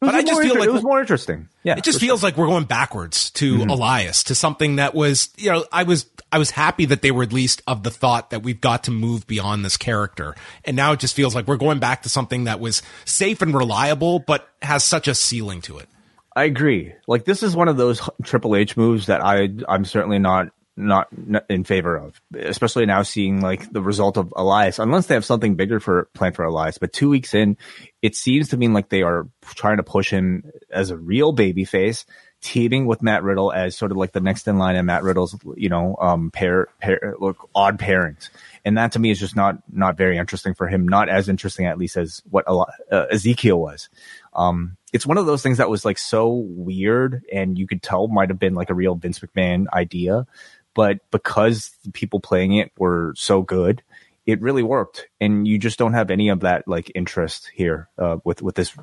but 0.00 0.14
I 0.14 0.22
just 0.22 0.40
feel 0.40 0.58
like 0.58 0.68
it 0.68 0.72
was 0.72 0.82
more 0.82 1.00
interesting. 1.00 1.48
Yeah, 1.62 1.76
it 1.76 1.84
just 1.84 2.00
feels 2.00 2.20
sure. 2.20 2.28
like 2.28 2.36
we're 2.36 2.46
going 2.46 2.64
backwards 2.64 3.30
to 3.32 3.58
mm-hmm. 3.58 3.70
Elias 3.70 4.24
to 4.24 4.34
something 4.34 4.76
that 4.76 4.94
was 4.94 5.30
you 5.36 5.50
know 5.50 5.64
I 5.72 5.84
was 5.84 6.06
I 6.30 6.38
was 6.38 6.50
happy 6.50 6.86
that 6.86 7.00
they 7.00 7.10
were 7.10 7.22
at 7.22 7.32
least 7.32 7.62
of 7.66 7.82
the 7.82 7.90
thought 7.90 8.30
that 8.30 8.42
we've 8.42 8.60
got 8.60 8.84
to 8.84 8.90
move 8.90 9.26
beyond 9.26 9.64
this 9.64 9.76
character, 9.76 10.34
and 10.64 10.76
now 10.76 10.92
it 10.92 11.00
just 11.00 11.14
feels 11.14 11.34
like 11.34 11.46
we're 11.46 11.56
going 11.56 11.78
back 11.78 12.02
to 12.02 12.08
something 12.08 12.44
that 12.44 12.60
was 12.60 12.82
safe 13.04 13.40
and 13.40 13.54
reliable, 13.54 14.18
but 14.18 14.48
has 14.60 14.84
such 14.84 15.08
a 15.08 15.14
ceiling 15.14 15.62
to 15.62 15.78
it. 15.78 15.88
I 16.36 16.44
agree. 16.44 16.92
Like 17.06 17.24
this 17.24 17.42
is 17.42 17.56
one 17.56 17.68
of 17.68 17.76
those 17.76 18.06
Triple 18.22 18.56
H 18.56 18.76
moves 18.76 19.06
that 19.06 19.24
I 19.24 19.48
I'm 19.68 19.84
certainly 19.84 20.18
not 20.18 20.48
not, 20.76 21.08
in 21.48 21.64
favor 21.64 21.96
of, 21.96 22.20
especially 22.36 22.86
now 22.86 23.02
seeing 23.02 23.40
like 23.40 23.72
the 23.72 23.82
result 23.82 24.16
of 24.16 24.32
Elias, 24.36 24.78
unless 24.78 25.06
they 25.06 25.14
have 25.14 25.24
something 25.24 25.54
bigger 25.54 25.80
for 25.80 26.08
planned 26.14 26.34
for 26.34 26.44
Elias. 26.44 26.78
But 26.78 26.92
two 26.92 27.08
weeks 27.08 27.34
in, 27.34 27.56
it 28.02 28.16
seems 28.16 28.48
to 28.48 28.56
mean 28.56 28.72
like 28.72 28.88
they 28.88 29.02
are 29.02 29.28
trying 29.44 29.76
to 29.76 29.82
push 29.82 30.10
him 30.10 30.50
as 30.70 30.90
a 30.90 30.96
real 30.96 31.32
baby 31.32 31.64
face, 31.64 32.04
teaming 32.42 32.86
with 32.86 33.02
Matt 33.02 33.22
Riddle 33.22 33.52
as 33.52 33.76
sort 33.76 33.90
of 33.90 33.96
like 33.96 34.12
the 34.12 34.20
next 34.20 34.48
in 34.48 34.58
line 34.58 34.76
and 34.76 34.86
Matt 34.86 35.02
Riddle's, 35.02 35.36
you 35.56 35.68
know, 35.68 35.96
um, 36.00 36.30
pair, 36.30 36.68
pair, 36.80 37.14
look, 37.18 37.48
odd 37.54 37.78
pairings. 37.78 38.28
And 38.64 38.76
that 38.76 38.92
to 38.92 38.98
me 38.98 39.10
is 39.10 39.20
just 39.20 39.36
not, 39.36 39.58
not 39.72 39.96
very 39.96 40.18
interesting 40.18 40.54
for 40.54 40.66
him. 40.66 40.86
Not 40.86 41.08
as 41.08 41.28
interesting, 41.28 41.66
at 41.66 41.78
least 41.78 41.96
as 41.96 42.22
what 42.28 42.44
uh, 42.46 43.06
Ezekiel 43.10 43.58
was. 43.58 43.88
Um, 44.34 44.76
it's 44.92 45.06
one 45.06 45.18
of 45.18 45.26
those 45.26 45.42
things 45.42 45.58
that 45.58 45.70
was 45.70 45.84
like 45.84 45.98
so 45.98 46.28
weird 46.34 47.24
and 47.32 47.58
you 47.58 47.66
could 47.66 47.82
tell 47.82 48.08
might 48.08 48.28
have 48.28 48.38
been 48.38 48.54
like 48.54 48.70
a 48.70 48.74
real 48.74 48.94
Vince 48.94 49.18
McMahon 49.18 49.66
idea 49.72 50.26
but 50.74 50.98
because 51.10 51.70
the 51.84 51.92
people 51.92 52.20
playing 52.20 52.54
it 52.54 52.72
were 52.78 53.14
so 53.16 53.42
good, 53.42 53.82
it 54.26 54.40
really 54.40 54.62
worked. 54.62 55.06
And 55.20 55.46
you 55.46 55.58
just 55.58 55.78
don't 55.78 55.94
have 55.94 56.10
any 56.10 56.28
of 56.28 56.40
that 56.40 56.66
like 56.66 56.90
interest 56.94 57.50
here 57.54 57.88
uh, 57.98 58.18
with 58.24 58.42
with 58.42 58.56
this 58.56 58.74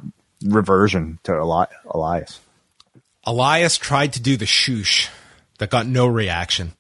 reversion 0.44 1.20
to 1.24 1.34
Eli- 1.34 1.66
Elias. 1.86 2.40
Elias 3.24 3.78
tried 3.78 4.14
to 4.14 4.22
do 4.22 4.38
the 4.38 4.46
shoosh 4.46 5.10
that 5.60 5.70
got 5.70 5.86
no 5.86 6.08
reaction, 6.08 6.74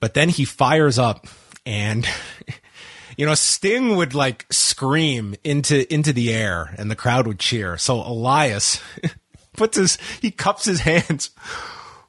but 0.00 0.14
then 0.14 0.28
he 0.28 0.44
fires 0.44 0.98
up 0.98 1.26
and. 1.64 2.06
you 3.16 3.24
know, 3.24 3.34
Sting 3.34 3.94
would 3.94 4.12
like 4.12 4.44
scream 4.50 5.36
into 5.44 5.92
into 5.92 6.12
the 6.12 6.32
air 6.32 6.74
and 6.78 6.90
the 6.90 6.96
crowd 6.96 7.28
would 7.28 7.38
cheer. 7.38 7.78
So 7.78 8.00
Elias 8.00 8.82
puts 9.56 9.76
his 9.76 9.98
he 10.20 10.32
cups 10.32 10.64
his 10.64 10.80
hands 10.80 11.30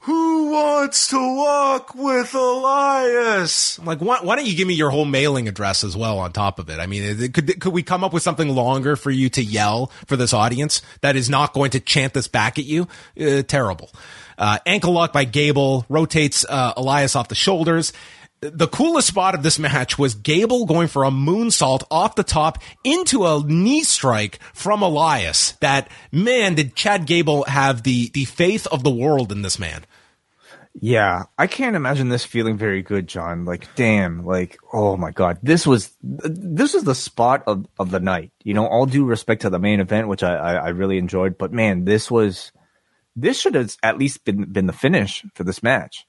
who 0.05 0.51
wants 0.51 1.07
to 1.07 1.35
walk 1.35 1.95
with 1.95 2.35
Elias? 2.35 3.79
I'm 3.79 3.85
like, 3.85 3.97
why, 3.97 4.19
why, 4.21 4.35
don't 4.35 4.45
you 4.45 4.55
give 4.55 4.67
me 4.67 4.75
your 4.75 4.91
whole 4.91 5.05
mailing 5.05 5.47
address 5.47 5.83
as 5.83 5.97
well 5.97 6.19
on 6.19 6.31
top 6.31 6.59
of 6.59 6.69
it? 6.69 6.79
I 6.79 6.85
mean, 6.85 7.31
could 7.31 7.59
could 7.59 7.73
we 7.73 7.81
come 7.81 8.03
up 8.03 8.13
with 8.13 8.21
something 8.21 8.49
longer 8.49 8.95
for 8.95 9.09
you 9.09 9.29
to 9.29 9.43
yell 9.43 9.87
for 10.05 10.15
this 10.15 10.31
audience 10.31 10.83
that 11.01 11.15
is 11.15 11.27
not 11.27 11.53
going 11.53 11.71
to 11.71 11.79
chant 11.79 12.13
this 12.13 12.27
back 12.27 12.59
at 12.59 12.65
you? 12.65 12.87
Uh, 13.19 13.41
terrible. 13.41 13.89
Uh, 14.37 14.59
ankle 14.67 14.93
lock 14.93 15.11
by 15.11 15.23
Gable 15.23 15.87
rotates 15.89 16.45
uh, 16.47 16.73
Elias 16.77 17.15
off 17.15 17.27
the 17.27 17.33
shoulders. 17.33 17.91
The 18.41 18.67
coolest 18.67 19.07
spot 19.07 19.33
of 19.33 19.41
this 19.41 19.57
match 19.57 19.97
was 19.97 20.13
Gable 20.13 20.67
going 20.67 20.87
for 20.87 21.03
a 21.03 21.09
moonsault 21.09 21.81
off 21.89 22.13
the 22.13 22.23
top 22.23 22.59
into 22.83 23.25
a 23.25 23.41
knee 23.43 23.81
strike 23.81 24.37
from 24.53 24.83
Elias. 24.83 25.53
That 25.61 25.89
man, 26.11 26.53
did 26.53 26.75
Chad 26.75 27.07
Gable 27.07 27.45
have 27.45 27.81
the 27.81 28.09
the 28.09 28.25
faith 28.25 28.67
of 28.67 28.83
the 28.83 28.91
world 28.91 29.31
in 29.31 29.41
this 29.41 29.57
man? 29.57 29.83
Yeah, 30.81 31.23
I 31.37 31.47
can't 31.47 31.77
imagine 31.77 32.09
this 32.09 32.25
feeling 32.25 32.57
very 32.57 32.81
good, 32.81 33.07
John. 33.07 33.45
Like, 33.45 33.73
damn, 33.75 34.25
like, 34.25 34.57
oh 34.73 34.97
my 34.97 35.11
god, 35.11 35.39
this 35.41 35.65
was 35.65 35.95
this 36.01 36.73
was 36.73 36.83
the 36.83 36.93
spot 36.93 37.43
of 37.47 37.65
of 37.79 37.91
the 37.91 38.01
night. 38.01 38.33
You 38.43 38.53
know, 38.53 38.67
all 38.67 38.85
due 38.85 39.05
respect 39.05 39.43
to 39.43 39.49
the 39.49 39.59
main 39.59 39.79
event, 39.79 40.09
which 40.09 40.21
I 40.21 40.35
I, 40.35 40.53
I 40.55 40.69
really 40.69 40.97
enjoyed, 40.97 41.37
but 41.37 41.53
man, 41.53 41.85
this 41.85 42.11
was 42.11 42.51
this 43.15 43.39
should 43.39 43.55
have 43.55 43.75
at 43.83 43.97
least 43.97 44.25
been 44.25 44.51
been 44.51 44.65
the 44.65 44.73
finish 44.73 45.25
for 45.33 45.45
this 45.45 45.63
match. 45.63 46.05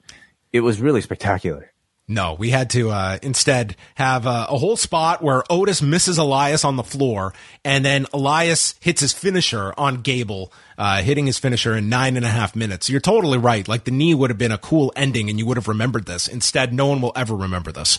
It 0.53 0.61
was 0.61 0.81
really 0.81 1.01
spectacular. 1.01 1.73
No, 2.09 2.35
we 2.35 2.51
had 2.51 2.71
to 2.71 2.91
uh, 2.91 3.19
instead 3.21 3.75
have 3.97 4.27
a, 4.27 4.47
a, 4.49 4.59
whole 4.59 4.77
spot 4.77 5.23
where 5.23 5.43
Otis 5.51 5.83
misses 5.83 6.19
Elias 6.19 6.65
on 6.65 6.77
the 6.77 6.85
floor, 6.85 7.35
and 7.65 7.85
then 7.85 8.07
Elias 8.13 8.77
hits 8.81 9.01
his 9.01 9.13
finisher 9.13 9.75
on 9.77 10.03
Gable, 10.03 10.53
uh, 10.79 11.03
hitting 11.03 11.27
his 11.27 11.41
finisher 11.41 11.75
in 11.75 11.89
nine 11.89 12.17
and 12.17 12.25
a 12.25 12.29
half 12.29 12.55
minutes. 12.55 12.89
You're 12.89 13.01
totally 13.01 13.39
right. 13.39 13.67
Like 13.67 13.85
the 13.85 13.91
knee 13.91 14.15
would 14.15 14.31
have 14.31 14.39
been 14.39 14.53
a 14.53 14.59
cool 14.59 14.93
ending, 14.95 15.29
and 15.29 15.37
you 15.37 15.47
would 15.47 15.57
have 15.57 15.67
remembered 15.67 16.07
this. 16.07 16.29
Instead, 16.29 16.73
no 16.73 16.87
one 16.87 17.01
will 17.01 17.13
ever 17.17 17.35
remember 17.35 17.73
this. 17.73 17.99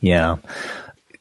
Yeah 0.00 0.36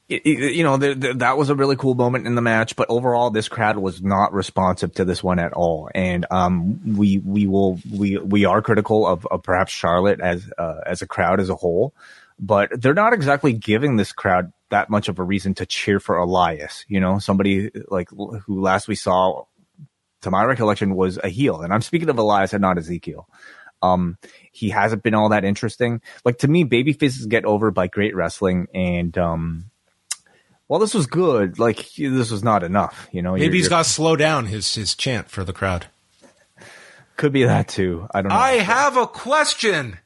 you 0.08 0.64
know, 0.64 0.78
that 0.78 1.36
was 1.36 1.50
a 1.50 1.56
really 1.56 1.76
cool 1.76 1.96
moment 1.96 2.28
in 2.28 2.36
the 2.36 2.42
match, 2.42 2.76
but 2.76 2.90
overall, 2.90 3.32
this 3.32 3.50
crowd 3.50 3.78
was 3.78 4.04
not 4.04 4.34
responsive 4.34 4.94
to 4.96 5.06
this 5.06 5.24
one 5.24 5.40
at 5.40 5.54
all. 5.54 5.90
And 5.96 6.28
um, 6.30 6.96
we 6.96 7.18
we 7.18 7.48
will 7.48 7.80
we 7.92 8.18
we 8.18 8.46
are 8.46 8.62
critical 8.62 9.08
of, 9.08 9.26
of 9.28 9.42
perhaps 9.42 9.72
Charlotte 9.72 10.20
as 10.22 10.48
uh, 10.60 10.82
as 10.86 11.02
a 11.02 11.08
crowd 11.08 11.40
as 11.40 11.50
a 11.50 11.56
whole, 11.56 11.96
but 12.40 12.70
they're 12.80 12.94
not 12.94 13.14
exactly 13.14 13.54
giving 13.54 13.96
this 13.96 14.14
crowd 14.14 14.54
that 14.70 14.92
much 14.92 15.10
of 15.10 15.18
a 15.18 15.24
reason 15.24 15.56
to 15.56 15.66
cheer 15.66 16.00
for 16.00 16.18
Elias. 16.18 16.86
You 16.88 17.00
know, 17.00 17.18
somebody 17.18 17.72
like 17.88 18.10
who 18.12 18.62
last 18.62 18.88
we 18.88 18.96
saw, 18.96 19.46
to 20.22 20.30
my 20.30 20.44
recollection, 20.44 20.96
was 20.96 21.18
a 21.18 21.30
heel, 21.30 21.62
and 21.62 21.74
I'm 21.74 21.82
speaking 21.82 22.10
of 22.10 22.20
Elias 22.20 22.54
and 22.54 22.62
not 22.62 22.78
Ezekiel. 22.78 23.28
Um, 23.82 24.18
he 24.52 24.70
hasn't 24.70 25.02
been 25.02 25.16
all 25.16 25.30
that 25.30 25.46
interesting. 25.46 26.02
Like 26.24 26.40
to 26.40 26.48
me, 26.48 26.64
baby 26.64 26.94
faces 26.94 27.26
get 27.26 27.46
over 27.46 27.72
by 27.72 27.88
great 27.88 28.16
wrestling 28.16 28.68
and 28.74 29.18
um 29.18 29.72
well, 30.68 30.80
this 30.80 30.94
was 30.94 31.06
good, 31.06 31.60
like 31.60 31.90
this 31.96 32.32
was 32.32 32.44
not 32.44 32.64
enough. 32.64 33.08
You 33.12 33.22
know, 33.22 33.34
maybe 33.34 33.46
you're, 33.46 33.54
he's 33.54 33.70
got 33.70 33.86
to 33.86 33.90
slow 33.90 34.16
down 34.16 34.48
his 34.48 34.74
his 34.74 34.96
chant 34.96 35.30
for 35.30 35.44
the 35.44 35.54
crowd. 35.54 35.88
Could 37.18 37.32
be 37.32 37.44
that 37.46 37.68
too. 37.68 38.08
I 38.14 38.22
don't 38.22 38.30
know. 38.30 38.36
I 38.36 38.54
have 38.54 38.98
a 38.98 39.08
question. 39.08 40.00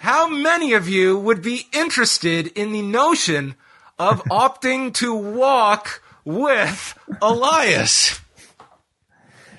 How 0.00 0.28
many 0.28 0.72
of 0.72 0.88
you 0.88 1.16
would 1.16 1.42
be 1.42 1.68
interested 1.72 2.48
in 2.48 2.72
the 2.72 2.82
notion 2.82 3.54
of 4.00 4.20
opting 4.30 4.92
to 4.94 5.14
walk 5.14 6.02
with 6.24 6.98
Elias? 7.20 8.20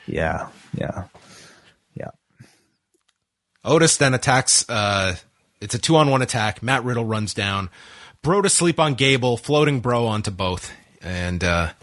Yeah, 0.06 0.50
yeah, 0.78 1.06
yeah. 1.96 2.10
Otis 3.64 3.96
then 3.96 4.14
attacks. 4.14 4.70
Uh, 4.70 5.16
it's 5.62 5.74
a 5.74 5.80
two 5.80 5.96
on 5.96 6.10
one 6.10 6.22
attack. 6.22 6.62
Matt 6.62 6.84
Riddle 6.84 7.06
runs 7.06 7.34
down. 7.34 7.70
Bro 8.24 8.44
to 8.44 8.50
sleep 8.50 8.80
on 8.80 8.94
Gable, 8.94 9.36
floating 9.36 9.82
bro 9.82 10.08
onto 10.08 10.32
both. 10.32 10.72
And 11.02 11.44
uh, 11.44 11.74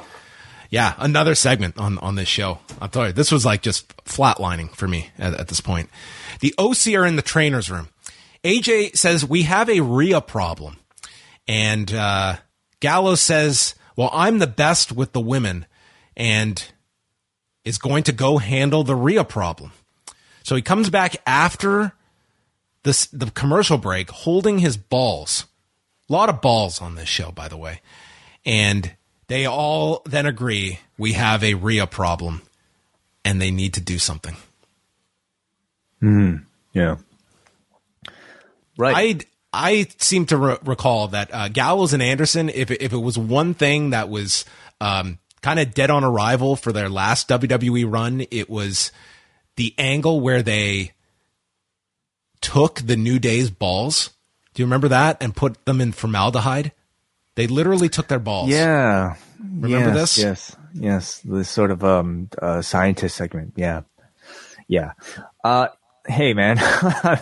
yeah, 0.70 0.94
another 0.96 1.34
segment 1.34 1.76
on, 1.76 1.98
on 1.98 2.14
this 2.14 2.28
show. 2.28 2.60
I'm 2.80 2.90
sorry, 2.90 3.12
this 3.12 3.30
was 3.30 3.44
like 3.44 3.60
just 3.60 3.94
flatlining 4.06 4.74
for 4.74 4.88
me 4.88 5.10
at, 5.18 5.34
at 5.34 5.48
this 5.48 5.60
point. 5.60 5.90
The 6.40 6.54
OC 6.56 6.94
are 6.94 7.04
in 7.04 7.16
the 7.16 7.22
trainer's 7.22 7.70
room. 7.70 7.90
AJ 8.42 8.96
says, 8.96 9.22
We 9.22 9.42
have 9.42 9.68
a 9.68 9.80
Rhea 9.80 10.22
problem. 10.22 10.78
And 11.46 11.92
uh, 11.92 12.36
Gallows 12.80 13.20
says, 13.20 13.74
Well, 13.94 14.08
I'm 14.10 14.38
the 14.38 14.46
best 14.46 14.92
with 14.92 15.12
the 15.12 15.20
women 15.20 15.66
and 16.16 16.72
is 17.66 17.76
going 17.76 18.04
to 18.04 18.12
go 18.12 18.38
handle 18.38 18.82
the 18.82 18.96
Rhea 18.96 19.24
problem. 19.24 19.72
So 20.42 20.56
he 20.56 20.62
comes 20.62 20.88
back 20.88 21.16
after 21.26 21.92
this, 22.82 23.08
the 23.08 23.30
commercial 23.30 23.76
break 23.76 24.10
holding 24.10 24.60
his 24.60 24.78
balls 24.78 25.44
a 26.10 26.12
lot 26.12 26.28
of 26.28 26.40
balls 26.40 26.82
on 26.82 26.96
this 26.96 27.08
show, 27.08 27.30
by 27.30 27.48
the 27.48 27.56
way. 27.56 27.80
And 28.44 28.92
they 29.28 29.46
all 29.46 30.02
then 30.04 30.26
agree 30.26 30.80
we 30.98 31.12
have 31.12 31.44
a 31.44 31.54
Rhea 31.54 31.86
problem 31.86 32.42
and 33.24 33.40
they 33.40 33.50
need 33.50 33.74
to 33.74 33.80
do 33.80 33.98
something. 33.98 34.36
Hmm. 36.00 36.36
Yeah. 36.72 36.96
Right. 38.76 39.26
I 39.52 39.70
I 39.70 39.86
seem 39.98 40.26
to 40.26 40.36
re- 40.36 40.58
recall 40.64 41.08
that 41.08 41.32
uh, 41.32 41.48
Gallows 41.48 41.92
and 41.92 42.02
Anderson, 42.02 42.48
if 42.48 42.70
it, 42.70 42.82
if 42.82 42.92
it 42.92 42.98
was 42.98 43.18
one 43.18 43.54
thing 43.54 43.90
that 43.90 44.08
was 44.08 44.44
um, 44.80 45.18
kind 45.42 45.60
of 45.60 45.74
dead 45.74 45.90
on 45.90 46.04
arrival 46.04 46.56
for 46.56 46.72
their 46.72 46.88
last 46.88 47.28
WWE 47.28 47.90
run, 47.90 48.24
it 48.30 48.48
was 48.48 48.92
the 49.56 49.74
angle 49.76 50.20
where 50.20 50.42
they 50.42 50.92
took 52.40 52.76
the 52.80 52.96
New 52.96 53.18
Day's 53.18 53.50
balls 53.50 54.10
do 54.54 54.62
you 54.62 54.66
remember 54.66 54.88
that? 54.88 55.18
And 55.20 55.34
put 55.34 55.64
them 55.64 55.80
in 55.80 55.92
formaldehyde. 55.92 56.72
They 57.36 57.46
literally 57.46 57.88
took 57.88 58.08
their 58.08 58.18
balls. 58.18 58.50
Yeah. 58.50 59.14
Remember 59.38 59.94
yes, 59.98 60.16
this? 60.16 60.18
Yes. 60.18 60.56
Yes. 60.74 61.20
This 61.24 61.48
sort 61.48 61.70
of 61.70 61.84
um 61.84 62.28
uh, 62.40 62.62
scientist 62.62 63.16
segment. 63.16 63.54
Yeah. 63.56 63.82
Yeah. 64.68 64.92
Uh, 65.42 65.68
hey 66.06 66.34
man, 66.34 66.58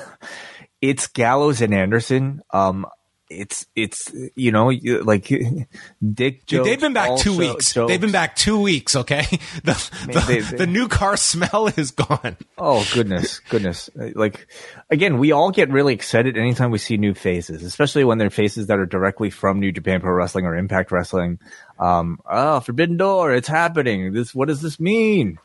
it's 0.81 1.07
Gallows 1.07 1.61
and 1.61 1.75
Anderson. 1.75 2.43
Um, 2.51 2.87
it's 3.31 3.67
it's 3.77 4.13
you 4.37 4.53
know 4.53 4.71
you, 4.71 5.03
like 5.05 5.29
Dick. 6.15 6.47
Dude, 6.47 6.65
they've 6.65 6.81
been 6.81 6.93
back 6.93 7.19
two 7.19 7.37
weeks. 7.37 7.73
jokes. 7.73 7.91
They've 7.91 8.01
been 8.01 8.13
back 8.13 8.37
two 8.37 8.61
weeks. 8.61 8.97
Okay, 8.97 9.23
the 9.65 9.91
the, 10.13 10.25
they- 10.27 10.41
they- 10.41 10.57
the 10.59 10.67
new 10.67 10.89
car 10.89 11.17
smell 11.17 11.67
is 11.77 11.91
gone. 11.91 12.37
Oh 12.57 12.87
goodness, 12.95 13.39
goodness! 13.49 13.91
Like 13.95 14.47
again, 14.91 15.19
we 15.19 15.33
all 15.33 15.51
get 15.51 15.71
really 15.71 15.95
excited 15.95 16.37
anytime 16.37 16.71
we 16.71 16.79
see 16.79 16.97
new 16.97 17.15
faces, 17.15 17.63
especially 17.63 18.05
when 18.05 18.19
they're 18.19 18.31
faces 18.31 18.67
that 18.69 18.79
are 18.79 18.87
directly 18.87 19.31
from 19.31 19.61
New 19.61 19.73
Japan 19.73 20.01
Pro 20.01 20.13
Wrestling 20.13 20.47
or 20.47 20.57
Impact 20.57 20.91
Wrestling. 20.93 21.39
Um, 21.79 22.19
oh, 22.29 22.61
Forbidden 22.61 22.97
Door, 22.97 23.35
it's 23.35 23.47
happening. 23.49 24.13
This, 24.13 24.35
what 24.35 24.49
does 24.49 24.61
this 24.63 24.81
mean? 24.81 25.39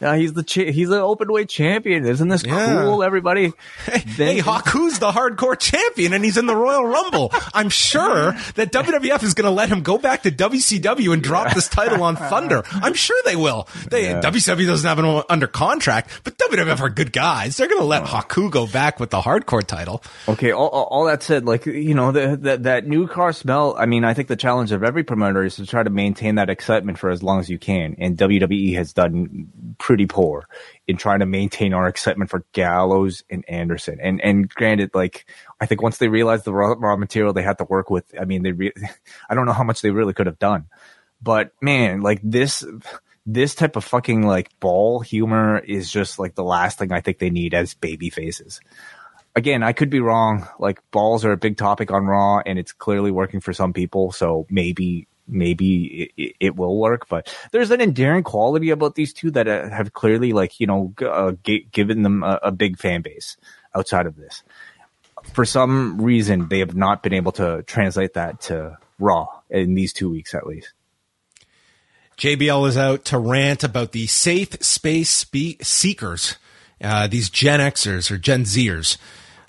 Yeah, 0.00 0.16
he's 0.16 0.32
the 0.32 0.42
cha- 0.42 0.70
he's 0.72 0.88
the 0.88 1.00
open 1.00 1.30
weight 1.32 1.48
champion. 1.48 2.06
Isn't 2.06 2.28
this 2.28 2.44
Yeah. 2.44 2.82
cool? 2.82 3.02
Everybody. 3.02 3.52
Hey, 4.20 4.38
Haku's 4.38 4.98
the 4.98 5.10
hardcore 5.10 5.58
champion 5.58 6.12
and 6.12 6.22
he's 6.24 6.36
in 6.36 6.46
the 6.46 6.54
Royal 6.56 6.84
Rumble. 6.86 7.32
I'm 7.54 7.68
sure 7.70 8.32
that 8.56 8.70
WWF 8.72 9.22
is 9.22 9.34
going 9.34 9.44
to 9.46 9.50
let 9.50 9.68
him 9.68 9.82
go 9.82 9.96
back 9.98 10.22
to 10.24 10.30
WCW 10.30 11.12
and 11.12 11.22
drop 11.22 11.54
this 11.54 11.68
title 11.68 12.02
on 12.02 12.16
Thunder. 12.16 12.62
I'm 12.70 12.94
sure 12.94 13.16
they 13.24 13.36
will. 13.36 13.66
They 13.90 14.10
Yeah. 14.10 14.20
WCW 14.20 14.66
doesn't 14.66 14.86
have 14.88 14.98
him 14.98 15.22
under 15.28 15.46
contract, 15.46 16.20
but 16.24 16.36
WWF 16.38 16.80
are 16.80 16.90
good 16.90 17.12
guys. 17.12 17.56
They're 17.56 17.68
going 17.68 17.80
to 17.80 17.86
let 17.86 18.04
Haku 18.04 18.50
go 18.50 18.66
back 18.66 19.00
with 19.00 19.10
the 19.10 19.20
hardcore 19.20 19.64
title. 19.64 20.02
Okay, 20.28 20.52
all, 20.52 20.68
all 20.68 21.04
that 21.06 21.22
said, 21.22 21.44
like 21.46 21.66
you 21.66 21.94
know, 21.94 22.12
the, 22.12 22.36
that 22.42 22.62
that 22.64 22.86
new 22.86 23.06
car 23.06 23.32
smell. 23.32 23.74
I 23.78 23.86
mean, 23.86 24.04
I 24.04 24.12
think 24.14 24.28
the 24.28 24.36
challenge 24.36 24.72
of 24.72 24.82
every 24.84 25.04
promoter 25.04 25.42
is 25.44 25.56
to 25.56 25.66
try 25.66 25.82
to 25.82 25.90
maintain 25.90 26.34
that 26.36 26.50
excitement 26.50 26.98
for 26.98 27.10
as 27.10 27.22
long 27.22 27.40
as 27.40 27.48
you 27.48 27.58
can, 27.58 27.96
and 27.98 28.16
WWE 28.18 28.74
has 28.76 28.92
done 28.92 29.48
pretty 29.90 30.06
poor 30.06 30.46
in 30.86 30.96
trying 30.96 31.18
to 31.18 31.26
maintain 31.26 31.74
our 31.74 31.88
excitement 31.88 32.30
for 32.30 32.44
Gallows 32.52 33.24
and 33.28 33.44
Anderson. 33.48 33.98
And 34.00 34.20
and 34.20 34.48
granted, 34.48 34.92
like 34.94 35.26
I 35.60 35.66
think 35.66 35.82
once 35.82 35.98
they 35.98 36.06
realized 36.06 36.44
the 36.44 36.54
raw, 36.54 36.76
raw 36.78 36.94
material 36.94 37.32
they 37.32 37.42
had 37.42 37.58
to 37.58 37.64
work 37.64 37.90
with, 37.90 38.04
I 38.16 38.24
mean, 38.24 38.44
they 38.44 38.52
re- 38.52 38.72
I 39.28 39.34
don't 39.34 39.46
know 39.46 39.52
how 39.52 39.64
much 39.64 39.82
they 39.82 39.90
really 39.90 40.12
could 40.12 40.28
have 40.28 40.38
done, 40.38 40.66
but 41.20 41.50
man, 41.60 42.02
like 42.02 42.20
this. 42.22 42.64
This 43.26 43.54
type 43.54 43.76
of 43.76 43.84
fucking 43.84 44.22
like 44.22 44.48
ball 44.60 45.00
humor 45.00 45.58
is 45.58 45.92
just 45.92 46.18
like 46.18 46.34
the 46.34 46.42
last 46.42 46.78
thing 46.78 46.90
I 46.90 47.02
think 47.02 47.18
they 47.18 47.28
need 47.28 47.52
as 47.52 47.74
baby 47.74 48.08
faces 48.08 48.60
again, 49.36 49.62
I 49.62 49.72
could 49.72 49.90
be 49.90 50.00
wrong. 50.00 50.48
Like 50.58 50.80
balls 50.90 51.24
are 51.26 51.30
a 51.30 51.36
big 51.36 51.58
topic 51.58 51.92
on 51.92 52.06
Raw, 52.06 52.40
and 52.44 52.58
it's 52.58 52.72
clearly 52.72 53.10
working 53.10 53.40
for 53.40 53.52
some 53.52 53.74
people. 53.74 54.10
So 54.10 54.46
maybe, 54.48 55.06
maybe 55.30 56.12
it, 56.16 56.36
it 56.40 56.56
will 56.56 56.78
work. 56.78 57.08
But 57.08 57.34
there's 57.52 57.70
an 57.70 57.80
endearing 57.80 58.24
quality 58.24 58.70
about 58.70 58.94
these 58.94 59.12
two 59.12 59.30
that 59.32 59.48
uh, 59.48 59.68
have 59.70 59.92
clearly, 59.92 60.32
like 60.32 60.60
you 60.60 60.66
know, 60.66 60.92
uh, 61.00 61.32
g- 61.44 61.66
given 61.72 62.02
them 62.02 62.22
a, 62.22 62.38
a 62.44 62.52
big 62.52 62.78
fan 62.78 63.02
base 63.02 63.36
outside 63.74 64.06
of 64.06 64.16
this. 64.16 64.42
For 65.32 65.44
some 65.44 66.00
reason, 66.00 66.48
they 66.48 66.60
have 66.60 66.74
not 66.74 67.02
been 67.02 67.12
able 67.12 67.32
to 67.32 67.62
translate 67.64 68.14
that 68.14 68.40
to 68.42 68.78
Raw 68.98 69.28
in 69.48 69.74
these 69.74 69.92
two 69.92 70.10
weeks, 70.10 70.34
at 70.34 70.46
least. 70.46 70.72
JBL 72.16 72.68
is 72.68 72.76
out 72.76 73.06
to 73.06 73.18
rant 73.18 73.64
about 73.64 73.92
the 73.92 74.06
safe 74.06 74.62
space 74.62 75.08
spe- 75.08 75.62
seekers, 75.62 76.36
uh, 76.82 77.06
these 77.06 77.30
Gen 77.30 77.60
Xers 77.60 78.10
or 78.10 78.18
Gen 78.18 78.44
Zers. 78.44 78.98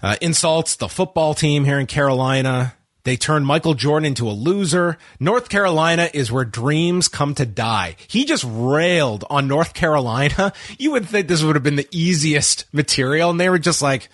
Uh, 0.01 0.15
insults 0.21 0.77
the 0.77 0.87
football 0.87 1.33
team 1.33 1.65
here 1.65 1.79
in 1.79 1.85
Carolina. 1.85 2.73
They 3.03 3.17
turned 3.17 3.45
Michael 3.45 3.73
Jordan 3.73 4.05
into 4.05 4.29
a 4.29 4.31
loser. 4.31 4.97
North 5.19 5.49
Carolina 5.49 6.09
is 6.13 6.31
where 6.31 6.45
dreams 6.45 7.07
come 7.07 7.35
to 7.35 7.45
die. 7.45 7.95
He 8.07 8.25
just 8.25 8.45
railed 8.47 9.25
on 9.29 9.47
North 9.47 9.73
Carolina. 9.73 10.53
You 10.77 10.91
would 10.91 11.07
think 11.07 11.27
this 11.27 11.43
would 11.43 11.55
have 11.55 11.63
been 11.63 11.75
the 11.75 11.87
easiest 11.91 12.65
material, 12.73 13.29
and 13.29 13.39
they 13.39 13.49
were 13.49 13.59
just 13.59 13.81
like, 13.81 14.09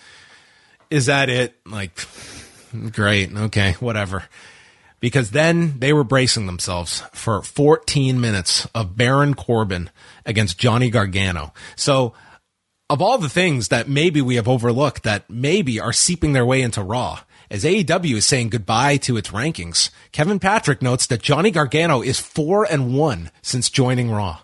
"Is 0.90 1.06
that 1.06 1.30
it?" 1.30 1.54
Like, 1.64 1.98
great, 2.92 3.34
okay, 3.34 3.72
whatever 3.80 4.24
because 5.00 5.30
then 5.30 5.78
they 5.78 5.92
were 5.92 6.04
bracing 6.04 6.46
themselves 6.46 7.02
for 7.12 7.42
14 7.42 8.20
minutes 8.20 8.66
of 8.74 8.96
Baron 8.96 9.34
Corbin 9.34 9.90
against 10.26 10.58
Johnny 10.58 10.90
Gargano. 10.90 11.52
So, 11.76 12.14
of 12.90 13.02
all 13.02 13.18
the 13.18 13.28
things 13.28 13.68
that 13.68 13.88
maybe 13.88 14.22
we 14.22 14.36
have 14.36 14.48
overlooked 14.48 15.02
that 15.02 15.28
maybe 15.28 15.78
are 15.78 15.92
seeping 15.92 16.32
their 16.32 16.46
way 16.46 16.62
into 16.62 16.82
Raw, 16.82 17.20
as 17.50 17.64
AEW 17.64 18.16
is 18.16 18.26
saying 18.26 18.50
goodbye 18.50 18.96
to 18.98 19.16
its 19.16 19.30
rankings, 19.30 19.90
Kevin 20.12 20.38
Patrick 20.38 20.82
notes 20.82 21.06
that 21.06 21.22
Johnny 21.22 21.50
Gargano 21.50 22.02
is 22.02 22.20
4 22.20 22.64
and 22.64 22.94
1 22.96 23.30
since 23.42 23.70
joining 23.70 24.10
Raw. 24.10 24.40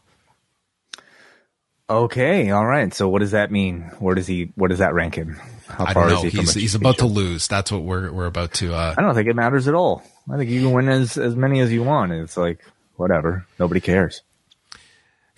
Okay, 1.88 2.50
all 2.50 2.64
right. 2.64 2.92
So 2.94 3.08
what 3.08 3.18
does 3.18 3.32
that 3.32 3.50
mean? 3.50 3.82
Where 3.98 4.14
does 4.14 4.26
he? 4.26 4.52
Where 4.54 4.68
does 4.68 4.78
that 4.78 4.94
rank 4.94 5.16
him? 5.16 5.38
How 5.68 5.84
I 5.86 5.92
don't 5.92 6.08
know. 6.08 6.22
he 6.22 6.30
He's, 6.30 6.54
he's 6.54 6.74
about 6.74 6.98
to 6.98 7.06
lose. 7.06 7.46
That's 7.46 7.70
what 7.70 7.82
we're, 7.82 8.10
we're 8.10 8.26
about 8.26 8.52
to, 8.54 8.74
uh, 8.74 8.94
I 8.96 9.00
don't 9.00 9.14
think 9.14 9.28
it 9.28 9.36
matters 9.36 9.66
at 9.68 9.74
all. 9.74 10.02
I 10.30 10.36
think 10.36 10.50
you 10.50 10.62
can 10.62 10.72
win 10.72 10.88
as 10.88 11.18
as 11.18 11.36
many 11.36 11.60
as 11.60 11.72
you 11.72 11.82
want. 11.82 12.12
It's 12.12 12.36
like 12.36 12.64
whatever. 12.96 13.46
Nobody 13.58 13.80
cares. 13.80 14.22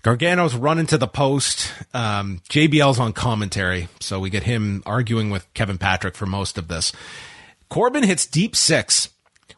Gargano's 0.03 0.55
running 0.55 0.87
to 0.87 0.99
the 0.99 1.09
post. 1.09 1.73
Um, 1.93 2.41
JBL's 2.49 3.01
on 3.01 3.13
commentary, 3.13 3.89
so 3.99 4.21
we 4.21 4.31
get 4.31 4.45
him 4.45 4.85
arguing 4.87 5.31
with 5.31 5.53
Kevin 5.53 5.79
Patrick 5.79 6.15
for 6.15 6.27
most 6.27 6.59
of 6.59 6.69
this. 6.69 6.93
Corbin 7.69 8.05
hits 8.05 8.27
deep 8.27 8.55
six, 8.55 9.09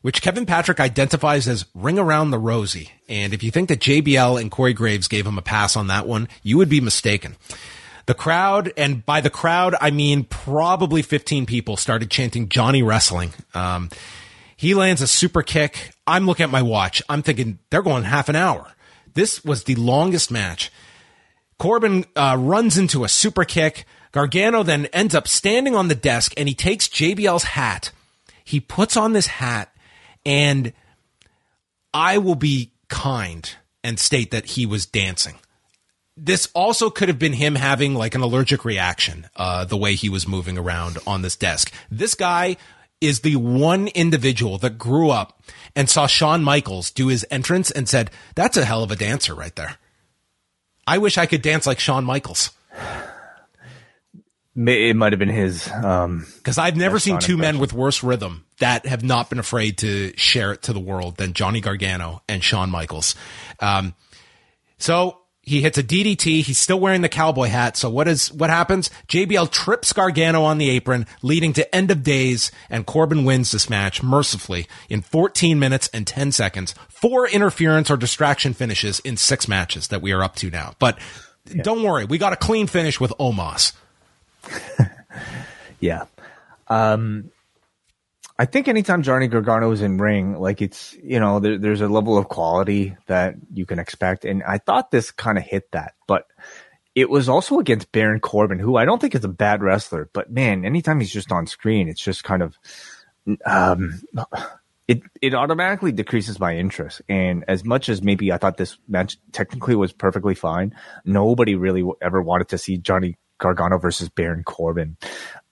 which 0.03 0.23
Kevin 0.23 0.47
Patrick 0.47 0.81
identifies 0.81 1.49
as 1.49 1.67
ring 1.75 1.99
around 1.99 2.31
the 2.31 2.39
rosy. 2.39 2.91
And 3.09 3.35
if 3.35 3.43
you 3.43 3.51
think 3.51 3.69
that 3.69 3.81
JBL 3.81 4.41
and 4.41 4.51
Corey 4.51 4.73
Graves 4.73 5.09
gave 5.09 5.27
him 5.27 5.39
a 5.39 5.43
pass 5.43 5.77
on 5.77 5.89
that 5.89 6.07
one, 6.07 6.29
you 6.43 6.57
would 6.57 6.69
be 6.69 6.81
mistaken. 6.81 7.37
The 8.07 8.15
crowd, 8.15 8.73
and 8.77 9.05
by 9.05 9.21
the 9.21 9.29
crowd, 9.29 9.75
I 9.81 9.91
mean 9.91 10.25
probably 10.25 11.03
15 11.03 11.45
people 11.45 11.77
started 11.77 12.11
chanting 12.11 12.49
Johnny 12.49 12.83
Wrestling. 12.83 13.35
Um, 13.53 13.91
he 14.57 14.75
lands 14.75 15.03
a 15.03 15.07
super 15.07 15.43
kick. 15.43 15.93
I'm 16.07 16.27
looking 16.27 16.45
at 16.45 16.51
my 16.51 16.63
watch. 16.63 17.03
I'm 17.09 17.23
thinking 17.23 17.59
they're 17.71 17.83
going 17.83 18.05
half 18.05 18.29
an 18.29 18.37
hour. 18.37 18.73
This 19.13 19.45
was 19.45 19.65
the 19.65 19.75
longest 19.75 20.31
match. 20.31 20.73
Corbin 21.59 22.07
uh, 22.17 22.37
runs 22.39 22.79
into 22.79 23.05
a 23.05 23.09
super 23.09 23.45
kick. 23.45 23.85
Gargano 24.13 24.63
then 24.63 24.87
ends 24.87 25.15
up 25.15 25.29
standing 25.29 25.75
on 25.75 25.89
the 25.89 25.95
desk 25.95 26.33
and 26.37 26.49
he 26.49 26.55
takes 26.55 26.89
JBL's 26.89 27.45
hat. 27.45 27.91
He 28.49 28.61
puts 28.61 28.97
on 28.97 29.13
this 29.13 29.27
hat 29.27 29.75
and 30.25 30.73
I 31.93 32.17
will 32.17 32.35
be 32.35 32.73
kind 32.89 33.49
and 33.85 34.01
state 34.01 34.31
that 34.31 34.47
he 34.47 34.65
was 34.65 34.87
dancing. 34.87 35.35
This 36.17 36.49
also 36.55 36.89
could 36.89 37.09
have 37.09 37.19
been 37.19 37.35
him 37.35 37.57
having 37.57 37.95
like 37.95 38.15
an 38.15 38.23
allergic 38.23 38.65
reaction, 38.65 39.29
uh, 39.37 39.67
the 39.67 39.77
way 39.77 39.95
he 39.95 40.09
was 40.09 40.27
moving 40.27 40.57
around 40.57 40.97
on 41.07 41.21
this 41.21 41.37
desk. 41.37 41.73
This 41.91 42.15
guy 42.15 42.57
is 43.03 43.21
the 43.21 43.37
one 43.37 43.89
individual 43.89 44.57
that 44.59 44.79
grew 44.79 45.11
up 45.11 45.43
and 45.77 45.91
saw 45.91 46.07
Shawn 46.07 46.43
Michaels 46.43 46.91
do 46.91 47.09
his 47.09 47.27
entrance 47.31 47.71
and 47.71 47.87
said, 47.87 48.11
that's 48.35 48.57
a 48.57 48.65
hell 48.65 48.83
of 48.83 48.91
a 48.91 48.97
dancer 48.97 49.35
right 49.35 49.55
there. 49.57 49.77
I 50.87 50.97
wish 50.97 51.19
I 51.19 51.27
could 51.27 51.43
dance 51.43 51.66
like 51.66 51.81
Shawn 51.81 52.07
Michaels. 52.07 52.51
It 54.66 54.97
might 54.97 55.12
have 55.12 55.20
been 55.20 55.28
his. 55.28 55.70
Um, 55.70 56.26
Because 56.36 56.59
I've 56.59 56.76
never 56.76 56.98
seen 56.98 57.18
two 57.18 57.36
men 57.36 57.59
with 57.60 57.72
worse 57.72 58.02
rhythm 58.02 58.44
that 58.59 58.86
have 58.86 59.05
not 59.05 59.30
been 59.30 59.39
afraid 59.39 59.78
to 59.78 60.12
share 60.16 60.52
it 60.52 60.62
to 60.62 60.72
the 60.72 60.80
world 60.80 61.16
than 61.16 61.32
Johnny 61.32 61.60
Gargano 61.60 62.22
and 62.28 62.43
Shawn 62.43 62.68
Michaels. 62.70 63.14
Um, 63.60 63.94
so 64.78 65.18
he 65.43 65.62
hits 65.62 65.78
a 65.78 65.82
DDT. 65.82 66.43
He's 66.43 66.59
still 66.59 66.80
wearing 66.80 67.02
the 67.02 67.09
cowboy 67.09 67.47
hat. 67.47 67.76
So 67.76 67.89
what 67.89 68.09
is 68.09 68.32
what 68.32 68.51
happens? 68.51 68.90
JBL 69.06 69.51
trips 69.51 69.93
Gargano 69.93 70.43
on 70.43 70.59
the 70.59 70.70
apron, 70.70 71.06
leading 71.22 71.52
to 71.52 71.74
end 71.74 71.90
of 71.90 72.02
days, 72.02 72.51
and 72.68 72.85
Corbin 72.85 73.24
wins 73.24 73.52
this 73.52 73.70
match 73.70 74.02
mercifully 74.02 74.66
in 74.89 75.02
14 75.02 75.59
minutes 75.59 75.89
and 75.94 76.06
10 76.06 76.32
seconds. 76.32 76.74
Four 76.89 77.28
interference 77.28 77.90
or 77.90 77.97
distraction 77.97 78.55
finishes 78.55 78.98
in 79.01 79.16
six 79.16 79.47
matches 79.47 79.89
that 79.89 80.02
we 80.02 80.12
are 80.12 80.22
up 80.22 80.35
to 80.36 80.51
now. 80.51 80.74
But 80.78 80.98
don't 81.62 81.82
worry, 81.82 82.05
we 82.05 82.18
got 82.18 82.32
a 82.32 82.36
clean 82.36 82.66
finish 82.66 82.98
with 83.01 83.12
Omos. 83.20 83.72
yeah. 85.81 86.05
Um, 86.69 87.31
I 88.39 88.45
think 88.45 88.69
anytime 88.69 89.03
Johnny 89.03 89.27
Gargano 89.27 89.70
is 89.73 89.83
in 89.83 89.99
ring, 89.99 90.39
like 90.39 90.62
it's 90.62 90.97
you 91.03 91.19
know 91.19 91.41
there, 91.41 91.59
there's 91.59 91.81
a 91.81 91.89
level 91.89 92.16
of 92.16 92.29
quality 92.29 92.97
that 93.07 93.35
you 93.53 93.66
can 93.66 93.79
expect, 93.79 94.25
and 94.25 94.43
I 94.45 94.59
thought 94.59 94.91
this 94.91 95.11
kind 95.11 95.39
of 95.39 95.45
hit 95.45 95.73
that, 95.73 95.95
but 96.07 96.27
it 96.95 97.11
was 97.11 97.29
also 97.29 97.59
against 97.59 97.93
Baron 97.93 98.20
Corbin, 98.20 98.59
who 98.59 98.77
I 98.77 98.85
don't 98.85 99.01
think 99.01 99.15
is 99.15 99.25
a 99.25 99.29
bad 99.29 99.62
wrestler, 99.62 100.09
but 100.12 100.31
man, 100.31 100.65
anytime 100.65 101.01
he's 101.01 101.12
just 101.12 101.33
on 101.33 101.47
screen, 101.47 101.89
it's 101.89 102.03
just 102.03 102.25
kind 102.25 102.43
of 102.43 102.57
um, 103.45 104.01
it 104.89 105.03
it 105.20 105.35
automatically 105.35 105.93
decreases 105.93 106.41
my 106.41 106.57
interest. 106.57 107.03
And 107.09 107.45
as 107.47 107.65
much 107.65 107.89
as 107.89 108.03
maybe 108.03 108.33
I 108.33 108.39
thought 108.39 108.57
this 108.57 108.79
match 108.89 109.19
technically 109.33 109.77
was 109.77 109.93
perfectly 109.93 110.35
fine, 110.35 110.75
nobody 111.05 111.55
really 111.55 111.85
ever 112.01 112.23
wanted 112.23 112.49
to 112.49 112.59
see 112.59 112.79
Johnny 112.79 113.16
Gargano 113.39 113.78
versus 113.78 114.09
Baron 114.09 114.44
Corbin. 114.44 114.97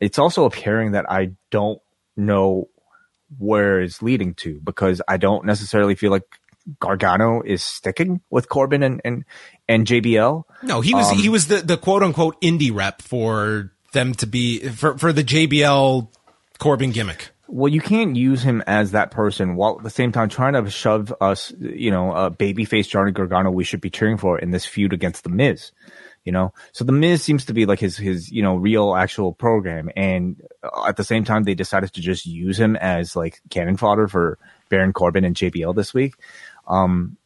It's 0.00 0.18
also 0.18 0.44
appearing 0.44 0.92
that 0.92 1.10
I 1.10 1.32
don't 1.50 1.80
know 2.16 2.68
where 3.38 3.80
it's 3.80 4.02
leading 4.02 4.34
to 4.34 4.60
because 4.62 5.02
I 5.08 5.16
don't 5.16 5.44
necessarily 5.44 5.94
feel 5.94 6.10
like 6.10 6.24
Gargano 6.80 7.42
is 7.42 7.62
sticking 7.62 8.20
with 8.30 8.48
Corbin 8.48 8.82
and 8.82 9.00
and, 9.04 9.24
and 9.68 9.86
JBL. 9.86 10.44
No, 10.62 10.80
he 10.80 10.94
was 10.94 11.10
um, 11.10 11.18
he 11.18 11.28
was 11.28 11.46
the 11.46 11.58
the 11.58 11.76
quote 11.76 12.02
unquote 12.02 12.40
indie 12.40 12.74
rep 12.74 13.02
for 13.02 13.72
them 13.92 14.14
to 14.14 14.26
be 14.26 14.60
for 14.68 14.98
for 14.98 15.12
the 15.12 15.24
JBL 15.24 16.08
Corbin 16.58 16.90
gimmick. 16.90 17.30
Well, 17.48 17.72
you 17.72 17.80
can't 17.80 18.16
use 18.16 18.42
him 18.42 18.62
as 18.66 18.90
that 18.90 19.12
person 19.12 19.54
while 19.54 19.76
at 19.78 19.84
the 19.84 19.90
same 19.90 20.10
time 20.10 20.28
trying 20.28 20.54
to 20.54 20.68
shove 20.68 21.14
us, 21.20 21.52
you 21.60 21.92
know, 21.92 22.12
a 22.12 22.28
babyface 22.28 22.88
Johnny 22.88 23.12
Gargano 23.12 23.52
we 23.52 23.62
should 23.62 23.80
be 23.80 23.88
cheering 23.88 24.16
for 24.16 24.36
in 24.36 24.50
this 24.50 24.66
feud 24.66 24.92
against 24.92 25.22
the 25.22 25.30
Miz 25.30 25.70
you 26.27 26.32
know 26.32 26.53
so 26.73 26.85
the 26.85 26.93
miz 26.93 27.23
seems 27.23 27.47
to 27.47 27.55
be 27.55 27.65
like 27.65 27.81
his 27.81 27.97
his 27.97 28.31
you 28.31 28.43
know 28.43 28.57
real 28.57 28.94
actual 28.94 29.32
program 29.32 29.89
and 29.97 30.43
at 30.86 30.97
the 30.97 31.05
same 31.05 31.24
time 31.24 31.44
they 31.44 31.55
decided 31.55 31.93
to 31.93 32.03
just 32.03 32.27
use 32.27 32.59
him 32.59 32.77
as 32.77 33.16
like 33.16 33.40
cannon 33.48 33.77
fodder 33.77 34.07
for 34.09 34.39
baron 34.69 34.93
corbin 34.93 35.24
and 35.24 35.36
jbl 35.36 35.74
this 35.74 35.94
week 35.94 36.15
um 36.66 37.16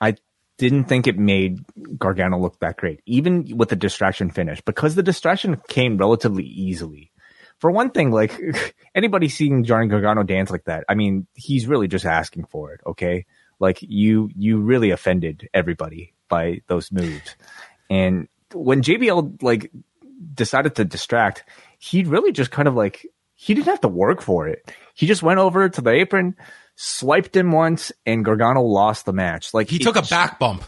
i 0.00 0.14
didn't 0.56 0.84
think 0.84 1.06
it 1.06 1.18
made 1.18 1.58
gargano 1.98 2.38
look 2.38 2.58
that 2.60 2.76
great 2.78 3.00
even 3.04 3.58
with 3.58 3.68
the 3.68 3.76
distraction 3.76 4.30
finish 4.30 4.60
because 4.62 4.94
the 4.94 5.02
distraction 5.02 5.60
came 5.68 5.98
relatively 5.98 6.44
easily 6.44 7.10
for 7.58 7.70
one 7.70 7.90
thing, 7.90 8.10
like 8.10 8.38
anybody 8.94 9.28
seeing 9.28 9.64
Johnny 9.64 9.86
Gargano 9.86 10.22
dance 10.22 10.50
like 10.50 10.64
that, 10.64 10.84
I 10.88 10.94
mean, 10.94 11.26
he's 11.34 11.66
really 11.66 11.88
just 11.88 12.04
asking 12.04 12.44
for 12.46 12.72
it. 12.72 12.80
Okay. 12.86 13.26
Like 13.58 13.78
you, 13.80 14.28
you 14.36 14.60
really 14.60 14.90
offended 14.90 15.48
everybody 15.54 16.12
by 16.28 16.60
those 16.66 16.90
moves. 16.90 17.36
And 17.90 18.28
when 18.52 18.82
JBL 18.82 19.42
like 19.42 19.70
decided 20.34 20.76
to 20.76 20.84
distract, 20.84 21.44
he 21.78 22.04
really 22.04 22.32
just 22.32 22.50
kind 22.50 22.68
of 22.68 22.74
like 22.74 23.06
he 23.34 23.54
didn't 23.54 23.66
have 23.66 23.80
to 23.82 23.88
work 23.88 24.22
for 24.22 24.48
it. 24.48 24.72
He 24.94 25.06
just 25.06 25.22
went 25.22 25.40
over 25.40 25.68
to 25.68 25.80
the 25.80 25.90
apron, 25.90 26.36
swiped 26.76 27.36
him 27.36 27.52
once, 27.52 27.92
and 28.06 28.24
Gargano 28.24 28.62
lost 28.62 29.06
the 29.06 29.12
match. 29.12 29.52
Like 29.52 29.68
he 29.68 29.78
took 29.78 29.96
a 29.96 30.02
back 30.02 30.38
bump 30.38 30.64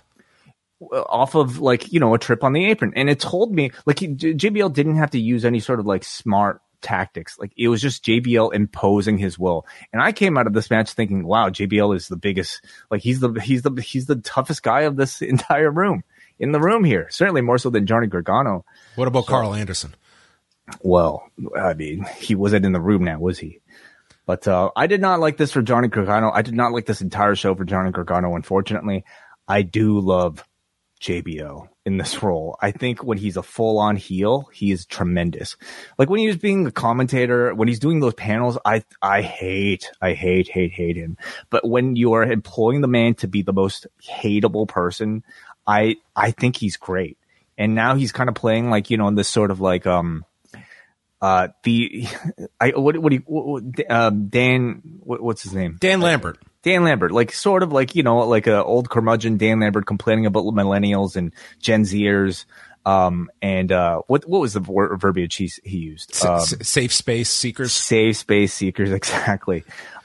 off 0.81 1.35
of 1.35 1.59
like 1.59 1.91
you 1.93 2.01
know 2.01 2.15
a 2.15 2.19
trip 2.19 2.45
on 2.45 2.53
the 2.53 2.67
apron, 2.67 2.93
and 2.97 3.09
it 3.09 3.21
told 3.21 3.55
me 3.55 3.71
like 3.87 4.01
he, 4.01 4.09
JBL 4.09 4.73
didn't 4.73 4.97
have 4.97 5.11
to 5.13 5.21
use 5.21 5.45
any 5.45 5.61
sort 5.61 5.81
of 5.81 5.87
like 5.87 6.05
smart 6.05 6.61
tactics. 6.83 7.39
Like 7.39 7.53
it 7.57 7.69
was 7.69 7.81
just 7.81 8.05
JBL 8.05 8.55
imposing 8.55 9.19
his 9.19 9.39
will. 9.39 9.67
And 9.93 10.03
I 10.03 10.13
came 10.13 10.37
out 10.37 10.47
of 10.47 10.53
this 10.53 10.71
match 10.71 10.93
thinking, 10.93 11.27
wow, 11.27 11.49
JBL 11.49 11.97
is 11.97 12.09
the 12.09 12.17
biggest, 12.17 12.65
like 12.91 13.03
he's 13.03 13.21
the, 13.21 13.33
he's 13.33 13.63
the, 13.63 13.73
he's 13.81 14.07
the 14.07 14.17
toughest 14.17 14.63
guy 14.63 14.83
of 14.83 14.97
this 14.97 15.21
entire 15.23 15.71
room 15.71 16.05
in 16.39 16.53
the 16.53 16.61
room 16.61 16.85
here. 16.85 17.09
Certainly 17.11 17.43
more 17.43 17.59
so 17.59 17.71
than 17.71 17.87
Johnny 17.87 18.07
Gargano. 18.07 18.65
What 18.95 19.09
about 19.09 19.25
so, 19.25 19.31
Karl 19.31 19.55
Anderson? 19.55 19.95
Well, 20.81 21.31
I 21.59 21.75
mean, 21.75 22.05
he 22.19 22.35
wasn't 22.35 22.67
in 22.67 22.73
the 22.73 22.81
room 22.81 23.05
now, 23.05 23.19
was 23.19 23.39
he? 23.39 23.61
But 24.27 24.49
uh, 24.49 24.71
I 24.75 24.89
did 24.89 25.01
not 25.01 25.21
like 25.21 25.37
this 25.37 25.53
for 25.53 25.63
Johnny 25.63 25.89
Gargano. 25.89 26.31
I 26.33 26.43
did 26.43 26.55
not 26.55 26.73
like 26.73 26.87
this 26.87 27.01
entire 27.01 27.37
show 27.37 27.55
for 27.55 27.65
Johnny 27.65 27.93
Gargano. 27.93 28.35
Unfortunately, 28.35 29.05
I 29.47 29.63
do 29.63 30.01
love 30.01 30.45
JBL 31.01 31.69
in 31.85 31.99
this 31.99 32.21
role. 32.23 32.57
I 32.61 32.73
think 32.73 33.05
when 33.05 33.19
he's 33.19 33.37
a 33.37 33.43
full 33.43 33.79
on 33.79 33.95
heel, 33.95 34.49
he 34.53 34.73
is 34.73 34.85
tremendous. 34.85 35.57
Like 35.97 36.11
when 36.11 36.19
he 36.19 36.27
was 36.27 36.37
being 36.37 36.67
a 36.67 36.73
commentator, 36.73 37.55
when 37.55 37.69
he's 37.69 37.79
doing 37.79 38.01
those 38.01 38.15
panels, 38.15 38.59
I 38.65 38.83
I 39.01 39.23
hate, 39.23 39.91
I 40.03 40.15
hate, 40.15 40.49
hate, 40.49 40.73
hate 40.73 40.97
him. 40.97 41.17
But 41.49 41.69
when 41.69 41.95
you 41.95 42.15
are 42.15 42.25
employing 42.25 42.81
the 42.81 42.89
man 42.89 43.15
to 43.17 43.29
be 43.29 43.43
the 43.43 43.53
most 43.53 43.87
hateable 44.03 44.67
person, 44.67 45.23
I 45.67 45.97
I 46.15 46.31
think 46.31 46.57
he's 46.57 46.77
great. 46.77 47.19
And 47.59 47.75
now 47.75 47.95
he's 47.95 48.13
kind 48.13 48.29
of 48.29 48.35
playing 48.35 48.71
like 48.71 48.91
you 48.91 48.97
know 48.97 49.09
in 49.09 49.15
this 49.15 49.29
sort 49.29 49.51
of 49.51 49.61
like 49.61 49.87
um 49.87 50.25
uh 51.21 51.49
the 51.65 52.07
I 52.61 52.71
what 52.71 52.99
what 52.99 53.11
do 53.11 53.17
you 53.17 53.23
what, 53.27 53.91
um, 53.91 54.29
Dan 54.29 54.83
what, 55.01 55.23
what's 55.23 55.43
his 55.43 55.55
name? 55.55 55.77
Dan 55.81 56.01
Lambert. 56.01 56.39
Dan 56.63 56.85
Lambert. 56.85 57.13
Like 57.13 57.33
sort 57.33 57.63
of 57.63 57.73
like 57.73 57.95
you 57.95 58.03
know 58.03 58.19
like 58.21 58.47
a 58.47 58.63
old 58.63 58.91
curmudgeon 58.91 59.37
Dan 59.37 59.61
Lambert 59.61 59.87
complaining 59.87 60.27
about 60.27 60.45
millennials 60.45 61.17
and 61.17 61.33
Gen 61.61 61.83
Zers 61.83 62.45
um 62.85 63.29
and 63.43 63.73
uh 63.73 64.01
what 64.07 64.29
what 64.29 64.41
was 64.41 64.53
the 64.53 64.61
verbiage 64.61 65.35
he 65.37 65.51
he 65.65 65.79
used? 65.79 66.25
Um, 66.25 66.41
safe 66.41 66.93
space 66.93 67.31
seekers? 67.31 67.73
safe 67.73 68.17
space 68.19 68.55
seekers 68.55 68.93
exactly 69.01 69.65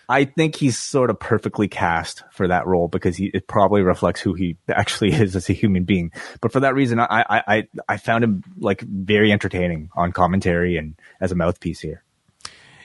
I 0.09 0.25
think 0.25 0.55
he's 0.55 0.77
sort 0.77 1.09
of 1.09 1.19
perfectly 1.19 1.67
cast 1.67 2.23
for 2.31 2.47
that 2.47 2.67
role 2.67 2.87
because 2.87 3.15
he 3.17 3.31
it 3.33 3.47
probably 3.47 3.81
reflects 3.81 4.21
who 4.21 4.33
he 4.33 4.57
actually 4.69 5.11
is 5.13 5.35
as 5.35 5.49
a 5.49 5.53
human 5.53 5.83
being. 5.83 6.11
But 6.41 6.51
for 6.51 6.59
that 6.61 6.75
reason, 6.75 6.99
I 6.99 7.25
I 7.29 7.67
I 7.87 7.97
found 7.97 8.23
him 8.23 8.43
like 8.57 8.81
very 8.81 9.31
entertaining 9.31 9.89
on 9.95 10.11
commentary 10.11 10.77
and 10.77 10.95
as 11.19 11.31
a 11.31 11.35
mouthpiece 11.35 11.79
here. 11.79 12.03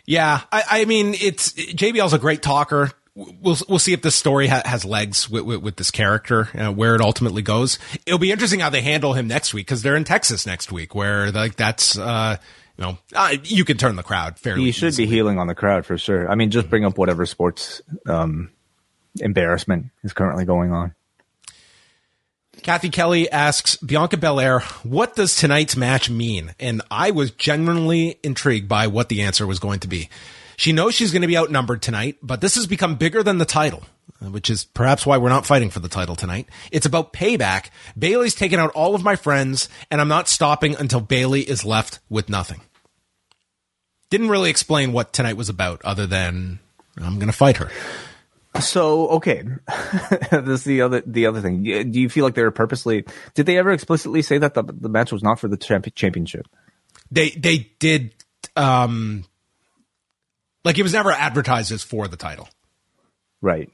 Yeah, 0.07 0.43
I, 0.53 0.63
I 0.71 0.85
mean, 0.85 1.15
it's 1.15 1.53
JBL's 1.53 2.13
a 2.13 2.19
great 2.19 2.43
talker. 2.43 2.93
We'll 3.15 3.57
we'll 3.69 3.79
see 3.79 3.93
if 3.93 4.03
this 4.03 4.15
story 4.15 4.47
ha- 4.47 4.63
has 4.65 4.85
legs 4.85 5.29
with, 5.29 5.43
with, 5.45 5.63
with 5.63 5.77
this 5.77 5.91
character, 5.91 6.49
uh, 6.55 6.71
where 6.71 6.95
it 6.95 7.01
ultimately 7.01 7.43
goes. 7.43 7.79
It'll 8.05 8.19
be 8.19 8.31
interesting 8.31 8.61
how 8.61 8.71
they 8.71 8.83
handle 8.83 9.15
him 9.15 9.27
next 9.27 9.53
week 9.55 9.67
because 9.67 9.83
they're 9.83 9.97
in 9.97 10.05
Texas 10.05 10.47
next 10.47 10.71
week, 10.71 10.95
where 10.95 11.33
like 11.33 11.57
that's 11.57 11.99
uh, 11.99 12.37
you 12.79 12.85
know, 12.85 12.99
uh, 13.15 13.37
you 13.45 13.65
can 13.65 13.77
turn 13.77 13.97
the 13.97 14.03
crowd 14.03 14.39
fairly. 14.39 14.65
He 14.65 14.73
should 14.73 14.89
easily. 14.89 15.07
be 15.07 15.15
healing 15.15 15.39
on 15.39 15.47
the 15.47 15.55
crowd 15.55 15.87
for 15.87 15.97
sure. 15.97 16.31
I 16.31 16.35
mean, 16.35 16.51
just 16.51 16.69
bring 16.69 16.85
up 16.85 16.99
whatever 16.99 17.25
sports 17.27 17.81
um, 18.07 18.51
embarrassment 19.21 19.87
is 20.03 20.13
currently 20.13 20.45
going 20.45 20.73
on. 20.73 20.95
Kathy 22.63 22.89
Kelly 22.89 23.31
asks 23.31 23.77
Bianca 23.77 24.17
Belair, 24.17 24.61
what 24.83 25.15
does 25.15 25.37
tonight's 25.37 25.77
match 25.77 26.11
mean? 26.11 26.55
And 26.59 26.83
I 26.91 27.13
was 27.13 27.31
genuinely 27.31 28.19
intrigued 28.23 28.69
by 28.69 28.89
what 28.89 29.09
the 29.09 29.23
answer 29.23 29.47
was 29.47 29.59
going 29.59 29.81
to 29.81 29.89
be. 29.89 30.09
She 30.57 30.73
knows 30.73 30.95
she's 30.95 31.13
going 31.13 31.23
to 31.23 31.29
be 31.29 31.37
outnumbered 31.37 31.83
tonight, 31.83 32.17
but 32.23 32.41
this 32.41 32.55
has 32.57 32.67
become 32.67 32.97
bigger 32.97 33.23
than 33.23 33.39
the 33.39 33.45
title, 33.45 33.85
which 34.21 34.51
is 34.51 34.65
perhaps 34.65 35.05
why 35.05 35.19
we're 35.19 35.29
not 35.29 35.47
fighting 35.47 35.71
for 35.71 35.81
the 35.81 35.89
title 35.89 36.17
tonight. 36.17 36.49
It's 36.73 36.87
about 36.87 37.13
payback. 37.13 37.71
Bayley's 37.99 38.35
taken 38.35 38.59
out 38.59 38.71
all 38.71 38.95
of 38.95 39.05
my 39.05 39.17
friends, 39.17 39.69
and 39.91 40.01
I'm 40.01 40.09
not 40.09 40.29
stopping 40.29 40.75
until 40.77 41.01
Bayley 41.01 41.43
is 41.43 41.65
left 41.65 42.01
with 42.09 42.29
nothing. 42.29 42.61
Didn't 44.11 44.29
really 44.29 44.51
explain 44.51 44.93
what 44.93 45.13
tonight 45.13 45.37
was 45.37 45.49
about, 45.49 45.83
other 45.85 46.07
than 46.07 46.61
I'm 46.97 47.17
going 47.17 47.27
to 47.27 47.33
fight 47.33 47.59
her. 47.59 47.71
So 48.61 49.09
okay, 49.09 49.43
this 50.31 50.61
is 50.61 50.65
the 50.65 50.81
other 50.83 51.03
the 51.07 51.27
other 51.27 51.41
thing. 51.41 51.63
Do 51.63 52.01
you 52.01 52.09
feel 52.09 52.25
like 52.25 52.35
they 52.35 52.43
were 52.43 52.51
purposely? 52.51 53.05
Did 53.35 53.47
they 53.47 53.59
ever 53.59 53.71
explicitly 53.71 54.23
say 54.23 54.39
that 54.39 54.55
the 54.55 54.63
the 54.63 54.89
match 54.89 55.13
was 55.13 55.23
not 55.23 55.39
for 55.39 55.49
the 55.49 55.57
champ- 55.57 55.95
championship? 55.95 56.47
They 57.11 57.31
they 57.31 57.71
did. 57.79 58.15
Um, 58.55 59.25
like 60.65 60.79
it 60.79 60.83
was 60.83 60.95
never 60.95 61.13
advertised 61.13 61.71
as 61.71 61.83
for 61.83 62.09
the 62.09 62.17
title. 62.17 62.49
Right. 63.43 63.71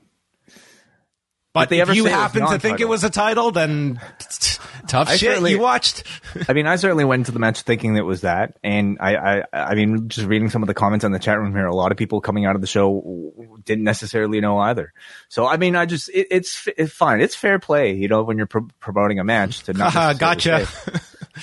But 1.54 1.70
if 1.70 1.94
you 1.94 2.06
happen 2.06 2.46
to 2.46 2.58
think 2.58 2.80
it 2.80 2.88
was 2.88 3.04
a 3.04 3.10
title, 3.10 3.50
then 3.50 4.00
tough 4.88 5.08
I 5.08 5.16
shit. 5.16 5.42
You 5.50 5.58
watched. 5.58 6.04
I 6.48 6.54
mean, 6.54 6.66
I 6.66 6.76
certainly 6.76 7.04
went 7.04 7.20
into 7.20 7.32
the 7.32 7.38
match 7.38 7.60
thinking 7.60 7.94
it 7.96 8.06
was 8.06 8.22
that, 8.22 8.56
and 8.62 8.96
I, 9.00 9.16
I, 9.16 9.44
I 9.52 9.74
mean, 9.74 10.08
just 10.08 10.26
reading 10.26 10.48
some 10.48 10.62
of 10.62 10.66
the 10.66 10.72
comments 10.72 11.04
on 11.04 11.12
the 11.12 11.18
chat 11.18 11.38
room 11.38 11.52
here, 11.52 11.66
a 11.66 11.74
lot 11.74 11.92
of 11.92 11.98
people 11.98 12.22
coming 12.22 12.46
out 12.46 12.54
of 12.54 12.62
the 12.62 12.66
show 12.66 13.34
didn't 13.64 13.84
necessarily 13.84 14.40
know 14.40 14.58
either. 14.58 14.94
So, 15.28 15.46
I 15.46 15.58
mean, 15.58 15.76
I 15.76 15.84
just, 15.84 16.08
it, 16.08 16.28
it's, 16.30 16.68
it's 16.78 16.92
fine. 16.92 17.20
It's 17.20 17.34
fair 17.34 17.58
play, 17.58 17.92
you 17.92 18.08
know, 18.08 18.22
when 18.22 18.38
you're 18.38 18.46
pro- 18.46 18.68
promoting 18.80 19.18
a 19.18 19.24
match 19.24 19.64
to 19.64 19.74
not. 19.74 19.92
Gotcha. 20.18 20.66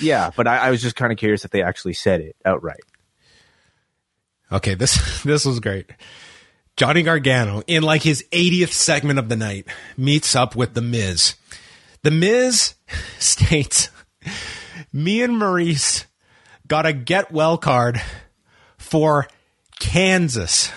yeah, 0.00 0.32
but 0.34 0.48
I, 0.48 0.56
I 0.56 0.70
was 0.70 0.82
just 0.82 0.96
kind 0.96 1.12
of 1.12 1.18
curious 1.18 1.44
if 1.44 1.52
they 1.52 1.62
actually 1.62 1.94
said 1.94 2.20
it 2.20 2.34
outright. 2.44 2.80
Okay, 4.52 4.74
this 4.74 5.22
this 5.22 5.44
was 5.44 5.60
great. 5.60 5.92
Johnny 6.80 7.02
Gargano, 7.02 7.62
in 7.66 7.82
like 7.82 8.02
his 8.02 8.24
80th 8.32 8.72
segment 8.72 9.18
of 9.18 9.28
the 9.28 9.36
night, 9.36 9.66
meets 9.98 10.34
up 10.34 10.56
with 10.56 10.72
The 10.72 10.80
Miz. 10.80 11.34
The 12.00 12.10
Miz 12.10 12.72
states, 13.18 13.90
Me 14.90 15.20
and 15.20 15.38
Maurice 15.38 16.06
got 16.66 16.86
a 16.86 16.94
get 16.94 17.30
well 17.30 17.58
card 17.58 18.00
for 18.78 19.28
Kansas. 19.78 20.72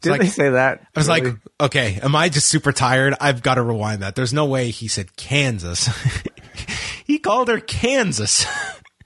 Did 0.00 0.10
like, 0.10 0.22
they 0.22 0.26
say 0.26 0.50
that? 0.50 0.80
I 0.80 0.98
was 0.98 1.06
really? 1.06 1.20
like, 1.20 1.34
okay, 1.60 2.00
am 2.02 2.16
I 2.16 2.28
just 2.28 2.48
super 2.48 2.72
tired? 2.72 3.14
I've 3.20 3.44
got 3.44 3.54
to 3.54 3.62
rewind 3.62 4.02
that. 4.02 4.16
There's 4.16 4.32
no 4.32 4.46
way 4.46 4.72
he 4.72 4.88
said 4.88 5.14
Kansas. 5.14 5.88
he 7.06 7.20
called 7.20 7.46
her 7.46 7.60
Kansas. 7.60 8.44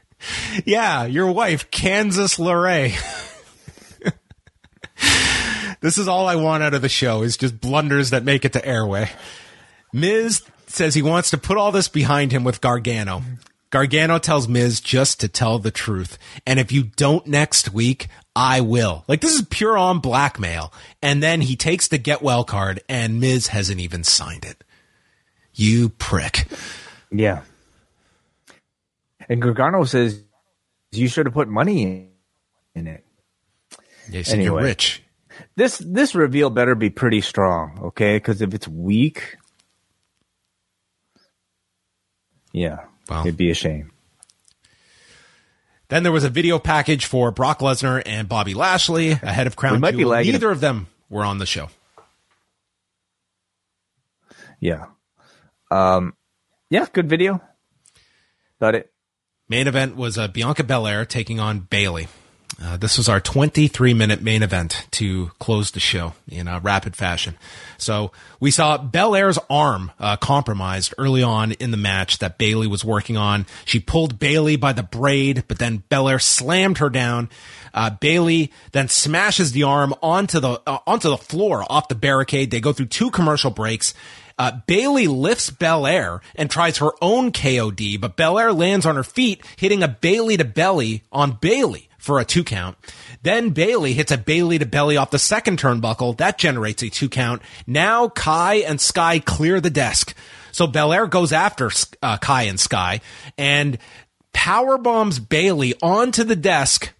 yeah, 0.64 1.04
your 1.04 1.30
wife, 1.30 1.70
Kansas 1.70 2.38
LeRae. 2.38 3.22
This 5.84 5.98
is 5.98 6.08
all 6.08 6.26
I 6.26 6.36
want 6.36 6.62
out 6.62 6.72
of 6.72 6.80
the 6.80 6.88
show 6.88 7.20
is 7.20 7.36
just 7.36 7.60
blunders 7.60 8.08
that 8.08 8.24
make 8.24 8.46
it 8.46 8.54
to 8.54 8.66
airway. 8.66 9.10
Miz 9.92 10.42
says 10.66 10.94
he 10.94 11.02
wants 11.02 11.28
to 11.28 11.36
put 11.36 11.58
all 11.58 11.72
this 11.72 11.88
behind 11.88 12.32
him 12.32 12.42
with 12.42 12.62
Gargano. 12.62 13.20
Gargano 13.68 14.18
tells 14.18 14.48
Miz 14.48 14.80
just 14.80 15.20
to 15.20 15.28
tell 15.28 15.58
the 15.58 15.70
truth. 15.70 16.16
And 16.46 16.58
if 16.58 16.72
you 16.72 16.84
don't 16.84 17.26
next 17.26 17.74
week, 17.74 18.08
I 18.34 18.62
will. 18.62 19.04
Like 19.08 19.20
this 19.20 19.34
is 19.34 19.42
pure 19.42 19.76
on 19.76 19.98
blackmail. 19.98 20.72
And 21.02 21.22
then 21.22 21.42
he 21.42 21.54
takes 21.54 21.86
the 21.86 21.98
get 21.98 22.22
well 22.22 22.44
card 22.44 22.80
and 22.88 23.20
Miz 23.20 23.48
hasn't 23.48 23.80
even 23.80 24.04
signed 24.04 24.46
it. 24.46 24.64
You 25.52 25.90
prick. 25.90 26.46
Yeah. 27.12 27.42
And 29.28 29.42
Gargano 29.42 29.84
says 29.84 30.22
you 30.92 31.08
should 31.08 31.26
have 31.26 31.34
put 31.34 31.48
money 31.48 32.08
in 32.74 32.86
it. 32.86 33.04
Yeah, 34.08 34.22
anyway. 34.28 34.44
you're 34.44 34.62
rich. 34.62 35.03
This 35.56 35.78
this 35.78 36.14
reveal 36.14 36.50
better 36.50 36.74
be 36.74 36.90
pretty 36.90 37.20
strong, 37.20 37.78
okay? 37.84 38.16
Because 38.16 38.42
if 38.42 38.54
it's 38.54 38.66
weak, 38.66 39.36
yeah, 42.52 42.84
Wow. 43.08 43.20
it'd 43.22 43.36
be 43.36 43.50
a 43.50 43.54
shame. 43.54 43.92
Then 45.88 46.02
there 46.02 46.12
was 46.12 46.24
a 46.24 46.30
video 46.30 46.58
package 46.58 47.04
for 47.06 47.30
Brock 47.30 47.60
Lesnar 47.60 48.02
and 48.04 48.28
Bobby 48.28 48.54
Lashley 48.54 49.10
ahead 49.12 49.46
of 49.46 49.54
Crown 49.54 49.80
might 49.80 49.92
be 49.92 49.98
Jewel. 49.98 50.10
lagging. 50.10 50.32
Neither 50.32 50.50
of 50.50 50.60
them 50.60 50.88
were 51.08 51.24
on 51.24 51.38
the 51.38 51.46
show. 51.46 51.68
Yeah, 54.60 54.86
um, 55.70 56.14
yeah, 56.70 56.86
good 56.92 57.08
video. 57.08 57.40
Got 58.60 58.74
it. 58.74 58.90
Main 59.48 59.68
event 59.68 59.94
was 59.94 60.16
uh, 60.16 60.26
Bianca 60.26 60.64
Belair 60.64 61.04
taking 61.04 61.38
on 61.38 61.60
Bayley. 61.60 62.08
Uh, 62.62 62.76
this 62.76 62.96
was 62.96 63.08
our 63.08 63.20
23 63.20 63.94
minute 63.94 64.22
main 64.22 64.42
event 64.42 64.86
to 64.92 65.30
close 65.38 65.72
the 65.72 65.80
show 65.80 66.12
in 66.28 66.46
a 66.46 66.60
rapid 66.60 66.94
fashion. 66.94 67.36
So 67.78 68.12
we 68.38 68.50
saw 68.50 68.78
Belair's 68.78 69.38
arm 69.50 69.90
uh, 69.98 70.16
compromised 70.16 70.94
early 70.96 71.22
on 71.22 71.52
in 71.52 71.72
the 71.72 71.76
match 71.76 72.18
that 72.18 72.38
Bayley 72.38 72.66
was 72.66 72.84
working 72.84 73.16
on. 73.16 73.46
She 73.64 73.80
pulled 73.80 74.18
Bayley 74.18 74.56
by 74.56 74.72
the 74.72 74.82
braid, 74.82 75.44
but 75.48 75.58
then 75.58 75.82
Belair 75.88 76.18
slammed 76.18 76.78
her 76.78 76.90
down. 76.90 77.28
Uh, 77.72 77.90
Bayley 77.90 78.52
then 78.72 78.88
smashes 78.88 79.52
the 79.52 79.64
arm 79.64 79.92
onto 80.00 80.38
the 80.38 80.60
uh, 80.66 80.78
onto 80.86 81.10
the 81.10 81.18
floor 81.18 81.64
off 81.68 81.88
the 81.88 81.96
barricade. 81.96 82.50
They 82.50 82.60
go 82.60 82.72
through 82.72 82.86
two 82.86 83.10
commercial 83.10 83.50
breaks. 83.50 83.94
Uh, 84.38 84.52
Bayley 84.66 85.06
lifts 85.06 85.50
Belair 85.50 86.20
and 86.34 86.50
tries 86.50 86.78
her 86.78 86.90
own 87.00 87.30
KOD, 87.30 88.00
but 88.00 88.16
Belair 88.16 88.52
lands 88.52 88.84
on 88.84 88.96
her 88.96 89.04
feet, 89.04 89.44
hitting 89.56 89.82
a 89.82 89.88
Bayley 89.88 90.36
to 90.36 90.44
belly 90.44 91.02
on 91.12 91.32
Bayley 91.40 91.88
for 92.04 92.20
a 92.20 92.24
two 92.24 92.44
count. 92.44 92.76
Then 93.22 93.50
Bayley 93.50 93.94
hits 93.94 94.12
a 94.12 94.18
Bayley 94.18 94.58
to 94.58 94.66
belly 94.66 94.98
off 94.98 95.10
the 95.10 95.18
second 95.18 95.58
turnbuckle. 95.58 96.18
That 96.18 96.36
generates 96.36 96.82
a 96.82 96.90
two 96.90 97.08
count. 97.08 97.40
Now 97.66 98.08
Kai 98.10 98.56
and 98.56 98.78
Sky 98.78 99.20
clear 99.20 99.58
the 99.58 99.70
desk. 99.70 100.14
So 100.52 100.66
Belair 100.66 101.06
goes 101.06 101.32
after 101.32 101.70
uh, 102.02 102.18
Kai 102.18 102.42
and 102.42 102.60
Sky 102.60 103.00
and 103.38 103.78
power 104.34 104.76
bombs 104.76 105.18
Bayley 105.18 105.74
onto 105.82 106.24
the 106.24 106.36
desk. 106.36 106.92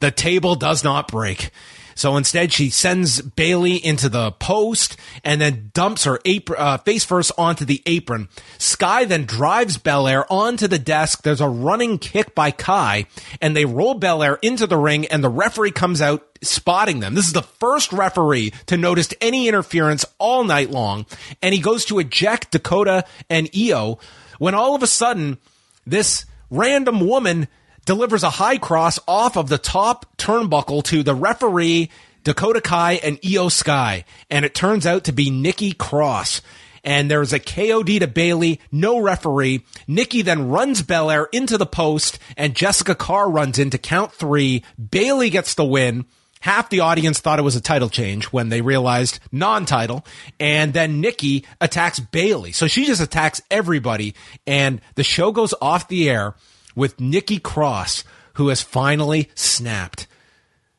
The 0.00 0.10
table 0.10 0.54
does 0.54 0.84
not 0.84 1.08
break. 1.08 1.50
So 1.94 2.16
instead, 2.16 2.52
she 2.52 2.70
sends 2.70 3.20
Bayley 3.20 3.76
into 3.76 4.08
the 4.08 4.32
post 4.32 4.96
and 5.24 5.40
then 5.40 5.70
dumps 5.74 6.04
her 6.04 6.20
apron, 6.24 6.60
uh, 6.60 6.78
face 6.78 7.04
first 7.04 7.32
onto 7.36 7.64
the 7.64 7.82
apron. 7.86 8.28
Sky 8.58 9.04
then 9.04 9.24
drives 9.24 9.78
Belair 9.78 10.30
onto 10.32 10.68
the 10.68 10.78
desk. 10.78 11.22
There's 11.22 11.40
a 11.40 11.48
running 11.48 11.98
kick 11.98 12.34
by 12.34 12.50
Kai 12.50 13.06
and 13.40 13.56
they 13.56 13.64
roll 13.64 13.94
Belair 13.94 14.38
into 14.42 14.66
the 14.66 14.76
ring 14.76 15.06
and 15.06 15.22
the 15.22 15.28
referee 15.28 15.72
comes 15.72 16.00
out 16.00 16.26
spotting 16.42 17.00
them. 17.00 17.14
This 17.14 17.26
is 17.26 17.32
the 17.32 17.42
first 17.42 17.92
referee 17.92 18.52
to 18.66 18.76
notice 18.76 19.14
any 19.20 19.48
interference 19.48 20.04
all 20.18 20.44
night 20.44 20.70
long. 20.70 21.06
And 21.40 21.54
he 21.54 21.60
goes 21.60 21.84
to 21.86 21.98
eject 21.98 22.50
Dakota 22.50 23.04
and 23.30 23.48
IYO 23.54 23.98
when 24.38 24.54
all 24.54 24.74
of 24.74 24.82
a 24.82 24.88
sudden 24.88 25.38
this 25.86 26.26
random 26.50 27.06
woman 27.06 27.48
delivers 27.84 28.22
a 28.22 28.30
high 28.30 28.58
cross 28.58 28.98
off 29.06 29.36
of 29.36 29.48
the 29.48 29.58
top 29.58 30.16
turnbuckle 30.16 30.84
to 30.84 31.02
the 31.02 31.14
referee, 31.14 31.90
Dakota 32.24 32.60
Kai, 32.60 32.94
and 33.02 33.18
IYO 33.24 33.48
Sky. 33.48 34.04
And 34.30 34.44
it 34.44 34.54
turns 34.54 34.86
out 34.86 35.04
to 35.04 35.12
be 35.12 35.30
Nikki 35.30 35.72
Cross. 35.72 36.42
And 36.84 37.10
there's 37.10 37.32
a 37.32 37.38
KOD 37.38 38.00
to 38.00 38.08
Bayley, 38.08 38.60
no 38.72 39.00
referee. 39.00 39.64
Nikki 39.86 40.22
then 40.22 40.48
runs 40.48 40.82
Belair 40.82 41.28
into 41.32 41.56
the 41.56 41.66
post, 41.66 42.18
and 42.36 42.56
Jessica 42.56 42.94
Carr 42.94 43.30
runs 43.30 43.58
in 43.58 43.70
to 43.70 43.78
count 43.78 44.12
three. 44.12 44.64
Bayley 44.90 45.30
gets 45.30 45.54
the 45.54 45.64
win. 45.64 46.06
Half 46.40 46.70
the 46.70 46.80
audience 46.80 47.20
thought 47.20 47.38
it 47.38 47.42
was 47.42 47.54
a 47.54 47.60
title 47.60 47.88
change 47.88 48.24
when 48.26 48.48
they 48.48 48.62
realized 48.62 49.20
non-title. 49.30 50.04
And 50.40 50.72
then 50.72 51.00
Nikki 51.00 51.44
attacks 51.60 52.00
Bayley. 52.00 52.50
So 52.50 52.66
she 52.66 52.84
just 52.84 53.00
attacks 53.00 53.40
everybody. 53.48 54.16
And 54.44 54.80
the 54.96 55.04
show 55.04 55.30
goes 55.30 55.54
off 55.62 55.86
the 55.86 56.10
air 56.10 56.34
with 56.74 57.00
Nikki 57.00 57.38
Cross, 57.38 58.04
who 58.34 58.48
has 58.48 58.62
finally 58.62 59.30
snapped. 59.34 60.06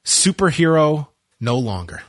Superhero 0.03 1.07
no 1.39 1.57
longer. 1.57 2.03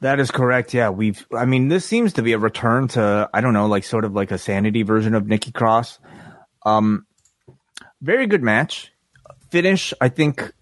That 0.00 0.20
is 0.20 0.30
correct. 0.30 0.74
Yeah, 0.74 0.90
we've. 0.90 1.26
I 1.34 1.46
mean, 1.46 1.68
this 1.68 1.84
seems 1.84 2.14
to 2.14 2.22
be 2.22 2.32
a 2.32 2.38
return 2.38 2.88
to 2.88 3.30
I 3.32 3.40
don't 3.40 3.54
know, 3.54 3.66
like 3.66 3.84
sort 3.84 4.04
of 4.04 4.12
like 4.12 4.30
a 4.30 4.38
sanity 4.38 4.82
version 4.82 5.14
of 5.14 5.26
Nikki 5.26 5.52
Cross. 5.52 5.98
Um, 6.64 7.06
very 8.02 8.26
good 8.26 8.42
match. 8.42 8.92
Finish, 9.50 9.94
I 10.00 10.08
think, 10.08 10.52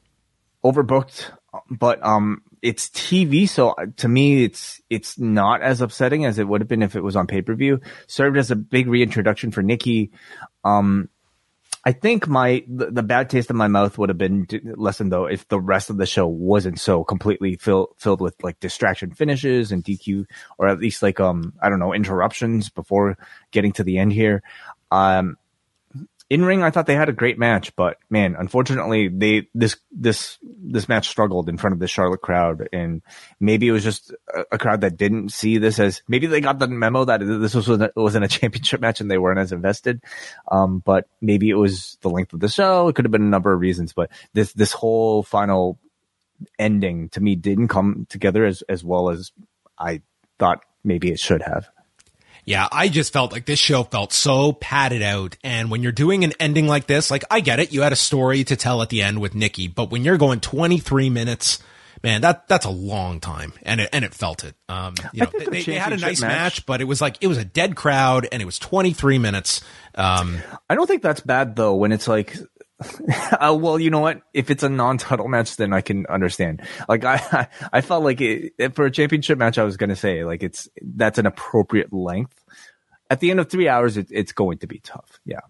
overbooked, 0.65 1.31
but 1.71 2.05
um, 2.05 2.43
it's 2.63 2.89
TV, 2.89 3.49
so 3.49 3.75
to 3.97 4.09
me, 4.09 4.45
it's 4.45 4.81
it's 4.89 5.19
not 5.19 5.63
as 5.63 5.83
upsetting 5.83 6.25
as 6.25 6.39
it 6.39 6.49
would 6.49 6.63
have 6.63 6.69
been 6.69 6.83
if 6.83 6.97
it 6.97 7.03
was 7.03 7.17
on 7.17 7.27
pay 7.27 7.43
per 7.43 7.55
view. 7.55 7.81
Served 8.07 8.39
as 8.39 8.51
a 8.51 8.57
big 8.57 8.87
reintroduction 8.89 9.51
for 9.51 9.63
Nikki. 9.63 10.13
Um, 10.65 11.11
I 11.87 11.93
think 11.93 12.27
my 12.27 12.65
the, 12.67 12.91
the 12.91 13.03
bad 13.03 13.29
taste 13.29 13.51
in 13.51 13.57
my 13.57 13.69
mouth 13.69 13.99
would 13.99 14.09
have 14.09 14.17
been 14.17 14.47
lessened 14.77 15.13
though 15.13 15.27
if 15.27 15.47
the 15.49 15.61
rest 15.61 15.91
of 15.91 15.99
the 15.99 16.07
show 16.07 16.27
wasn't 16.27 16.81
so 16.81 17.05
completely 17.05 17.57
filled 17.57 17.91
filled 17.99 18.23
with 18.23 18.43
like 18.43 18.59
distraction 18.59 19.13
finishes 19.13 19.71
and 19.71 19.85
DQ 19.85 20.25
or 20.59 20.69
at 20.69 20.79
least 20.79 21.03
like 21.03 21.21
um 21.21 21.53
I 21.63 21.69
don't 21.69 21.81
know 21.81 21.93
interruptions 21.93 22.71
before 22.71 23.19
getting 23.51 23.73
to 23.73 23.85
the 23.85 23.99
end 23.99 24.13
here. 24.13 24.43
Um, 24.91 25.37
in 26.31 26.45
ring, 26.45 26.63
I 26.63 26.71
thought 26.71 26.87
they 26.87 26.95
had 26.95 27.11
a 27.11 27.13
great 27.13 27.39
match, 27.39 27.77
but 27.77 27.99
man, 28.09 28.35
unfortunately, 28.39 29.09
they 29.09 29.49
this 29.55 29.77
this 29.93 30.39
this 30.43 30.89
match 30.89 31.09
struggled 31.09 31.51
in 31.51 31.59
front 31.59 31.75
of 31.75 31.81
the 31.81 31.87
Charlotte 31.87 32.23
crowd, 32.23 32.67
and 32.73 33.03
maybe 33.41 33.69
it 33.69 33.73
was 33.73 33.85
just 33.85 34.13
a, 34.35 34.45
a 34.53 34.59
crowd 34.59 34.81
that 34.81 34.97
didn't 34.97 35.33
see 35.33 35.59
this 35.59 35.79
as 35.79 36.03
maybe 36.09 36.27
they 36.27 36.41
got 36.41 36.59
the 36.59 36.67
memo 36.67 37.05
that 37.05 37.19
this 37.19 37.55
was 37.55 37.69
wasn't 37.95 38.25
a 38.25 38.29
championship 38.41 38.81
match 38.81 39.01
and 39.01 39.11
they 39.11 39.19
weren't 39.19 39.39
as 39.39 39.53
invested. 39.53 40.03
Um, 40.51 40.79
but 40.79 41.07
maybe 41.21 41.51
it 41.51 41.55
was 41.55 41.99
the 42.01 42.11
length 42.11 42.33
of 42.33 42.41
the 42.41 42.49
show. 42.49 42.89
It 42.89 42.97
could 42.97 43.05
have 43.05 43.13
been 43.13 43.23
a 43.23 43.27
number 43.27 43.53
of 43.53 43.61
reasons, 43.61 43.93
but 43.93 44.11
this 44.33 44.53
this 44.55 44.73
whole 44.73 45.23
final 45.23 45.79
ending 46.59 47.11
to 47.11 47.21
me 47.21 47.37
didn't 47.37 47.69
come 47.69 48.07
together 48.09 48.47
as 48.47 48.63
as 48.63 48.83
well 48.83 49.11
as 49.11 49.31
I 49.79 50.01
thought 50.39 50.65
maybe 50.83 51.11
it 51.11 51.21
should 51.21 51.43
have. 51.43 51.69
Yeah, 52.45 52.69
I 52.71 52.89
just 52.89 53.13
felt 53.13 53.33
like 53.33 53.47
this 53.47 53.59
show 53.59 53.85
felt 53.85 54.13
so 54.13 54.53
padded 54.53 55.03
out. 55.03 55.37
And 55.43 55.71
when 55.71 55.83
you're 55.83 55.93
doing 55.93 56.25
an 56.25 56.33
ending 56.39 56.67
like 56.67 56.87
this, 56.87 57.11
like 57.11 57.25
I 57.31 57.41
get 57.41 57.59
it, 57.61 57.73
you 57.73 57.83
had 57.83 57.93
a 57.93 57.97
story 57.97 58.45
to 58.45 58.57
tell 58.57 58.83
at 58.83 58.91
the 58.91 59.03
end 59.03 59.21
with 59.21 59.35
Nikki, 59.35 59.67
but 59.69 59.91
when 59.91 60.05
you're 60.05 60.19
going 60.19 60.41
23 60.41 61.09
minutes, 61.09 61.59
man, 62.03 62.21
that 62.21 62.47
that's 62.49 62.67
a 62.67 62.71
long 62.71 63.19
time, 63.21 63.55
and 63.63 63.81
it 63.81 63.89
and 63.95 64.05
it 64.05 64.13
felt 64.13 64.45
it. 64.45 64.55
Um, 64.69 64.95
you 65.15 65.23
know, 65.23 65.31
they, 65.51 65.63
they 65.63 65.75
had 65.75 65.95
a 65.95 65.97
nice 65.97 66.21
match. 66.21 66.31
match- 66.31 66.67
but 66.67 66.83
it 66.83 66.85
was 66.85 67.01
like 67.01 67.17
it 67.23 67.29
was 67.29 67.39
a 67.39 67.45
dead 67.47 67.77
crowd, 67.77 68.29
and 68.31 68.43
it 68.43 68.45
was 68.45 68.59
23 68.59 69.19
minutes. 69.19 69.63
Um, 69.95 70.39
I 70.69 70.75
don't 70.75 70.87
think 70.87 71.03
that's 71.03 71.21
bad 71.21 71.57
though. 71.57 71.75
When 71.77 71.93
it's 71.93 72.07
like, 72.09 72.37
uh, 73.41 73.57
well, 73.59 73.79
you 73.79 73.91
know 73.91 74.01
what? 74.01 74.23
If 74.33 74.51
it's 74.51 74.63
a 74.63 74.69
non-title 74.69 75.29
match, 75.29 75.57
then 75.57 75.73
I 75.73 75.81
can 75.81 76.07
understand. 76.07 76.63
Like 76.89 77.05
I, 77.05 77.49
I 77.73 77.81
felt 77.81 78.05
like 78.05 78.21
it, 78.21 78.75
for 78.75 78.85
a 78.85 78.91
championship 78.91 79.39
match, 79.39 79.59
I 79.59 79.65
was 79.65 79.77
gonna 79.77 79.97
say 79.97 80.25
like 80.25 80.43
it's 80.43 80.69
that's 80.83 81.19
an 81.19 81.27
appropriate 81.27 81.93
length. 81.93 82.43
At 83.11 83.21
the 83.21 83.31
end 83.31 83.41
of 83.41 83.51
three 83.51 83.69
hours, 83.69 83.97
it, 83.97 84.09
it's 84.11 84.33
going 84.33 84.59
to 84.59 84.67
be 84.67 84.81
tough. 84.81 85.21
Yeah. 85.25 85.41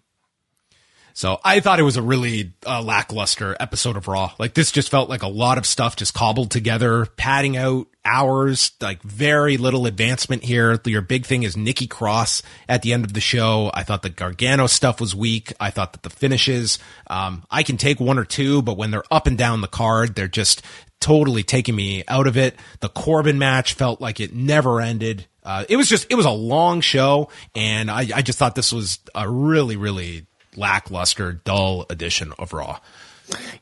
So 1.15 1.39
I 1.45 1.61
thought 1.61 1.79
it 1.79 1.83
was 1.83 1.95
a 1.95 2.01
really 2.01 2.51
uh, 2.65 2.81
lackluster 2.81 3.55
episode 3.57 3.95
of 3.95 4.09
Raw. 4.09 4.33
Like 4.37 4.53
this 4.53 4.69
just 4.69 4.91
felt 4.91 5.09
like 5.09 5.23
a 5.23 5.29
lot 5.29 5.57
of 5.57 5.65
stuff 5.65 5.95
just 5.95 6.13
cobbled 6.13 6.51
together, 6.51 7.05
padding 7.05 7.55
out 7.55 7.87
hours, 8.03 8.73
like 8.81 9.01
very 9.01 9.55
little 9.55 9.85
advancement 9.85 10.43
here. 10.43 10.77
Your 10.83 11.01
big 11.01 11.25
thing 11.25 11.43
is 11.43 11.55
Nikki 11.55 11.87
Cross 11.87 12.43
at 12.67 12.81
the 12.81 12.91
end 12.91 13.05
of 13.05 13.13
the 13.13 13.21
show. 13.21 13.71
I 13.73 13.83
thought 13.83 14.01
the 14.01 14.09
Gargano 14.09 14.67
stuff 14.67 14.99
was 14.99 15.15
weak. 15.15 15.53
I 15.57 15.69
thought 15.69 15.93
that 15.93 16.03
the 16.03 16.09
finishes, 16.09 16.79
um, 17.07 17.45
I 17.49 17.63
can 17.63 17.77
take 17.77 18.01
one 18.01 18.19
or 18.19 18.25
two, 18.25 18.61
but 18.61 18.75
when 18.75 18.91
they're 18.91 19.05
up 19.09 19.25
and 19.25 19.37
down 19.37 19.61
the 19.61 19.69
card, 19.69 20.15
they're 20.15 20.27
just 20.27 20.63
totally 20.99 21.43
taking 21.43 21.77
me 21.77 22.03
out 22.09 22.27
of 22.27 22.35
it. 22.35 22.57
The 22.81 22.89
Corbin 22.89 23.39
match 23.39 23.75
felt 23.75 24.01
like 24.01 24.19
it 24.19 24.35
never 24.35 24.81
ended. 24.81 25.27
Uh, 25.43 25.63
it 25.69 25.77
was 25.77 25.87
just, 25.87 26.07
it 26.09 26.15
was 26.15 26.25
a 26.25 26.31
long 26.31 26.81
show. 26.81 27.29
And 27.55 27.89
I, 27.89 28.05
I 28.13 28.21
just 28.21 28.37
thought 28.37 28.55
this 28.55 28.73
was 28.73 28.99
a 29.15 29.29
really, 29.29 29.77
really 29.77 30.25
lackluster, 30.57 31.33
dull 31.33 31.85
edition 31.89 32.33
of 32.37 32.53
Raw. 32.53 32.79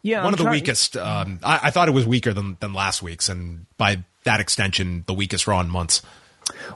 Yeah. 0.02 0.20
One 0.20 0.28
I'm 0.28 0.34
of 0.34 0.38
the 0.38 0.44
trying- 0.44 0.54
weakest. 0.54 0.98
Um, 0.98 1.40
I, 1.44 1.60
I 1.64 1.72
thought 1.72 1.88
it 1.88 1.94
was 1.94 2.06
weaker 2.06 2.34
than, 2.34 2.58
than 2.60 2.74
last 2.74 3.02
week's, 3.02 3.30
and 3.30 3.66
by 3.78 4.04
that 4.26 4.40
extension, 4.40 5.04
the 5.08 5.14
weakest 5.14 5.48
Raw 5.48 5.60
in 5.62 5.70
months. 5.70 6.02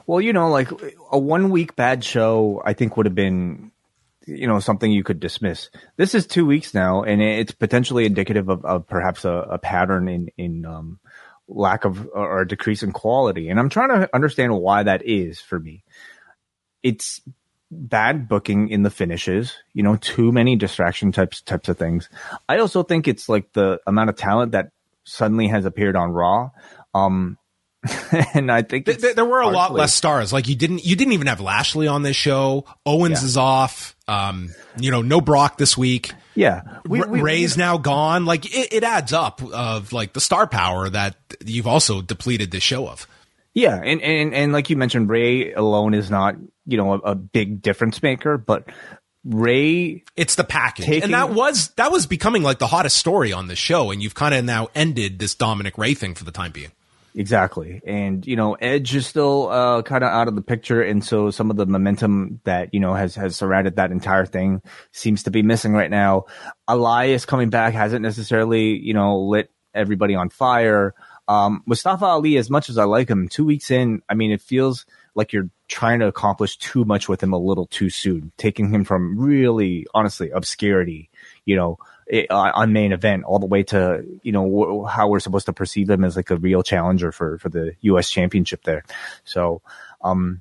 Well, 0.06 0.20
you 0.20 0.32
know, 0.32 0.48
like 0.48 0.70
a 1.12 1.18
one 1.18 1.50
week 1.50 1.76
bad 1.76 2.02
show, 2.02 2.62
I 2.64 2.72
think 2.72 2.96
would 2.96 3.04
have 3.06 3.14
been, 3.14 3.70
you 4.26 4.46
know, 4.46 4.60
something 4.60 4.90
you 4.90 5.04
could 5.04 5.20
dismiss. 5.20 5.68
This 5.96 6.14
is 6.14 6.26
two 6.26 6.46
weeks 6.46 6.72
now, 6.72 7.02
and 7.02 7.20
it's 7.20 7.52
potentially 7.52 8.06
indicative 8.06 8.48
of, 8.48 8.64
of 8.64 8.86
perhaps 8.86 9.26
a, 9.26 9.30
a 9.30 9.58
pattern 9.58 10.08
in 10.08 10.30
in 10.38 10.64
um, 10.64 10.98
lack 11.48 11.84
of 11.84 12.08
or 12.14 12.40
a 12.40 12.48
decrease 12.48 12.82
in 12.82 12.92
quality. 12.92 13.50
And 13.50 13.60
I'm 13.60 13.68
trying 13.68 13.90
to 13.90 14.08
understand 14.14 14.58
why 14.58 14.82
that 14.84 15.06
is 15.06 15.38
for 15.40 15.58
me. 15.60 15.84
It's 16.82 17.20
bad 17.70 18.28
booking 18.28 18.68
in 18.68 18.82
the 18.82 18.90
finishes, 18.90 19.54
you 19.74 19.82
know, 19.82 19.96
too 19.96 20.32
many 20.32 20.56
distraction 20.56 21.12
types 21.12 21.40
types 21.42 21.68
of 21.68 21.78
things. 21.78 22.08
I 22.48 22.58
also 22.58 22.82
think 22.82 23.08
it's 23.08 23.28
like 23.28 23.52
the 23.52 23.80
amount 23.86 24.10
of 24.10 24.16
talent 24.16 24.52
that 24.52 24.70
suddenly 25.04 25.48
has 25.48 25.64
appeared 25.64 25.96
on 25.96 26.10
Raw. 26.10 26.50
Um, 26.94 27.38
and 28.34 28.50
I 28.50 28.62
think 28.62 28.86
th- 28.86 29.00
th- 29.00 29.14
there 29.14 29.24
were 29.24 29.40
a 29.40 29.48
lot 29.48 29.72
less 29.72 29.94
stars. 29.94 30.32
Like 30.32 30.48
you 30.48 30.56
didn't, 30.56 30.84
you 30.84 30.96
didn't 30.96 31.12
even 31.12 31.28
have 31.28 31.40
Lashley 31.40 31.86
on 31.86 32.02
this 32.02 32.16
show. 32.16 32.64
Owens 32.84 33.20
yeah. 33.22 33.26
is 33.26 33.36
off. 33.36 33.96
Um, 34.08 34.50
you 34.78 34.90
know, 34.90 35.02
no 35.02 35.20
Brock 35.20 35.58
this 35.58 35.78
week. 35.78 36.12
Yeah, 36.34 36.62
we, 36.86 37.00
we, 37.02 37.20
Rey's 37.20 37.56
we, 37.56 37.62
now 37.62 37.78
gone. 37.78 38.24
Like 38.24 38.46
it, 38.46 38.72
it 38.72 38.84
adds 38.84 39.12
up 39.12 39.42
of 39.42 39.92
like 39.92 40.12
the 40.12 40.20
star 40.20 40.46
power 40.46 40.88
that 40.88 41.16
you've 41.44 41.66
also 41.66 42.00
depleted 42.00 42.50
this 42.50 42.62
show 42.62 42.88
of. 42.88 43.06
Yeah, 43.54 43.80
and, 43.82 44.00
and 44.02 44.34
and 44.34 44.52
like 44.52 44.70
you 44.70 44.76
mentioned, 44.76 45.08
Rey 45.08 45.52
alone 45.52 45.94
is 45.94 46.10
not 46.10 46.36
you 46.68 46.76
know 46.76 46.92
a, 46.92 46.98
a 46.98 47.14
big 47.16 47.60
difference 47.60 48.02
maker, 48.02 48.38
but 48.38 48.68
Rey, 49.24 50.04
it's 50.14 50.36
the 50.36 50.44
package, 50.44 50.84
taking, 50.84 51.02
and 51.04 51.14
that 51.14 51.30
was 51.30 51.70
that 51.70 51.90
was 51.90 52.06
becoming 52.06 52.44
like 52.44 52.60
the 52.60 52.68
hottest 52.68 52.98
story 52.98 53.32
on 53.32 53.48
the 53.48 53.56
show, 53.56 53.90
and 53.90 54.00
you've 54.00 54.14
kind 54.14 54.34
of 54.34 54.44
now 54.44 54.68
ended 54.74 55.18
this 55.18 55.34
Dominik 55.34 55.76
Rey 55.76 55.94
thing 55.94 56.14
for 56.14 56.24
the 56.24 56.30
time 56.30 56.52
being. 56.52 56.70
Exactly. 57.18 57.80
And, 57.84 58.24
you 58.24 58.36
know, 58.36 58.54
Edge 58.54 58.94
is 58.94 59.04
still 59.04 59.48
uh, 59.48 59.82
kind 59.82 60.04
of 60.04 60.10
out 60.10 60.28
of 60.28 60.36
the 60.36 60.42
picture. 60.42 60.80
And 60.82 61.02
so 61.02 61.30
some 61.30 61.50
of 61.50 61.56
the 61.56 61.66
momentum 61.66 62.40
that, 62.44 62.72
you 62.72 62.78
know, 62.78 62.94
has, 62.94 63.16
has 63.16 63.34
surrounded 63.34 63.74
that 63.74 63.90
entire 63.90 64.24
thing 64.24 64.62
seems 64.92 65.24
to 65.24 65.32
be 65.32 65.42
missing 65.42 65.72
right 65.72 65.90
now. 65.90 66.26
Elias 66.68 67.24
coming 67.24 67.50
back 67.50 67.74
hasn't 67.74 68.02
necessarily, 68.02 68.78
you 68.78 68.94
know, 68.94 69.18
lit 69.18 69.50
everybody 69.74 70.14
on 70.14 70.28
fire. 70.28 70.94
Um, 71.26 71.64
Mustafa 71.66 72.04
Ali, 72.04 72.36
as 72.36 72.50
much 72.50 72.68
as 72.70 72.78
I 72.78 72.84
like 72.84 73.08
him, 73.08 73.28
two 73.28 73.44
weeks 73.44 73.72
in, 73.72 74.00
I 74.08 74.14
mean, 74.14 74.30
it 74.30 74.40
feels 74.40 74.86
like 75.18 75.32
you're 75.32 75.50
trying 75.66 75.98
to 75.98 76.06
accomplish 76.06 76.56
too 76.56 76.84
much 76.84 77.08
with 77.08 77.20
him 77.20 77.32
a 77.32 77.38
little 77.38 77.66
too 77.66 77.90
soon, 77.90 78.30
taking 78.38 78.72
him 78.72 78.84
from 78.84 79.18
really, 79.18 79.84
honestly, 79.92 80.30
obscurity, 80.30 81.10
you 81.44 81.56
know, 81.56 81.76
uh, 82.12 82.24
on 82.30 82.72
main 82.72 82.92
event 82.92 83.24
all 83.24 83.40
the 83.40 83.46
way 83.46 83.64
to 83.64 84.02
you 84.22 84.32
know 84.32 84.84
how 84.84 85.08
we're 85.08 85.20
supposed 85.20 85.46
to 85.46 85.52
perceive 85.52 85.90
him 85.90 86.04
as 86.04 86.16
like 86.16 86.30
a 86.30 86.36
real 86.36 86.62
challenger 86.62 87.10
for 87.10 87.36
for 87.38 87.48
the 87.48 87.74
U.S. 87.80 88.08
Championship 88.08 88.62
there. 88.62 88.84
So, 89.24 89.60
um, 90.00 90.40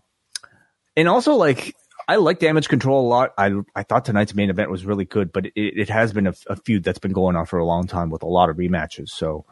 and 0.95 1.09
also 1.09 1.33
like 1.33 1.75
I 2.07 2.17
like 2.17 2.37
Damage 2.37 2.69
Control 2.69 3.05
a 3.05 3.09
lot. 3.09 3.33
I 3.35 3.51
I 3.75 3.81
thought 3.81 4.05
tonight's 4.05 4.35
main 4.35 4.51
event 4.51 4.69
was 4.69 4.85
really 4.85 5.05
good, 5.05 5.33
but 5.33 5.47
it, 5.47 5.53
it 5.55 5.89
has 5.89 6.13
been 6.13 6.27
a, 6.27 6.35
a, 6.45 6.55
feud 6.55 6.83
that's 6.83 6.99
been 6.99 7.13
going 7.13 7.35
on 7.35 7.47
for 7.47 7.57
a 7.57 7.65
long 7.65 7.87
time 7.87 8.11
with 8.11 8.21
a 8.21 8.27
lot 8.27 8.49
of 8.49 8.57
rematches. 8.57 9.09
So, 9.09 9.43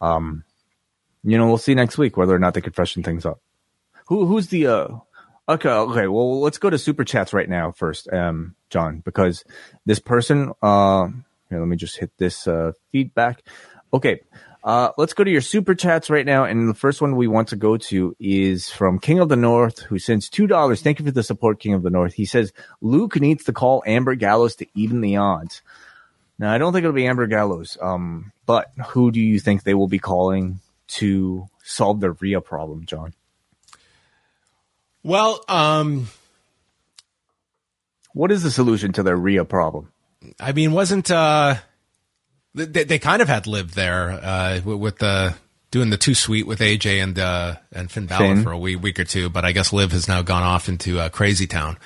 um, 0.00 0.44
you 1.24 1.36
know, 1.36 1.48
we'll 1.48 1.58
see 1.58 1.74
next 1.74 1.98
week 1.98 2.16
whether 2.16 2.34
or 2.34 2.38
not 2.38 2.54
they 2.54 2.60
can 2.60 2.72
freshen 2.72 3.02
things 3.02 3.26
up. 3.26 3.40
Who 4.08 4.26
who's 4.26 4.48
the 4.48 4.66
uh 4.66 4.88
Okay, 5.48 5.70
okay. 5.70 6.06
Well, 6.08 6.40
let's 6.40 6.58
go 6.58 6.68
to 6.68 6.76
super 6.76 7.04
chats 7.04 7.32
right 7.32 7.48
now 7.48 7.72
first, 7.72 8.12
um, 8.12 8.54
John, 8.68 9.00
because 9.00 9.44
this 9.86 9.98
person, 9.98 10.52
uh, 10.62 11.08
here, 11.48 11.58
let 11.58 11.68
me 11.68 11.76
just 11.76 11.96
hit 11.96 12.10
this 12.18 12.46
uh, 12.46 12.72
feedback. 12.92 13.42
Okay. 13.90 14.20
Uh, 14.62 14.90
let's 14.98 15.14
go 15.14 15.24
to 15.24 15.30
your 15.30 15.40
super 15.40 15.74
chats 15.74 16.10
right 16.10 16.26
now. 16.26 16.44
And 16.44 16.68
the 16.68 16.74
first 16.74 17.00
one 17.00 17.16
we 17.16 17.28
want 17.28 17.48
to 17.48 17.56
go 17.56 17.78
to 17.78 18.14
is 18.20 18.68
from 18.68 18.98
King 18.98 19.20
of 19.20 19.30
the 19.30 19.36
North, 19.36 19.78
who 19.78 19.98
sends 19.98 20.28
$2. 20.28 20.82
Thank 20.82 20.98
you 20.98 21.06
for 21.06 21.12
the 21.12 21.22
support, 21.22 21.60
King 21.60 21.72
of 21.72 21.82
the 21.82 21.88
North. 21.88 22.12
He 22.12 22.26
says, 22.26 22.52
Luke 22.82 23.18
needs 23.18 23.44
to 23.44 23.54
call 23.54 23.82
Amber 23.86 24.16
Gallows 24.16 24.56
to 24.56 24.66
even 24.74 25.00
the 25.00 25.16
odds. 25.16 25.62
Now, 26.38 26.52
I 26.52 26.58
don't 26.58 26.74
think 26.74 26.82
it'll 26.82 26.92
be 26.92 27.06
Amber 27.06 27.26
Gallows, 27.26 27.78
um, 27.80 28.32
but 28.44 28.70
who 28.88 29.10
do 29.10 29.20
you 29.20 29.40
think 29.40 29.62
they 29.62 29.74
will 29.74 29.88
be 29.88 29.98
calling 29.98 30.60
to 30.88 31.48
solve 31.64 32.00
their 32.00 32.12
Rhea 32.12 32.42
problem, 32.42 32.84
John? 32.84 33.14
Well, 35.02 35.42
um, 35.48 36.08
what 38.12 38.30
is 38.32 38.42
the 38.42 38.50
solution 38.50 38.92
to 38.94 39.02
their 39.02 39.16
Rhea 39.16 39.44
problem? 39.44 39.92
I 40.40 40.52
mean, 40.52 40.72
wasn't 40.72 41.10
uh, 41.10 41.56
they, 42.54 42.84
they 42.84 42.98
kind 42.98 43.22
of 43.22 43.28
had 43.28 43.46
lived 43.46 43.74
there 43.74 44.10
uh, 44.10 44.60
with 44.64 44.98
the 44.98 45.34
doing 45.70 45.90
the 45.90 45.96
too 45.96 46.14
sweet 46.14 46.46
with 46.46 46.60
AJ 46.60 47.02
and 47.02 47.18
uh, 47.18 47.56
and 47.72 47.90
Finn 47.90 48.06
Balor 48.06 48.34
Finn. 48.34 48.42
for 48.42 48.52
a 48.52 48.58
week, 48.58 48.82
week 48.82 48.98
or 48.98 49.04
two, 49.04 49.30
but 49.30 49.44
I 49.44 49.52
guess 49.52 49.72
Liv 49.72 49.92
has 49.92 50.08
now 50.08 50.22
gone 50.22 50.42
off 50.42 50.68
into 50.68 50.98
uh, 50.98 51.08
Crazy 51.08 51.46
Town. 51.46 51.78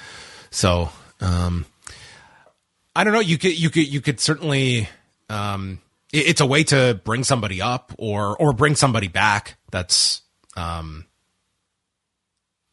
So 0.51 0.91
um, 1.21 1.67
I 2.95 3.05
don't 3.05 3.13
know. 3.13 3.21
You 3.21 3.39
could 3.39 3.59
you 3.59 3.71
could 3.71 3.87
you 3.87 4.01
could 4.01 4.21
certainly. 4.21 4.89
Um, 5.29 5.81
it, 6.13 6.29
it's 6.29 6.41
a 6.41 6.47
way 6.47 6.65
to 6.65 7.01
bring 7.05 7.25
somebody 7.25 7.63
up 7.63 7.93
or 7.99 8.37
or 8.37 8.53
bring 8.53 8.77
somebody 8.77 9.09
back. 9.09 9.57
That's 9.71 10.23
um, 10.57 11.07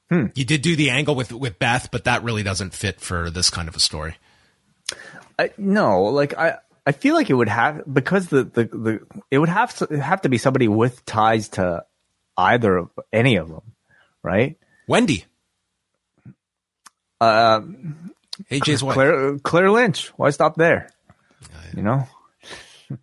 hmm. 0.10 0.28
you 0.36 0.46
did 0.46 0.62
do 0.62 0.76
the 0.76 0.90
angle 0.90 1.16
with 1.16 1.32
with 1.32 1.60
Beth, 1.60 1.90
but 1.92 2.06
that 2.06 2.24
really 2.24 2.44
doesn't 2.44 2.74
fit 2.74 3.00
for 3.00 3.30
this 3.30 3.50
kind 3.50 3.68
of 3.68 3.76
a 3.76 3.80
story. 3.80 4.16
I, 5.38 5.52
no, 5.58 6.04
like 6.04 6.38
I, 6.38 6.58
I 6.86 6.92
feel 6.92 7.16
like 7.16 7.30
it 7.30 7.34
would 7.34 7.50
have 7.50 7.84
because 7.92 8.28
the, 8.28 8.44
the, 8.44 8.64
the 8.66 9.00
it 9.32 9.38
would 9.38 9.50
have 9.50 9.76
to 9.78 10.02
have 10.02 10.22
to 10.24 10.30
be 10.30 10.38
somebody 10.38 10.68
with 10.68 11.06
ties 11.06 11.50
to 11.50 11.86
either 12.38 12.78
of 12.78 12.90
any 13.14 13.36
of 13.36 13.50
them, 13.50 13.62
right? 14.24 14.58
Wendy. 14.88 15.26
Uh, 17.22 17.62
AJ's 18.50 18.84
wife. 18.84 18.94
Claire, 18.94 19.38
Claire 19.40 19.72
Lynch. 19.72 20.08
Why 20.18 20.30
stop 20.30 20.56
there? 20.56 20.90
You 21.76 21.84
know, 21.84 22.08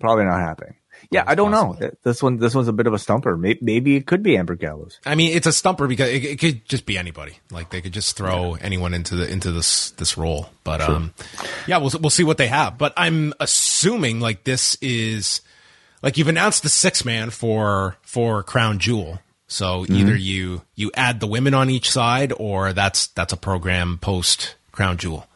probably 0.00 0.24
not 0.24 0.40
happening. 0.40 0.74
Yeah, 1.10 1.24
I 1.26 1.34
don't 1.34 1.52
possible. 1.52 1.80
know. 1.80 1.90
This 2.02 2.22
one, 2.22 2.36
this 2.36 2.54
one's 2.54 2.68
a 2.68 2.72
bit 2.72 2.86
of 2.86 2.92
a 2.92 2.98
stumper. 2.98 3.36
Maybe, 3.36 3.58
maybe 3.62 3.96
it 3.96 4.06
could 4.06 4.22
be 4.22 4.36
Amber 4.36 4.56
Gallows. 4.56 5.00
I 5.06 5.14
mean, 5.14 5.34
it's 5.34 5.46
a 5.46 5.52
stumper 5.52 5.86
because 5.86 6.10
it, 6.10 6.24
it 6.24 6.38
could 6.38 6.66
just 6.66 6.84
be 6.84 6.98
anybody. 6.98 7.38
Like 7.50 7.70
they 7.70 7.80
could 7.80 7.92
just 7.92 8.16
throw 8.16 8.56
yeah. 8.56 8.62
anyone 8.62 8.92
into 8.92 9.16
the 9.16 9.30
into 9.30 9.50
this 9.50 9.92
this 9.92 10.18
role. 10.18 10.50
But 10.64 10.82
sure. 10.82 10.94
um, 10.94 11.14
yeah, 11.66 11.78
we'll 11.78 11.92
we'll 12.00 12.10
see 12.10 12.24
what 12.24 12.36
they 12.36 12.48
have. 12.48 12.76
But 12.76 12.92
I'm 12.96 13.32
assuming 13.40 14.20
like 14.20 14.44
this 14.44 14.76
is 14.82 15.40
like 16.02 16.18
you've 16.18 16.28
announced 16.28 16.62
the 16.62 16.68
six 16.68 17.04
man 17.04 17.30
for 17.30 17.96
for 18.02 18.42
Crown 18.42 18.78
Jewel. 18.78 19.20
So 19.46 19.84
mm-hmm. 19.84 19.94
either 19.94 20.16
you 20.16 20.62
you 20.74 20.90
add 20.94 21.20
the 21.20 21.26
women 21.26 21.54
on 21.54 21.70
each 21.70 21.90
side, 21.90 22.34
or 22.36 22.74
that's 22.74 23.06
that's 23.08 23.32
a 23.32 23.38
program 23.38 23.96
post 23.98 24.56
Crown 24.72 24.98
Jewel. 24.98 25.26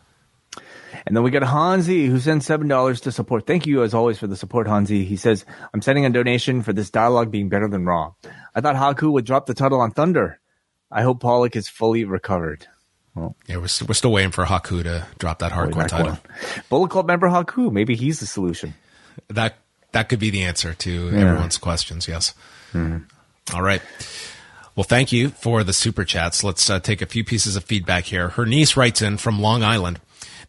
And 1.06 1.16
then 1.16 1.22
we 1.22 1.30
got 1.30 1.42
Hansi 1.42 2.06
who 2.06 2.18
sends 2.20 2.46
seven 2.46 2.68
dollars 2.68 3.00
to 3.02 3.12
support. 3.12 3.46
Thank 3.46 3.66
you 3.66 3.82
as 3.82 3.94
always 3.94 4.18
for 4.18 4.26
the 4.26 4.36
support, 4.36 4.66
Hansi. 4.66 5.04
He 5.04 5.16
says, 5.16 5.44
"I'm 5.74 5.82
sending 5.82 6.06
a 6.06 6.10
donation 6.10 6.62
for 6.62 6.72
this 6.72 6.90
dialogue 6.90 7.30
being 7.30 7.48
better 7.48 7.68
than 7.68 7.84
Raw. 7.84 8.12
I 8.54 8.60
thought 8.60 8.76
Haku 8.76 9.10
would 9.12 9.24
drop 9.24 9.46
the 9.46 9.54
title 9.54 9.80
on 9.80 9.90
Thunder. 9.90 10.40
I 10.90 11.02
hope 11.02 11.20
Pollock 11.20 11.56
is 11.56 11.68
fully 11.68 12.04
recovered." 12.04 12.66
Well, 13.14 13.36
yeah, 13.46 13.58
we're, 13.58 13.68
st- 13.68 13.88
we're 13.88 13.94
still 13.94 14.12
waiting 14.12 14.30
for 14.30 14.44
Haku 14.44 14.82
to 14.84 15.06
drop 15.18 15.40
that 15.40 15.52
hardcore 15.52 15.86
title. 15.86 16.12
One. 16.12 16.18
Bullet 16.70 16.90
Club 16.90 17.06
member 17.06 17.28
Haku, 17.28 17.70
maybe 17.70 17.94
he's 17.94 18.20
the 18.20 18.26
solution. 18.26 18.74
That 19.28 19.56
that 19.92 20.08
could 20.08 20.18
be 20.18 20.30
the 20.30 20.44
answer 20.44 20.72
to 20.72 21.10
yeah. 21.10 21.20
everyone's 21.20 21.58
questions. 21.58 22.08
Yes. 22.08 22.34
Mm-hmm. 22.72 23.54
All 23.54 23.62
right. 23.62 23.82
Well, 24.74 24.84
thank 24.84 25.12
you 25.12 25.28
for 25.28 25.62
the 25.64 25.74
super 25.74 26.04
chats. 26.04 26.42
Let's 26.42 26.70
uh, 26.70 26.80
take 26.80 27.02
a 27.02 27.06
few 27.06 27.24
pieces 27.24 27.56
of 27.56 27.64
feedback 27.64 28.04
here. 28.04 28.30
Her 28.30 28.46
niece 28.46 28.76
writes 28.76 29.02
in 29.02 29.18
from 29.18 29.40
Long 29.40 29.62
Island. 29.62 30.00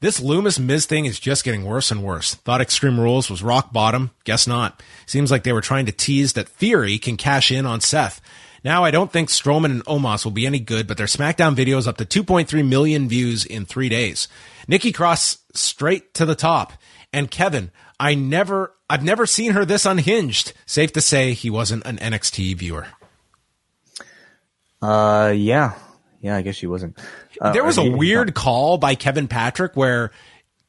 This 0.03 0.19
Lumis 0.19 0.59
Miz 0.59 0.85
thing 0.85 1.05
is 1.05 1.17
just 1.17 1.45
getting 1.45 1.63
worse 1.63 1.89
and 1.89 2.03
worse. 2.03 2.33
Thought 2.33 2.59
Extreme 2.59 2.99
Rules 2.99 3.29
was 3.29 3.41
rock 3.41 3.71
bottom. 3.71 4.11
Guess 4.25 4.47
not. 4.47 4.83
Seems 5.05 5.31
like 5.31 5.43
they 5.43 5.53
were 5.53 5.61
trying 5.61 5.85
to 5.85 5.93
tease 5.93 6.33
that 6.33 6.49
Theory 6.49 6.97
can 6.97 7.15
cash 7.15 7.53
in 7.53 7.65
on 7.65 7.79
Seth. 7.79 8.19
Now, 8.65 8.83
I 8.83 8.91
don't 8.91 9.13
think 9.13 9.29
Strowman 9.29 9.71
and 9.71 9.85
Omos 9.85 10.25
will 10.25 10.33
be 10.33 10.45
any 10.45 10.59
good, 10.59 10.87
but 10.87 10.97
their 10.97 11.05
SmackDown 11.05 11.55
videos 11.55 11.87
up 11.87 11.95
to 11.95 12.05
2.3 12.05 12.67
million 12.67 13.07
views 13.07 13.45
in 13.45 13.65
three 13.65 13.87
days. 13.87 14.27
Nikki 14.67 14.91
Cross 14.91 15.37
straight 15.53 16.13
to 16.15 16.25
the 16.25 16.35
top. 16.35 16.73
And 17.13 17.31
Kevin, 17.31 17.71
I 17.97 18.13
never, 18.13 18.75
I've 18.89 19.05
never 19.05 19.25
seen 19.25 19.53
her 19.53 19.63
this 19.63 19.85
unhinged. 19.85 20.51
Safe 20.65 20.91
to 20.91 20.99
say 20.99 21.31
he 21.31 21.49
wasn't 21.49 21.85
an 21.85 21.95
NXT 21.95 22.57
viewer. 22.57 22.87
Uh, 24.81 25.31
yeah. 25.33 25.75
Yeah, 26.23 26.37
I 26.37 26.41
guess 26.41 26.55
she 26.55 26.67
wasn't. 26.67 26.97
Uh, 27.39 27.51
there 27.51 27.65
was 27.65 27.77
a 27.77 27.91
weird 27.91 28.33
call 28.33 28.77
by 28.77 28.95
Kevin 28.95 29.27
Patrick 29.27 29.75
where 29.75 30.11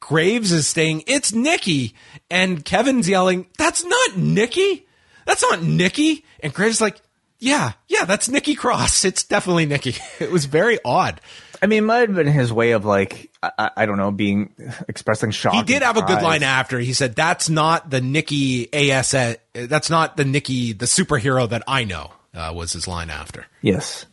Graves 0.00 0.50
is 0.50 0.66
saying, 0.66 1.04
it's 1.06 1.32
Nikki. 1.32 1.94
And 2.28 2.64
Kevin's 2.64 3.08
yelling, 3.08 3.46
that's 3.56 3.84
not 3.84 4.16
Nikki. 4.18 4.84
That's 5.26 5.42
not 5.42 5.62
Nikki. 5.62 6.24
And 6.40 6.52
Graves 6.52 6.74
is 6.76 6.80
like, 6.80 7.00
yeah, 7.38 7.72
yeah, 7.86 8.04
that's 8.04 8.28
Nikki 8.28 8.56
Cross. 8.56 9.04
It's 9.04 9.22
definitely 9.22 9.66
Nikki. 9.66 9.94
It 10.20 10.32
was 10.32 10.46
very 10.46 10.80
odd. 10.84 11.20
I 11.62 11.66
mean, 11.66 11.84
it 11.84 11.86
might 11.86 12.08
have 12.08 12.16
been 12.16 12.26
his 12.26 12.52
way 12.52 12.72
of 12.72 12.84
like, 12.84 13.30
I, 13.40 13.70
I 13.76 13.86
don't 13.86 13.96
know, 13.96 14.10
being 14.10 14.54
expressing 14.88 15.30
shock. 15.30 15.54
He 15.54 15.62
did 15.62 15.82
have 15.82 15.96
a 15.96 16.02
good 16.02 16.20
line 16.20 16.42
after. 16.42 16.80
He 16.80 16.92
said, 16.94 17.14
that's 17.14 17.48
not 17.48 17.88
the 17.90 18.00
Nikki 18.00 18.68
AS, 18.74 19.12
that's 19.52 19.88
not 19.88 20.16
the 20.16 20.24
Nikki, 20.24 20.72
the 20.72 20.86
superhero 20.86 21.48
that 21.48 21.62
I 21.68 21.84
know, 21.84 22.10
uh, 22.34 22.52
was 22.54 22.72
his 22.72 22.88
line 22.88 23.08
after. 23.08 23.46
Yes. 23.62 24.04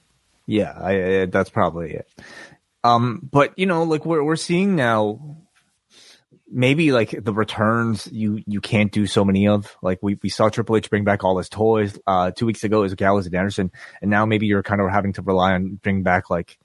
Yeah, 0.52 0.73
I, 0.78 1.22
I, 1.22 1.26
that's 1.28 1.49
probably 1.49 1.94
it. 1.94 2.10
Um, 2.84 3.22
but 3.32 3.57
you 3.57 3.65
know, 3.65 3.84
like 3.84 4.06
we're 4.06 4.22
we're 4.22 4.36
seeing 4.36 4.76
now, 4.76 5.38
maybe 6.52 6.91
like 6.91 7.15
the 7.18 7.34
returns 7.34 8.07
you 8.11 8.44
you 8.45 8.61
can't 8.61 8.91
do 8.91 9.07
so 9.07 9.23
many 9.23 9.48
of. 9.48 9.76
Like 9.82 9.99
we, 10.02 10.18
we 10.22 10.30
saw 10.30 10.49
Triple 10.49 10.76
H 10.76 10.90
bring 10.90 11.03
back 11.03 11.23
all 11.23 11.38
his 11.38 11.49
toys 11.49 11.98
uh 12.06 12.32
two 12.32 12.45
weeks 12.45 12.64
ago 12.64 12.82
was 12.82 12.94
Gallows 12.95 13.26
and 13.26 13.36
Anderson, 13.36 13.72
and 14.02 14.11
now 14.11 14.26
maybe 14.26 14.45
you're 14.45 14.64
kind 14.64 14.82
of 14.82 14.90
having 14.90 15.14
to 15.14 15.22
rely 15.22 15.53
on 15.53 15.76
bring 15.76 16.03
back 16.03 16.30
like 16.30 16.57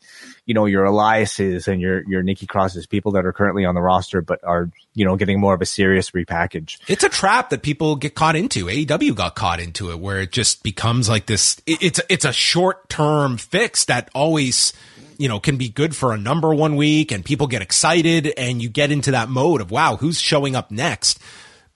you 0.44 0.54
know 0.54 0.66
your 0.66 0.84
Eliases 0.84 1.68
and 1.68 1.80
your 1.80 2.02
your 2.08 2.22
Nikki 2.22 2.46
Crosses, 2.46 2.86
people 2.86 3.12
that 3.12 3.24
are 3.24 3.32
currently 3.32 3.64
on 3.64 3.74
the 3.74 3.80
roster 3.80 4.20
but 4.20 4.42
are 4.44 4.70
you 4.94 5.04
know 5.04 5.16
getting 5.16 5.40
more 5.40 5.54
of 5.54 5.62
a 5.62 5.66
serious 5.66 6.10
repackage. 6.10 6.78
It's 6.88 7.04
a 7.04 7.08
trap 7.08 7.50
that 7.50 7.62
people 7.62 7.96
get 7.96 8.14
caught 8.14 8.36
into. 8.36 8.66
AEW 8.66 9.14
got 9.14 9.34
caught 9.34 9.60
into 9.60 9.90
it 9.90 10.00
where 10.00 10.20
it 10.20 10.32
just 10.32 10.62
becomes 10.62 11.08
like 11.08 11.26
this. 11.26 11.60
It, 11.66 11.82
it's 11.82 12.00
it's 12.08 12.24
a 12.24 12.32
short 12.32 12.88
term 12.88 13.36
fix 13.36 13.84
that 13.86 14.10
always 14.14 14.72
you 15.18 15.28
know, 15.28 15.40
can 15.40 15.56
be 15.56 15.68
good 15.68 15.94
for 15.94 16.12
a 16.12 16.18
number 16.18 16.54
one 16.54 16.76
week 16.76 17.12
and 17.12 17.24
people 17.24 17.46
get 17.46 17.62
excited 17.62 18.26
and 18.36 18.62
you 18.62 18.68
get 18.68 18.92
into 18.92 19.12
that 19.12 19.28
mode 19.28 19.60
of, 19.60 19.70
wow, 19.70 19.96
who's 19.96 20.20
showing 20.20 20.56
up 20.56 20.70
next? 20.70 21.18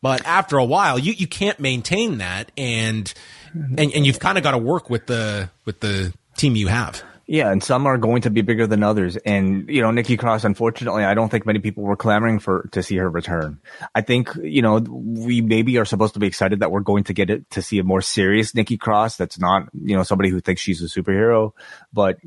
But 0.03 0.27
after 0.27 0.57
a 0.59 0.65
while, 0.65 0.99
you, 0.99 1.13
you 1.13 1.27
can't 1.27 1.61
maintain 1.61 2.19
that 2.19 2.53
and, 2.57 3.13
and, 3.55 3.93
and 3.93 4.07
you've 4.07 4.21
kind 4.21 4.39
of 4.39 4.45
got 4.45 4.53
to 4.53 4.59
work 4.59 4.89
with 4.89 5.07
the, 5.07 5.51
with 5.65 5.81
the 5.81 6.13
team 6.37 6.57
you 6.57 6.69
have. 6.69 7.03
Yeah, 7.27 7.53
and 7.53 7.63
some 7.63 7.87
are 7.87 7.97
going 7.97 8.23
to 8.23 8.31
be 8.31 8.41
bigger 8.41 8.67
than 8.67 8.83
others. 8.83 9.17
And, 9.17 9.69
you 9.69 9.83
know, 9.83 9.93
Nikki 9.93 10.17
Cross, 10.17 10.43
unfortunately, 10.43 11.05
I 11.05 11.15
don't 11.15 11.29
think 11.29 11.47
many 11.47 11.61
people 11.61 11.85
were 11.85 11.95
clamoring 11.95 12.41
for, 12.41 12.69
to 12.73 12.83
see 12.83 12.97
her 12.97 13.09
return. 13.09 13.61
I 13.95 14.01
think, 14.01 14.35
you 14.43 14.63
know, 14.63 14.79
we 14.79 15.41
maybe 15.41 15.79
are 15.79 15.85
supposed 15.85 16.15
to 16.15 16.19
be 16.19 16.27
excited 16.27 16.59
that 16.59 16.73
we're 16.73 16.81
going 16.81 17.05
to 17.05 17.15
get 17.15 17.31
it 17.31 17.49
to 17.51 17.63
see 17.63 17.79
a 17.79 17.85
more 17.85 18.01
serious 18.01 18.53
Nikki 18.53 18.77
Cross 18.77 19.17
that's 19.17 19.39
not, 19.39 19.69
you 19.81 19.97
know, 19.97 20.03
somebody 20.03 20.29
who 20.29 20.41
thinks 20.41 20.61
she's 20.61 20.83
a 20.83 20.87
superhero. 20.87 21.53
But 21.93 22.19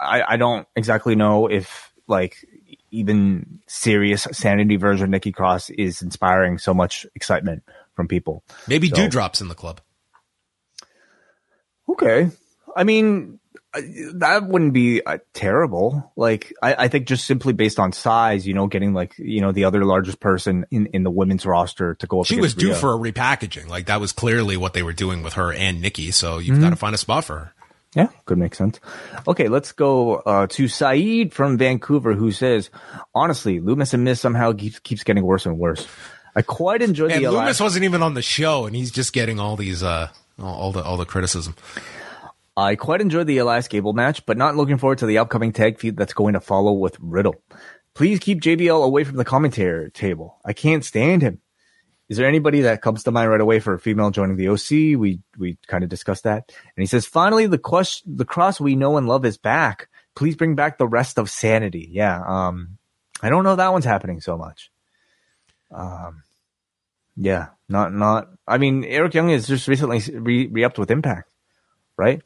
I, 0.00 0.22
I 0.28 0.36
don't 0.36 0.66
exactly 0.76 1.14
know 1.14 1.46
if 1.48 1.92
like 2.06 2.44
even 2.90 3.60
serious 3.66 4.26
sanity 4.32 4.76
version 4.76 5.10
Nikki 5.10 5.32
Cross 5.32 5.70
is 5.70 6.02
inspiring 6.02 6.58
so 6.58 6.72
much 6.72 7.06
excitement 7.14 7.62
from 7.94 8.08
people. 8.08 8.42
Maybe 8.68 8.88
so, 8.88 8.96
Doudrop's 8.96 9.40
in 9.40 9.48
the 9.48 9.54
club. 9.54 9.80
Okay. 11.88 12.30
I 12.74 12.84
mean, 12.84 13.38
that 14.14 14.46
wouldn't 14.46 14.72
be 14.72 15.04
uh, 15.04 15.18
terrible. 15.32 16.12
Like, 16.16 16.52
I, 16.62 16.84
I, 16.84 16.88
think 16.88 17.06
just 17.06 17.26
simply 17.26 17.52
based 17.52 17.78
on 17.78 17.92
size, 17.92 18.46
you 18.46 18.54
know, 18.54 18.66
getting 18.66 18.94
like, 18.94 19.14
you 19.18 19.40
know, 19.40 19.52
the 19.52 19.64
other 19.64 19.84
largest 19.84 20.20
person 20.20 20.66
in, 20.70 20.86
in 20.86 21.02
the 21.02 21.10
women's 21.10 21.46
roster 21.46 21.94
to 21.96 22.06
go 22.06 22.20
up. 22.20 22.26
She 22.26 22.40
was 22.40 22.54
due 22.54 22.68
Rhea. 22.68 22.76
for 22.76 22.92
a 22.92 22.98
repackaging. 22.98 23.68
Like, 23.68 23.86
that 23.86 24.00
was 24.00 24.12
clearly 24.12 24.56
what 24.56 24.72
they 24.72 24.82
were 24.82 24.92
doing 24.92 25.22
with 25.22 25.34
her 25.34 25.52
and 25.52 25.80
Nikki. 25.80 26.10
So 26.10 26.38
you've 26.38 26.54
mm-hmm. 26.54 26.64
got 26.64 26.70
to 26.70 26.76
find 26.76 26.94
a 26.94 26.98
spot 26.98 27.24
for 27.24 27.38
her. 27.38 27.54
Yeah, 27.96 28.08
could 28.26 28.36
make 28.36 28.54
sense. 28.54 28.78
Okay, 29.26 29.48
let's 29.48 29.72
go 29.72 30.16
uh, 30.16 30.46
to 30.48 30.68
Saeed 30.68 31.32
from 31.32 31.56
Vancouver, 31.56 32.12
who 32.12 32.30
says, 32.30 32.68
"Honestly, 33.14 33.58
Lumis 33.58 33.94
and 33.94 34.04
Miz 34.04 34.20
somehow 34.20 34.52
keeps, 34.52 34.78
keeps 34.78 35.02
getting 35.02 35.24
worse 35.24 35.46
and 35.46 35.58
worse. 35.58 35.88
I 36.34 36.42
quite 36.42 36.82
enjoyed 36.82 37.12
and 37.12 37.24
the 37.24 37.30
Lumis 37.30 37.58
wasn't 37.58 37.86
even 37.86 38.02
on 38.02 38.12
the 38.12 38.20
show, 38.20 38.66
and 38.66 38.76
he's 38.76 38.90
just 38.90 39.14
getting 39.14 39.40
all 39.40 39.56
these 39.56 39.82
uh, 39.82 40.10
all 40.38 40.72
the 40.72 40.84
all 40.84 40.98
the 40.98 41.06
criticism. 41.06 41.54
I 42.54 42.76
quite 42.76 43.00
enjoyed 43.00 43.26
the 43.26 43.38
Elias 43.38 43.68
Gable 43.68 43.94
match, 43.94 44.26
but 44.26 44.36
not 44.36 44.56
looking 44.56 44.76
forward 44.76 44.98
to 44.98 45.06
the 45.06 45.18
upcoming 45.18 45.52
tag 45.52 45.78
feud 45.78 45.96
that's 45.96 46.12
going 46.12 46.34
to 46.34 46.40
follow 46.40 46.72
with 46.72 46.98
Riddle. 47.00 47.36
Please 47.94 48.18
keep 48.18 48.42
JBL 48.42 48.84
away 48.84 49.04
from 49.04 49.16
the 49.16 49.24
commentary 49.24 49.90
table. 49.90 50.38
I 50.44 50.52
can't 50.52 50.84
stand 50.84 51.22
him. 51.22 51.40
Is 52.08 52.16
there 52.16 52.28
anybody 52.28 52.62
that 52.62 52.82
comes 52.82 53.02
to 53.04 53.10
mind 53.10 53.30
right 53.30 53.40
away 53.40 53.58
for 53.58 53.74
a 53.74 53.80
female 53.80 54.10
joining 54.10 54.36
the 54.36 54.48
OC? 54.48 54.98
We 54.98 55.20
we 55.36 55.58
kind 55.66 55.82
of 55.82 55.90
discussed 55.90 56.24
that. 56.24 56.52
And 56.76 56.82
he 56.82 56.86
says, 56.86 57.04
finally, 57.04 57.46
the 57.46 57.58
question, 57.58 58.16
the 58.16 58.24
cross 58.24 58.60
we 58.60 58.76
know 58.76 58.96
and 58.96 59.08
love 59.08 59.24
is 59.24 59.38
back. 59.38 59.88
Please 60.14 60.36
bring 60.36 60.54
back 60.54 60.78
the 60.78 60.86
rest 60.86 61.18
of 61.18 61.28
sanity. 61.28 61.88
Yeah. 61.90 62.22
Um, 62.24 62.78
I 63.22 63.28
don't 63.28 63.44
know 63.44 63.56
that 63.56 63.72
one's 63.72 63.84
happening 63.84 64.20
so 64.20 64.36
much. 64.36 64.70
Um, 65.70 66.22
yeah, 67.16 67.48
not 67.68 67.92
not. 67.92 68.28
I 68.46 68.58
mean, 68.58 68.84
Eric 68.84 69.14
Young 69.14 69.30
is 69.30 69.46
just 69.46 69.66
recently 69.68 70.00
re, 70.12 70.46
re 70.46 70.64
upped 70.64 70.78
with 70.78 70.90
Impact, 70.90 71.28
right? 71.96 72.22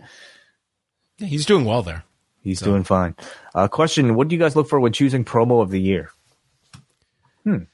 Yeah, 1.19 1.29
he's 1.29 1.47
doing 1.47 1.65
well 1.65 1.83
there. 1.83 2.05
He's 2.43 2.59
so. 2.59 2.67
doing 2.67 2.85
fine. 2.85 3.15
Uh, 3.55 3.69
question: 3.69 4.15
What 4.15 4.29
do 4.29 4.35
you 4.35 4.41
guys 4.41 4.57
look 4.57 4.69
for 4.69 4.81
when 4.81 4.93
choosing 4.93 5.25
promo 5.25 5.63
of 5.63 5.71
the 5.71 5.81
year? 5.81 6.11
Hmm. 7.45 7.65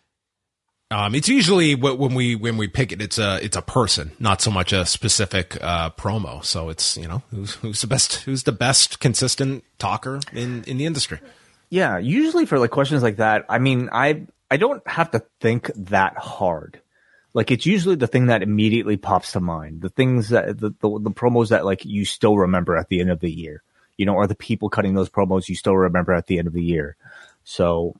Um, 0.91 1.17
it's 1.17 1.29
usually 1.29 1.75
when 1.75 2.15
we 2.15 2.37
when 2.37 2.57
we 2.57 2.69
pick 2.69 2.93
it, 2.93 3.03
it's 3.03 3.19
a 3.19 3.45
it's 3.45 3.57
a 3.57 3.63
person, 3.63 4.13
not 4.21 4.41
so 4.41 4.53
much 4.53 4.73
a 4.73 4.87
specific 4.87 5.59
uh, 5.61 5.91
promo. 5.91 6.45
So 6.45 6.69
it's 6.69 6.97
you 6.97 7.09
know 7.09 7.23
who's 7.31 7.55
who's 7.55 7.81
the 7.81 7.89
best 7.89 8.17
who's 8.23 8.45
the 8.45 8.53
best 8.53 9.01
consistent 9.01 9.65
talker 9.79 10.21
in 10.33 10.63
in 10.65 10.79
the 10.79 10.87
industry. 10.87 11.19
Yeah, 11.71 11.99
usually 11.99 12.47
for 12.47 12.61
like 12.61 12.71
questions 12.71 13.03
like 13.03 13.17
that, 13.17 13.47
I 13.49 13.59
mean, 13.59 13.89
I 13.91 14.27
I 14.49 14.59
don't 14.59 14.87
have 14.87 15.11
to 15.11 15.25
think 15.41 15.73
that 15.75 16.17
hard. 16.19 16.81
Like 17.35 17.51
it's 17.51 17.67
usually 17.67 17.97
the 17.97 18.07
thing 18.07 18.27
that 18.27 18.45
immediately 18.45 18.97
pops 18.97 19.33
to 19.33 19.41
mind, 19.41 19.83
the 19.83 19.89
things 19.89 20.29
that 20.29 20.59
the, 20.59 20.71
the 20.71 20.99
the 21.01 21.11
promos 21.11 21.49
that 21.49 21.65
like 21.65 21.85
you 21.85 22.05
still 22.05 22.39
remember 22.39 22.77
at 22.77 22.89
the 22.89 23.01
end 23.01 23.11
of 23.11 23.19
the 23.19 23.31
year, 23.31 23.65
you 23.97 24.07
know, 24.07 24.15
or 24.15 24.29
the 24.29 24.37
people 24.37 24.69
cutting 24.69 24.95
those 24.95 25.11
promos 25.11 25.49
you 25.49 25.57
still 25.57 25.77
remember 25.77 26.13
at 26.13 26.29
the 26.29 26.39
end 26.39 26.47
of 26.47 26.55
the 26.55 26.63
year. 26.63 26.97
So 27.43 27.97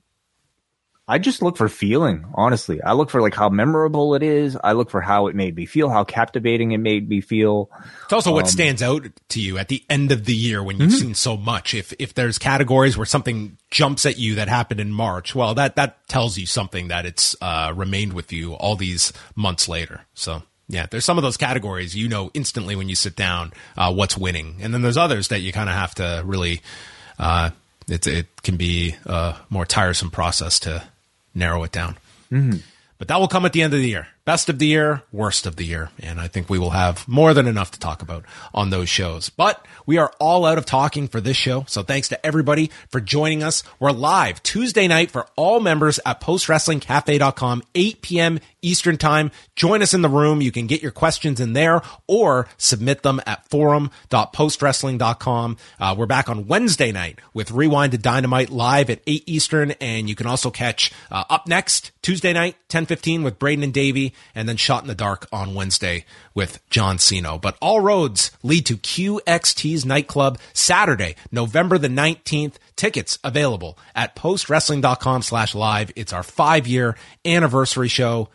I 1.09 1.19
just 1.19 1.41
look 1.41 1.57
for 1.57 1.69
feeling, 1.69 2.27
honestly. 2.35 2.83
I 2.83 2.95
look 2.95 3.11
for 3.11 3.23
like 3.23 3.35
how 3.35 3.49
memorable 3.49 4.16
it 4.16 4.24
is. 4.24 4.59
I 4.65 4.73
look 4.73 4.91
for 4.91 5.01
how 5.01 5.28
it 5.28 5.37
made 5.37 5.55
me 5.55 5.65
feel, 5.65 5.89
how 5.89 6.03
captivating 6.03 6.73
it 6.73 6.78
made 6.78 7.09
me 7.09 7.20
feel. 7.20 7.70
It's 8.05 8.12
also 8.12 8.31
um, 8.31 8.35
what 8.35 8.49
stands 8.49 8.83
out 8.83 9.07
to 9.28 9.41
you 9.41 9.57
at 9.57 9.69
the 9.69 9.85
end 9.89 10.11
of 10.11 10.24
the 10.24 10.35
year 10.35 10.65
when 10.65 10.78
you've 10.78 10.91
mm-hmm. 10.91 10.99
seen 10.99 11.15
so 11.15 11.37
much. 11.37 11.74
If 11.74 11.95
if 12.01 12.15
there's 12.15 12.39
categories 12.39 12.97
where 12.97 13.07
something 13.07 13.57
jumps 13.70 14.05
at 14.05 14.19
you 14.19 14.35
that 14.35 14.49
happened 14.49 14.81
in 14.81 14.91
March, 14.91 15.33
well, 15.33 15.55
that 15.55 15.77
that 15.77 16.09
tells 16.09 16.39
you 16.39 16.47
something 16.47 16.89
that 16.89 17.07
it's 17.07 17.37
uh, 17.41 17.73
remained 17.77 18.12
with 18.12 18.33
you 18.33 18.55
all 18.55 18.74
these 18.74 19.12
months 19.37 19.69
later. 19.69 20.01
So 20.15 20.43
yeah, 20.66 20.87
there's 20.91 21.05
some 21.05 21.19
of 21.19 21.23
those 21.23 21.37
categories 21.37 21.95
you 21.95 22.09
know 22.09 22.33
instantly 22.35 22.74
when 22.74 22.89
you 22.89 22.97
sit 22.97 23.15
down 23.15 23.53
uh, 23.77 23.95
what's 23.95 24.19
winning, 24.19 24.57
and 24.61 24.74
then 24.74 24.83
there's 24.83 24.97
others 24.97 25.28
that 25.28 25.39
you 25.39 25.53
kind 25.53 25.69
of 25.70 25.77
have 25.77 25.95
to 25.97 26.23
really. 26.24 26.62
Uh, 27.16 27.51
it 27.87 28.05
it 28.09 28.43
can 28.43 28.57
be 28.57 28.97
a 29.05 29.37
more 29.49 29.65
tiresome 29.65 30.11
process 30.11 30.59
to 30.59 30.83
narrow 31.37 31.63
it 31.63 31.71
down. 31.71 31.97
Mm-hmm. 32.33 32.59
But 32.99 33.09
that 33.09 33.21
will 33.21 33.29
come 33.29 33.45
at 33.45 33.53
the 33.53 33.63
end 33.63 33.75
of 33.75 33.81
the 33.81 33.89
year. 33.89 34.09
Best 34.27 34.48
of 34.48 34.59
the 34.59 34.66
year, 34.66 35.03
worst 35.12 35.47
of 35.47 35.55
the 35.55 35.65
year. 35.65 35.90
And 36.01 36.20
I 36.20 36.27
think 36.27 36.51
we 36.51 36.59
will 36.59 36.70
have 36.70 37.07
more 37.07 37.32
than 37.32 37.47
enough 37.47 37.70
to 37.70 37.78
talk 37.78 38.03
about 38.03 38.24
on 38.53 38.70
those 38.70 38.89
shows. 38.89 39.31
But 39.31 39.65
we 39.86 39.98
are 39.98 40.12
all 40.19 40.44
out 40.44 40.59
of 40.59 40.66
talking 40.66 41.07
for 41.07 41.20
this 41.20 41.36
show. 41.36 41.65
So 41.69 41.85
thanks 41.85 42.09
to 42.09 42.27
everybody 42.27 42.73
for 42.89 43.01
joining 43.01 43.44
us. 43.44 43.62
We're 43.78 43.93
live 43.93 44.43
Tuesday 44.43 44.89
night 44.89 45.12
for 45.12 45.28
all 45.36 45.61
members 45.61 46.01
at 46.05 46.20
postwrestlingcafe.com, 46.20 47.62
8 47.77 48.03
p.m. 48.03 48.40
Eastern 48.62 48.97
time. 48.97 49.31
Join 49.55 49.81
us 49.81 49.94
in 49.94 50.03
the 50.03 50.09
room. 50.09 50.40
You 50.40 50.51
can 50.51 50.66
get 50.66 50.82
your 50.82 50.90
questions 50.90 51.40
in 51.40 51.53
there 51.53 51.82
or 52.09 52.48
submit 52.59 53.05
them 53.05 53.20
at 53.27 53.48
forum.postwrestling.com. 53.48 55.57
Uh, 55.78 55.94
we're 55.97 56.07
back 56.07 56.28
on 56.28 56.48
Wednesday 56.48 56.90
night 56.90 57.20
with 57.32 57.53
Rewind 57.53 57.93
to 57.93 57.98
Dynamite 57.98 58.51
live 58.51 58.90
at 58.90 59.03
8 59.07 59.23
Eastern. 59.27 59.70
And 59.81 60.09
you 60.09 60.16
can 60.16 60.27
also 60.27 60.51
catch 60.51 60.90
uh, 61.12 61.23
up 61.31 61.47
next 61.47 61.93
Tuesday 62.03 62.32
night, 62.32 62.57
1015 62.70 63.23
with 63.23 63.39
Braden 63.39 63.62
and 63.62 63.73
Davey, 63.73 64.15
and 64.35 64.49
then 64.49 64.57
Shot 64.57 64.83
in 64.83 64.89
the 64.89 64.95
Dark 64.95 65.27
on 65.33 65.55
Wednesday 65.55 66.05
with 66.35 66.61
John 66.71 66.99
Siino. 66.99 67.41
But 67.41 67.57
all 67.61 67.81
roads 67.81 68.31
lead 68.43 68.67
to 68.67 68.77
QXT's 68.77 69.85
nightclub 69.85 70.39
Saturday, 70.53 71.17
November 71.31 71.79
the 71.79 71.89
19th. 71.89 72.55
Tickets 72.77 73.19
available 73.25 73.79
at 73.95 74.17
postwrestling.com 74.17 75.23
slash 75.23 75.55
live. 75.55 75.91
It's 75.97 76.13
our 76.13 76.23
five 76.23 76.67
year 76.67 76.97
anniversary 77.25 77.89
show. 77.89 78.29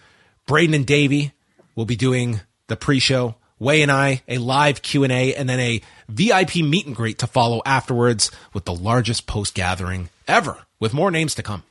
Braden 0.48 0.74
and 0.74 0.86
Davey 0.86 1.32
will 1.76 1.86
be 1.86 1.96
doing 1.96 2.42
the 2.68 2.76
pre-show. 2.76 3.36
Wai 3.60 3.76
and 3.76 3.92
I, 3.92 4.24
a 4.28 4.40
live 4.40 4.82
Q&A, 4.82 5.36
and 5.36 5.48
then 5.48 5.60
a 5.60 5.82
VIP 6.10 6.58
meet 6.58 6.88
and 6.88 6.96
greet 6.96 7.20
to 7.20 7.28
follow 7.28 7.62
afterwards 7.64 8.32
with 8.54 8.66
the 8.66 8.74
largest 8.74 9.28
post 9.28 9.54
gathering 9.54 10.10
ever, 10.28 10.58
with 10.80 10.96
more 10.96 11.12
names 11.12 11.36
to 11.36 11.44
come. 11.44 11.62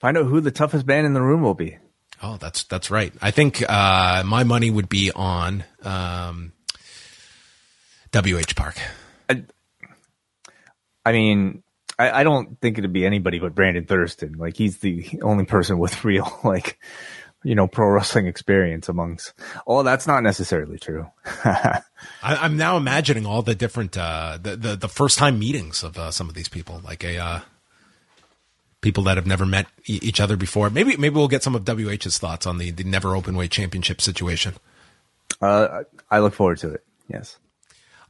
Find 0.00 0.16
out 0.16 0.26
who 0.26 0.40
the 0.40 0.50
toughest 0.50 0.84
band 0.84 1.06
in 1.06 1.12
the 1.12 1.22
room 1.22 1.42
will 1.42 1.54
be. 1.54 1.78
Oh, 2.22 2.36
that's 2.36 2.64
that's 2.64 2.90
right. 2.90 3.12
I 3.22 3.30
think 3.30 3.62
uh, 3.68 4.22
my 4.26 4.44
money 4.44 4.70
would 4.70 4.88
be 4.88 5.12
on 5.12 5.64
um, 5.82 6.52
WH 8.12 8.56
Park. 8.56 8.76
I, 9.28 9.44
I 11.04 11.12
mean, 11.12 11.62
I, 11.98 12.20
I, 12.20 12.24
don't 12.24 12.60
think 12.60 12.78
it'd 12.78 12.92
be 12.92 13.06
anybody 13.06 13.38
but 13.38 13.54
Brandon 13.54 13.84
Thurston. 13.84 14.34
Like 14.38 14.56
he's 14.56 14.78
the 14.78 15.20
only 15.22 15.44
person 15.44 15.78
with 15.78 16.04
real 16.04 16.40
like 16.42 16.78
you 17.44 17.54
know, 17.54 17.68
pro 17.68 17.88
wrestling 17.88 18.26
experience 18.26 18.88
amongst. 18.88 19.32
Oh, 19.66 19.82
that's 19.82 20.06
not 20.06 20.22
necessarily 20.22 20.78
true. 20.78 21.06
I, 21.44 21.82
am 22.22 22.56
now 22.56 22.76
imagining 22.76 23.26
all 23.26 23.42
the 23.42 23.54
different, 23.54 23.96
uh, 23.96 24.38
the, 24.40 24.56
the, 24.56 24.76
the 24.76 24.88
first 24.88 25.18
time 25.18 25.38
meetings 25.38 25.84
of 25.84 25.96
uh, 25.98 26.10
some 26.10 26.28
of 26.28 26.34
these 26.34 26.48
people, 26.48 26.80
like 26.84 27.04
a, 27.04 27.18
uh, 27.18 27.40
people 28.80 29.04
that 29.04 29.16
have 29.16 29.26
never 29.26 29.46
met 29.46 29.66
e- 29.86 29.98
each 30.02 30.20
other 30.20 30.36
before. 30.36 30.70
Maybe, 30.70 30.96
maybe 30.96 31.14
we'll 31.14 31.28
get 31.28 31.42
some 31.42 31.54
of 31.54 31.64
WH's 31.64 32.18
thoughts 32.18 32.46
on 32.46 32.58
the, 32.58 32.70
the 32.70 32.84
never 32.84 33.16
open 33.16 33.36
weight 33.36 33.50
championship 33.50 34.00
situation. 34.00 34.54
Uh, 35.40 35.82
I 36.10 36.20
look 36.20 36.34
forward 36.34 36.58
to 36.58 36.72
it. 36.72 36.84
Yes. 37.08 37.38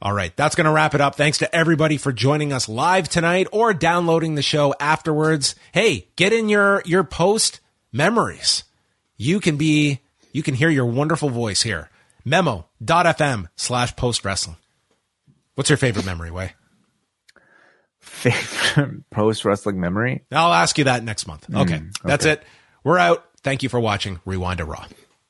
All 0.01 0.13
right, 0.13 0.35
that's 0.37 0.55
going 0.55 0.65
to 0.65 0.71
wrap 0.71 0.95
it 0.95 1.01
up. 1.01 1.15
Thanks 1.15 1.39
to 1.39 1.53
everybody 1.53 1.97
for 1.97 2.13
joining 2.13 2.53
us 2.53 2.69
live 2.69 3.09
tonight 3.09 3.47
or 3.51 3.73
downloading 3.73 4.35
the 4.35 4.41
show 4.41 4.73
afterwards. 4.79 5.55
Hey, 5.73 6.07
get 6.15 6.31
in 6.31 6.47
your 6.47 6.81
your 6.85 7.03
post 7.03 7.59
memories. 7.91 8.63
You 9.17 9.41
can 9.41 9.57
be 9.57 9.99
you 10.31 10.41
can 10.41 10.53
hear 10.55 10.69
your 10.69 10.85
wonderful 10.85 11.29
voice 11.29 11.63
here. 11.63 11.89
Memo.fm 12.23 13.49
slash 13.57 13.95
post 13.97 14.23
wrestling. 14.23 14.55
What's 15.55 15.69
your 15.69 15.77
favorite 15.77 16.05
memory, 16.05 16.31
Wai? 16.31 16.53
Favorite 18.19 19.09
post 19.11 19.45
wrestling 19.45 19.79
memory? 19.79 20.23
I'll 20.31 20.53
ask 20.53 20.77
you 20.77 20.85
that 20.85 21.03
next 21.03 21.27
month. 21.27 21.47
Okay, 21.49 21.75
mm, 21.75 21.89
okay. 21.89 21.89
that's 22.03 22.25
it. 22.25 22.43
We're 22.83 22.97
out. 22.97 23.25
Thank 23.41 23.63
you 23.63 23.69
for 23.69 23.79
watching 23.79 24.19
Rewind 24.25 24.57
to 24.57 24.65
Raw. 24.65 24.85